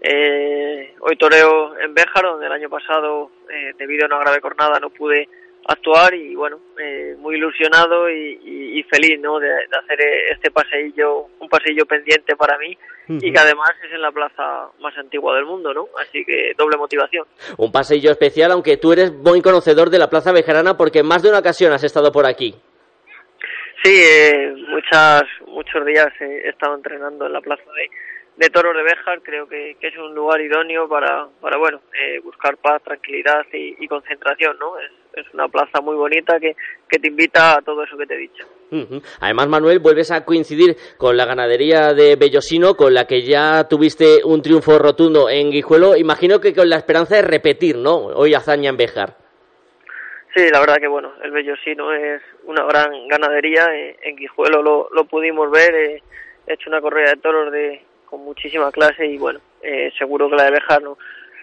eh, 0.02 0.96
hoy 1.00 1.16
toreo 1.16 1.80
en 1.80 1.94
Béjar, 1.94 2.24
donde 2.24 2.46
el 2.46 2.52
año 2.52 2.70
pasado, 2.70 3.32
eh, 3.50 3.72
debido 3.78 4.04
a 4.04 4.08
una 4.08 4.20
grave 4.20 4.42
cornada, 4.42 4.80
no 4.82 4.90
pude 4.90 5.30
actuar 5.68 6.14
y 6.14 6.34
bueno, 6.36 6.60
eh, 6.82 7.16
muy 7.20 7.36
ilusionado 7.36 8.10
y, 8.10 8.40
y- 8.44 8.80
y 8.80 8.84
feliz, 8.84 9.20
¿no? 9.20 9.40
De, 9.40 9.48
de 9.48 9.78
hacer 9.84 10.00
este 10.32 10.50
paseillo, 10.52 11.26
un 11.40 11.50
paseillo 11.50 11.86
pendiente 11.86 12.36
para 12.36 12.58
mí 12.58 12.78
y 13.10 13.32
que 13.32 13.40
además 13.40 13.72
es 13.86 13.92
en 13.94 14.02
la 14.02 14.12
plaza 14.12 14.70
más 14.80 14.98
antigua 14.98 15.36
del 15.36 15.46
mundo, 15.46 15.74
¿no? 15.74 15.88
Así 16.00 16.24
que 16.26 16.54
doble 16.58 16.78
motivación. 16.78 17.26
Un 17.58 17.72
paseillo 17.72 18.12
especial, 18.12 18.52
aunque 18.52 18.78
tú 18.78 18.92
eres 18.94 19.12
buen 19.18 19.42
conocedor 19.42 19.90
de 19.90 19.98
la 20.00 20.10
Plaza 20.10 20.32
Bejarana 20.34 20.76
porque 20.78 21.00
en 21.00 21.08
más 21.08 21.24
de 21.24 21.30
una 21.30 21.40
ocasión 21.40 21.72
has 21.72 21.84
estado 21.84 22.12
por 22.12 22.26
aquí. 22.26 22.54
Sí, 23.84 23.94
eh, 24.04 24.54
muchas, 24.70 25.24
muchos 25.48 25.86
días 25.86 26.08
he 26.20 26.50
estado 26.50 26.76
entrenando 26.76 27.26
en 27.28 27.34
la 27.34 27.42
plaza 27.42 27.64
de, 27.76 27.90
de 28.46 28.50
toros 28.50 28.76
de 28.76 28.84
Béjar. 28.84 29.22
Creo 29.22 29.48
que, 29.48 29.78
que 29.80 29.88
es 29.88 29.98
un 29.98 30.14
lugar 30.14 30.42
idóneo 30.42 30.90
para, 30.90 31.28
para 31.40 31.58
bueno, 31.58 31.80
eh, 31.94 32.20
buscar 32.20 32.58
paz, 32.58 32.82
tranquilidad 32.84 33.46
y, 33.54 33.76
y 33.80 33.88
concentración, 33.88 34.58
¿no? 34.60 34.78
Es, 34.80 34.92
es 35.22 35.34
una 35.34 35.48
plaza 35.48 35.82
muy 35.82 35.96
bonita 35.96 36.40
que, 36.40 36.56
que 36.88 37.00
te 37.00 37.08
invita 37.08 37.58
a 37.58 37.62
todo 37.62 37.84
eso 37.84 37.98
que 37.98 38.06
te 38.06 38.16
he 38.16 38.18
dicho. 38.18 38.46
Además, 39.22 39.48
Manuel, 39.48 39.80
vuelves 39.80 40.12
a 40.12 40.26
coincidir 40.26 40.76
con 40.98 41.16
la 41.16 41.26
ganadería 41.26 41.94
de 41.94 42.18
Bellosino, 42.18 42.76
con 42.76 42.94
la 42.94 43.08
que 43.08 43.22
ya 43.22 43.66
tuviste 43.70 44.24
un 44.26 44.42
triunfo 44.42 44.78
rotundo 44.78 45.30
en 45.30 45.52
Guijuelo. 45.52 45.96
Imagino 45.96 46.42
que 46.42 46.54
con 46.54 46.70
la 46.70 46.76
esperanza 46.76 47.16
de 47.16 47.22
repetir, 47.22 47.78
¿no? 47.78 47.96
Hoy 48.08 48.34
hazaña 48.34 48.70
en 48.70 48.76
Béjar. 48.78 49.16
Sí, 50.36 50.50
la 50.52 50.60
verdad 50.60 50.78
que 50.78 50.88
bueno, 50.88 51.14
el 51.24 51.32
Bellosino 51.32 51.94
es 51.94 52.22
una 52.44 52.64
gran 52.66 53.08
ganadería. 53.08 53.68
eh, 53.74 53.98
en 54.04 54.16
Guijuelo 54.18 54.62
lo, 54.62 54.90
lo 54.94 55.06
pudimos 55.06 55.50
ver. 55.50 55.74
eh, 55.74 56.04
he 56.46 56.54
hecho 56.54 56.70
una 56.70 56.82
corrida 56.82 57.12
de 57.12 57.22
toros 57.22 57.52
de 57.52 57.82
con 58.06 58.22
muchísima 58.22 58.72
clase 58.72 59.06
y 59.06 59.18
bueno, 59.18 59.40
eh, 59.62 59.92
seguro 59.98 60.30
que 60.30 60.36
la 60.38 60.44
de 60.46 60.52
Béjar 60.52 60.82
no, 60.82 60.98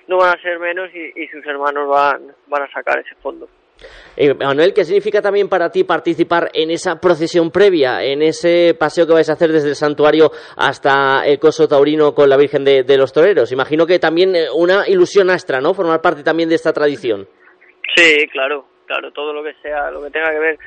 no 0.09 0.17
van 0.19 0.39
a 0.39 0.43
ser 0.43 0.59
menos 0.59 0.91
y, 0.95 1.13
y 1.23 1.29
sus 1.29 1.45
hermanos 1.47 1.89
van, 1.89 2.35
van 2.47 2.63
a 2.63 2.73
sacar 2.73 2.99
ese 3.01 3.15
fondo. 3.17 3.49
Eh, 4.17 4.35
Manuel, 4.35 4.73
¿qué 4.73 4.85
significa 4.85 5.21
también 5.21 5.49
para 5.49 5.71
ti 5.71 5.85
participar 5.85 6.51
en 6.53 6.71
esa 6.71 7.01
procesión 7.01 7.51
previa, 7.51 8.05
en 8.05 8.23
ese 8.23 8.75
paseo 8.79 9.07
que 9.07 9.13
vais 9.13 9.29
a 9.29 9.33
hacer 9.33 9.51
desde 9.51 9.71
el 9.71 9.75
santuario 9.75 10.31
hasta 10.57 11.27
el 11.27 11.39
coso 11.39 11.67
taurino 11.67 12.15
con 12.15 12.29
la 12.29 12.37
Virgen 12.37 12.65
de, 12.65 12.97
los 12.97 13.13
Toreros? 13.13 13.53
Imagino 13.53 13.87
que 13.87 13.99
también 13.99 14.37
eh, 14.37 14.47
una 14.55 14.89
ilusión 14.89 15.31
extra, 15.31 15.61
¿no? 15.61 15.75
Formar 15.75 16.01
parte 16.01 16.23
también 16.23 16.49
de 16.49 16.55
esta 16.55 16.73
tradición. 16.73 17.27
Sí, 17.97 18.29
claro, 18.29 18.67
claro, 18.87 19.13
todo 19.13 19.33
lo 19.33 19.43
que 19.43 19.55
sea, 19.63 19.91
lo 19.91 20.03
que 20.03 20.11
tenga 20.11 20.31
que 20.31 20.39
ver 20.39 20.59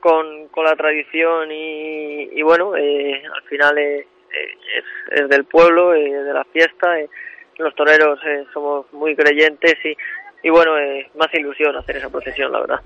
con, 0.00 0.48
con 0.48 0.64
la 0.64 0.74
tradición 0.76 1.50
y, 1.52 2.30
y 2.32 2.42
bueno, 2.42 2.76
eh, 2.76 3.22
al 3.24 3.42
final 3.48 3.78
eh, 3.78 4.06
eh, 4.32 4.58
es, 4.76 5.22
es 5.22 5.28
del 5.28 5.44
pueblo, 5.44 5.94
eh, 5.94 6.10
de 6.10 6.32
la 6.32 6.44
fiesta, 6.44 6.96
los 7.58 7.74
toreros 7.74 8.20
eh, 8.24 8.44
somos 8.52 8.92
muy 8.92 9.16
creyentes 9.16 9.74
y, 9.84 9.96
y 10.42 10.50
bueno, 10.50 10.78
eh, 10.78 11.10
hace 11.18 11.40
ilusión 11.40 11.76
hacer 11.76 11.96
esa 11.96 12.10
procesión, 12.10 12.52
la 12.52 12.60
verdad. 12.60 12.80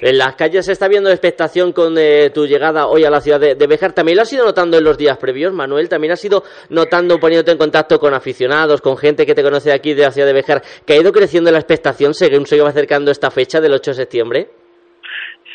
En 0.00 0.16
las 0.16 0.34
calles 0.36 0.64
se 0.64 0.72
está 0.72 0.88
viendo 0.88 1.10
expectación 1.10 1.72
con 1.72 1.96
eh, 1.98 2.30
tu 2.30 2.46
llegada 2.46 2.86
hoy 2.86 3.04
a 3.04 3.10
la 3.10 3.20
ciudad 3.20 3.38
de, 3.38 3.54
de 3.54 3.66
Béjar. 3.66 3.92
¿También 3.92 4.16
lo 4.16 4.22
has 4.22 4.32
ido 4.32 4.44
notando 4.44 4.78
en 4.78 4.84
los 4.84 4.96
días 4.96 5.18
previos, 5.18 5.52
Manuel? 5.52 5.88
¿También 5.88 6.12
has 6.12 6.24
ido 6.24 6.42
notando, 6.70 7.18
poniéndote 7.18 7.52
en 7.52 7.58
contacto 7.58 7.98
con 7.98 8.14
aficionados, 8.14 8.80
con 8.80 8.96
gente 8.96 9.26
que 9.26 9.34
te 9.34 9.42
conoce 9.42 9.68
de 9.68 9.74
aquí, 9.74 9.92
de 9.92 10.02
la 10.02 10.10
ciudad 10.10 10.26
de 10.26 10.34
Béjar, 10.34 10.62
que 10.86 10.94
ha 10.94 10.96
ido 10.96 11.12
creciendo 11.12 11.50
la 11.50 11.58
expectación 11.58 12.14
según 12.14 12.46
se 12.46 12.60
va 12.60 12.70
acercando 12.70 13.10
esta 13.10 13.30
fecha 13.30 13.60
del 13.60 13.74
8 13.74 13.90
de 13.90 13.94
septiembre? 13.94 14.48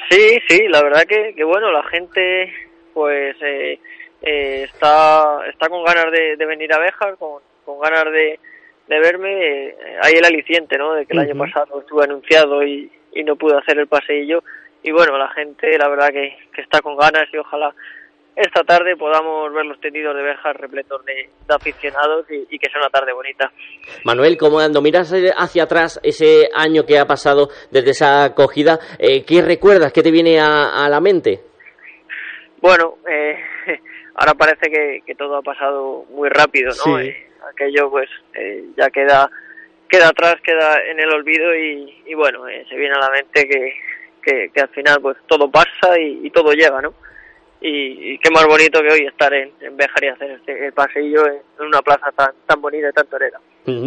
Sí, 0.10 0.40
sí, 0.48 0.68
la 0.68 0.82
verdad 0.82 1.04
que, 1.08 1.34
que 1.36 1.44
bueno, 1.44 1.72
la 1.72 1.84
gente 1.84 2.52
pues 2.94 3.36
eh, 3.42 3.80
eh, 4.22 4.64
está, 4.64 5.40
está 5.50 5.70
con 5.70 5.84
ganas 5.84 6.12
de, 6.12 6.46
venir 6.46 6.74
a 6.74 6.80
Béjar, 6.80 7.18
con, 7.18 7.42
con 7.64 7.80
ganas 7.80 8.06
de, 8.06 8.40
de 8.90 9.00
verme. 9.00 9.68
Eh, 9.68 9.76
hay 10.02 10.14
el 10.14 10.26
aliciente, 10.26 10.78
¿no? 10.78 10.94
De 10.94 11.06
que 11.06 11.14
el 11.14 11.20
año 11.20 11.38
pasado 11.38 11.80
estuve 11.80 12.04
anunciado 12.04 12.64
y, 12.64 12.92
y 13.14 13.24
no 13.24 13.38
pude 13.38 13.58
hacer 13.58 13.80
el 13.80 13.88
paseillo. 13.88 14.44
Y 14.84 14.92
bueno, 14.92 15.18
la 15.18 15.30
gente, 15.30 15.78
la 15.78 15.88
verdad 15.88 16.10
que, 16.10 16.36
que 16.54 16.62
está 16.62 16.82
con 16.82 16.98
ganas 16.98 17.28
y 17.32 17.38
ojalá 17.38 17.74
esta 18.36 18.64
tarde 18.64 18.96
podamos 18.96 19.54
ver 19.54 19.66
los 19.66 19.80
tendidos 19.82 20.16
de 20.16 20.24
Béjar 20.24 20.60
repletos 20.60 21.04
de, 21.04 21.30
aficionados 21.50 22.26
y, 22.30 22.58
que 22.58 22.70
sea 22.70 22.80
una 22.80 22.90
tarde 22.90 23.12
bonita. 23.12 23.52
Manuel, 24.06 24.38
como 24.38 24.56
cuando 24.56 24.82
miras 24.82 25.14
hacia 25.38 25.64
atrás 25.64 26.00
ese 26.04 26.50
año 26.54 26.86
que 26.86 26.98
ha 26.98 27.06
pasado 27.06 27.50
desde 27.70 27.92
esa 27.92 28.24
acogida, 28.24 28.80
eh, 28.98 29.26
¿qué 29.26 29.42
recuerdas? 29.42 29.92
¿Qué 29.92 30.02
te 30.02 30.12
viene 30.12 30.40
a, 30.40 30.88
la 30.90 31.02
mente? 31.02 31.42
Bueno, 32.62 33.00
eh, 33.10 33.36
ahora 34.16 34.34
parece 34.36 34.72
que, 35.06 35.16
todo 35.16 35.36
ha 35.36 35.42
pasado 35.42 36.06
muy 36.10 36.30
rápido, 36.30 36.72
¿no? 36.86 36.98
Eh, 36.98 37.29
aquello 37.48 37.90
pues 37.90 38.10
ya 38.78 38.90
queda 38.90 39.30
queda 39.90 40.10
atrás, 40.10 40.36
queda 40.44 40.78
en 40.84 41.00
el 41.00 41.12
olvido 41.12 41.54
y, 41.56 42.14
bueno, 42.14 42.46
se 42.46 42.76
viene 42.76 42.94
a 42.96 43.00
la 43.00 43.10
mente 43.10 43.48
que, 43.50 44.52
que, 44.54 44.62
al 44.62 44.70
final 44.70 45.02
pues 45.02 45.18
todo 45.28 45.50
pasa 45.50 46.00
y, 46.00 46.22
y 46.24 46.30
todo 46.30 46.54
llega, 46.54 46.80
¿no? 46.82 46.94
Y, 47.62 48.18
qué 48.20 48.30
más 48.32 48.46
bonito 48.46 48.80
que 48.82 48.94
hoy 48.94 49.08
estar 49.08 49.34
en, 49.34 49.52
en 49.62 49.76
Béjar 49.76 50.04
y 50.04 50.08
hacer 50.08 50.32
este 50.32 50.68
el 50.68 50.74
paseillo 50.74 51.26
en, 51.28 51.68
una 51.68 51.82
plaza 51.82 52.12
tan, 52.16 52.34
tan 52.46 52.62
bonita 52.62 52.90
y 52.90 52.94
tan 52.94 53.08
torera. 53.08 53.40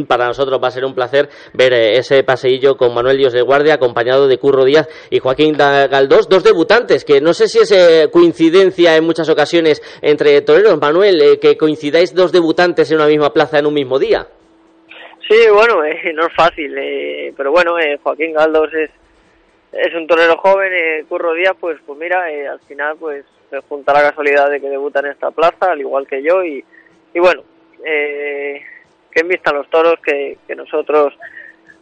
Para 0.06 0.26
nosotros 0.26 0.60
va 0.62 0.68
a 0.68 0.70
ser 0.70 0.84
un 0.84 0.94
placer 0.94 1.28
ver 1.54 1.72
eh, 1.72 1.96
ese 1.96 2.22
paseillo 2.22 2.76
con 2.76 2.94
Manuel 2.94 3.16
Dios 3.16 3.32
de 3.32 3.42
Guardia, 3.42 3.74
acompañado 3.74 4.28
de 4.28 4.38
Curro 4.38 4.64
Díaz 4.64 4.88
y 5.10 5.18
Joaquín 5.18 5.56
Galdós, 5.56 6.28
dos 6.28 6.44
debutantes, 6.44 7.04
que 7.04 7.20
no 7.20 7.32
sé 7.32 7.48
si 7.48 7.60
es 7.60 7.72
eh, 7.72 8.08
coincidencia 8.12 8.96
en 8.96 9.04
muchas 9.04 9.28
ocasiones 9.28 9.80
entre 10.02 10.40
toreros. 10.42 10.78
Manuel, 10.78 11.20
eh, 11.22 11.38
que 11.40 11.56
coincidáis 11.56 12.14
dos 12.14 12.30
debutantes 12.30 12.90
en 12.90 12.98
una 12.98 13.06
misma 13.06 13.32
plaza 13.32 13.58
en 13.58 13.66
un 13.66 13.74
mismo 13.74 13.98
día. 13.98 14.26
Sí, 15.28 15.38
bueno, 15.52 15.76
no 16.14 16.26
es 16.26 16.34
fácil, 16.36 16.74
pero 17.36 17.50
bueno, 17.50 17.72
Joaquín 18.02 18.34
Galdós 18.34 18.72
es, 18.74 18.90
es 19.72 19.94
un 19.94 20.06
torero 20.06 20.36
joven, 20.36 21.06
Curro 21.08 21.32
Díaz, 21.32 21.56
pues, 21.58 21.78
pues 21.86 21.98
mira, 21.98 22.24
al 22.50 22.60
final, 22.60 22.96
pues 23.00 23.24
se 23.52 23.60
junta 23.68 23.92
la 23.92 24.00
casualidad 24.00 24.50
de 24.50 24.62
que 24.62 24.70
debuta 24.70 25.00
en 25.00 25.08
esta 25.08 25.30
plaza, 25.30 25.72
al 25.72 25.80
igual 25.80 26.06
que 26.06 26.22
yo, 26.22 26.42
y, 26.42 26.64
y 27.12 27.20
bueno, 27.20 27.42
eh, 27.84 28.62
que 29.10 29.20
invistan 29.20 29.56
los 29.56 29.68
toros, 29.68 29.96
que, 30.02 30.38
nosotros 30.56 31.12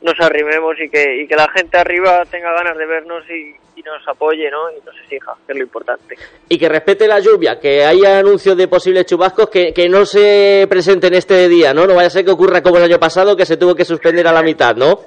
nos 0.03 0.19
arrimemos 0.19 0.75
y 0.81 0.89
que, 0.89 1.23
y 1.23 1.29
que 1.29 1.37
la 1.37 1.49
gente 1.55 1.79
arriba 1.79 2.25
tenga 2.29 2.53
ganas 2.55 2.77
de 2.77 2.87
vernos 2.87 3.25
y, 3.31 3.55
nos 3.81 4.07
apoye 4.07 4.51
¿no? 4.51 4.71
y 4.73 4.85
nos 4.85 4.95
exija, 5.05 5.35
que 5.47 5.53
es 5.53 5.59
lo 5.59 5.65
importante. 5.65 6.15
Y 6.51 6.59
que 6.59 6.69
respete 6.69 7.09
la 7.09 7.19
lluvia, 7.19 7.59
que 7.59 7.83
haya 7.83 8.19
anuncios 8.19 8.55
de 8.55 8.69
posibles 8.69 9.07
chubascos 9.07 9.49
que, 9.49 9.73
que 9.73 9.89
no 9.89 10.05
se 10.05 10.67
presenten 10.69 11.15
este 11.15 11.49
día, 11.49 11.73
¿no? 11.73 11.87
No 11.87 11.95
vaya 11.95 12.09
a 12.09 12.11
ser 12.11 12.27
que 12.27 12.31
ocurra 12.31 12.63
como 12.63 12.77
el 12.77 12.83
año 12.85 12.99
pasado, 12.99 13.35
que 13.35 13.47
se 13.47 13.57
tuvo 13.57 13.75
que 13.75 13.87
suspender 13.87 14.29
a 14.29 14.33
la 14.33 14.43
mitad, 14.43 14.77
¿no? 14.77 15.01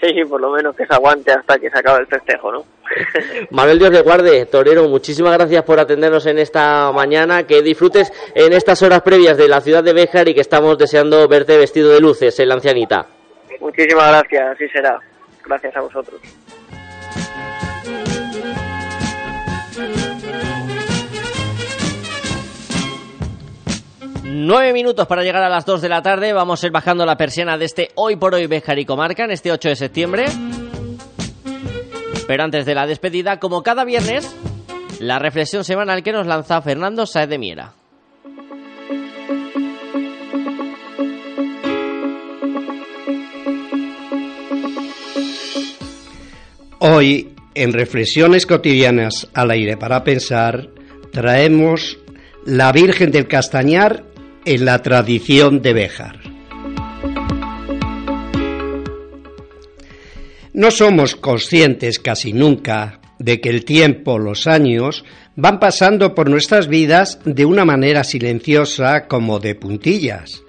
Sí, 0.00 0.24
por 0.28 0.40
lo 0.40 0.50
menos 0.50 0.74
que 0.74 0.86
se 0.86 0.94
aguante 0.94 1.30
hasta 1.30 1.58
que 1.58 1.68
se 1.68 1.78
acabe 1.78 2.00
el 2.00 2.06
festejo, 2.06 2.50
¿no? 2.50 2.64
Manuel 3.50 3.78
Dios 3.78 3.90
de 3.90 4.00
Guarde, 4.00 4.46
Torero, 4.46 4.88
muchísimas 4.88 5.34
gracias 5.34 5.62
por 5.62 5.78
atendernos 5.78 6.26
en 6.26 6.38
esta 6.38 6.90
mañana, 6.92 7.46
que 7.46 7.60
disfrutes 7.60 8.10
en 8.34 8.52
estas 8.52 8.82
horas 8.82 9.02
previas 9.02 9.36
de 9.36 9.48
la 9.48 9.60
ciudad 9.60 9.84
de 9.84 9.92
Béjar 9.92 10.28
y 10.28 10.34
que 10.34 10.40
estamos 10.40 10.78
deseando 10.78 11.28
verte 11.28 11.58
vestido 11.58 11.90
de 11.90 12.00
luces 12.00 12.38
en 12.40 12.48
la 12.48 12.54
ancianita. 12.54 13.06
Muchísimas 13.60 14.08
gracias, 14.08 14.48
así 14.54 14.68
será. 14.68 14.98
Gracias 15.44 15.76
a 15.76 15.80
vosotros. 15.80 16.20
Nueve 24.32 24.72
minutos 24.72 25.08
para 25.08 25.24
llegar 25.24 25.42
a 25.42 25.48
las 25.48 25.66
dos 25.66 25.82
de 25.82 25.88
la 25.88 26.02
tarde. 26.02 26.32
Vamos 26.32 26.62
a 26.62 26.66
ir 26.66 26.70
bajando 26.70 27.04
la 27.04 27.16
persiana 27.16 27.58
de 27.58 27.64
este 27.64 27.88
Hoy 27.96 28.14
por 28.14 28.32
Hoy 28.32 28.46
Béjar 28.46 28.78
y 28.78 28.84
Comarca 28.84 29.24
en 29.24 29.32
este 29.32 29.50
8 29.50 29.70
de 29.70 29.74
septiembre. 29.74 30.26
Pero 32.28 32.44
antes 32.44 32.64
de 32.64 32.76
la 32.76 32.86
despedida, 32.86 33.40
como 33.40 33.64
cada 33.64 33.84
viernes, 33.84 34.32
la 35.00 35.18
reflexión 35.18 35.64
semanal 35.64 36.04
que 36.04 36.12
nos 36.12 36.28
lanza 36.28 36.62
Fernando 36.62 37.06
Saez 37.06 37.28
de 37.28 37.38
Miera. 37.38 37.72
Hoy, 46.78 47.34
en 47.56 47.72
Reflexiones 47.72 48.46
cotidianas 48.46 49.28
al 49.34 49.50
aire 49.50 49.76
para 49.76 50.04
pensar, 50.04 50.68
traemos 51.10 51.98
la 52.46 52.70
Virgen 52.70 53.10
del 53.10 53.26
Castañar 53.26 54.04
en 54.44 54.64
la 54.64 54.80
tradición 54.80 55.62
de 55.62 55.72
Béjar. 55.72 56.20
No 60.52 60.70
somos 60.70 61.16
conscientes 61.16 61.98
casi 61.98 62.32
nunca 62.32 63.00
de 63.18 63.40
que 63.40 63.50
el 63.50 63.64
tiempo, 63.64 64.18
los 64.18 64.46
años, 64.46 65.04
van 65.36 65.60
pasando 65.60 66.14
por 66.14 66.28
nuestras 66.28 66.68
vidas 66.68 67.20
de 67.24 67.44
una 67.44 67.64
manera 67.64 68.02
silenciosa 68.02 69.06
como 69.06 69.38
de 69.38 69.54
puntillas. 69.54 70.42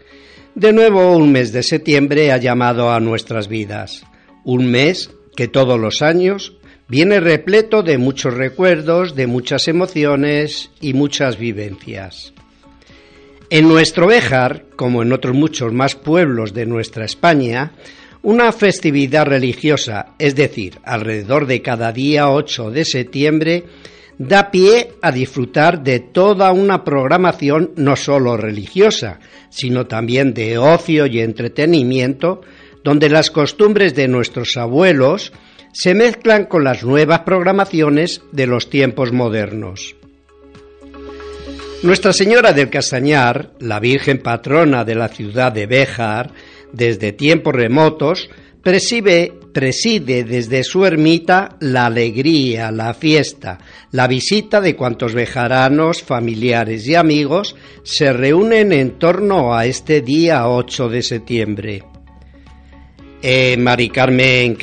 De 0.56 0.74
nuevo 0.74 1.16
un 1.16 1.32
mes 1.32 1.54
de 1.54 1.64
septiembre 1.64 2.32
ha 2.32 2.38
llamado 2.38 2.92
a 2.92 3.00
nuestras 3.00 3.48
vidas, 3.48 4.04
un 4.44 4.72
mes 4.72 5.12
que 5.36 5.48
todos 5.48 5.80
los 5.80 6.02
años 6.02 6.58
viene 6.88 7.20
repleto 7.20 7.84
de 7.84 7.98
muchos 7.98 8.34
recuerdos, 8.34 9.16
de 9.16 9.28
muchas 9.28 9.68
emociones 9.68 10.72
y 10.82 10.94
muchas 10.94 11.38
vivencias. 11.38 12.34
En 13.54 13.68
nuestro 13.68 14.08
Béjar, 14.08 14.64
como 14.78 15.02
en 15.02 15.12
otros 15.12 15.36
muchos 15.36 15.74
más 15.74 15.96
pueblos 15.96 16.54
de 16.54 16.66
nuestra 16.66 17.04
España, 17.04 17.74
una 18.22 18.54
festividad 18.54 19.26
religiosa, 19.26 20.14
es 20.18 20.36
decir, 20.36 20.80
alrededor 20.86 21.48
de 21.48 21.62
cada 21.62 21.92
día 21.92 22.30
8 22.30 22.72
de 22.72 22.86
septiembre, 22.86 23.66
da 24.18 24.52
pie 24.52 24.94
a 25.02 25.12
disfrutar 25.12 25.84
de 25.84 26.00
toda 26.00 26.54
una 26.54 26.86
programación 26.86 27.72
no 27.76 27.98
solo 27.98 28.38
religiosa, 28.38 29.20
sino 29.50 29.86
también 29.86 30.34
de 30.34 30.58
ocio 30.58 31.06
y 31.06 31.20
entretenimiento, 31.20 32.40
donde 32.86 33.10
las 33.10 33.32
costumbres 33.32 33.94
de 33.96 34.08
nuestros 34.08 34.56
abuelos 34.56 35.34
se 35.74 35.94
mezclan 35.94 36.46
con 36.46 36.64
las 36.64 36.86
nuevas 36.86 37.24
programaciones 37.24 38.22
de 38.32 38.48
los 38.48 38.70
tiempos 38.70 39.12
modernos. 39.12 39.98
Nuestra 41.84 42.14
Señora 42.14 42.54
del 42.54 42.70
Castañar, 42.70 43.54
la 43.60 43.80
Virgen 43.80 44.20
patrona 44.20 44.84
de 44.84 44.94
la 44.94 45.08
ciudad 45.08 45.52
de 45.52 45.66
Béjar, 45.66 46.32
desde 46.72 47.12
tiempos 47.12 47.56
remotos, 47.56 48.30
preside, 48.62 49.34
desde 50.24 50.64
su 50.64 50.86
ermita 50.86 51.58
la 51.60 51.88
alegría, 51.88 52.70
la 52.70 52.94
fiesta, 52.94 53.58
la 53.90 54.08
visita 54.08 54.62
de 54.62 54.76
cuantos 54.76 55.16
bejaranos, 55.16 56.04
familiares 56.04 56.88
y 56.88 56.94
amigos 56.94 57.56
se 57.82 58.14
reúnen 58.14 58.74
en 58.74 59.00
torno 59.00 59.56
a 59.56 59.66
este 59.66 60.02
día 60.02 60.48
8 60.48 60.88
de 60.88 61.02
septiembre. 61.02 61.84
Eh, 63.24 63.56
Mari 63.58 63.90
Carmen 63.90 64.58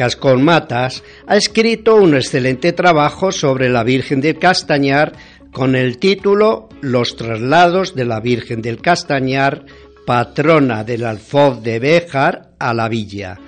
ha 1.26 1.36
escrito 1.36 1.94
un 1.94 2.14
excelente 2.16 2.72
trabajo 2.72 3.30
sobre 3.30 3.68
la 3.68 3.84
Virgen 3.84 4.20
del 4.20 4.36
Castañar 4.38 5.12
con 5.52 5.76
el 5.76 5.98
título 5.98 6.68
Los 6.80 7.16
traslados 7.16 7.94
de 7.94 8.04
la 8.04 8.20
Virgen 8.20 8.62
del 8.62 8.80
Castañar, 8.80 9.64
patrona 10.06 10.84
del 10.84 11.04
Alfoz 11.04 11.62
de 11.62 11.78
Béjar 11.78 12.50
a 12.58 12.74
la 12.74 12.88
villa, 12.88 13.38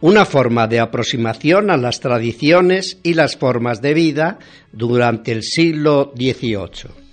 una 0.00 0.24
forma 0.24 0.66
de 0.66 0.80
aproximación 0.80 1.70
a 1.70 1.76
las 1.76 2.00
tradiciones 2.00 2.98
y 3.02 3.14
las 3.14 3.36
formas 3.36 3.82
de 3.82 3.94
vida 3.94 4.38
durante 4.72 5.32
el 5.32 5.42
siglo 5.42 6.12
XVIII. 6.14 7.07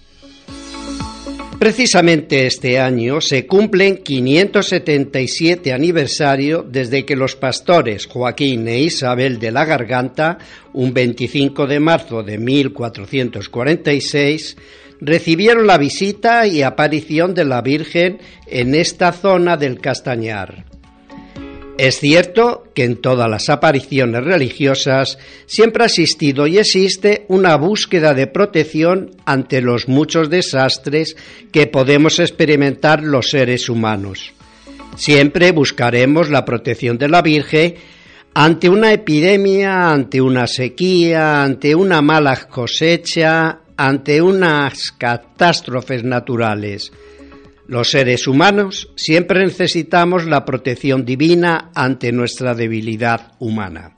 Precisamente 1.60 2.46
este 2.46 2.80
año 2.80 3.20
se 3.22 3.48
cumplen 3.48 4.04
577 4.04 5.72
aniversario 5.72 6.64
desde 6.64 7.06
que 7.06 7.16
los 7.16 7.38
pastores 7.38 8.08
Joaquín 8.08 8.68
e 8.68 8.82
Isabel 8.82 9.40
de 9.40 9.52
la 9.52 9.64
Garganta, 9.64 10.38
un 10.74 10.94
25 10.94 11.66
de 11.66 11.80
marzo 11.80 12.24
de 12.24 12.38
1446, 12.38 14.58
recibieron 15.00 15.66
la 15.66 15.78
visita 15.78 16.46
y 16.46 16.62
aparición 16.62 17.34
de 17.34 17.46
la 17.46 17.62
Virgen 17.62 18.20
en 18.48 18.76
esta 18.76 19.14
zona 19.14 19.56
del 19.56 19.80
Castañar. 19.80 20.66
Es 21.78 22.00
cierto 22.00 22.64
que 22.74 22.86
en 22.86 23.02
todas 23.02 23.30
las 23.30 23.50
apariciones 23.50 24.24
religiosas 24.24 25.18
siempre 25.46 25.84
ha 25.84 25.88
existido 25.88 26.48
y 26.48 26.58
existe 26.58 27.26
una 27.28 27.58
búsqueda 27.58 28.14
de 28.14 28.28
protección 28.28 29.12
ante 29.26 29.62
los 29.62 29.90
muchos 29.90 30.30
desastres 30.30 31.18
que 31.52 31.68
podemos 31.68 32.20
experimentar 32.20 33.04
los 33.04 33.30
seres 33.30 33.68
humanos. 33.68 34.32
Siempre 34.96 35.52
buscaremos 35.52 36.30
la 36.30 36.46
protección 36.46 36.98
de 36.98 37.10
la 37.10 37.22
Virgen 37.22 37.76
ante 38.34 38.70
una 38.70 38.94
epidemia, 38.94 39.92
ante 39.92 40.22
una 40.22 40.48
sequía, 40.48 41.44
ante 41.44 41.76
una 41.76 42.02
mala 42.02 42.38
cosecha, 42.48 43.60
ante 43.76 44.22
unas 44.22 44.94
catástrofes 44.94 46.06
naturales. 46.06 46.94
Los 47.68 47.90
seres 47.90 48.28
humanos 48.28 48.92
siempre 48.96 49.44
necesitamos 49.44 50.26
la 50.26 50.46
protección 50.46 51.04
divina 51.04 51.72
ante 51.74 52.12
nuestra 52.12 52.54
debilidad 52.54 53.32
humana. 53.40 53.96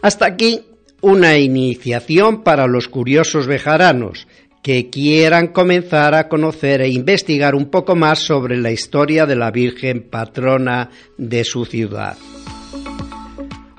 Hasta 0.00 0.26
aquí 0.26 0.62
una 1.02 1.36
iniciación 1.36 2.42
para 2.42 2.66
los 2.66 2.88
curiosos 2.88 3.46
bejaranos 3.46 4.26
que 4.62 4.88
quieran 4.88 5.48
comenzar 5.48 6.14
a 6.14 6.28
conocer 6.28 6.80
e 6.80 6.88
investigar 6.88 7.54
un 7.54 7.66
poco 7.66 7.96
más 7.96 8.20
sobre 8.20 8.56
la 8.56 8.70
historia 8.70 9.26
de 9.26 9.36
la 9.36 9.50
Virgen 9.50 10.08
patrona 10.08 10.88
de 11.18 11.44
su 11.44 11.64
ciudad. 11.64 12.16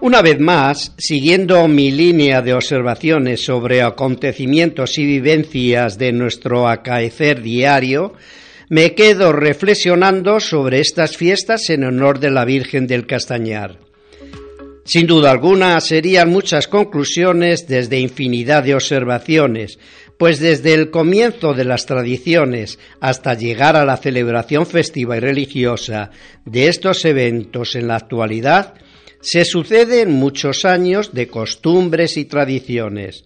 Una 0.02 0.22
vez 0.22 0.38
más, 0.38 0.94
siguiendo 0.98 1.66
mi 1.70 1.90
línea 1.90 2.42
de 2.42 2.54
observaciones 2.54 3.46
sobre 3.46 3.82
acontecimientos 3.82 4.98
y 4.98 5.06
vivencias 5.06 5.98
de 5.98 6.12
nuestro 6.12 6.68
acaecer 6.68 7.42
diario, 7.42 8.14
me 8.70 8.96
quedo 8.96 9.32
reflexionando 9.32 10.40
sobre 10.40 10.80
estas 10.80 11.18
fiestas 11.18 11.70
en 11.70 11.84
honor 11.84 12.20
de 12.20 12.32
la 12.32 12.46
Virgen 12.46 12.88
del 12.88 13.06
Castañar. 13.06 13.80
Sin 14.86 15.08
duda 15.08 15.32
alguna 15.32 15.80
serían 15.80 16.30
muchas 16.30 16.68
conclusiones 16.68 17.68
desde 17.68 18.00
infinidad 18.00 18.64
de 18.64 18.76
observaciones, 18.76 19.80
pues 20.18 20.40
desde 20.40 20.74
el 20.74 20.90
comienzo 20.90 21.54
de 21.54 21.64
las 21.64 21.86
tradiciones 21.86 22.80
hasta 23.00 23.34
llegar 23.34 23.76
a 23.76 23.86
la 23.86 23.98
celebración 23.98 24.66
festiva 24.66 25.18
y 25.18 25.20
religiosa 25.22 26.12
de 26.46 26.68
estos 26.68 27.06
eventos 27.06 27.76
en 27.76 27.88
la 27.88 27.96
actualidad, 27.96 28.74
se 29.22 29.46
suceden 29.46 30.12
muchos 30.12 30.66
años 30.66 31.14
de 31.14 31.28
costumbres 31.28 32.18
y 32.18 32.26
tradiciones. 32.26 33.24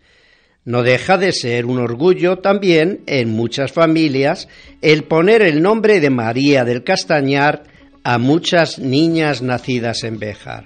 No 0.67 0.83
deja 0.83 1.17
de 1.17 1.31
ser 1.31 1.65
un 1.65 1.79
orgullo 1.79 2.39
también 2.39 2.99
en 3.05 3.29
muchas 3.29 3.71
familias 3.71 4.49
el 4.81 5.05
poner 5.05 5.41
el 5.41 5.61
nombre 5.61 6.01
de 6.01 6.09
María 6.09 6.65
del 6.65 6.83
Castañar 6.83 7.63
a 8.03 8.17
muchas 8.17 8.77
niñas 8.77 9.41
nacidas 9.41 10.03
en 10.03 10.19
Béjar. 10.19 10.65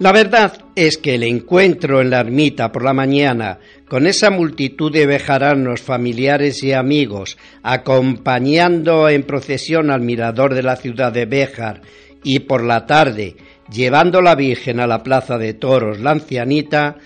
La 0.00 0.10
verdad 0.10 0.58
es 0.74 0.98
que 0.98 1.14
el 1.14 1.22
encuentro 1.22 2.00
en 2.00 2.10
la 2.10 2.18
ermita 2.18 2.72
por 2.72 2.82
la 2.82 2.92
mañana 2.92 3.60
con 3.88 4.08
esa 4.08 4.30
multitud 4.30 4.92
de 4.92 5.06
bejaranos 5.06 5.80
familiares 5.80 6.64
y 6.64 6.72
amigos 6.72 7.38
acompañando 7.62 9.08
en 9.08 9.22
procesión 9.22 9.88
al 9.88 10.00
mirador 10.00 10.52
de 10.54 10.64
la 10.64 10.74
ciudad 10.74 11.12
de 11.12 11.26
Béjar 11.26 11.82
y 12.24 12.40
por 12.40 12.64
la 12.64 12.86
tarde 12.86 13.36
llevando 13.70 14.20
la 14.20 14.34
Virgen 14.34 14.80
a 14.80 14.88
la 14.88 15.04
plaza 15.04 15.38
de 15.38 15.54
toros 15.54 16.00
la 16.00 16.10
ancianita 16.10 16.96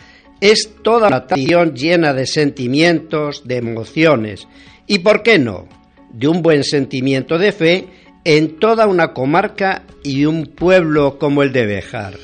es 0.40 0.74
toda 0.82 1.08
una 1.08 1.26
tradición 1.26 1.74
llena 1.74 2.14
de 2.14 2.26
sentimientos, 2.26 3.42
de 3.44 3.56
emociones 3.56 4.48
y, 4.86 5.00
¿por 5.00 5.22
qué 5.22 5.38
no?, 5.38 5.68
de 6.12 6.28
un 6.28 6.42
buen 6.42 6.64
sentimiento 6.64 7.38
de 7.38 7.52
fe 7.52 7.86
en 8.24 8.58
toda 8.58 8.86
una 8.86 9.12
comarca 9.12 9.84
y 10.02 10.24
un 10.24 10.46
pueblo 10.46 11.18
como 11.18 11.42
el 11.42 11.52
de 11.52 11.66
Béjar. 11.66 12.14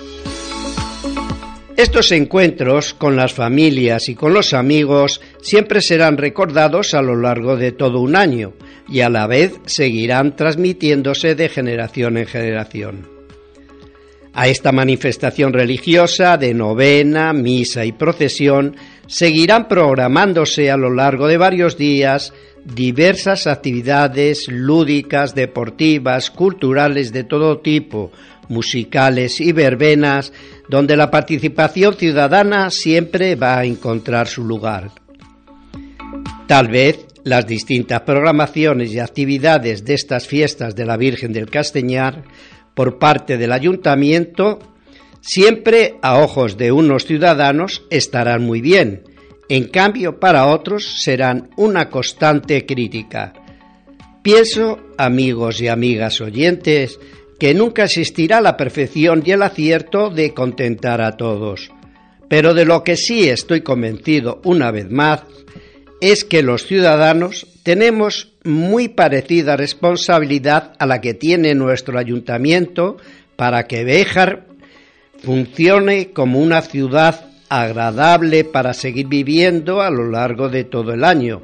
Estos 1.76 2.10
encuentros 2.12 2.94
con 2.94 3.16
las 3.16 3.34
familias 3.34 4.08
y 4.08 4.14
con 4.14 4.32
los 4.32 4.54
amigos 4.54 5.20
siempre 5.42 5.82
serán 5.82 6.16
recordados 6.16 6.94
a 6.94 7.02
lo 7.02 7.16
largo 7.16 7.56
de 7.56 7.70
todo 7.70 8.00
un 8.00 8.16
año 8.16 8.54
y 8.88 9.00
a 9.00 9.10
la 9.10 9.26
vez 9.26 9.52
seguirán 9.66 10.36
transmitiéndose 10.36 11.34
de 11.34 11.50
generación 11.50 12.16
en 12.16 12.26
generación. 12.26 13.15
A 14.38 14.48
esta 14.48 14.70
manifestación 14.70 15.54
religiosa 15.54 16.36
de 16.36 16.52
novena, 16.52 17.32
misa 17.32 17.86
y 17.86 17.92
procesión 17.92 18.76
seguirán 19.06 19.66
programándose 19.66 20.70
a 20.70 20.76
lo 20.76 20.92
largo 20.92 21.26
de 21.26 21.38
varios 21.38 21.78
días 21.78 22.34
diversas 22.62 23.46
actividades 23.46 24.46
lúdicas, 24.48 25.34
deportivas, 25.34 26.30
culturales 26.30 27.14
de 27.14 27.24
todo 27.24 27.60
tipo, 27.60 28.12
musicales 28.50 29.40
y 29.40 29.52
verbenas, 29.52 30.34
donde 30.68 30.98
la 30.98 31.10
participación 31.10 31.94
ciudadana 31.94 32.68
siempre 32.70 33.36
va 33.36 33.60
a 33.60 33.64
encontrar 33.64 34.28
su 34.28 34.44
lugar. 34.44 34.90
Tal 36.46 36.68
vez 36.68 37.06
las 37.24 37.46
distintas 37.46 38.02
programaciones 38.02 38.92
y 38.92 38.98
actividades 38.98 39.86
de 39.86 39.94
estas 39.94 40.26
fiestas 40.26 40.76
de 40.76 40.84
la 40.84 40.98
Virgen 40.98 41.32
del 41.32 41.48
Castañar 41.48 42.22
por 42.76 42.98
parte 42.98 43.38
del 43.38 43.52
ayuntamiento 43.52 44.58
siempre 45.22 45.94
a 46.02 46.18
ojos 46.18 46.58
de 46.58 46.70
unos 46.70 47.06
ciudadanos 47.06 47.82
estarán 47.90 48.42
muy 48.44 48.60
bien, 48.60 49.02
en 49.48 49.68
cambio 49.68 50.20
para 50.20 50.46
otros 50.46 51.00
serán 51.02 51.48
una 51.56 51.88
constante 51.88 52.66
crítica. 52.66 53.32
Pienso, 54.22 54.78
amigos 54.98 55.62
y 55.62 55.68
amigas 55.68 56.20
oyentes, 56.20 57.00
que 57.38 57.54
nunca 57.54 57.84
existirá 57.84 58.42
la 58.42 58.58
perfección 58.58 59.22
y 59.24 59.30
el 59.30 59.42
acierto 59.42 60.10
de 60.10 60.34
contentar 60.34 61.00
a 61.00 61.16
todos. 61.16 61.70
Pero 62.28 62.52
de 62.52 62.66
lo 62.66 62.84
que 62.84 62.96
sí 62.96 63.28
estoy 63.28 63.62
convencido 63.62 64.42
una 64.44 64.70
vez 64.70 64.90
más 64.90 65.22
es 66.00 66.24
que 66.24 66.42
los 66.42 66.66
ciudadanos 66.66 67.46
tenemos 67.62 68.32
muy 68.44 68.88
parecida 68.88 69.56
responsabilidad 69.56 70.74
a 70.78 70.86
la 70.86 71.00
que 71.00 71.14
tiene 71.14 71.54
nuestro 71.54 71.98
ayuntamiento 71.98 72.96
para 73.36 73.66
que 73.66 73.84
Béjar 73.84 74.46
funcione 75.22 76.12
como 76.12 76.38
una 76.38 76.62
ciudad 76.62 77.26
agradable 77.48 78.44
para 78.44 78.74
seguir 78.74 79.06
viviendo 79.06 79.80
a 79.80 79.90
lo 79.90 80.10
largo 80.10 80.48
de 80.48 80.64
todo 80.64 80.92
el 80.92 81.04
año 81.04 81.42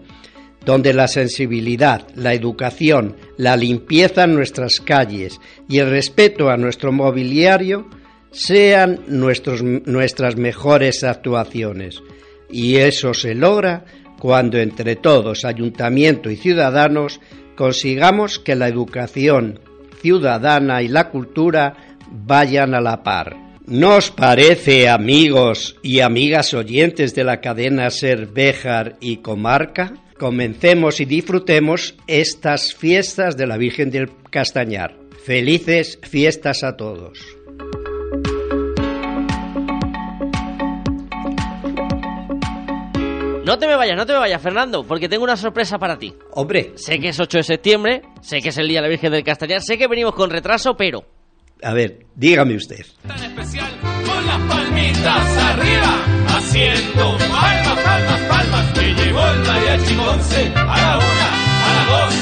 donde 0.65 0.93
la 0.93 1.09
sensibilidad, 1.09 2.07
la 2.15 2.35
educación, 2.35 3.16
la 3.37 3.57
limpieza 3.57 4.24
en 4.24 4.35
nuestras 4.35 4.81
calles 4.81 5.41
y 5.69 5.79
el 5.79 5.91
respeto 5.91 6.51
a 6.51 6.57
nuestro 6.57 6.93
mobiliario 6.93 7.89
sean 8.31 9.01
nuestras 9.09 10.37
mejores 10.37 11.05
actuaciones. 11.05 12.03
Y 12.51 12.77
eso 12.77 13.15
se 13.15 13.35
logra 13.35 13.85
cuando 14.23 14.59
entre 14.59 14.94
todos, 14.94 15.44
ayuntamiento 15.44 16.31
y 16.31 16.36
ciudadanos, 16.36 17.19
consigamos 17.57 18.39
que 18.39 18.55
la 18.55 18.69
educación 18.69 19.59
ciudadana 20.01 20.81
y 20.81 20.86
la 20.86 21.11
cultura 21.11 21.97
vayan 22.09 22.73
a 22.73 22.81
la 22.81 23.03
par. 23.03 23.36
¿No 23.66 23.97
os 23.97 24.12
parece, 24.12 24.89
amigos 24.89 25.74
y 25.82 25.99
amigas 25.99 26.55
oyentes 26.55 27.16
de 27.16 27.24
la 27.24 27.40
cadena 27.40 27.90
Ser 27.90 28.27
Béjar 28.27 28.97
y 29.01 29.16
Comarca? 29.16 29.94
Comencemos 30.16 31.01
y 31.01 31.05
disfrutemos 31.05 31.97
estas 32.07 32.77
fiestas 32.77 33.36
de 33.36 33.49
la 33.49 33.57
Virgen 33.57 33.90
del 33.90 34.09
Castañar. 34.31 34.94
Felices 35.24 35.99
fiestas 36.01 36.62
a 36.62 36.77
todos. 36.77 37.19
No 43.44 43.59
te 43.59 43.66
me 43.66 43.74
vayas, 43.74 43.97
no 43.97 44.06
te 44.06 44.12
me 44.12 44.20
vayas, 44.20 44.40
Fernando, 44.40 44.85
porque 44.85 45.09
tengo 45.09 45.24
una 45.24 45.36
sorpresa 45.36 45.77
para 45.78 45.98
ti. 45.98 46.14
Hombre. 46.32 46.73
Sé 46.77 47.01
que 47.01 47.09
es 47.09 47.19
8 47.19 47.39
de 47.39 47.43
septiembre, 47.43 48.02
sé 48.20 48.40
que 48.40 48.51
es 48.51 48.59
el 48.59 48.69
Día 48.69 48.78
de 48.78 48.82
la 48.82 48.89
Virgen 48.89 49.10
del 49.10 49.24
Castañar, 49.24 49.60
sé 49.60 49.77
que 49.77 49.89
venimos 49.89 50.14
con 50.14 50.31
retraso, 50.31 50.74
pero... 50.77 51.05
A 51.62 51.73
ver, 51.73 52.06
dígame 52.14 52.55
usted. 52.56 52.85
Tan 53.06 53.23
especial, 53.23 53.70
con 53.82 54.27
las 54.27 54.40
palmitas 54.43 55.36
arriba, 55.39 56.05
haciendo 56.28 57.19
palmas, 57.19 57.78
palmas, 57.82 58.20
palmas, 58.28 58.73
que 58.78 58.94
llegó 58.94 59.27
el 59.28 59.39
mariachi 59.40 59.94
Monse 59.94 60.52
a 60.55 60.64
la 60.64 60.98
una, 60.98 61.28
a 61.64 61.74
la 61.74 61.85
dos, 61.90 62.14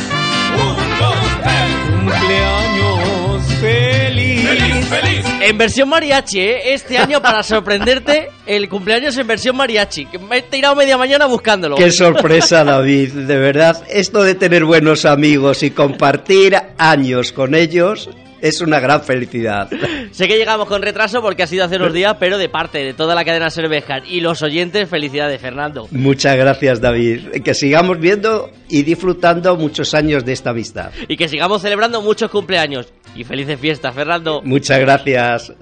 un, 0.56 0.98
dos, 0.98 1.42
tres. 1.42 1.90
Cumpleaños 1.90 3.19
feliz. 3.60 4.48
Feliz, 4.48 4.86
feliz. 4.88 5.26
En 5.42 5.58
versión 5.58 5.88
mariachi, 5.88 6.40
¿eh? 6.40 6.74
Este 6.74 6.98
año 6.98 7.22
para 7.22 7.42
sorprenderte, 7.42 8.30
el 8.46 8.68
cumpleaños 8.68 9.16
en 9.16 9.26
versión 9.26 9.56
mariachi. 9.56 10.06
Que 10.06 10.18
me 10.18 10.38
he 10.38 10.42
tirado 10.42 10.76
media 10.76 10.96
mañana 10.96 11.26
buscándolo. 11.26 11.76
Qué 11.76 11.90
sorpresa, 11.90 12.64
David. 12.64 13.12
De 13.12 13.36
verdad, 13.36 13.82
esto 13.88 14.22
de 14.22 14.34
tener 14.34 14.64
buenos 14.64 15.04
amigos 15.04 15.62
y 15.62 15.70
compartir 15.70 16.56
años 16.78 17.32
con 17.32 17.54
ellos 17.54 18.10
es 18.40 18.60
una 18.60 18.80
gran 18.80 19.02
felicidad. 19.02 19.68
Sé 20.10 20.28
que 20.28 20.36
llegamos 20.36 20.68
con 20.68 20.82
retraso 20.82 21.20
porque 21.22 21.42
ha 21.42 21.46
sido 21.46 21.64
hace 21.64 21.76
unos 21.76 21.92
días, 21.92 22.16
pero 22.18 22.38
de 22.38 22.48
parte 22.48 22.78
de 22.78 22.94
toda 22.94 23.14
la 23.14 23.24
cadena 23.24 23.50
Cervejar 23.50 24.02
y 24.06 24.20
los 24.20 24.42
oyentes, 24.42 24.88
felicidades, 24.88 25.40
Fernando. 25.40 25.88
Muchas 25.90 26.36
gracias, 26.36 26.80
David. 26.80 27.42
Que 27.44 27.54
sigamos 27.54 27.98
viendo 27.98 28.50
y 28.68 28.82
disfrutando 28.82 29.56
muchos 29.56 29.94
años 29.94 30.24
de 30.24 30.32
esta 30.32 30.50
amistad. 30.50 30.90
Y 31.08 31.16
que 31.16 31.28
sigamos 31.28 31.62
celebrando 31.62 32.02
muchos 32.02 32.30
cumpleaños. 32.30 32.92
Y 33.14 33.24
felices 33.24 33.58
fiestas, 33.58 33.94
Fernando. 33.94 34.40
Muchas 34.44 34.80
gracias. 34.80 35.52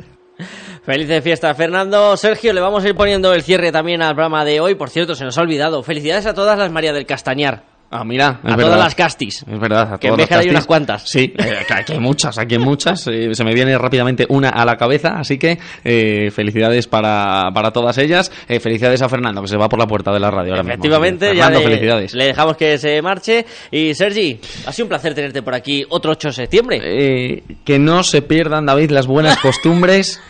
Felices 0.84 1.22
fiestas, 1.22 1.56
Fernando. 1.56 2.16
Sergio, 2.16 2.52
le 2.52 2.60
vamos 2.60 2.84
a 2.84 2.88
ir 2.88 2.94
poniendo 2.94 3.34
el 3.34 3.42
cierre 3.42 3.72
también 3.72 4.02
al 4.02 4.14
programa 4.14 4.44
de 4.44 4.60
hoy. 4.60 4.74
Por 4.74 4.90
cierto, 4.90 5.14
se 5.14 5.24
nos 5.24 5.36
ha 5.36 5.42
olvidado. 5.42 5.82
Felicidades 5.82 6.26
a 6.26 6.34
todas 6.34 6.58
las 6.58 6.70
María 6.70 6.92
del 6.92 7.06
Castañar. 7.06 7.77
Ah, 7.90 8.04
mira, 8.04 8.40
a 8.42 8.48
verdad. 8.50 8.64
todas 8.64 8.78
las 8.80 8.94
castis. 8.94 9.44
Es 9.50 9.58
verdad, 9.58 9.94
a 9.94 9.98
Que 9.98 10.08
en 10.08 10.12
todas 10.14 10.18
las 10.20 10.28
Béjar 10.28 10.38
hay 10.44 10.50
unas 10.50 10.66
cuantas. 10.66 11.08
Sí, 11.08 11.32
eh, 11.38 11.56
aquí 11.70 11.94
hay 11.94 11.98
muchas, 11.98 12.36
aquí 12.36 12.56
hay 12.56 12.60
muchas. 12.60 13.06
eh, 13.06 13.30
se 13.34 13.44
me 13.44 13.54
viene 13.54 13.78
rápidamente 13.78 14.26
una 14.28 14.50
a 14.50 14.64
la 14.66 14.76
cabeza, 14.76 15.14
así 15.18 15.38
que 15.38 15.58
eh, 15.84 16.30
felicidades 16.30 16.86
para, 16.86 17.50
para 17.54 17.70
todas 17.70 17.96
ellas. 17.96 18.30
Eh, 18.46 18.60
felicidades 18.60 19.00
a 19.00 19.08
Fernando, 19.08 19.40
que 19.40 19.48
se 19.48 19.56
va 19.56 19.70
por 19.70 19.78
la 19.78 19.86
puerta 19.86 20.12
de 20.12 20.20
la 20.20 20.30
radio 20.30 20.50
ahora 20.52 20.64
mismo. 20.64 20.74
Efectivamente, 20.74 21.28
ya 21.34 21.44
Fernando, 21.44 21.58
le, 21.60 21.64
felicidades. 21.64 22.14
le 22.14 22.24
dejamos 22.26 22.56
que 22.58 22.76
se 22.76 23.00
marche. 23.00 23.46
Y 23.70 23.94
Sergi, 23.94 24.38
ha 24.66 24.72
sido 24.72 24.84
un 24.84 24.88
placer 24.90 25.14
tenerte 25.14 25.40
por 25.42 25.54
aquí 25.54 25.84
otro 25.88 26.12
8 26.12 26.28
de 26.28 26.34
septiembre. 26.34 26.80
Eh, 26.82 27.42
que 27.64 27.78
no 27.78 28.02
se 28.02 28.20
pierdan, 28.20 28.66
David, 28.66 28.90
las 28.90 29.06
buenas 29.06 29.38
costumbres. 29.42 30.20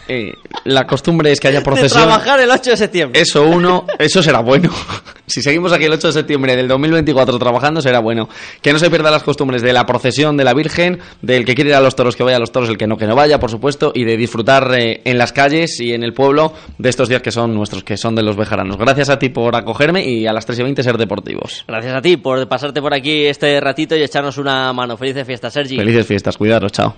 La 0.64 0.86
costumbre 0.86 1.32
es 1.32 1.40
que 1.40 1.48
haya 1.48 1.58
De 1.58 1.64
procesión. 1.64 2.04
trabajar 2.04 2.38
el 2.38 2.50
8 2.50 2.70
de 2.70 2.76
septiembre. 2.76 3.20
Eso 3.20 3.42
uno, 3.42 3.84
eso 3.98 4.22
será 4.22 4.38
bueno. 4.40 4.70
si 5.26 5.42
seguimos 5.42 5.72
aquí 5.72 5.84
el 5.86 5.92
8 5.92 6.06
de 6.06 6.12
septiembre 6.12 6.54
del 6.54 6.68
2024 6.68 7.38
trabajando, 7.48 7.80
será 7.80 8.00
bueno. 8.00 8.28
Que 8.60 8.72
no 8.72 8.78
se 8.78 8.90
pierdan 8.90 9.12
las 9.12 9.22
costumbres 9.22 9.62
de 9.62 9.72
la 9.72 9.86
procesión 9.86 10.36
de 10.36 10.44
la 10.44 10.54
Virgen, 10.54 10.98
del 11.22 11.44
que 11.44 11.54
quiere 11.54 11.70
ir 11.70 11.76
a 11.76 11.80
los 11.80 11.96
toros 11.96 12.14
que 12.14 12.22
vaya 12.22 12.36
a 12.36 12.40
los 12.40 12.52
toros, 12.52 12.68
el 12.68 12.76
que 12.76 12.86
no 12.86 12.96
que 12.96 13.06
no 13.06 13.14
vaya, 13.14 13.38
por 13.40 13.50
supuesto, 13.50 13.92
y 13.94 14.04
de 14.04 14.16
disfrutar 14.16 14.72
eh, 14.78 15.00
en 15.04 15.18
las 15.18 15.32
calles 15.32 15.80
y 15.80 15.94
en 15.94 16.02
el 16.02 16.12
pueblo 16.12 16.52
de 16.78 16.88
estos 16.88 17.08
días 17.08 17.22
que 17.22 17.30
son 17.30 17.54
nuestros, 17.54 17.82
que 17.84 17.96
son 17.96 18.14
de 18.14 18.22
los 18.22 18.36
bejaranos. 18.36 18.76
Gracias 18.76 19.08
a 19.08 19.18
ti 19.18 19.30
por 19.30 19.56
acogerme 19.56 20.04
y 20.04 20.26
a 20.26 20.32
las 20.32 20.44
3 20.46 20.58
y 20.58 20.62
20 20.62 20.82
ser 20.82 20.98
deportivos. 20.98 21.64
Gracias 21.66 21.94
a 21.94 22.02
ti 22.02 22.16
por 22.16 22.46
pasarte 22.48 22.80
por 22.80 22.92
aquí 22.94 23.24
este 23.24 23.58
ratito 23.60 23.96
y 23.96 24.02
echarnos 24.02 24.38
una 24.38 24.72
mano. 24.72 24.96
Felices 24.96 25.26
fiestas, 25.26 25.52
Sergi. 25.52 25.76
Felices 25.76 26.06
fiestas, 26.06 26.36
cuidaros, 26.36 26.72
chao. 26.72 26.94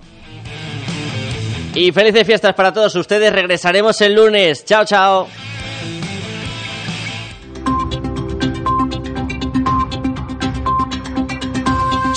Y 1.74 1.92
felices 1.92 2.26
fiestas 2.26 2.54
para 2.54 2.72
todos 2.72 2.94
ustedes. 2.96 3.32
Regresaremos 3.32 4.00
el 4.00 4.14
lunes. 4.14 4.64
Chao, 4.64 4.84
chao. 4.84 5.28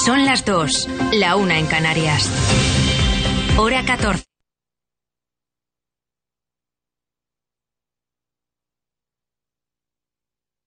Son 0.06 0.26
las 0.26 0.44
dos, 0.44 0.90
la 1.14 1.38
una 1.38 1.58
en 1.60 1.66
Canarias. 1.66 2.30
Hora 3.58 3.86
14. 3.86 4.32